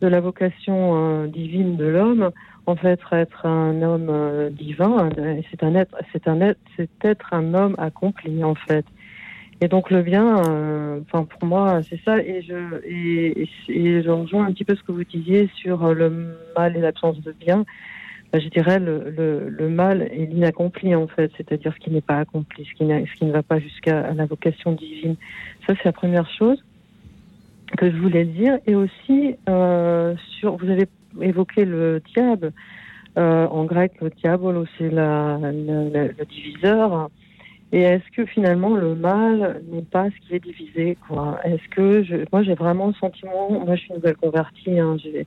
de 0.01 0.07
la 0.07 0.19
vocation 0.19 1.23
euh, 1.23 1.27
divine 1.27 1.77
de 1.77 1.85
l'homme, 1.85 2.31
en 2.65 2.75
fait, 2.75 2.99
être 3.13 3.45
un 3.45 3.81
homme 3.81 4.09
euh, 4.09 4.49
divin, 4.49 5.09
c'est 5.49 5.63
un 5.63 5.75
être, 5.75 5.95
c'est 6.11 6.27
un 6.27 6.41
être, 6.41 6.59
c'est 6.75 6.89
être 7.03 7.33
un 7.33 7.53
homme 7.53 7.75
accompli, 7.77 8.43
en 8.43 8.55
fait. 8.55 8.85
Et 9.61 9.69
donc 9.69 9.89
le 9.89 10.01
bien, 10.01 10.35
enfin 10.99 11.23
pour 11.23 11.45
moi, 11.47 11.79
c'est 11.89 11.99
ça. 12.03 12.17
Et 12.17 12.41
je 12.41 12.81
et 12.85 14.03
je 14.03 14.09
rejoins 14.09 14.47
un 14.47 14.51
petit 14.51 14.65
peu 14.65 14.75
ce 14.75 14.83
que 14.83 14.91
vous 14.91 15.05
disiez 15.05 15.49
sur 15.55 15.93
le 15.93 16.35
mal 16.57 16.75
et 16.75 16.81
l'absence 16.81 17.21
de 17.21 17.31
bien. 17.31 17.63
Je 18.39 18.49
dirais, 18.49 18.79
le, 18.79 19.69
mal 19.69 20.01
est 20.01 20.25
l'inaccompli, 20.25 20.95
en 20.95 21.07
fait, 21.07 21.31
c'est-à-dire 21.37 21.73
ce 21.73 21.79
qui 21.79 21.91
n'est 21.91 22.01
pas 22.01 22.19
accompli, 22.19 22.65
ce 22.65 22.73
qui, 22.73 22.85
ne 22.85 23.31
va 23.31 23.43
pas 23.43 23.59
jusqu'à 23.59 24.13
la 24.13 24.25
vocation 24.25 24.71
divine. 24.73 25.15
Ça, 25.65 25.73
c'est 25.75 25.85
la 25.85 25.91
première 25.91 26.29
chose 26.29 26.63
que 27.77 27.89
je 27.89 27.97
voulais 27.97 28.25
dire. 28.25 28.57
Et 28.67 28.75
aussi, 28.75 29.35
euh, 29.49 30.15
sur, 30.39 30.57
vous 30.57 30.69
avez 30.69 30.87
évoqué 31.21 31.65
le 31.65 32.01
diable. 32.13 32.51
Euh, 33.17 33.47
en 33.47 33.63
grec, 33.63 33.93
le 34.01 34.09
diable, 34.09 34.65
c'est 34.77 34.89
la, 34.89 35.39
le 35.41 36.25
diviseur. 36.25 37.09
Et 37.71 37.81
est-ce 37.81 38.09
que 38.15 38.25
finalement 38.25 38.75
le 38.75 38.95
mal 38.95 39.61
n'est 39.71 39.81
pas 39.81 40.05
ce 40.09 40.27
qui 40.27 40.35
est 40.35 40.39
divisé 40.39 40.97
Est-ce 41.43 41.69
que 41.69 42.25
moi 42.31 42.43
j'ai 42.43 42.53
vraiment 42.53 42.87
le 42.87 42.93
sentiment, 42.93 43.49
moi 43.49 43.75
je 43.75 43.81
suis 43.81 43.89
une 43.89 43.95
nouvelle 43.95 44.15
convertie, 44.15 44.79
hein, 44.79 44.97
j'ai 45.01 45.25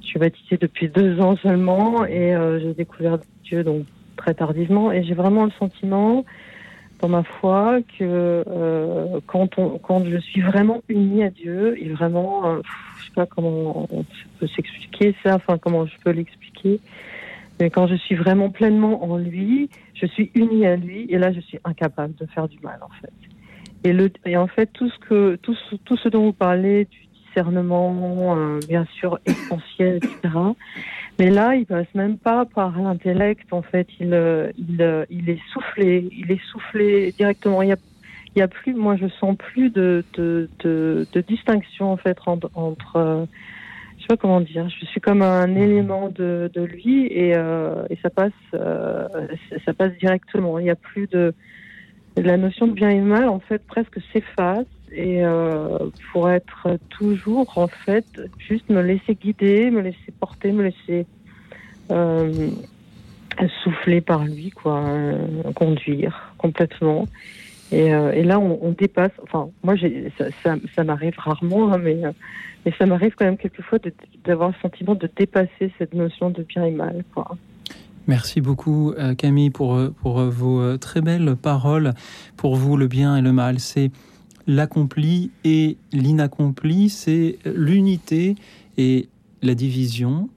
je 0.00 0.06
suis 0.06 0.18
baptisée 0.18 0.56
depuis 0.56 0.88
deux 0.88 1.20
ans 1.20 1.36
seulement 1.36 2.04
et 2.04 2.34
euh, 2.34 2.58
j'ai 2.60 2.74
découvert 2.74 3.18
Dieu 3.44 3.64
donc 3.64 3.84
très 4.16 4.34
tardivement 4.34 4.92
et 4.92 5.02
j'ai 5.02 5.14
vraiment 5.14 5.44
le 5.44 5.50
sentiment 5.52 6.24
dans 7.00 7.08
ma 7.08 7.22
foi 7.22 7.80
que 7.98 8.44
euh, 8.46 9.20
quand, 9.26 9.58
on, 9.58 9.78
quand 9.78 10.04
je 10.04 10.18
suis 10.18 10.42
vraiment 10.42 10.82
unie 10.88 11.24
à 11.24 11.30
Dieu 11.30 11.82
et 11.82 11.88
vraiment, 11.88 12.46
euh, 12.46 12.60
je 12.98 13.06
sais 13.06 13.12
pas 13.14 13.26
comment 13.26 13.86
on 13.90 14.04
peut 14.38 14.46
s'expliquer 14.46 15.14
ça, 15.22 15.36
enfin 15.36 15.56
comment 15.58 15.86
je 15.86 15.94
peux 16.04 16.10
l'expliquer, 16.10 16.78
mais 17.58 17.70
quand 17.70 17.86
je 17.86 17.94
suis 17.94 18.14
vraiment 18.14 18.50
pleinement 18.50 19.02
en 19.04 19.16
lui, 19.16 19.70
je 19.94 20.06
suis 20.06 20.30
unie 20.34 20.66
à 20.66 20.76
lui 20.76 21.06
et 21.08 21.18
là 21.18 21.32
je 21.32 21.40
suis 21.40 21.58
incapable 21.64 22.14
de 22.16 22.26
faire 22.26 22.48
du 22.48 22.58
mal 22.60 22.78
en 22.82 22.90
fait. 23.00 23.12
Et, 23.82 23.94
le, 23.94 24.10
et 24.26 24.36
en 24.36 24.46
fait 24.46 24.66
tout 24.66 24.90
ce 24.90 24.98
que 24.98 25.36
tout 25.36 25.56
tout 25.86 25.96
ce 25.96 26.08
dont 26.10 26.24
vous 26.24 26.32
parlez 26.34 26.86
discernement, 27.30 28.36
euh, 28.36 28.60
bien 28.68 28.86
sûr, 28.98 29.18
essentiel, 29.26 29.96
etc. 29.96 30.34
Mais 31.18 31.30
là, 31.30 31.54
il 31.54 31.66
passe 31.66 31.92
même 31.94 32.16
pas 32.16 32.44
par 32.44 32.80
l'intellect, 32.80 33.52
en 33.52 33.62
fait. 33.62 33.86
Il, 34.00 34.14
euh, 34.14 34.50
il, 34.56 34.80
euh, 34.80 35.04
il 35.10 35.28
est 35.28 35.40
soufflé, 35.52 36.08
il 36.12 36.30
est 36.30 36.42
soufflé 36.50 37.12
directement. 37.12 37.62
Il 37.62 37.74
n'y 38.36 38.42
a, 38.42 38.44
a 38.44 38.48
plus, 38.48 38.74
moi 38.74 38.96
je 38.96 39.06
sens 39.08 39.36
plus 39.36 39.70
de, 39.70 40.04
de, 40.16 41.20
distinction 41.28 41.92
en 41.92 41.96
fait 41.96 42.16
entre, 42.26 42.50
entre 42.54 43.26
je 44.00 44.04
sais 44.04 44.08
pas 44.08 44.16
comment 44.16 44.40
dire, 44.40 44.66
je 44.70 44.86
suis 44.86 45.00
comme 45.00 45.20
un 45.20 45.54
élément 45.56 46.08
de, 46.08 46.50
de 46.54 46.62
lui 46.62 47.06
et, 47.06 47.34
euh, 47.36 47.84
et 47.90 47.98
ça 48.02 48.08
passe, 48.08 48.32
euh, 48.54 49.06
ça 49.66 49.74
passe 49.74 49.92
directement. 49.98 50.58
Il 50.58 50.64
n'y 50.64 50.70
a 50.70 50.74
plus 50.74 51.06
de, 51.08 51.34
la 52.16 52.38
notion 52.38 52.66
de 52.66 52.72
bien 52.72 52.88
et 52.88 53.00
mal 53.00 53.28
en 53.28 53.40
fait 53.40 53.62
presque 53.66 54.00
s'efface 54.12 54.66
et 54.92 55.24
euh, 55.24 55.78
pour 56.12 56.30
être 56.30 56.78
toujours 56.88 57.56
en 57.58 57.68
fait 57.68 58.06
juste 58.38 58.68
me 58.68 58.82
laisser 58.82 59.14
guider, 59.14 59.70
me 59.70 59.80
laisser 59.80 60.12
porter, 60.18 60.52
me 60.52 60.64
laisser 60.64 61.06
euh, 61.90 62.50
souffler 63.62 64.00
par 64.00 64.24
lui, 64.24 64.50
quoi, 64.50 64.80
euh, 64.80 65.42
conduire 65.54 66.34
complètement. 66.38 67.06
Et, 67.72 67.86
et 67.86 68.24
là, 68.24 68.40
on, 68.40 68.72
dépasse. 68.72 69.12
Enfin, 69.22 69.48
moi, 69.62 69.76
ça, 70.18 70.56
ça, 70.74 70.82
m'arrive 70.82 71.14
rarement, 71.16 71.72
hein, 71.72 71.78
mais, 71.78 72.00
mais 72.66 72.72
ça 72.76 72.84
m'arrive 72.84 73.14
quand 73.16 73.26
même 73.26 73.36
quelquefois 73.36 73.78
d'avoir 74.24 74.48
le 74.48 74.56
sentiment 74.60 74.96
de 74.96 75.08
dépasser 75.16 75.70
cette 75.78 75.94
notion 75.94 76.30
de 76.30 76.42
bien 76.42 76.64
et 76.64 76.72
mal. 76.72 77.04
Quoi. 77.14 77.36
Merci 78.08 78.40
beaucoup 78.40 78.92
Camille 79.16 79.50
pour, 79.50 79.78
pour 80.02 80.20
vos 80.20 80.78
très 80.78 81.00
belles 81.00 81.36
paroles. 81.36 81.92
Pour 82.36 82.56
vous, 82.56 82.76
le 82.76 82.88
bien 82.88 83.16
et 83.16 83.22
le 83.22 83.30
mal, 83.30 83.60
c'est 83.60 83.92
l'accompli 84.50 85.30
et 85.44 85.76
l'inaccompli, 85.92 86.88
c'est 86.88 87.38
l'unité 87.44 88.34
et 88.76 89.08
la 89.42 89.54
division, 89.54 90.28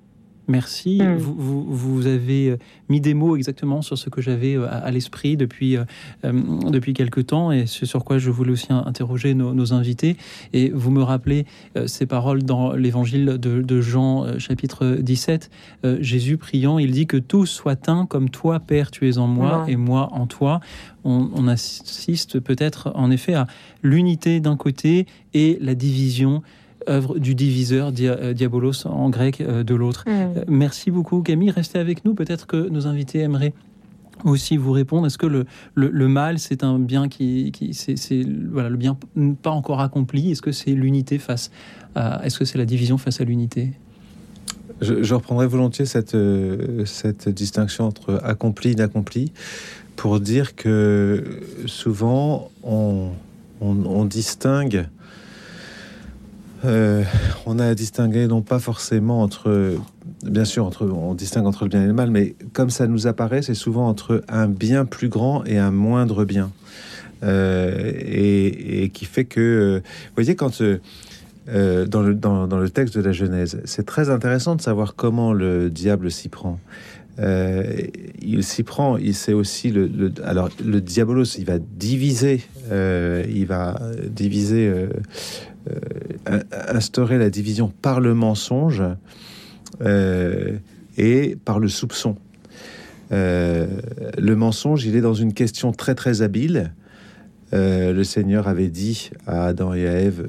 Merci. 0.48 1.00
Hmm. 1.02 1.16
Vous, 1.16 1.36
vous, 1.38 1.64
vous, 1.64 2.08
avez 2.08 2.50
euh, 2.50 2.58
mis 2.90 3.00
des 3.00 3.14
mots 3.14 3.36
exactement 3.38 3.82
sur 3.82 3.98
ce 3.98 4.10
que 4.10 4.22
j'avais 4.22 4.56
euh, 4.56 4.68
à, 4.70 4.92
l'esprit 4.92 5.38
depuis, 5.38 5.78
euh, 5.78 5.84
depuis 6.24 6.94
quelque 6.94 7.22
temps 7.22 7.52
et 7.52 7.66
ce 7.66 7.86
sur 7.86 8.04
quoi 8.04 8.18
je 8.18 8.30
voulais 8.30 8.52
aussi 8.52 8.68
interroger 8.70 9.36
nos, 9.36 9.54
nos 9.54 9.74
invités. 9.74 10.18
Et 10.52 10.70
vous 10.70 10.92
me 10.92 11.02
rappelez 11.02 11.46
ces 11.86 12.06
paroles 12.06 12.44
dans 12.44 12.74
l'évangile 12.74 13.26
de, 13.26 13.62
de, 13.62 13.82
Jean, 13.82 14.38
chapitre 14.40 14.98
17. 15.00 15.50
Jésus 16.00 16.38
priant, 16.38 16.80
il 16.80 16.92
dit 16.92 17.08
que 17.08 17.18
tout 17.18 17.46
soit 17.46 17.90
un 17.90 18.06
comme 18.06 18.30
toi, 18.30 18.60
Père, 18.60 18.92
tu 18.92 19.10
es 19.10 19.18
en 19.18 19.28
moi 19.28 19.66
et 19.68 19.76
moi 19.76 20.10
en 20.12 20.28
toi. 20.28 20.60
On, 21.04 21.30
on 21.36 21.48
assiste 21.48 22.40
peut-être 22.40 22.92
en 22.96 23.12
effet 23.12 23.34
à 23.34 23.48
l'unité 23.82 24.40
d'un 24.40 24.58
côté 24.58 25.06
et 25.34 25.58
la 25.62 25.76
division 25.76 26.42
œuvre 26.90 27.20
du 27.20 27.36
diviseur 27.36 27.92
euh, 28.00 28.34
diabolos 28.34 28.86
en 28.86 29.10
grec 29.10 29.42
euh, 29.42 29.64
de 29.64 29.76
l'autre. 29.76 30.04
Mm. 30.08 30.12
Euh, 30.12 30.44
merci 30.48 30.92
beaucoup 30.92 31.22
Camille, 31.22 31.52
restez 31.52 31.80
avec 31.80 32.06
nous. 32.06 32.14
Peut-être 32.14 32.48
que 32.48 32.70
nos 32.70 32.88
invités 32.88 33.20
aimeraient 33.20 33.54
aussi 34.24 34.58
vous 34.58 34.72
répondre. 34.72 35.08
Est-ce 35.08 35.18
que 35.18 35.26
le, 35.26 35.46
le, 35.76 36.08
mal, 36.08 36.40
c'est 36.40 36.64
un 36.64 36.80
bien 36.80 37.10
qui, 37.10 37.52
qui 37.52 37.74
c'est 37.74 38.26
voilà 38.52 38.70
le 38.70 38.78
bien 38.78 38.98
pas 39.42 39.52
encore 39.52 39.82
accompli? 39.82 40.32
Est-ce 40.32 40.42
que 40.42 40.52
c'est 40.52 40.72
l'unité 40.72 41.18
face 41.18 41.52
à 41.96 42.26
Est-ce 42.26 42.40
que 42.40 42.46
c'est 42.46 42.58
la 42.58 42.66
division 42.66 42.98
face 42.98 43.20
à 43.22 43.24
l'unité? 43.26 43.72
Je, 44.82 45.14
reprendrai 45.14 45.48
volontiers 45.48 45.86
cette, 45.86 46.18
cette 46.86 47.30
distinction 47.30 47.86
entre 47.86 48.20
accompli 48.24 48.70
et 48.70 48.74
inaccompli 48.74 49.32
pour 49.96 50.20
dire 50.20 50.56
que 50.56 51.42
souvent 51.66 52.52
on, 52.64 53.10
on 53.62 54.06
distingue 54.06 54.88
euh, 56.66 57.04
on 57.46 57.60
a 57.60 57.68
à 57.68 57.76
distinguer 57.76 58.28
non 58.28 58.42
pas 58.42 58.60
forcément 58.60 59.22
entre, 59.22 59.76
bien 60.24 60.46
sûr, 60.46 60.66
entre, 60.66 60.88
on 60.88 61.14
distingue 61.14 61.46
entre 61.46 61.66
le 61.66 61.70
bien 61.70 61.84
et 61.84 61.88
le 61.88 61.94
mal, 61.94 62.10
mais 62.10 62.36
comme 62.54 62.70
ça 62.70 62.88
nous 62.88 63.06
apparaît, 63.08 63.42
c'est 63.42 63.54
souvent 63.54 63.88
entre 63.88 64.24
un 64.30 64.48
bien 64.48 64.86
plus 64.86 65.10
grand 65.10 65.44
et 65.46 65.58
un 65.58 65.72
moindre 65.72 66.26
bien. 66.26 66.52
Euh, 67.24 67.92
et, 68.00 68.90
qui 68.94 69.06
fait 69.06 69.26
que, 69.26 69.40
euh, 69.40 69.80
vous 69.80 70.16
voyez, 70.16 70.36
quand 70.36 70.62
dans, 70.62 72.02
le, 72.02 72.14
dans, 72.16 72.46
le 72.48 72.70
texte 72.70 72.98
de 72.98 73.02
la 73.02 73.12
Genèse, 73.12 73.62
c'est 73.66 73.86
très 73.86 74.10
intéressant 74.10 74.56
de 74.56 74.62
savoir 74.62 74.96
comment 74.96 75.34
le 75.34 75.70
diable 75.70 76.12
s'y 76.12 76.30
prend. 76.30 76.60
Il 77.20 78.44
s'y 78.44 78.64
prend, 78.64 78.98
il 78.98 79.14
sait 79.14 79.34
aussi 79.34 79.72
le, 79.72 80.12
alors 80.24 80.50
le 80.64 80.82
diabolos, 80.82 81.38
il 81.38 81.46
va 81.46 81.60
diviser, 81.60 82.42
il 82.72 83.46
va 83.46 83.80
diviser 84.10 84.88
euh, 86.30 86.42
instaurer 86.68 87.18
la 87.18 87.30
division 87.30 87.72
par 87.82 88.02
le 88.02 88.14
mensonge 88.14 88.84
euh, 89.82 90.58
et 90.98 91.38
par 91.46 91.60
le 91.60 91.70
soupçon. 91.70 92.18
Euh, 93.14 93.68
le 94.18 94.36
mensonge, 94.36 94.86
il 94.86 94.98
est 94.98 95.02
dans 95.02 95.14
une 95.14 95.34
question 95.34 95.72
très 95.72 95.96
très 95.96 96.22
habile. 96.22 96.74
le 97.54 98.04
Seigneur 98.04 98.48
avait 98.50 98.68
dit 98.68 99.12
à 99.26 99.46
Adam 99.46 99.74
et 99.74 99.88
à 99.88 100.02
Ève 100.02 100.28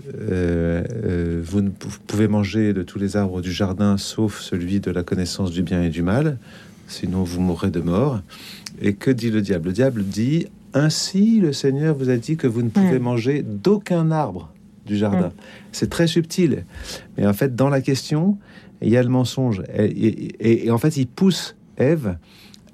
Vous 1.43 1.61
ne 1.63 1.71
pouvez 2.07 2.29
manger 2.29 2.73
de 2.73 2.83
tous 2.83 2.99
les 2.99 3.17
arbres 3.17 3.41
du 3.41 3.53
jardin 3.53 3.97
sauf 3.97 4.41
celui 4.41 4.79
de 4.79 4.91
la 4.93 5.03
connaissance 5.03 5.51
du 5.51 5.63
bien 5.63 5.83
et 5.83 5.91
du 5.91 6.03
mal, 6.03 6.39
sinon 6.89 7.23
vous 7.23 7.41
mourrez 7.41 7.71
de 7.71 7.81
mort. 7.81 8.21
Et 8.81 8.95
que 8.95 9.11
dit 9.11 9.31
le 9.31 9.41
diable? 9.41 9.69
Le 9.69 9.73
diable 9.75 10.05
dit 10.05 10.47
Ainsi, 10.73 11.41
le 11.41 11.53
Seigneur 11.53 11.97
vous 11.97 12.11
a 12.11 12.17
dit 12.17 12.37
que 12.37 12.47
vous 12.47 12.63
ne 12.63 12.69
pouvez 12.69 12.99
manger 12.99 13.43
d'aucun 13.43 14.11
arbre 14.11 14.51
du 14.87 14.97
jardin. 14.97 15.33
C'est 15.73 15.89
très 15.89 16.07
subtil. 16.07 16.65
Mais 17.17 17.27
en 17.27 17.33
fait, 17.33 17.55
dans 17.55 17.69
la 17.69 17.81
question, 17.81 18.37
il 18.83 18.91
y 18.91 18.97
a 18.97 19.03
le 19.03 19.09
mensonge. 19.09 19.63
Et, 19.77 20.71
en 20.71 20.79
fait, 20.79 20.97
il 20.97 21.07
pousse 21.07 21.57
Ève 21.77 22.17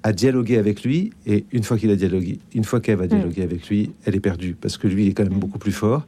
à 0.02 0.12
dialoguer 0.12 0.56
avec 0.56 0.82
lui. 0.82 1.12
Et 1.26 1.44
une 1.52 1.62
fois 1.62 1.78
qu'il 1.78 1.90
a 1.90 1.96
dialogué, 1.96 2.38
une 2.54 2.64
fois 2.64 2.80
qu'Ève 2.80 3.02
a 3.02 3.06
dialogué 3.06 3.42
avec 3.42 3.68
lui, 3.68 3.92
elle 4.04 4.14
est 4.14 4.20
perdue 4.20 4.56
parce 4.58 4.78
que 4.78 4.88
lui 4.88 5.08
est 5.08 5.12
quand 5.12 5.24
même 5.24 5.38
beaucoup 5.38 5.58
plus 5.58 5.72
fort. 5.72 6.06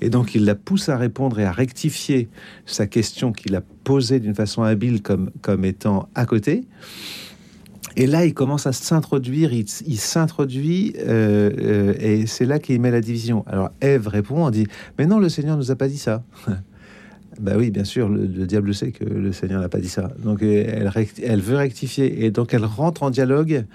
Et 0.00 0.10
donc, 0.10 0.34
il 0.34 0.44
la 0.44 0.54
pousse 0.54 0.88
à 0.88 0.96
répondre 0.96 1.40
et 1.40 1.44
à 1.44 1.52
rectifier 1.52 2.28
sa 2.66 2.86
question 2.86 3.32
qu'il 3.32 3.56
a 3.56 3.62
posée 3.84 4.20
d'une 4.20 4.34
façon 4.34 4.62
habile 4.62 5.02
comme, 5.02 5.30
comme 5.40 5.64
étant 5.64 6.08
à 6.14 6.26
côté. 6.26 6.64
Et 8.00 8.06
là, 8.06 8.24
il 8.24 8.32
commence 8.32 8.66
à 8.66 8.72
s'introduire, 8.72 9.52
il, 9.52 9.68
s'introduit, 9.68 10.94
euh, 11.00 11.50
euh, 11.60 11.94
et 12.00 12.26
c'est 12.26 12.46
là 12.46 12.58
qu'il 12.58 12.80
met 12.80 12.90
la 12.90 13.02
division. 13.02 13.44
Alors, 13.46 13.68
Ève 13.82 14.08
répond, 14.08 14.46
on 14.46 14.48
dit, 14.48 14.66
mais 14.96 15.04
non, 15.04 15.18
le 15.18 15.28
Seigneur 15.28 15.58
nous 15.58 15.70
a 15.70 15.76
pas 15.76 15.86
dit 15.86 15.98
ça. 15.98 16.22
bah 17.40 17.52
oui, 17.58 17.70
bien 17.70 17.84
sûr, 17.84 18.08
le, 18.08 18.26
diable 18.26 18.74
sait 18.74 18.92
que 18.92 19.04
le 19.04 19.32
Seigneur 19.32 19.60
n'a 19.60 19.68
pas 19.68 19.80
dit 19.80 19.90
ça. 19.90 20.10
Donc, 20.24 20.42
elle, 20.42 20.90
elle, 21.22 21.40
veut 21.42 21.56
rectifier, 21.56 22.24
et 22.24 22.30
donc 22.30 22.54
elle 22.54 22.64
rentre 22.64 23.02
en 23.02 23.10
dialogue 23.10 23.66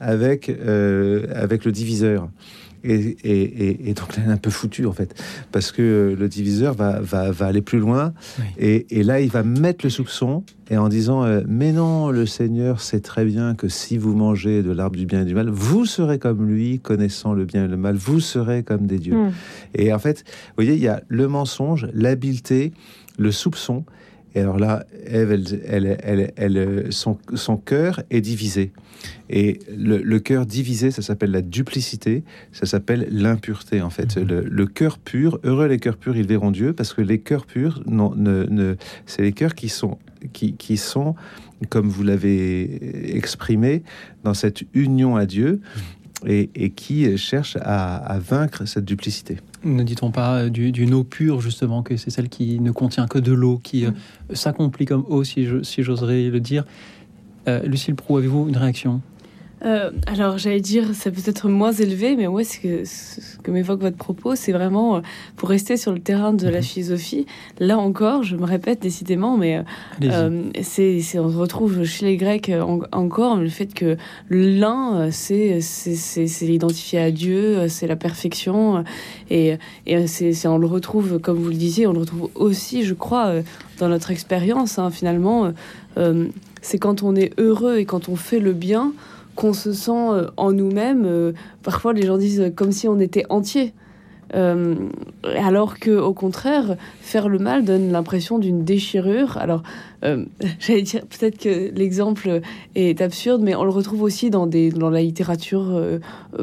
avec, 0.00 0.48
euh, 0.48 1.28
avec 1.32 1.64
le 1.64 1.70
diviseur. 1.70 2.28
Et, 2.84 3.94
donc 3.94 4.16
là, 4.16 4.22
elle 4.24 4.30
est 4.30 4.34
un 4.34 4.36
peu 4.36 4.50
foutu 4.50 4.86
en 4.86 4.92
fait, 4.92 5.20
parce 5.52 5.72
que 5.72 6.16
le 6.18 6.28
diviseur 6.28 6.74
va, 6.74 7.00
va, 7.00 7.46
aller 7.46 7.62
plus 7.62 7.78
loin, 7.78 8.12
et, 8.58 8.84
là, 9.02 9.20
il 9.20 9.30
va 9.30 9.42
mettre 9.42 9.84
le 9.84 9.90
soupçon, 9.90 10.44
et 10.70 10.76
en 10.76 10.88
disant, 10.88 11.24
euh, 11.24 11.42
mais 11.48 11.72
non, 11.72 12.10
le 12.10 12.26
Seigneur 12.26 12.80
sait 12.80 13.00
très 13.00 13.24
bien 13.24 13.54
que 13.54 13.68
si 13.68 13.96
vous 13.96 14.14
mangez 14.14 14.62
de 14.62 14.70
l'arbre 14.70 14.96
du 14.96 15.06
bien 15.06 15.22
et 15.22 15.24
du 15.24 15.34
mal, 15.34 15.48
vous 15.48 15.86
serez 15.86 16.18
comme 16.18 16.46
lui, 16.46 16.78
connaissant 16.78 17.32
le 17.32 17.44
bien 17.44 17.64
et 17.64 17.68
le 17.68 17.76
mal, 17.76 17.96
vous 17.96 18.20
serez 18.20 18.62
comme 18.62 18.86
des 18.86 18.98
dieux. 18.98 19.16
Hmm. 19.16 19.32
Et 19.74 19.92
en 19.92 19.98
fait, 19.98 20.24
vous 20.26 20.64
voyez, 20.64 20.74
il 20.74 20.80
y 20.80 20.88
a 20.88 21.02
le 21.08 21.26
mensonge, 21.26 21.88
l'habileté, 21.94 22.72
le 23.18 23.32
soupçon, 23.32 23.84
et 24.34 24.40
alors 24.40 24.58
là, 24.58 24.84
Ève, 25.06 25.32
elle, 25.66 25.96
elle, 26.02 26.32
elle, 26.36 26.86
son, 26.90 27.18
son 27.34 27.56
cœur 27.56 28.02
est 28.10 28.20
divisé. 28.20 28.72
Et 29.30 29.58
le, 29.74 30.18
cœur 30.18 30.46
divisé, 30.46 30.90
ça 30.90 31.02
s'appelle 31.02 31.30
la 31.30 31.42
duplicité, 31.42 32.24
ça 32.52 32.66
s'appelle 32.66 33.08
l'impureté 33.10 33.80
en 33.82 33.90
fait. 33.90 34.16
Mhm. 34.16 34.42
Le, 34.44 34.66
cœur 34.66 34.98
pur, 34.98 35.38
heureux 35.44 35.66
les 35.66 35.78
cœurs 35.78 35.96
purs, 35.96 36.16
ils 36.16 36.26
verront 36.26 36.50
Dieu, 36.50 36.72
parce 36.72 36.94
que 36.94 37.02
les 37.02 37.20
cœurs 37.20 37.46
purs, 37.46 37.82
non, 37.86 38.14
ne, 38.14 38.76
c'est 39.06 39.22
les 39.22 39.32
cœurs 39.32 39.54
qui 39.54 39.68
sont, 39.68 39.98
qui, 40.32 40.54
qui 40.54 40.76
sont, 40.76 41.14
comme 41.68 41.88
vous 41.88 42.02
l'avez 42.02 43.16
exprimé, 43.16 43.82
dans 44.24 44.34
cette 44.34 44.62
union 44.74 45.16
à 45.16 45.26
Dieu. 45.26 45.60
Et, 46.26 46.70
qui 46.70 47.16
cherchent 47.16 47.58
à, 47.60 48.18
vaincre 48.18 48.66
cette 48.66 48.84
duplicité. 48.84 49.36
Ne 49.64 49.82
dit-on 49.82 50.10
pas 50.10 50.48
d'une 50.48 50.94
eau 50.94 51.04
pure, 51.04 51.40
justement, 51.40 51.82
que 51.82 51.96
c'est 51.96 52.10
celle 52.10 52.28
qui 52.28 52.60
ne 52.60 52.70
contient 52.70 53.06
que 53.06 53.18
de 53.18 53.32
l'eau, 53.32 53.58
qui 53.62 53.86
euh, 53.86 53.90
s'accomplit 54.32 54.86
comme 54.86 55.04
eau, 55.08 55.24
si 55.24 55.46
j'oserais 55.78 56.28
le 56.30 56.40
dire. 56.40 56.64
Euh, 57.48 57.62
Lucille 57.64 57.94
Prou, 57.94 58.18
avez-vous 58.18 58.48
une 58.48 58.56
réaction? 58.56 59.00
Euh, 59.64 59.90
alors, 60.06 60.38
j'allais 60.38 60.60
dire, 60.60 60.84
c'est 60.94 61.10
peut-être 61.10 61.48
moins 61.48 61.72
élevé, 61.72 62.14
mais 62.16 62.28
moi, 62.28 62.44
ce 62.44 62.58
que, 62.58 62.84
ce 62.84 63.38
que 63.42 63.50
m'évoque 63.50 63.80
votre 63.80 63.96
propos, 63.96 64.36
c'est 64.36 64.52
vraiment 64.52 64.96
euh, 64.96 65.00
pour 65.36 65.48
rester 65.48 65.76
sur 65.76 65.92
le 65.92 65.98
terrain 65.98 66.32
de 66.32 66.48
la 66.48 66.58
mhm. 66.58 66.64
philosophie. 66.64 67.26
Là 67.58 67.78
encore, 67.78 68.22
je 68.22 68.36
me 68.36 68.44
répète 68.44 68.80
décidément, 68.80 69.36
mais 69.36 69.62
euh, 70.04 70.42
c'est, 70.62 71.00
on 71.18 71.30
se 71.30 71.36
retrouve 71.36 71.84
chez 71.84 72.06
les 72.06 72.16
Grecs 72.16 72.50
encore 72.92 73.36
le 73.36 73.48
fait 73.48 73.74
que 73.74 73.96
l'un, 74.30 75.10
c'est, 75.10 75.60
c'est, 75.60 76.46
l'identifier 76.46 77.00
à 77.00 77.10
Dieu, 77.10 77.68
c'est 77.68 77.86
la 77.86 77.96
perfection, 77.96 78.84
et, 79.30 79.56
et 79.86 80.06
c'est, 80.06 80.46
on 80.46 80.58
le 80.58 80.66
retrouve, 80.66 81.18
comme 81.18 81.38
vous 81.38 81.48
le 81.48 81.54
disiez, 81.54 81.86
on 81.86 81.92
le 81.92 82.00
retrouve 82.00 82.30
aussi, 82.34 82.84
je 82.84 82.94
crois, 82.94 83.32
dans 83.78 83.88
notre 83.88 84.10
expérience, 84.10 84.78
hein, 84.78 84.90
finalement. 84.90 85.52
c'est 86.62 86.78
quand 86.78 87.02
on 87.02 87.16
est 87.16 87.32
heureux 87.38 87.78
et 87.78 87.84
quand 87.84 88.08
on 88.08 88.16
fait 88.16 88.40
le 88.40 88.52
bien 88.52 88.92
qu'on 89.38 89.52
se 89.52 89.72
sent 89.72 89.92
euh, 89.92 90.26
en 90.36 90.50
nous-mêmes. 90.50 91.04
Euh, 91.06 91.32
parfois, 91.62 91.92
les 91.92 92.04
gens 92.04 92.18
disent 92.18 92.52
comme 92.56 92.72
si 92.72 92.88
on 92.88 92.98
était 92.98 93.24
entier. 93.28 93.72
Euh, 94.34 94.74
alors 95.24 95.78
que, 95.78 95.92
au 95.92 96.12
contraire, 96.12 96.76
faire 97.00 97.28
le 97.28 97.38
mal 97.38 97.64
donne 97.64 97.92
l'impression 97.92 98.40
d'une 98.40 98.64
déchirure. 98.64 99.38
Alors, 99.38 99.62
euh, 100.04 100.24
j'allais 100.58 100.82
dire 100.82 101.02
peut-être 101.06 101.38
que 101.38 101.70
l'exemple 101.72 102.40
est 102.74 103.00
absurde, 103.00 103.40
mais 103.40 103.54
on 103.54 103.62
le 103.62 103.70
retrouve 103.70 104.02
aussi 104.02 104.28
dans, 104.28 104.48
des, 104.48 104.70
dans 104.70 104.90
la 104.90 105.02
littérature 105.02 105.68
euh, 105.70 106.00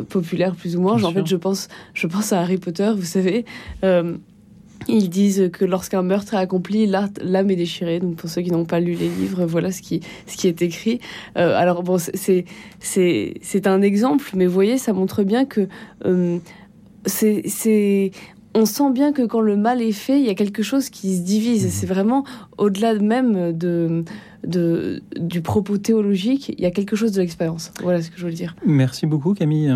populaire, 0.07 0.55
plus 0.55 0.77
ou 0.77 0.81
moins. 0.81 0.97
Genre, 0.97 1.09
en 1.09 1.13
fait, 1.13 1.27
je 1.27 1.35
pense, 1.35 1.67
je 1.93 2.07
pense 2.07 2.31
à 2.31 2.39
Harry 2.39 2.57
Potter, 2.57 2.91
vous 2.95 3.03
savez. 3.03 3.43
Ils 4.87 5.09
disent 5.09 5.49
que 5.51 5.65
lorsqu'un 5.65 6.01
meurtre 6.01 6.33
est 6.33 6.37
accompli, 6.37 6.85
l'âme 6.87 7.49
est 7.49 7.55
déchirée. 7.55 7.99
Donc 7.99 8.15
pour 8.15 8.29
ceux 8.29 8.41
qui 8.41 8.51
n'ont 8.51 8.65
pas 8.65 8.79
lu 8.79 8.93
les 8.93 9.09
livres, 9.09 9.45
voilà 9.45 9.71
ce 9.71 9.81
qui, 9.81 10.01
ce 10.27 10.37
qui 10.37 10.47
est 10.47 10.61
écrit. 10.61 10.99
Euh, 11.37 11.55
alors 11.57 11.83
bon, 11.83 11.97
c'est 11.97 13.67
un 13.67 13.81
exemple, 13.81 14.31
mais 14.35 14.45
vous 14.45 14.53
voyez, 14.53 14.77
ça 14.77 14.93
montre 14.93 15.23
bien 15.23 15.45
que 15.45 15.67
euh, 16.05 16.37
c'est 17.05 18.11
on 18.57 18.65
sent 18.65 18.91
bien 18.93 19.11
que 19.11 19.23
quand 19.23 19.41
le 19.41 19.57
mal 19.57 19.81
est 19.81 19.91
fait, 19.91 20.17
il 20.17 20.25
y 20.25 20.29
a 20.29 20.33
quelque 20.33 20.63
chose 20.63 20.89
qui 20.89 21.17
se 21.17 21.23
divise. 21.23 21.65
Mmh. 21.65 21.69
C'est 21.69 21.87
vraiment 21.87 22.23
au-delà 22.57 22.93
même 22.93 23.51
de, 23.51 24.05
de, 24.47 25.01
du 25.19 25.41
propos 25.41 25.77
théologique, 25.77 26.49
il 26.57 26.61
y 26.61 26.65
a 26.65 26.71
quelque 26.71 26.95
chose 26.95 27.11
de 27.11 27.19
l'expérience. 27.19 27.73
Voilà 27.83 28.01
ce 28.01 28.09
que 28.09 28.17
je 28.17 28.25
veux 28.25 28.31
dire. 28.31 28.55
Merci 28.65 29.05
beaucoup 29.07 29.33
Camille. 29.33 29.75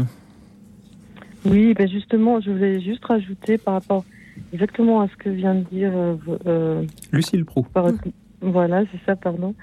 Oui, 1.45 1.73
ben 1.73 1.89
justement, 1.89 2.39
je 2.41 2.51
voulais 2.51 2.81
juste 2.81 3.03
rajouter 3.05 3.57
par 3.57 3.75
rapport 3.75 4.05
exactement 4.53 5.01
à 5.01 5.07
ce 5.07 5.15
que 5.15 5.29
vient 5.29 5.55
de 5.55 5.63
dire 5.71 5.91
euh, 5.95 6.15
euh 6.45 6.83
Lucille 7.11 7.45
Prou. 7.45 7.65
voilà, 8.41 8.83
c'est 8.91 9.05
ça, 9.05 9.15
pardon. 9.15 9.53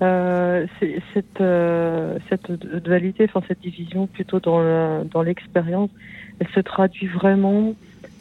Euh, 0.00 0.66
cette, 1.12 1.40
euh, 1.40 2.18
cette 2.28 2.52
dualité, 2.84 3.24
enfin 3.24 3.44
cette 3.48 3.60
division 3.60 4.06
plutôt 4.06 4.38
dans, 4.38 5.04
dans 5.04 5.22
l'expérience, 5.22 5.90
elle 6.38 6.46
se 6.48 6.60
traduit 6.60 7.08
vraiment 7.08 7.74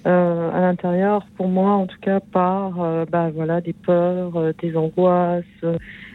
euh, 0.07 0.51
à 0.51 0.61
l'intérieur, 0.61 1.27
pour 1.35 1.47
moi 1.47 1.73
en 1.73 1.85
tout 1.85 1.99
cas, 2.01 2.19
par 2.19 2.81
euh, 2.81 3.05
bah, 3.05 3.29
voilà, 3.29 3.61
des 3.61 3.73
peurs, 3.73 4.53
des 4.59 4.75
angoisses, 4.75 5.43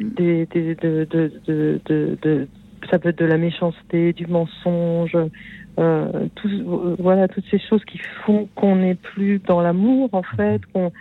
des, 0.01 0.47
des 0.47 0.75
de, 0.75 1.07
de, 1.09 1.33
de, 1.47 1.81
de, 2.21 2.49
ça 2.91 2.99
peut 2.99 3.11
être 3.11 3.19
de 3.19 3.27
la 3.27 3.39
méchanceté, 3.39 4.13
du 4.13 4.27
mensonge, 4.27 5.17
euh, 5.79 6.27
tout, 6.35 6.97
voilà 6.99 7.29
toutes 7.29 7.47
ces 7.51 7.59
choses 7.59 7.85
qui 7.85 7.99
font 8.25 8.49
qu'on 8.55 8.77
n'est 8.77 8.95
plus 8.95 9.39
dans 9.39 9.61
l'amour 9.61 10.11
en 10.13 10.23
fait, 10.23 10.61
qu'on 10.73 10.93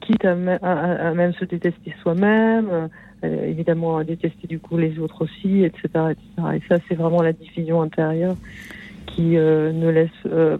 quitte 0.00 0.24
à, 0.24 0.34
même 0.34 1.32
se 1.34 1.44
détester 1.44 1.94
soi-même, 2.02 2.88
euh, 3.24 3.46
évidemment 3.46 3.98
à 3.98 4.04
détester 4.04 4.46
du 4.46 4.58
coup 4.58 4.76
les 4.76 4.98
autres 4.98 5.22
aussi, 5.22 5.62
etc., 5.62 5.88
etc. 6.10 6.16
Et 6.54 6.62
ça 6.68 6.76
c'est 6.88 6.94
vraiment 6.94 7.22
la 7.22 7.32
division 7.32 7.82
intérieure 7.82 8.36
qui 9.06 9.36
euh, 9.36 9.72
ne 9.72 9.88
laisse 9.88 10.10
euh, 10.26 10.58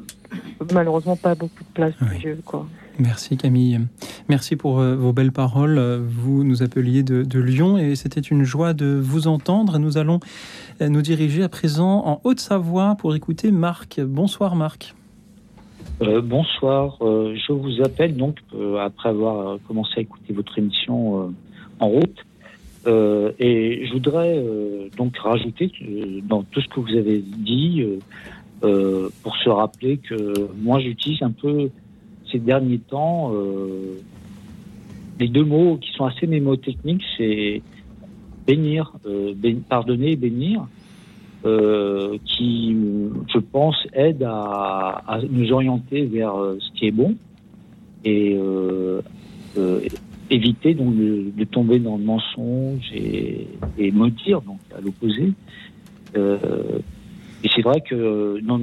malheureusement 0.72 1.16
pas 1.16 1.34
beaucoup 1.34 1.64
de 1.64 1.72
place 1.74 1.94
pour 1.94 2.08
Dieu 2.18 2.38
quoi. 2.44 2.66
Merci 2.98 3.36
Camille. 3.36 3.80
Merci 4.28 4.56
pour 4.56 4.80
euh, 4.80 4.96
vos 4.96 5.12
belles 5.12 5.32
paroles. 5.32 5.78
Vous 6.06 6.44
nous 6.44 6.62
appeliez 6.62 7.02
de, 7.02 7.38
Lyon 7.38 7.76
et 7.76 7.94
c'était 7.94 8.20
une 8.20 8.44
joie 8.44 8.72
de 8.72 8.98
vous 9.00 9.28
entendre. 9.28 9.78
Nous 9.78 9.98
allons 9.98 10.20
euh, 10.80 10.88
nous 10.88 11.02
diriger 11.02 11.42
à 11.42 11.48
présent 11.48 12.02
en 12.06 12.20
Haute-Savoie 12.24 12.96
pour 12.98 13.14
écouter 13.14 13.50
Marc. 13.50 14.00
Bonsoir 14.00 14.56
Marc. 14.56 14.94
Euh, 16.02 16.20
bonsoir, 16.22 16.98
je 17.00 17.52
vous 17.52 17.82
appelle 17.82 18.16
donc 18.16 18.38
après 18.80 19.10
avoir 19.10 19.58
commencé 19.66 19.92
à 19.98 20.00
écouter 20.00 20.32
votre 20.32 20.58
émission 20.58 21.34
en 21.78 21.88
route. 21.88 22.24
et 22.86 23.86
je 23.86 23.92
voudrais 23.92 24.42
donc 24.96 25.16
rajouter 25.18 25.72
dans 26.24 26.42
tout 26.42 26.60
ce 26.60 26.68
que 26.68 26.80
vous 26.80 26.96
avez 26.96 27.18
dit 27.18 27.84
pour 29.22 29.36
se 29.36 29.48
rappeler 29.48 29.98
que 29.98 30.50
moi 30.60 30.80
j'utilise 30.80 31.22
un 31.22 31.30
peu 31.30 31.70
ces 32.30 32.38
derniers 32.38 32.78
temps, 32.78 33.32
euh, 33.32 34.00
les 35.18 35.28
deux 35.28 35.44
mots 35.44 35.78
qui 35.80 35.92
sont 35.92 36.04
assez 36.04 36.26
mémotechniques, 36.26 37.04
c'est 37.16 37.62
bénir, 38.46 38.92
euh, 39.06 39.34
pardonner 39.68 40.12
et 40.12 40.16
bénir, 40.16 40.66
euh, 41.44 42.18
qui, 42.24 42.76
je 43.32 43.38
pense, 43.38 43.76
aide 43.92 44.24
à, 44.24 45.20
nous 45.30 45.52
orienter 45.52 46.04
vers 46.06 46.34
ce 46.58 46.78
qui 46.78 46.86
est 46.86 46.92
bon 46.92 47.16
et 48.04 48.36
éviter 50.30 50.74
donc 50.74 50.96
de, 50.96 51.44
tomber 51.44 51.78
dans 51.78 51.96
le 51.96 52.04
mensonge 52.04 52.90
et, 52.94 53.46
et 53.78 53.90
maudire, 53.90 54.42
donc 54.42 54.58
à 54.76 54.80
l'opposé. 54.80 55.32
et 56.14 57.48
c'est 57.54 57.62
vrai 57.62 57.80
que 57.80 58.40
dans 58.42 58.60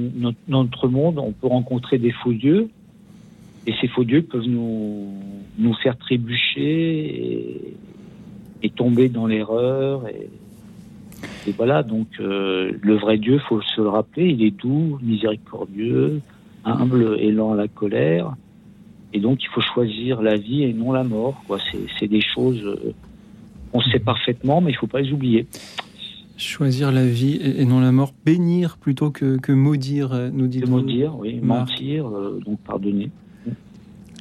notre 0.48 0.88
monde, 0.88 1.18
on 1.18 1.32
peut 1.32 1.48
rencontrer 1.48 1.98
des 1.98 2.12
faux 2.12 2.32
dieux, 2.32 2.68
et 3.66 3.74
ces 3.80 3.88
faux 3.88 4.04
dieux 4.04 4.22
peuvent 4.22 4.46
nous, 4.46 5.14
nous 5.58 5.74
faire 5.74 5.96
trébucher 5.96 7.74
et, 8.62 8.70
tomber 8.70 9.08
dans 9.08 9.26
l'erreur. 9.26 10.08
Et, 10.08 11.52
voilà, 11.56 11.82
donc 11.82 12.08
euh, 12.18 12.72
le 12.80 12.96
vrai 12.96 13.18
Dieu, 13.18 13.38
faut 13.38 13.60
se 13.60 13.80
le 13.80 13.88
rappeler, 13.88 14.28
il 14.28 14.42
est 14.42 14.50
doux, 14.50 14.98
miséricordieux, 15.02 16.20
humble 16.64 17.18
et 17.20 17.30
lent 17.30 17.52
à 17.52 17.56
la 17.56 17.68
colère. 17.68 18.34
Et 19.12 19.20
donc 19.20 19.42
il 19.42 19.48
faut 19.48 19.60
choisir 19.60 20.22
la 20.22 20.36
vie 20.36 20.64
et 20.64 20.72
non 20.72 20.92
la 20.92 21.04
mort. 21.04 21.42
Quoi. 21.46 21.58
C'est, 22.00 22.08
des 22.08 22.22
choses 22.22 22.62
euh, 22.64 22.94
qu'on 23.70 23.80
sait 23.80 23.98
parfaitement, 23.98 24.60
mais 24.60 24.70
il 24.70 24.76
faut 24.76 24.86
pas 24.86 25.02
les 25.02 25.12
oublier. 25.12 25.46
Choisir 26.36 26.90
la 26.90 27.06
vie 27.06 27.38
et 27.42 27.64
non 27.64 27.80
la 27.80 27.92
mort, 27.92 28.12
bénir 28.24 28.76
plutôt 28.78 29.10
que, 29.10 29.36
que 29.36 29.52
maudire, 29.52 30.12
euh, 30.12 30.30
nous 30.32 30.48
dit 30.48 30.62
Maudire, 30.62 31.16
oui, 31.16 31.38
mentir, 31.40 32.10
donc 32.44 32.58
pardonner 32.60 33.10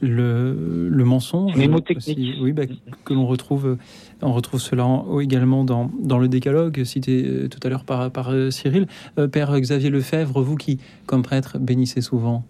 le, 0.03 0.89
le 0.89 1.05
mensonge. 1.05 1.55
Les 1.55 1.67
mots 1.67 1.79
techniques. 1.79 2.37
oui, 2.41 2.51
bah, 2.51 2.63
que 3.05 3.13
l'on 3.13 3.25
retrouve, 3.25 3.77
on 4.21 4.33
retrouve 4.33 4.59
cela 4.59 5.03
également 5.21 5.63
dans, 5.63 5.91
dans 5.99 6.19
le 6.19 6.27
décalogue 6.27 6.83
cité 6.83 7.25
euh, 7.25 7.47
tout 7.47 7.59
à 7.63 7.69
l'heure 7.69 7.85
par, 7.85 8.11
par 8.11 8.31
euh, 8.31 8.51
Cyril. 8.51 8.87
Euh, 9.17 9.27
Père 9.27 9.57
Xavier 9.59 9.89
Lefebvre, 9.89 10.41
vous 10.41 10.55
qui, 10.55 10.79
comme 11.05 11.23
prêtre, 11.23 11.57
bénissez 11.59 12.01
souvent. 12.01 12.45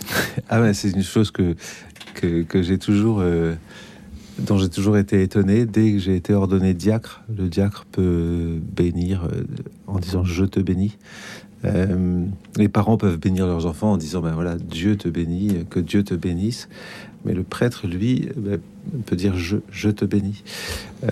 ah 0.48 0.60
ouais, 0.60 0.74
c'est 0.74 0.90
une 0.90 1.02
chose 1.02 1.30
que, 1.30 1.54
que, 2.14 2.42
que 2.42 2.62
j'ai 2.62 2.78
toujours, 2.78 3.22
dont 4.38 4.58
j'ai 4.58 4.68
toujours 4.68 4.96
été 4.96 5.22
étonné. 5.22 5.66
Dès 5.66 5.92
que 5.92 5.98
j'ai 5.98 6.16
été 6.16 6.32
ordonné 6.32 6.72
diacre, 6.72 7.22
le 7.36 7.48
diacre 7.48 7.84
peut 7.90 8.58
bénir 8.74 9.28
en 9.86 9.98
disant 9.98 10.24
je 10.24 10.44
te 10.44 10.60
bénis. 10.60 10.96
Euh, 11.64 12.24
les 12.56 12.68
parents 12.68 12.96
peuvent 12.96 13.18
bénir 13.18 13.46
leurs 13.46 13.66
enfants 13.66 13.92
en 13.92 13.96
disant 13.96 14.20
ben 14.20 14.32
voilà 14.32 14.56
Dieu 14.56 14.96
te 14.96 15.08
bénit, 15.08 15.64
que 15.70 15.80
Dieu 15.80 16.02
te 16.04 16.14
bénisse. 16.14 16.68
Mais 17.24 17.34
le 17.34 17.42
prêtre, 17.42 17.88
lui, 17.88 18.28
ben, 18.36 18.60
peut 19.04 19.16
dire 19.16 19.34
je, 19.36 19.90
te 19.90 20.04
bénis. 20.04 20.44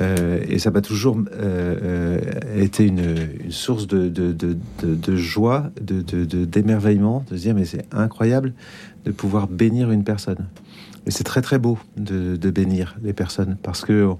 Euh, 0.00 0.40
et 0.48 0.58
ça 0.60 0.70
m'a 0.70 0.80
toujours 0.80 1.18
euh, 1.32 2.20
été 2.56 2.86
une, 2.86 3.16
une, 3.44 3.50
source 3.50 3.88
de, 3.88 4.08
de, 4.08 4.32
de, 4.32 4.56
de 4.82 5.16
joie, 5.16 5.70
d'émerveillement, 5.80 7.24
de, 7.28 7.36
se 7.36 7.42
dire 7.42 7.54
mais 7.54 7.64
c'est 7.64 7.84
incroyable 7.92 8.52
de 9.04 9.10
pouvoir 9.10 9.48
bénir 9.48 9.90
une 9.90 10.04
personne. 10.04 10.46
Et 11.06 11.12
c'est 11.12 11.24
très 11.24 11.40
très 11.40 11.58
beau 11.58 11.78
de, 11.96 12.36
bénir 12.50 12.96
les 13.02 13.12
personnes 13.12 13.56
parce 13.62 13.84
que 13.84 14.14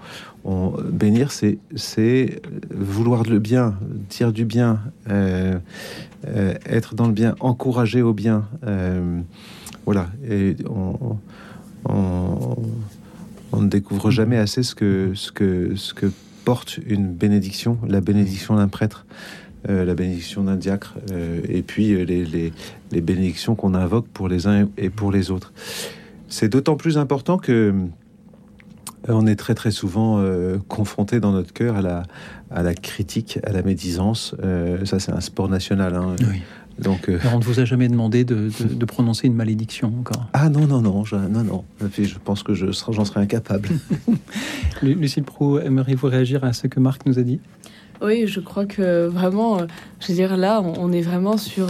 bénir 0.93 1.33
c'est 1.33 2.41
vouloir 2.71 3.25
le 3.25 3.41
bien, 3.41 3.77
dire 4.09 4.33
du 4.33 4.45
bien, 4.45 4.81
euh, 5.11 5.59
euh, 6.29 6.55
être 6.65 6.95
dans 6.95 7.09
le 7.09 7.13
bien, 7.13 7.35
encourager 7.41 8.03
au 8.03 8.13
bien. 8.13 8.47
Euh, 8.65 9.21
voilà. 9.85 10.09
Et 10.29 10.55
on, 10.69 11.19
ne 13.61 13.69
découvre 13.69 14.11
jamais 14.11 14.37
assez 14.37 14.63
ce 14.63 14.75
que 14.75 15.13
porte 16.45 16.79
une 16.87 17.13
bénédiction, 17.13 17.79
la 17.89 18.01
bénédiction 18.01 18.57
d'un 18.57 18.69
prêtre. 18.69 19.07
La 19.69 19.97
bénédiction 19.97 20.45
d'un 20.45 20.55
diacre, 20.55 20.95
et 21.49 21.61
puis 21.63 21.89
les, 22.07 22.53
les 22.93 23.01
bénédictions 23.01 23.57
qu'on 23.57 23.75
invoque 23.75 24.07
pour 24.07 24.29
les 24.29 24.47
uns 24.47 24.69
et 24.79 24.91
pour 24.91 25.11
les 25.11 25.33
autres. 25.33 25.53
C'est 26.29 26.49
d'autant 26.49 26.77
plus 26.77 26.99
important 26.99 27.39
que 27.39 27.73
euh, 29.09 29.13
on 29.13 29.27
est 29.27 29.37
très 29.37 29.55
très 29.55 29.71
souvent 29.71 30.19
euh, 30.19 30.59
confronté 30.69 31.21
dans 31.21 31.33
notre 31.33 31.53
cœur 31.53 31.77
à 31.77 31.83
la, 31.83 32.03
à 32.51 32.63
la 32.63 32.75
critique, 32.75 33.39
à 33.45 33.53
la 33.53 33.63
médisance. 33.63 34.35
Euh, 34.43 34.85
ça, 34.85 34.99
c'est 34.99 35.13
un 35.13 35.21
sport 35.21 35.49
national. 35.49 35.95
Hein. 35.95 36.17
Donc, 36.79 37.11
on 37.33 37.39
ne 37.39 37.45
vous 37.45 37.59
a 37.61 37.65
jamais 37.65 37.89
demandé 37.89 38.25
de, 38.25 38.51
de, 38.63 38.85
prononcer 38.85 39.27
une 39.27 39.35
malédiction 39.35 39.95
encore? 39.99 40.29
Ah 40.35 40.51
non, 40.51 40.67
non, 40.67 40.83
non, 40.83 41.05
je, 41.05 41.17
non, 41.17 41.43
non. 41.43 41.65
Je 41.81 42.19
pense 42.23 42.43
que 42.43 42.53
j'en 42.53 42.73
serais 42.73 43.21
incapable. 43.21 43.71
Lucille 44.83 45.23
Pro, 45.23 45.59
aimeriez-vous 45.59 46.09
réagir 46.09 46.45
à 46.45 46.53
ce 46.53 46.67
que 46.67 46.79
Marc 46.79 47.07
nous 47.07 47.19
a 47.19 47.23
dit? 47.23 47.41
Oui, 48.03 48.27
je 48.27 48.41
crois 48.41 48.67
que 48.67 49.07
vraiment, 49.07 49.61
je 50.01 50.09
veux 50.09 50.15
dire, 50.15 50.37
là, 50.37 50.61
on 50.61 50.93
est 50.93 51.01
vraiment 51.01 51.39
sur 51.39 51.69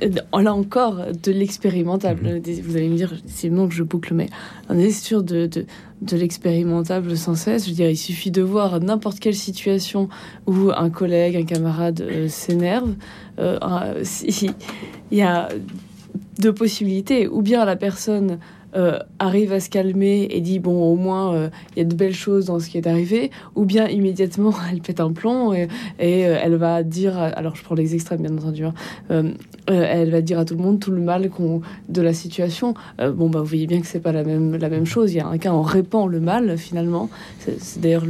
là 0.00 0.54
encore, 0.54 0.96
de 1.22 1.32
l'expérimentable. 1.32 2.40
Mhm. 2.46 2.60
Vous 2.62 2.76
allez 2.76 2.88
me 2.88 2.96
dire, 2.96 3.14
c'est 3.26 3.50
bon 3.50 3.68
que 3.68 3.74
je 3.74 3.82
boucle, 3.82 4.14
mais 4.14 4.28
on 4.68 4.78
est 4.78 4.90
sûr 4.90 5.22
de, 5.22 5.46
de, 5.46 6.16
l'expérimentable 6.16 7.16
sans 7.16 7.34
cesse. 7.34 7.64
Je 7.64 7.70
veux 7.70 7.76
dire, 7.76 7.90
il 7.90 7.96
suffit 7.96 8.30
de 8.30 8.42
voir 8.42 8.80
n'importe 8.80 9.20
quelle 9.20 9.34
situation 9.34 10.08
où 10.46 10.70
un 10.74 10.90
collègue, 10.90 11.36
un 11.36 11.44
camarade 11.44 12.00
euh, 12.00 12.28
s'énerve. 12.28 12.94
Euh, 13.38 13.58
il 14.22 14.54
y 15.18 15.22
a 15.22 15.48
de 16.38 16.50
possibilités. 16.50 17.28
Ou 17.28 17.42
bien 17.42 17.64
la 17.64 17.76
personne 17.76 18.38
euh, 18.74 18.98
arrive 19.18 19.52
à 19.52 19.60
se 19.60 19.68
calmer 19.68 20.26
et 20.30 20.40
dit 20.40 20.58
bon 20.58 20.82
au 20.82 20.96
moins 20.96 21.34
euh, 21.34 21.50
il 21.76 21.80
y 21.80 21.82
a 21.82 21.84
de 21.84 21.94
belles 21.94 22.14
choses 22.14 22.46
dans 22.46 22.58
ce 22.58 22.70
qui 22.70 22.78
est 22.78 22.86
arrivé 22.86 23.30
ou 23.54 23.66
bien 23.66 23.86
immédiatement 23.86 24.54
elle 24.72 24.80
pète 24.80 24.98
un 25.00 25.12
plomb 25.12 25.52
et, 25.52 25.68
euh, 26.00 26.38
elle 26.42 26.56
va 26.56 26.82
dire 26.82 27.18
alors 27.18 27.54
je 27.54 27.62
prends 27.62 27.74
les 27.74 27.94
extrêmes 27.94 28.22
bien 28.22 28.32
entendu 28.32 28.64
hein, 28.64 28.72
elle 29.66 30.10
va 30.10 30.22
dire 30.22 30.38
à 30.38 30.46
tout 30.46 30.54
le 30.54 30.62
monde 30.62 30.80
tout 30.80 30.90
le 30.90 31.02
mal 31.02 31.28
qu'on 31.28 31.60
de 31.88 32.00
la 32.00 32.14
situation. 32.14 32.74
Bon 32.98 33.28
bah 33.28 33.40
vous 33.40 33.46
voyez 33.46 33.66
bien 33.66 33.80
que 33.80 33.86
c'est 33.86 34.00
pas 34.00 34.12
la 34.12 34.24
même 34.24 34.56
la 34.56 34.68
même 34.68 34.86
chose. 34.86 35.12
Il 35.12 35.18
y 35.18 35.20
a 35.20 35.26
un 35.26 35.38
cas 35.38 35.52
on 35.52 35.62
répand 35.62 36.10
le 36.10 36.20
mal 36.20 36.56
finalement. 36.56 37.10
C'est 37.38 37.80
d'ailleurs 37.80 38.04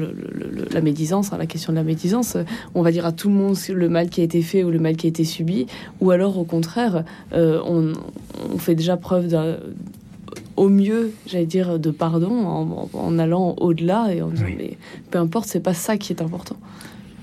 la 0.71 0.81
médisance 0.81 1.33
hein, 1.33 1.39
la 1.39 1.47
question 1.47 1.73
de 1.73 1.79
la 1.79 1.85
médisance. 1.85 2.37
On 2.75 2.83
va 2.83 2.93
dire 2.93 3.05
à 3.05 3.13
tout 3.13 3.29
le 3.29 3.35
monde 3.35 3.57
le 3.69 3.89
mal 3.89 4.09
qui 4.09 4.21
a 4.21 4.25
été 4.25 4.43
fait 4.43 4.63
ou 4.63 4.71
le 4.71 4.79
mal 4.79 4.97
qui 4.97 5.07
a 5.07 5.11
été 5.11 5.25
subi 5.25 5.67
ou 6.01 6.11
alors 6.11 6.39
au 6.39 6.45
contraire 6.45 7.05
on, 7.33 7.93
on 8.55 8.59
fait 8.59 8.75
déjà 8.75 8.97
preuve 8.97 9.29
d'un 9.29 9.57
au 10.57 10.69
mieux, 10.69 11.13
j'allais 11.27 11.47
dire, 11.47 11.79
de 11.79 11.91
pardon 11.91 12.89
en, 12.93 13.19
allant 13.19 13.55
au-delà 13.59 14.15
et 14.15 14.23
en 14.23 14.29
disant 14.29 14.47
mais 14.57 14.77
peu 15.11 15.19
importe, 15.19 15.47
c'est 15.49 15.61
pas 15.61 15.75
ça 15.75 15.97
qui 15.97 16.13
est 16.13 16.23
important. 16.23 16.57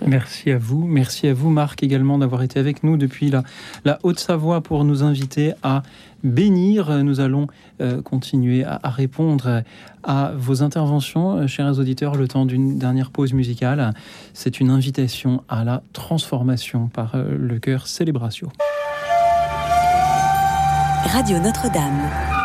Merci 0.05 0.51
à 0.51 0.57
vous. 0.57 0.85
Merci 0.87 1.27
à 1.27 1.33
vous, 1.33 1.49
Marc, 1.49 1.83
également 1.83 2.17
d'avoir 2.17 2.41
été 2.41 2.57
avec 2.57 2.83
nous 2.83 2.95
depuis 2.95 3.29
la, 3.29 3.43
la 3.83 3.99
Haute-Savoie 4.03 4.61
pour 4.61 4.85
nous 4.85 5.03
inviter 5.03 5.53
à 5.61 5.83
bénir. 6.23 7.03
Nous 7.03 7.19
allons 7.19 7.47
euh, 7.81 8.01
continuer 8.01 8.63
à, 8.63 8.79
répondre 8.85 9.63
à 10.03 10.31
vos 10.35 10.63
interventions, 10.63 11.37
euh, 11.37 11.47
chers 11.47 11.79
auditeurs, 11.79 12.15
le 12.15 12.27
temps 12.27 12.45
d'une 12.45 12.77
dernière 12.77 13.11
pause 13.11 13.33
musicale. 13.33 13.93
C'est 14.33 14.59
une 14.59 14.69
invitation 14.69 15.43
à 15.49 15.63
la 15.63 15.81
transformation 15.93 16.87
par 16.87 17.15
euh, 17.15 17.35
le 17.37 17.59
cœur 17.59 17.87
Célébratio. 17.87 18.49
Radio 21.05 21.39
Notre-Dame. 21.39 22.38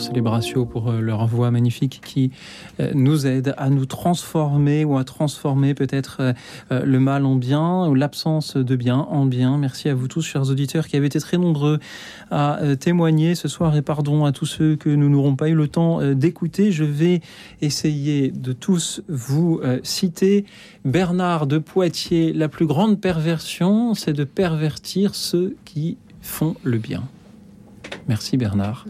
Célébratio 0.00 0.64
pour 0.64 0.90
euh, 0.90 1.00
leur 1.00 1.26
voix 1.26 1.50
magnifique 1.50 2.00
qui 2.04 2.30
euh, 2.80 2.90
nous 2.94 3.26
aide 3.26 3.54
à 3.56 3.70
nous 3.70 3.86
transformer 3.86 4.84
ou 4.84 4.96
à 4.96 5.04
transformer 5.04 5.74
peut-être 5.74 6.20
euh, 6.20 6.84
le 6.84 6.98
mal 6.98 7.24
en 7.24 7.36
bien 7.36 7.86
ou 7.86 7.94
l'absence 7.94 8.56
de 8.56 8.76
bien 8.76 8.96
en 8.96 9.26
bien. 9.26 9.58
Merci 9.58 9.88
à 9.88 9.94
vous 9.94 10.08
tous, 10.08 10.22
chers 10.22 10.48
auditeurs, 10.50 10.88
qui 10.88 10.96
avez 10.96 11.06
été 11.06 11.20
très 11.20 11.36
nombreux 11.36 11.78
à 12.30 12.60
témoigner 12.78 13.34
ce 13.34 13.48
soir 13.48 13.76
et 13.76 13.82
pardon 13.82 14.24
à 14.24 14.32
tous 14.32 14.46
ceux 14.46 14.76
que 14.76 14.88
nous 14.88 15.08
n'aurons 15.08 15.36
pas 15.36 15.48
eu 15.48 15.54
le 15.54 15.68
temps 15.68 16.00
d'écouter. 16.14 16.72
Je 16.72 16.84
vais 16.84 17.20
essayer 17.60 18.30
de 18.30 18.52
tous 18.52 19.02
vous 19.08 19.60
citer. 19.82 20.44
Bernard 20.84 21.46
de 21.46 21.58
Poitiers, 21.58 22.32
la 22.32 22.48
plus 22.48 22.66
grande 22.66 23.00
perversion, 23.00 23.94
c'est 23.94 24.12
de 24.12 24.24
pervertir 24.24 25.14
ceux 25.14 25.56
qui 25.64 25.98
font 26.20 26.54
le 26.62 26.78
bien. 26.78 27.02
Merci 28.08 28.36
Bernard 28.36 28.86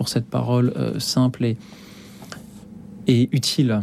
pour 0.00 0.08
cette 0.08 0.30
parole 0.30 0.72
euh, 0.76 0.98
simple 0.98 1.44
et, 1.44 1.58
et, 3.06 3.28
utile. 3.32 3.82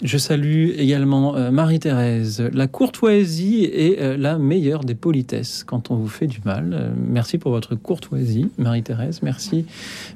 Je 0.00 0.18
salue 0.18 0.70
également 0.76 1.34
euh, 1.34 1.50
Marie-Thérèse. 1.50 2.48
La 2.52 2.68
courtoisie 2.68 3.64
est 3.64 4.00
euh, 4.00 4.16
la 4.16 4.38
meilleure 4.38 4.84
des 4.84 4.94
politesses 4.94 5.64
quand 5.64 5.90
on 5.90 5.96
vous 5.96 6.06
fait 6.06 6.28
du 6.28 6.38
mal. 6.44 6.92
merci 6.96 7.38
pour 7.38 7.50
votre 7.50 7.74
courtoisie, 7.74 8.50
Marie-Thérèse. 8.56 9.20
Merci. 9.24 9.66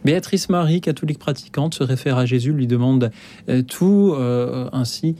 Béatrice 0.04 0.48
Marie, 0.48 0.80
catholique 0.80 1.18
pratiquante, 1.18 1.74
se 1.74 1.82
réfère 1.82 2.16
à 2.16 2.24
Jésus, 2.24 2.52
lui 2.52 2.68
demande 2.68 3.10
tout 3.66 4.14
ainsi 4.72 5.16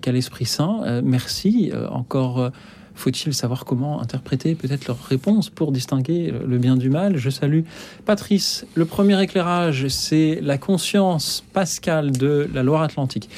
qu'à 0.00 0.12
l'Esprit 0.12 0.46
Saint. 0.46 1.02
merci 1.02 1.70
encore 1.90 2.50
faut-il 2.94 3.34
savoir 3.34 3.64
comment 3.64 4.00
interpréter 4.00 4.54
peut-être 4.54 4.86
leur 4.86 5.02
réponse 5.04 5.50
pour 5.50 5.72
distinguer 5.72 6.32
le 6.46 6.58
bien 6.58 6.76
du 6.76 6.90
mal? 6.90 7.16
Je 7.16 7.30
salue 7.30 7.62
Patrice. 8.04 8.66
Le 8.74 8.84
premier 8.84 9.20
éclairage, 9.22 9.88
c'est 9.88 10.38
la 10.40 10.58
conscience 10.58 11.44
pascale 11.52 12.12
de 12.12 12.48
la 12.54 12.62
Loire-Atlantique. 12.62 13.28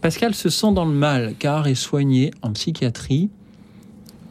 Pascal 0.00 0.34
se 0.34 0.48
sent 0.48 0.72
dans 0.72 0.84
le 0.84 0.92
mal 0.92 1.34
car 1.38 1.66
est 1.66 1.74
soigné 1.74 2.30
en 2.42 2.52
psychiatrie. 2.52 3.30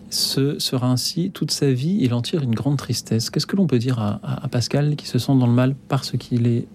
Ce 0.09 0.59
sera 0.59 0.87
ainsi 0.87 1.31
toute 1.31 1.51
sa 1.51 1.71
vie. 1.71 1.97
Il 1.99 2.13
en 2.13 2.21
tire 2.21 2.41
une 2.41 2.55
grande 2.55 2.77
tristesse. 2.77 3.29
Qu'est-ce 3.29 3.45
que 3.45 3.57
l'on 3.57 3.67
peut 3.67 3.79
dire 3.79 3.99
à, 3.99 4.47
Pascal 4.49 4.95
qui 4.95 5.07
se 5.07 5.19
sent 5.19 5.33
dans 5.37 5.47
le 5.47 5.53
mal 5.53 5.75
parce 5.89 6.11
qu'il 6.17 6.47
est 6.47 6.67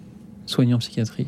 soigné 0.44 0.74
en 0.74 0.78
psychiatrie? 0.78 1.26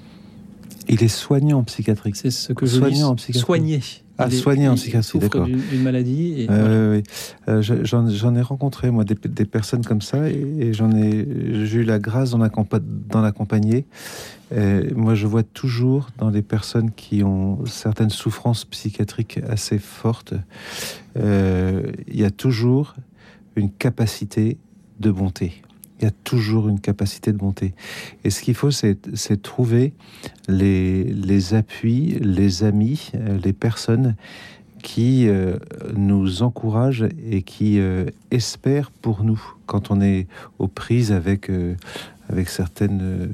Il 0.88 1.02
est 1.02 1.08
soigné 1.08 1.54
en 1.54 1.64
psychiatrie. 1.64 2.12
C'est 2.14 2.30
ce 2.30 2.52
que 2.52 2.66
je 2.66 2.78
soigné 2.78 3.02
en 3.02 3.14
psychiatrie. 3.14 3.44
Soigné. 3.44 3.80
À 4.16 4.30
soigner 4.30 4.68
en 4.68 4.76
psychiatrie, 4.76 5.18
d'accord. 5.18 5.46
D'une 5.46 5.82
maladie. 5.82 6.42
Et 6.42 6.46
euh, 6.48 7.00
euh, 7.48 7.62
j'en 7.62 8.34
ai 8.36 8.42
rencontré, 8.42 8.90
moi, 8.90 9.02
des, 9.04 9.44
personnes 9.44 9.84
comme 9.84 10.02
ça, 10.02 10.28
et, 10.28 10.72
j'en 10.72 10.92
ai, 10.92 11.26
j'ai 11.64 11.80
eu 11.80 11.84
la 11.84 11.98
grâce 11.98 12.30
d'en 12.30 13.22
accompagner. 13.24 13.86
moi, 14.94 15.16
je 15.16 15.26
vois 15.26 15.42
toujours 15.42 16.10
dans 16.18 16.30
les 16.30 16.42
personnes 16.42 16.92
qui 16.92 17.24
ont 17.24 17.64
certaines 17.66 18.10
souffrances 18.10 18.64
psychiatriques 18.64 19.40
assez 19.48 19.78
fortes, 19.78 20.34
euh, 21.16 21.82
il 22.08 22.20
y 22.20 22.24
a 22.24 22.30
toujours 22.30 22.94
une 23.56 23.70
capacité 23.70 24.58
de 25.00 25.10
bonté 25.10 25.63
il 25.98 26.04
y 26.04 26.08
a 26.08 26.10
toujours 26.24 26.68
une 26.68 26.80
capacité 26.80 27.32
de 27.32 27.38
bonté. 27.38 27.74
Et 28.24 28.30
ce 28.30 28.42
qu'il 28.42 28.54
faut, 28.54 28.70
c'est 28.70 29.42
trouver 29.42 29.92
les, 30.48 31.04
les, 31.04 31.54
appuis, 31.54 32.18
les 32.20 32.64
amis, 32.64 33.10
euh, 33.14 33.38
les 33.42 33.52
personnes 33.52 34.16
qui 34.82 35.28
euh, 35.28 35.56
nous 35.96 36.42
encouragent 36.42 37.08
et 37.30 37.42
qui 37.42 37.78
euh, 37.78 38.06
espèrent 38.30 38.90
pour 38.90 39.24
nous 39.24 39.40
quand 39.66 39.90
on 39.90 40.00
est 40.00 40.26
aux 40.58 40.68
prises 40.68 41.12
avec, 41.12 41.50
avec 42.28 42.50
certaines 42.50 43.28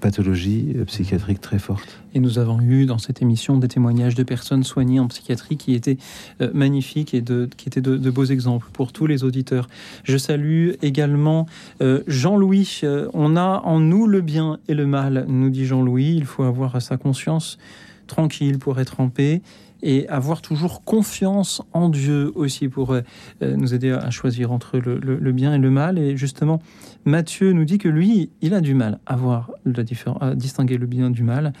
pathologie 0.00 0.74
psychiatrique 0.86 1.40
très 1.40 1.58
forte. 1.58 2.00
Et 2.14 2.20
nous 2.20 2.38
avons 2.38 2.60
eu 2.60 2.86
dans 2.86 2.98
cette 2.98 3.22
émission 3.22 3.58
des 3.58 3.68
témoignages 3.68 4.14
de 4.14 4.22
personnes 4.22 4.64
soignées 4.64 5.00
en 5.00 5.06
psychiatrie 5.06 5.56
qui 5.56 5.74
étaient 5.74 5.98
euh, 6.40 6.50
magnifiques 6.54 7.14
et 7.14 7.20
de, 7.20 7.48
qui 7.56 7.68
étaient 7.68 7.80
de, 7.80 8.10
beaux 8.10 8.24
exemples 8.24 8.68
pour 8.72 8.92
tous 8.92 9.06
les 9.06 9.22
auditeurs. 9.22 9.68
Je 10.04 10.16
salue 10.16 10.72
également 10.82 11.46
euh, 11.82 12.02
Jean-Louis. 12.06 12.80
Euh, 12.82 13.08
on 13.12 13.36
a 13.36 13.60
en 13.64 13.80
nous 13.80 14.06
le 14.06 14.20
bien 14.20 14.58
et 14.68 14.74
le 14.74 14.86
mal, 14.86 15.26
nous 15.28 15.50
dit 15.50 15.66
Jean-Louis. 15.66 16.14
Il 16.16 16.24
faut 16.24 16.42
avoir 16.42 16.80
sa 16.80 16.96
conscience 16.96 17.58
tranquille 18.06 18.58
pour 18.58 18.80
être 18.80 19.00
en 19.00 19.08
paix 19.08 19.42
et 19.82 20.08
avoir 20.08 20.42
toujours 20.42 20.82
confiance 20.84 21.62
en 21.72 21.88
Dieu 21.88 22.32
aussi 22.34 22.68
pour 22.68 22.92
euh, 22.92 23.02
nous 23.40 23.74
aider 23.74 23.90
à 23.90 24.10
choisir 24.10 24.52
entre 24.52 24.78
le, 24.78 25.32
bien 25.32 25.54
et 25.54 25.58
le 25.58 25.70
mal. 25.70 25.98
Et 25.98 26.16
justement, 26.16 26.62
Matthieu 27.06 27.52
nous 27.52 27.64
dit 27.64 27.78
que 27.78 27.88
lui, 27.88 28.30
il 28.42 28.52
a 28.52 28.60
du 28.60 28.74
mal 28.74 28.98
à 29.06 29.16
voir 29.16 29.52
la 29.64 29.82
différence, 29.82 30.20
à 30.20 30.34
distinguer 30.34 30.76
le 30.76 30.86
bien 30.86 31.08
du 31.08 31.22
mal. 31.22 31.52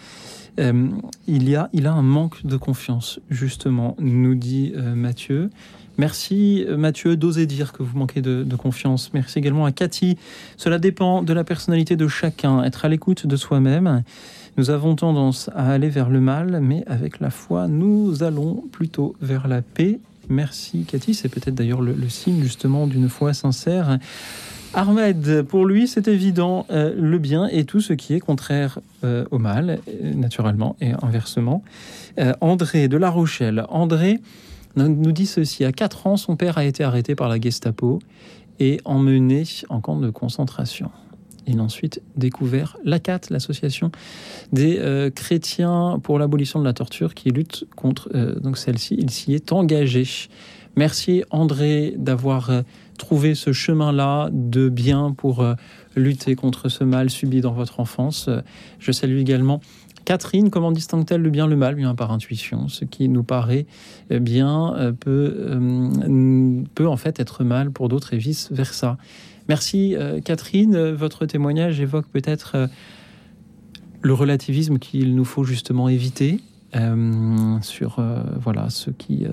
Euh, 0.58 0.88
il, 1.26 1.54
a, 1.56 1.70
il 1.72 1.86
a 1.86 1.92
un 1.92 2.02
manque 2.02 2.44
de 2.44 2.56
confiance, 2.56 3.20
justement, 3.30 3.96
nous 3.98 4.34
dit 4.34 4.72
euh, 4.76 4.94
Matthieu. 4.94 5.50
Merci 5.98 6.66
Mathieu 6.76 7.16
d'oser 7.16 7.46
dire 7.46 7.72
que 7.72 7.82
vous 7.82 7.96
manquez 7.96 8.20
de, 8.20 8.42
de, 8.42 8.56
confiance. 8.56 9.12
Merci 9.14 9.38
également 9.38 9.64
à 9.64 9.72
Cathy. 9.72 10.18
Cela 10.58 10.78
dépend 10.78 11.22
de 11.22 11.32
la 11.32 11.42
personnalité 11.42 11.96
de 11.96 12.06
chacun, 12.06 12.62
être 12.64 12.84
à 12.84 12.88
l'écoute 12.88 13.26
de 13.26 13.36
soi-même. 13.36 14.02
Nous 14.58 14.70
avons 14.70 14.94
tendance 14.94 15.50
à 15.54 15.70
aller 15.70 15.90
vers 15.90 16.08
le 16.08 16.20
mal, 16.20 16.60
mais 16.62 16.82
avec 16.86 17.20
la 17.20 17.28
foi, 17.30 17.68
nous 17.68 18.22
allons 18.22 18.64
plutôt 18.72 19.14
vers 19.20 19.48
la 19.48 19.60
paix. 19.60 20.00
Merci 20.28 20.84
Cathy, 20.84 21.14
c'est 21.14 21.28
peut-être 21.28 21.54
d'ailleurs 21.54 21.82
le, 21.82 21.94
signe 22.08 22.42
justement 22.42 22.86
d'une 22.86 23.08
foi 23.08 23.34
sincère. 23.34 23.98
Ahmed, 24.74 25.42
pour 25.42 25.64
lui, 25.64 25.88
c'est 25.88 26.08
évident, 26.08 26.66
euh, 26.70 26.94
le 26.96 27.18
bien 27.18 27.48
et 27.48 27.64
tout 27.64 27.80
ce 27.80 27.92
qui 27.92 28.14
est 28.14 28.20
contraire 28.20 28.78
euh, 29.04 29.24
au 29.30 29.38
mal, 29.38 29.80
euh, 29.88 30.14
naturellement, 30.14 30.76
et 30.80 30.92
inversement. 31.02 31.62
André 32.40 32.88
de 32.88 32.96
La 32.96 33.10
Rochelle. 33.10 33.66
André 33.68 34.20
nous 34.74 35.12
dit 35.12 35.26
ceci. 35.26 35.66
À 35.66 35.72
4 35.72 36.06
ans, 36.06 36.16
son 36.16 36.34
père 36.36 36.56
a 36.56 36.64
été 36.64 36.82
arrêté 36.82 37.14
par 37.14 37.28
la 37.28 37.38
Gestapo 37.38 37.98
et 38.58 38.80
emmené 38.86 39.44
en 39.68 39.80
camp 39.82 40.00
de 40.00 40.08
concentration. 40.08 40.90
Il 41.46 41.58
a 41.58 41.62
ensuite 41.62 42.00
découvert 42.16 42.78
l'ACAT, 42.84 43.20
l'association 43.28 43.92
des 44.50 45.10
chrétiens 45.14 46.00
pour 46.02 46.18
l'abolition 46.18 46.58
de 46.58 46.64
la 46.64 46.72
torture, 46.72 47.12
qui 47.12 47.28
lutte 47.28 47.66
contre 47.76 48.10
celle-ci. 48.54 48.96
Il 48.98 49.10
s'y 49.10 49.34
est 49.34 49.52
engagé. 49.52 50.04
Merci 50.74 51.22
André 51.30 51.92
d'avoir 51.98 52.50
euh, 52.96 52.98
trouvé 52.98 53.34
ce 53.34 53.52
chemin-là 53.52 54.28
de 54.32 54.68
bien 54.68 55.12
pour 55.16 55.44
lutter 55.94 56.34
contre 56.34 56.68
ce 56.68 56.84
mal 56.84 57.10
subi 57.10 57.40
dans 57.40 57.52
votre 57.52 57.80
enfance. 57.80 58.28
Je 58.78 58.92
salue 58.92 59.18
également 59.18 59.60
Catherine, 60.04 60.50
comment 60.50 60.70
distingue-t-elle 60.70 61.20
le 61.20 61.30
bien 61.30 61.48
le 61.48 61.56
mal? 61.56 61.74
Bien 61.74 61.96
par 61.96 62.12
intuition. 62.12 62.68
Ce 62.68 62.84
qui 62.84 63.08
nous 63.08 63.24
paraît 63.24 63.66
bien 64.08 64.94
peut, 65.00 65.50
peut 66.76 66.86
en 66.86 66.96
fait 66.96 67.18
être 67.18 67.42
mal 67.42 67.72
pour 67.72 67.88
d'autres 67.88 68.14
et 68.14 68.18
vice 68.18 68.52
versa. 68.52 68.98
Merci 69.48 69.94
euh, 69.94 70.20
Catherine. 70.20 70.74
Euh, 70.74 70.94
votre 70.94 71.26
témoignage 71.26 71.80
évoque 71.80 72.06
peut-être 72.08 72.52
euh, 72.56 72.66
le 74.02 74.12
relativisme 74.12 74.78
qu'il 74.78 75.14
nous 75.14 75.24
faut 75.24 75.44
justement 75.44 75.88
éviter 75.88 76.40
sur 77.62 78.04
voilà 78.38 78.68
ce 78.68 78.90
qui 78.90 79.24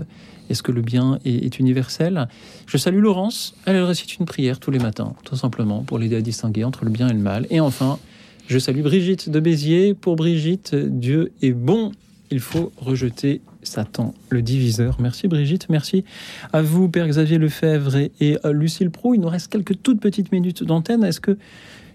est-ce 0.50 0.64
que 0.64 0.72
le 0.72 0.82
bien 0.82 1.20
est, 1.26 1.60
universel? 1.60 2.28
Je 2.68 2.78
salue 2.78 3.00
Laurence. 3.00 3.56
Elle, 3.66 3.82
récite 3.84 4.18
une 4.18 4.26
prière 4.26 4.60
tous 4.60 4.72
les 4.72 4.80
matins, 4.80 5.14
tout 5.24 5.36
simplement, 5.36 5.84
pour 5.84 6.00
l'aider 6.00 6.18
à 6.18 6.22
distinguer 6.22 6.64
entre 6.64 6.86
le 6.86 6.92
bien 6.92 7.08
et 7.08 7.14
le 7.14 7.20
mal. 7.20 7.48
Et 7.50 7.60
enfin, 7.60 8.00
je 8.48 8.60
salue 8.60 8.82
Brigitte 8.82 9.30
de 9.30 9.40
Béziers. 9.40 9.94
Pour 9.94 10.16
Brigitte, 10.16 10.76
Dieu 10.76 11.32
est 11.42 11.52
bon. 11.52 11.92
Il 12.32 12.40
faut 12.40 12.72
rejeter 12.78 13.42
Satan, 13.62 14.14
le 14.30 14.42
diviseur. 14.42 14.98
Merci 15.00 15.28
Brigitte, 15.28 15.68
merci 15.70 16.04
à 16.52 16.62
vous 16.62 16.90
Père 16.90 17.08
Xavier 17.08 17.38
Lefebvre 17.38 17.96
et, 18.20 18.38
Lucille 18.52 18.90
Pro. 18.90 19.14
Il 19.14 19.22
nous 19.22 19.30
reste 19.30 19.52
quelques 19.52 19.82
toutes 19.82 20.00
petites 20.00 20.32
minutes 20.32 20.64
d'antenne. 20.64 21.04
Est-ce 21.04 21.22
que 21.22 21.38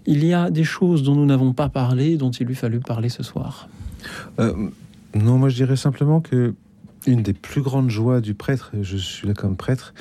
il 0.07 0.25
y 0.25 0.33
a 0.33 0.49
des 0.49 0.63
choses 0.63 1.03
dont 1.03 1.13
nous 1.13 1.25
n'avons 1.25 1.53
pas 1.53 1.69
parlé, 1.69 2.17
dont 2.17 2.31
il 2.31 2.47
lui 2.47 2.55
fallu 2.55 2.79
parler 2.79 3.09
ce 3.09 3.21
soir? 3.21 3.69
Euh, 4.39 4.53
Non, 5.13 5.37
moi 5.37 5.49
je 5.49 5.55
dirais 5.55 5.75
simplement 5.75 6.21
que 6.21 6.53
une 7.11 7.23
des 7.23 7.33
plus 7.33 7.61
grandes 7.61 7.89
joies 7.89 8.21
du 8.21 8.33
prêtre, 8.33 8.71
je 8.81 8.97
suis 8.97 9.27
là 9.27 9.33
comme 9.33 9.55
prêtre, 9.55 9.93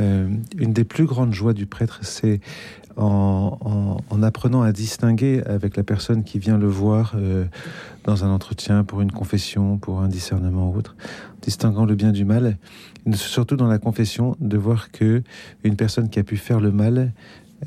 euh, 0.00 0.28
une 0.56 0.72
des 0.72 0.84
plus 0.84 1.04
grandes 1.04 1.32
joies 1.32 1.52
du 1.52 1.66
prêtre, 1.66 2.00
c'est 2.02 2.40
en, 2.96 3.98
apprenant 4.22 4.62
à 4.62 4.70
distinguer 4.70 5.42
avec 5.46 5.76
la 5.76 5.82
personne 5.82 6.24
qui 6.24 6.38
vient 6.38 6.58
le 6.58 6.68
voir 6.68 7.14
euh, 7.16 7.46
dans 8.04 8.24
un 8.24 8.30
entretien, 8.30 8.84
pour 8.84 9.00
une 9.00 9.10
confession, 9.10 9.78
pour 9.78 10.00
un 10.00 10.08
discernement 10.08 10.70
ou 10.70 10.76
autre, 10.76 10.94
distinguant 11.40 11.84
le 11.84 11.94
bien 11.94 12.12
du 12.12 12.24
mal, 12.24 12.58
surtout 13.14 13.56
dans 13.56 13.66
la 13.66 13.78
confession, 13.78 14.36
de 14.40 14.56
voir 14.56 14.92
que 14.92 15.22
une 15.64 15.76
personne 15.76 16.08
qui 16.08 16.18
a 16.18 16.22
pu 16.22 16.36
faire 16.36 16.60
le 16.60 16.70
mal, 16.70 17.12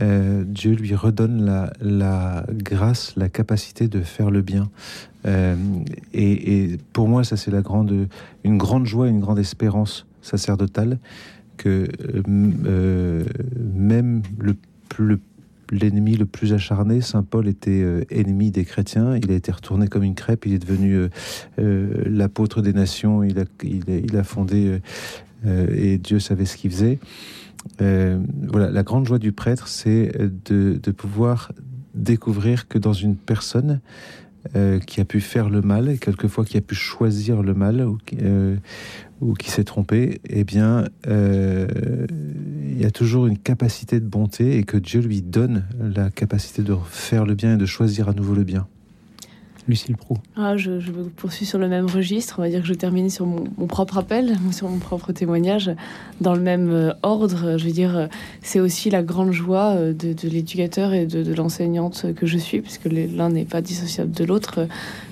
euh, 0.02 0.44
Dieu 0.46 0.74
lui 0.74 0.96
redonne 0.96 1.70
la, 1.82 2.46
grâce, 2.52 3.14
la 3.16 3.30
capacité 3.30 3.88
de 3.88 4.02
faire 4.02 4.30
le 4.30 4.42
bien. 4.42 4.70
Euh, 5.26 5.56
et, 6.14 6.78
pour 6.94 7.08
moi, 7.08 7.24
ça 7.24 7.38
c'est 7.38 7.52
la 7.52 7.62
grande, 7.62 8.08
une 8.44 8.58
grande 8.58 8.86
joie, 8.86 9.08
une 9.08 9.20
grande 9.20 9.40
espérance 9.40 10.06
sacerdotale 10.22 11.00
que 11.58 11.88
même 12.28 14.22
le 14.40 14.56
le 14.98 15.20
l'ennemi 15.72 16.16
le 16.16 16.28
plus 16.28 16.54
acharné. 16.54 17.02
Saint 17.02 17.24
Paul 17.24 17.48
était 17.48 17.84
ennemi 18.12 18.52
des 18.52 18.66
chrétiens. 18.66 19.18
Il 19.18 19.32
a 19.32 19.34
été 19.34 19.52
retourné 19.52 19.88
comme 19.88 20.04
une 20.04 20.14
crêpe. 20.14 20.46
Il 20.46 20.54
est 20.54 20.60
devenu 20.60 21.08
l'apôtre 21.58 22.62
des 22.62 22.72
nations. 22.72 23.24
Il 23.24 23.40
a, 23.40 23.46
il 23.64 24.16
a, 24.16 24.24
fondé 24.24 24.80
et 25.44 25.98
Dieu 25.98 26.20
savait 26.20 26.46
ce 26.46 26.56
qu'il 26.58 26.70
faisait. 26.70 27.00
Voilà, 27.80 28.70
la 28.70 28.84
grande 28.84 29.06
joie 29.08 29.20
du 29.20 29.32
prêtre, 29.32 29.68
c'est 29.68 30.12
de, 30.46 30.92
pouvoir 30.92 31.52
découvrir 31.94 32.68
que 32.68 32.78
dans 32.78 32.94
une 32.94 33.16
personne, 33.16 33.80
euh, 34.56 34.78
qui 34.80 35.02
a 35.02 35.06
pu 35.06 35.22
faire 35.22 35.50
le 35.50 35.62
mal, 35.62 35.90
et 35.90 35.98
quelquefois 35.98 36.46
qui 36.46 36.56
a 36.56 36.62
pu 36.62 36.76
choisir 36.76 37.42
le 37.42 37.56
mal, 37.56 37.82
ou 37.82 37.98
qui, 38.06 38.18
euh, 38.22 38.58
ou 39.20 39.34
qui 39.34 39.50
s'est 39.50 39.64
trompé, 39.64 40.22
eh 40.30 40.44
bien, 40.44 40.86
euh, 41.08 41.68
il 42.62 42.80
y 42.80 42.86
a 42.86 42.92
toujours 42.92 43.26
une 43.26 43.40
capacité 43.40 44.00
de 44.00 44.06
bonté 44.06 44.58
et 44.58 44.64
que 44.64 44.78
Dieu 44.78 45.02
lui 45.02 45.24
donne 45.24 45.66
la 45.80 46.12
capacité 46.12 46.62
de 46.62 46.76
faire 46.90 47.26
le 47.26 47.34
bien 47.34 47.56
et 47.56 47.58
de 47.58 47.66
choisir 47.66 48.08
à 48.08 48.14
nouveau 48.14 48.36
le 48.36 48.44
bien. 48.44 48.68
Lucille 49.68 49.96
Pro. 49.96 50.18
Ah, 50.36 50.58
je, 50.58 50.80
je, 50.80 50.92
poursuis 50.92 51.46
sur 51.46 51.58
le 51.58 51.68
même 51.68 51.86
registre. 51.88 52.36
On 52.38 52.42
va 52.44 52.50
dire 52.50 52.62
que 52.62 52.68
je 52.68 52.74
termine 52.74 53.10
sur 53.10 53.26
mon, 53.26 53.68
propre 53.68 53.98
appel, 53.98 54.38
sur 54.52 54.70
mon 54.70 54.78
propre 54.78 55.12
témoignage, 55.12 55.72
dans 56.22 56.36
le 56.36 56.42
même 56.42 56.70
euh, 56.70 56.94
ordre. 57.02 57.58
Je 57.58 57.66
veux 57.66 57.72
dire, 57.72 57.98
euh, 57.98 58.08
c'est 58.42 58.60
aussi 58.60 58.90
la 58.90 59.02
grande 59.02 59.32
joie 59.32 59.76
euh, 59.76 59.94
de, 59.94 60.16
l'éducateur 60.30 60.94
et 60.94 61.06
de, 61.06 61.34
l'enseignante 61.34 62.14
que 62.14 62.26
je 62.26 62.38
suis, 62.38 62.62
puisque 62.62 62.86
l'un 62.86 63.30
n'est 63.30 63.46
pas 63.46 63.62
dissociable 63.62 64.12
de 64.12 64.24
l'autre. 64.24 64.68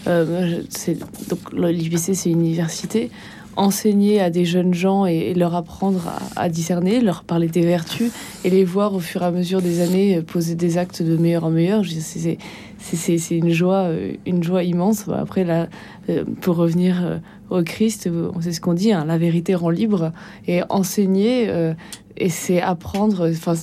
donc 0.05 1.39
l'IPC, 1.53 2.13
c'est 2.13 2.29
université 2.29 3.09
enseigner 3.55 4.19
à 4.19 4.29
des 4.29 4.45
jeunes 4.45 4.73
gens 4.73 5.05
et, 5.05 5.33
leur 5.33 5.55
apprendre 5.55 6.11
à, 6.35 6.49
discerner, 6.49 7.01
leur 7.01 7.23
parler 7.23 7.47
des 7.47 7.61
vertus 7.61 8.11
et 8.43 8.49
les 8.49 8.63
voir 8.63 8.93
au 8.93 8.99
fur 8.99 9.21
et 9.21 9.25
à 9.25 9.31
mesure 9.31 9.61
des 9.61 9.81
années 9.81 10.21
poser 10.21 10.55
des 10.55 10.77
actes 10.77 11.01
de 11.01 11.17
meilleur 11.17 11.43
en 11.45 11.49
meilleur. 11.49 11.83
C'est 12.79 13.37
une 13.37 13.49
joie, 13.49 13.85
euh, 13.87 14.13
une 14.25 14.43
joie 14.43 14.63
immense. 14.63 15.07
Après, 15.09 15.43
là, 15.43 15.67
euh, 16.09 16.23
pour 16.41 16.57
revenir 16.57 17.03
euh, 17.03 17.17
au 17.49 17.63
Christ, 17.63 18.09
on 18.35 18.41
sait 18.41 18.51
ce 18.51 18.61
qu'on 18.61 18.73
dit, 18.73 18.91
hein, 18.91 19.05
la 19.05 19.17
vérité 19.17 19.55
rend 19.55 19.69
libre 19.69 20.11
et 20.47 20.61
enseigner. 20.69 21.49
et 22.17 22.29
c'est 22.29 22.61
apprendre, 22.61 23.29
enfin, 23.29 23.53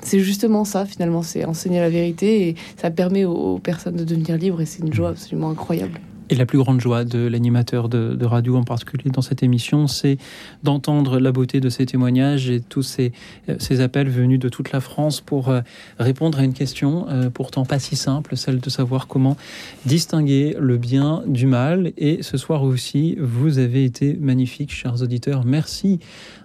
c'est 0.00 0.20
justement 0.20 0.64
ça 0.64 0.84
finalement, 0.84 1.22
c'est 1.22 1.44
enseigner 1.44 1.80
la 1.80 1.90
vérité 1.90 2.48
et 2.48 2.54
ça 2.76 2.90
permet 2.90 3.24
aux 3.24 3.58
personnes 3.58 3.96
de 3.96 4.04
devenir 4.04 4.36
libres 4.36 4.60
et 4.60 4.66
c'est 4.66 4.82
une 4.82 4.92
joie 4.92 5.10
absolument 5.10 5.50
incroyable. 5.50 6.00
Et 6.28 6.34
la 6.34 6.44
plus 6.44 6.58
grande 6.58 6.80
joie 6.80 7.04
de 7.04 7.20
l'animateur 7.26 7.88
de, 7.88 8.24
radio 8.24 8.56
en 8.56 8.64
particulier 8.64 9.10
dans 9.10 9.22
cette 9.22 9.44
émission, 9.44 9.86
c'est 9.86 10.18
d'entendre 10.64 11.20
la 11.20 11.30
beauté 11.30 11.60
de 11.60 11.68
ces 11.68 11.86
témoignages 11.86 12.50
et 12.50 12.60
tous 12.60 12.82
ces, 12.82 13.12
euh, 13.48 13.54
ces, 13.60 13.80
appels 13.80 14.08
venus 14.08 14.40
de 14.40 14.48
toute 14.48 14.72
la 14.72 14.80
France 14.80 15.20
pour 15.20 15.50
euh, 15.50 15.60
répondre 16.00 16.40
à 16.40 16.44
une 16.44 16.52
question 16.52 17.06
euh, 17.08 17.30
pourtant 17.30 17.64
pas 17.64 17.78
si 17.78 17.94
simple, 17.94 18.36
celle 18.36 18.58
de 18.58 18.70
savoir 18.70 19.06
comment 19.06 19.36
distinguer 19.84 20.56
le 20.58 20.76
bien 20.78 21.22
du 21.26 21.46
mal. 21.46 21.92
Et 21.96 22.22
ce 22.22 22.36
soir 22.36 22.64
aussi, 22.64 23.16
vous 23.20 23.58
avez 23.58 23.84
été 23.84 24.16
magnifiques, 24.20 24.72
chers 24.72 25.02
auditeurs. 25.02 25.44
Merci 25.44 26.00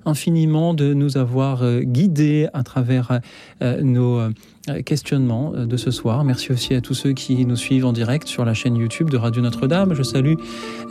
infiniment 0.06 0.76
de 0.76 0.94
nous 0.94 1.18
avoir 1.18 1.64
guidés 1.82 2.48
à 2.54 2.64
travers 2.64 3.20
nos 3.62 4.20
questionnement 4.86 5.54
euh, 5.56 5.66
de 5.66 5.78
ce 5.78 5.92
soir. 5.92 6.24
Merci 6.24 6.52
aussi 6.52 6.74
à 6.74 6.82
tous 6.82 6.94
ceux 6.94 7.14
qui 7.14 7.46
nous 7.46 7.56
suivent 7.56 7.86
en 7.86 7.94
direct 7.94 8.28
sur 8.28 8.46
la 8.46 8.54
chaîne 8.54 8.76
YouTube 8.76 9.10
de 9.10 9.18
Radio 9.18 9.42
Notre-Dame. 9.42 9.94
Je 9.94 10.04
salue 10.04 10.36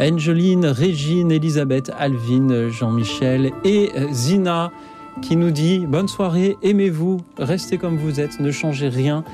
Angeline, 0.01 0.67
Régine, 0.67 1.31
Elisabeth, 1.31 1.91
Alvin, 1.99 2.69
Jean-Michel 2.71 3.53
et 3.65 3.91
euh, 3.97 4.09
Zina 4.13 4.71
qui 5.23 5.37
nous 5.37 5.51
dit 5.51 5.87
bonne 5.87 6.09
soirée, 6.09 6.57
aimez-vous, 6.63 7.21
restez 7.37 7.79
comme 7.79 7.99
vous 7.99 8.21
êtes, 8.21 8.41
ne 8.41 8.51
changez 8.51 8.89
rien, 8.89 9.25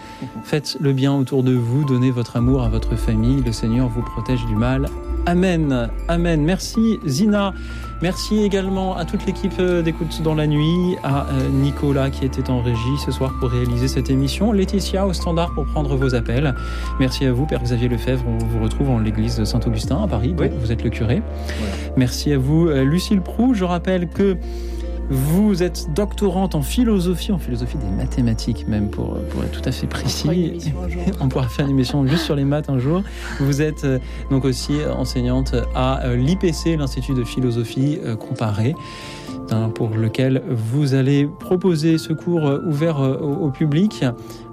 faites 0.43 0.77
le 0.81 0.93
bien 0.93 1.15
autour 1.15 1.43
de 1.43 1.53
vous, 1.53 1.85
donnez 1.85 2.11
votre 2.11 2.37
amour 2.37 2.63
à 2.63 2.69
votre 2.69 2.97
famille, 2.97 3.43
le 3.43 3.53
Seigneur 3.53 3.89
vous 3.89 4.03
protège 4.03 4.45
du 4.47 4.57
mal. 4.57 4.89
Amen, 5.27 5.91
amen. 6.09 6.43
Merci 6.43 6.99
Zina. 7.07 7.53
Merci 8.03 8.43
également 8.43 8.97
à 8.97 9.07
toute 9.07 9.25
l'équipe 9.25 9.55
euh, 9.59 9.81
d'écoute 9.81 10.21
dans 10.23 10.35
la 10.35 10.47
nuit, 10.47 10.97
à 11.03 11.27
euh, 11.27 11.49
Nicolas 11.49 12.11
qui 12.11 12.27
était 12.27 12.51
en 12.51 12.61
régie 12.61 12.99
ce 13.05 13.11
soir 13.11 13.33
pour 13.41 13.51
réaliser 13.51 13.89
cette 13.89 14.11
émission, 14.11 14.53
Laetitia 14.53 15.07
au 15.07 15.15
standard 15.15 15.55
pour 15.55 15.65
prendre 15.65 15.97
vos 15.97 16.15
appels. 16.15 16.55
Merci 17.01 17.25
à 17.25 17.33
vous, 17.33 17.47
Père 17.47 17.63
Xavier 17.63 17.89
Lefebvre. 17.89 18.25
On 18.29 18.45
vous 18.45 18.63
retrouve 18.63 18.91
en 18.91 18.99
l'église 18.99 19.39
de 19.39 19.45
Saint-Augustin 19.45 20.03
à 20.03 20.07
Paris, 20.07 20.35
vous 20.61 20.73
êtes 20.73 20.85
le 20.85 20.91
curé. 20.91 21.23
Merci 21.97 22.33
à 22.35 22.39
vous, 22.39 22.69
euh, 22.69 22.85
Lucille 22.85 23.23
Prou. 23.23 23.55
Je 23.55 23.65
rappelle 23.65 24.09
que 24.09 24.37
vous 25.09 25.63
êtes 25.63 25.93
doctorante 25.95 26.55
en 26.55 26.63
philosophie, 26.63 27.33
en 27.33 27.39
philosophie 27.39 27.79
des 27.79 27.97
mathématiques 27.97 28.67
même, 28.67 28.91
pour, 28.91 29.19
pour 29.31 29.45
être 29.45 29.61
tout 29.61 29.69
à 29.69 29.73
fait 29.73 29.87
précis. 29.87 30.73
On 31.21 31.29
pourra 31.29 31.49
faire 31.49 31.67
une 31.67 31.73
émission 31.73 32.07
juste 32.07 32.25
sur 32.25 32.35
les 32.35 32.45
maths 32.45 32.69
un 32.69 32.79
jour. 32.79 33.03
Vous 33.41 33.63
êtes 33.63 33.85
euh, 33.85 33.99
donc 34.31 34.45
aussi 34.45 34.75
enseignante 34.85 35.55
à 35.75 36.05
euh, 36.05 36.17
l'IPC, 36.17 36.77
l'Institut 36.77 37.15
de 37.15 37.25
philosophie 37.25 37.99
euh, 38.05 38.17
comparée 38.17 38.75
hein, 39.51 39.69
pour 39.69 39.91
lequel 39.91 40.43
vous 40.51 40.95
allez 40.95 41.27
proposer 41.27 41.99
ce 41.99 42.13
cours 42.13 42.61
ouvert 42.67 43.01
au, 43.01 43.51
public 43.51 44.05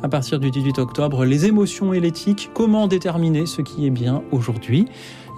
à 0.03 0.09
partir 0.09 0.39
du 0.39 0.51
18 0.51 0.79
octobre, 0.79 1.25
les 1.25 1.45
émotions 1.45 1.93
et 1.93 1.99
l'éthique, 1.99 2.51
comment 2.53 2.87
déterminer 2.87 3.45
ce 3.45 3.61
qui 3.61 3.87
est 3.87 3.91
bien 3.91 4.21
aujourd'hui? 4.31 4.87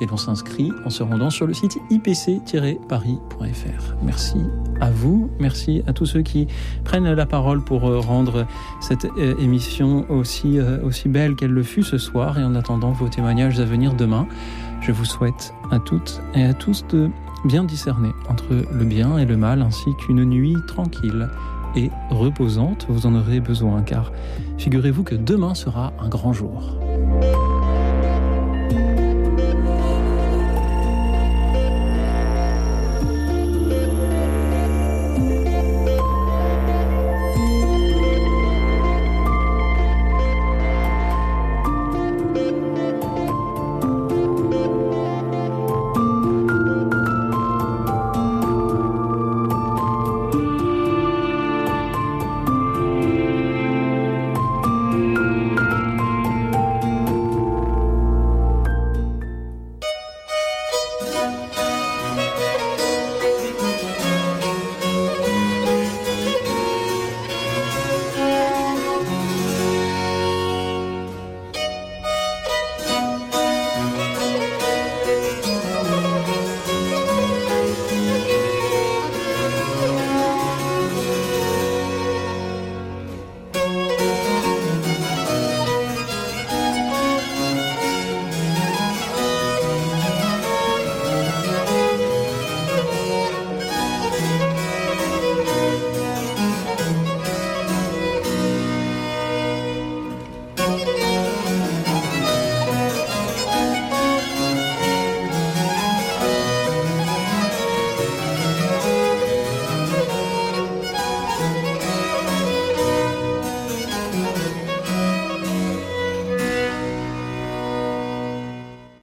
Et 0.02 0.06
l'on 0.06 0.18
s'inscrit 0.18 0.72
en 0.86 0.90
se 0.90 1.04
rendant 1.04 1.30
sur 1.30 1.48
le 1.48 1.54
site 1.54 1.78
ipc-paris.fr. 1.90 3.96
Merci 4.04 4.38
à 4.82 4.92
vous, 4.92 5.30
merci 5.40 5.84
à 5.88 5.94
tous 5.94 6.06
ceux 6.06 6.22
qui 6.22 6.48
prennent 6.84 7.12
la 7.12 7.26
parole 7.26 7.64
pour 7.64 7.88
euh, 7.88 8.00
rendre 8.00 8.46
cette 8.82 9.06
euh, 9.06 9.36
émission 9.40 10.06
aussi, 10.10 10.60
euh, 10.60 10.84
aussi 10.84 11.08
belle 11.08 11.36
qu'elle 11.36 11.52
le 11.52 11.64
fut 11.64 11.84
ce 11.84 11.98
soir 11.98 12.38
et 12.40 12.44
en 12.44 12.56
attendant 12.56 12.92
vos 12.92 13.08
témoignages 13.08 13.60
à 13.60 13.66
venir 13.66 13.94
demain. 13.94 14.28
Je 14.82 14.92
vous 14.92 15.06
souhaite 15.06 15.54
à 15.72 15.80
toutes 15.80 16.22
et 16.36 16.44
à 16.44 16.54
tous 16.54 16.86
de 16.88 17.10
bien 17.46 17.64
discerner 17.64 18.10
entre 18.30 18.46
le 18.50 18.86
bien 18.86 19.18
et 19.18 19.26
le 19.26 19.38
mal 19.38 19.62
ainsi 19.62 19.96
qu'une 19.96 20.26
nuit 20.26 20.58
tranquille 20.68 21.30
et 21.76 21.90
reposante. 22.10 22.86
Vous 22.90 23.06
en 23.06 23.16
aurez 23.16 23.40
besoin 23.40 23.82
car 23.82 24.12
figurez-vous 24.58 25.04
que 25.04 25.16
demain 25.16 25.56
sera 25.56 25.94
un 26.00 26.10
grand 26.10 26.34
jour. 26.34 26.78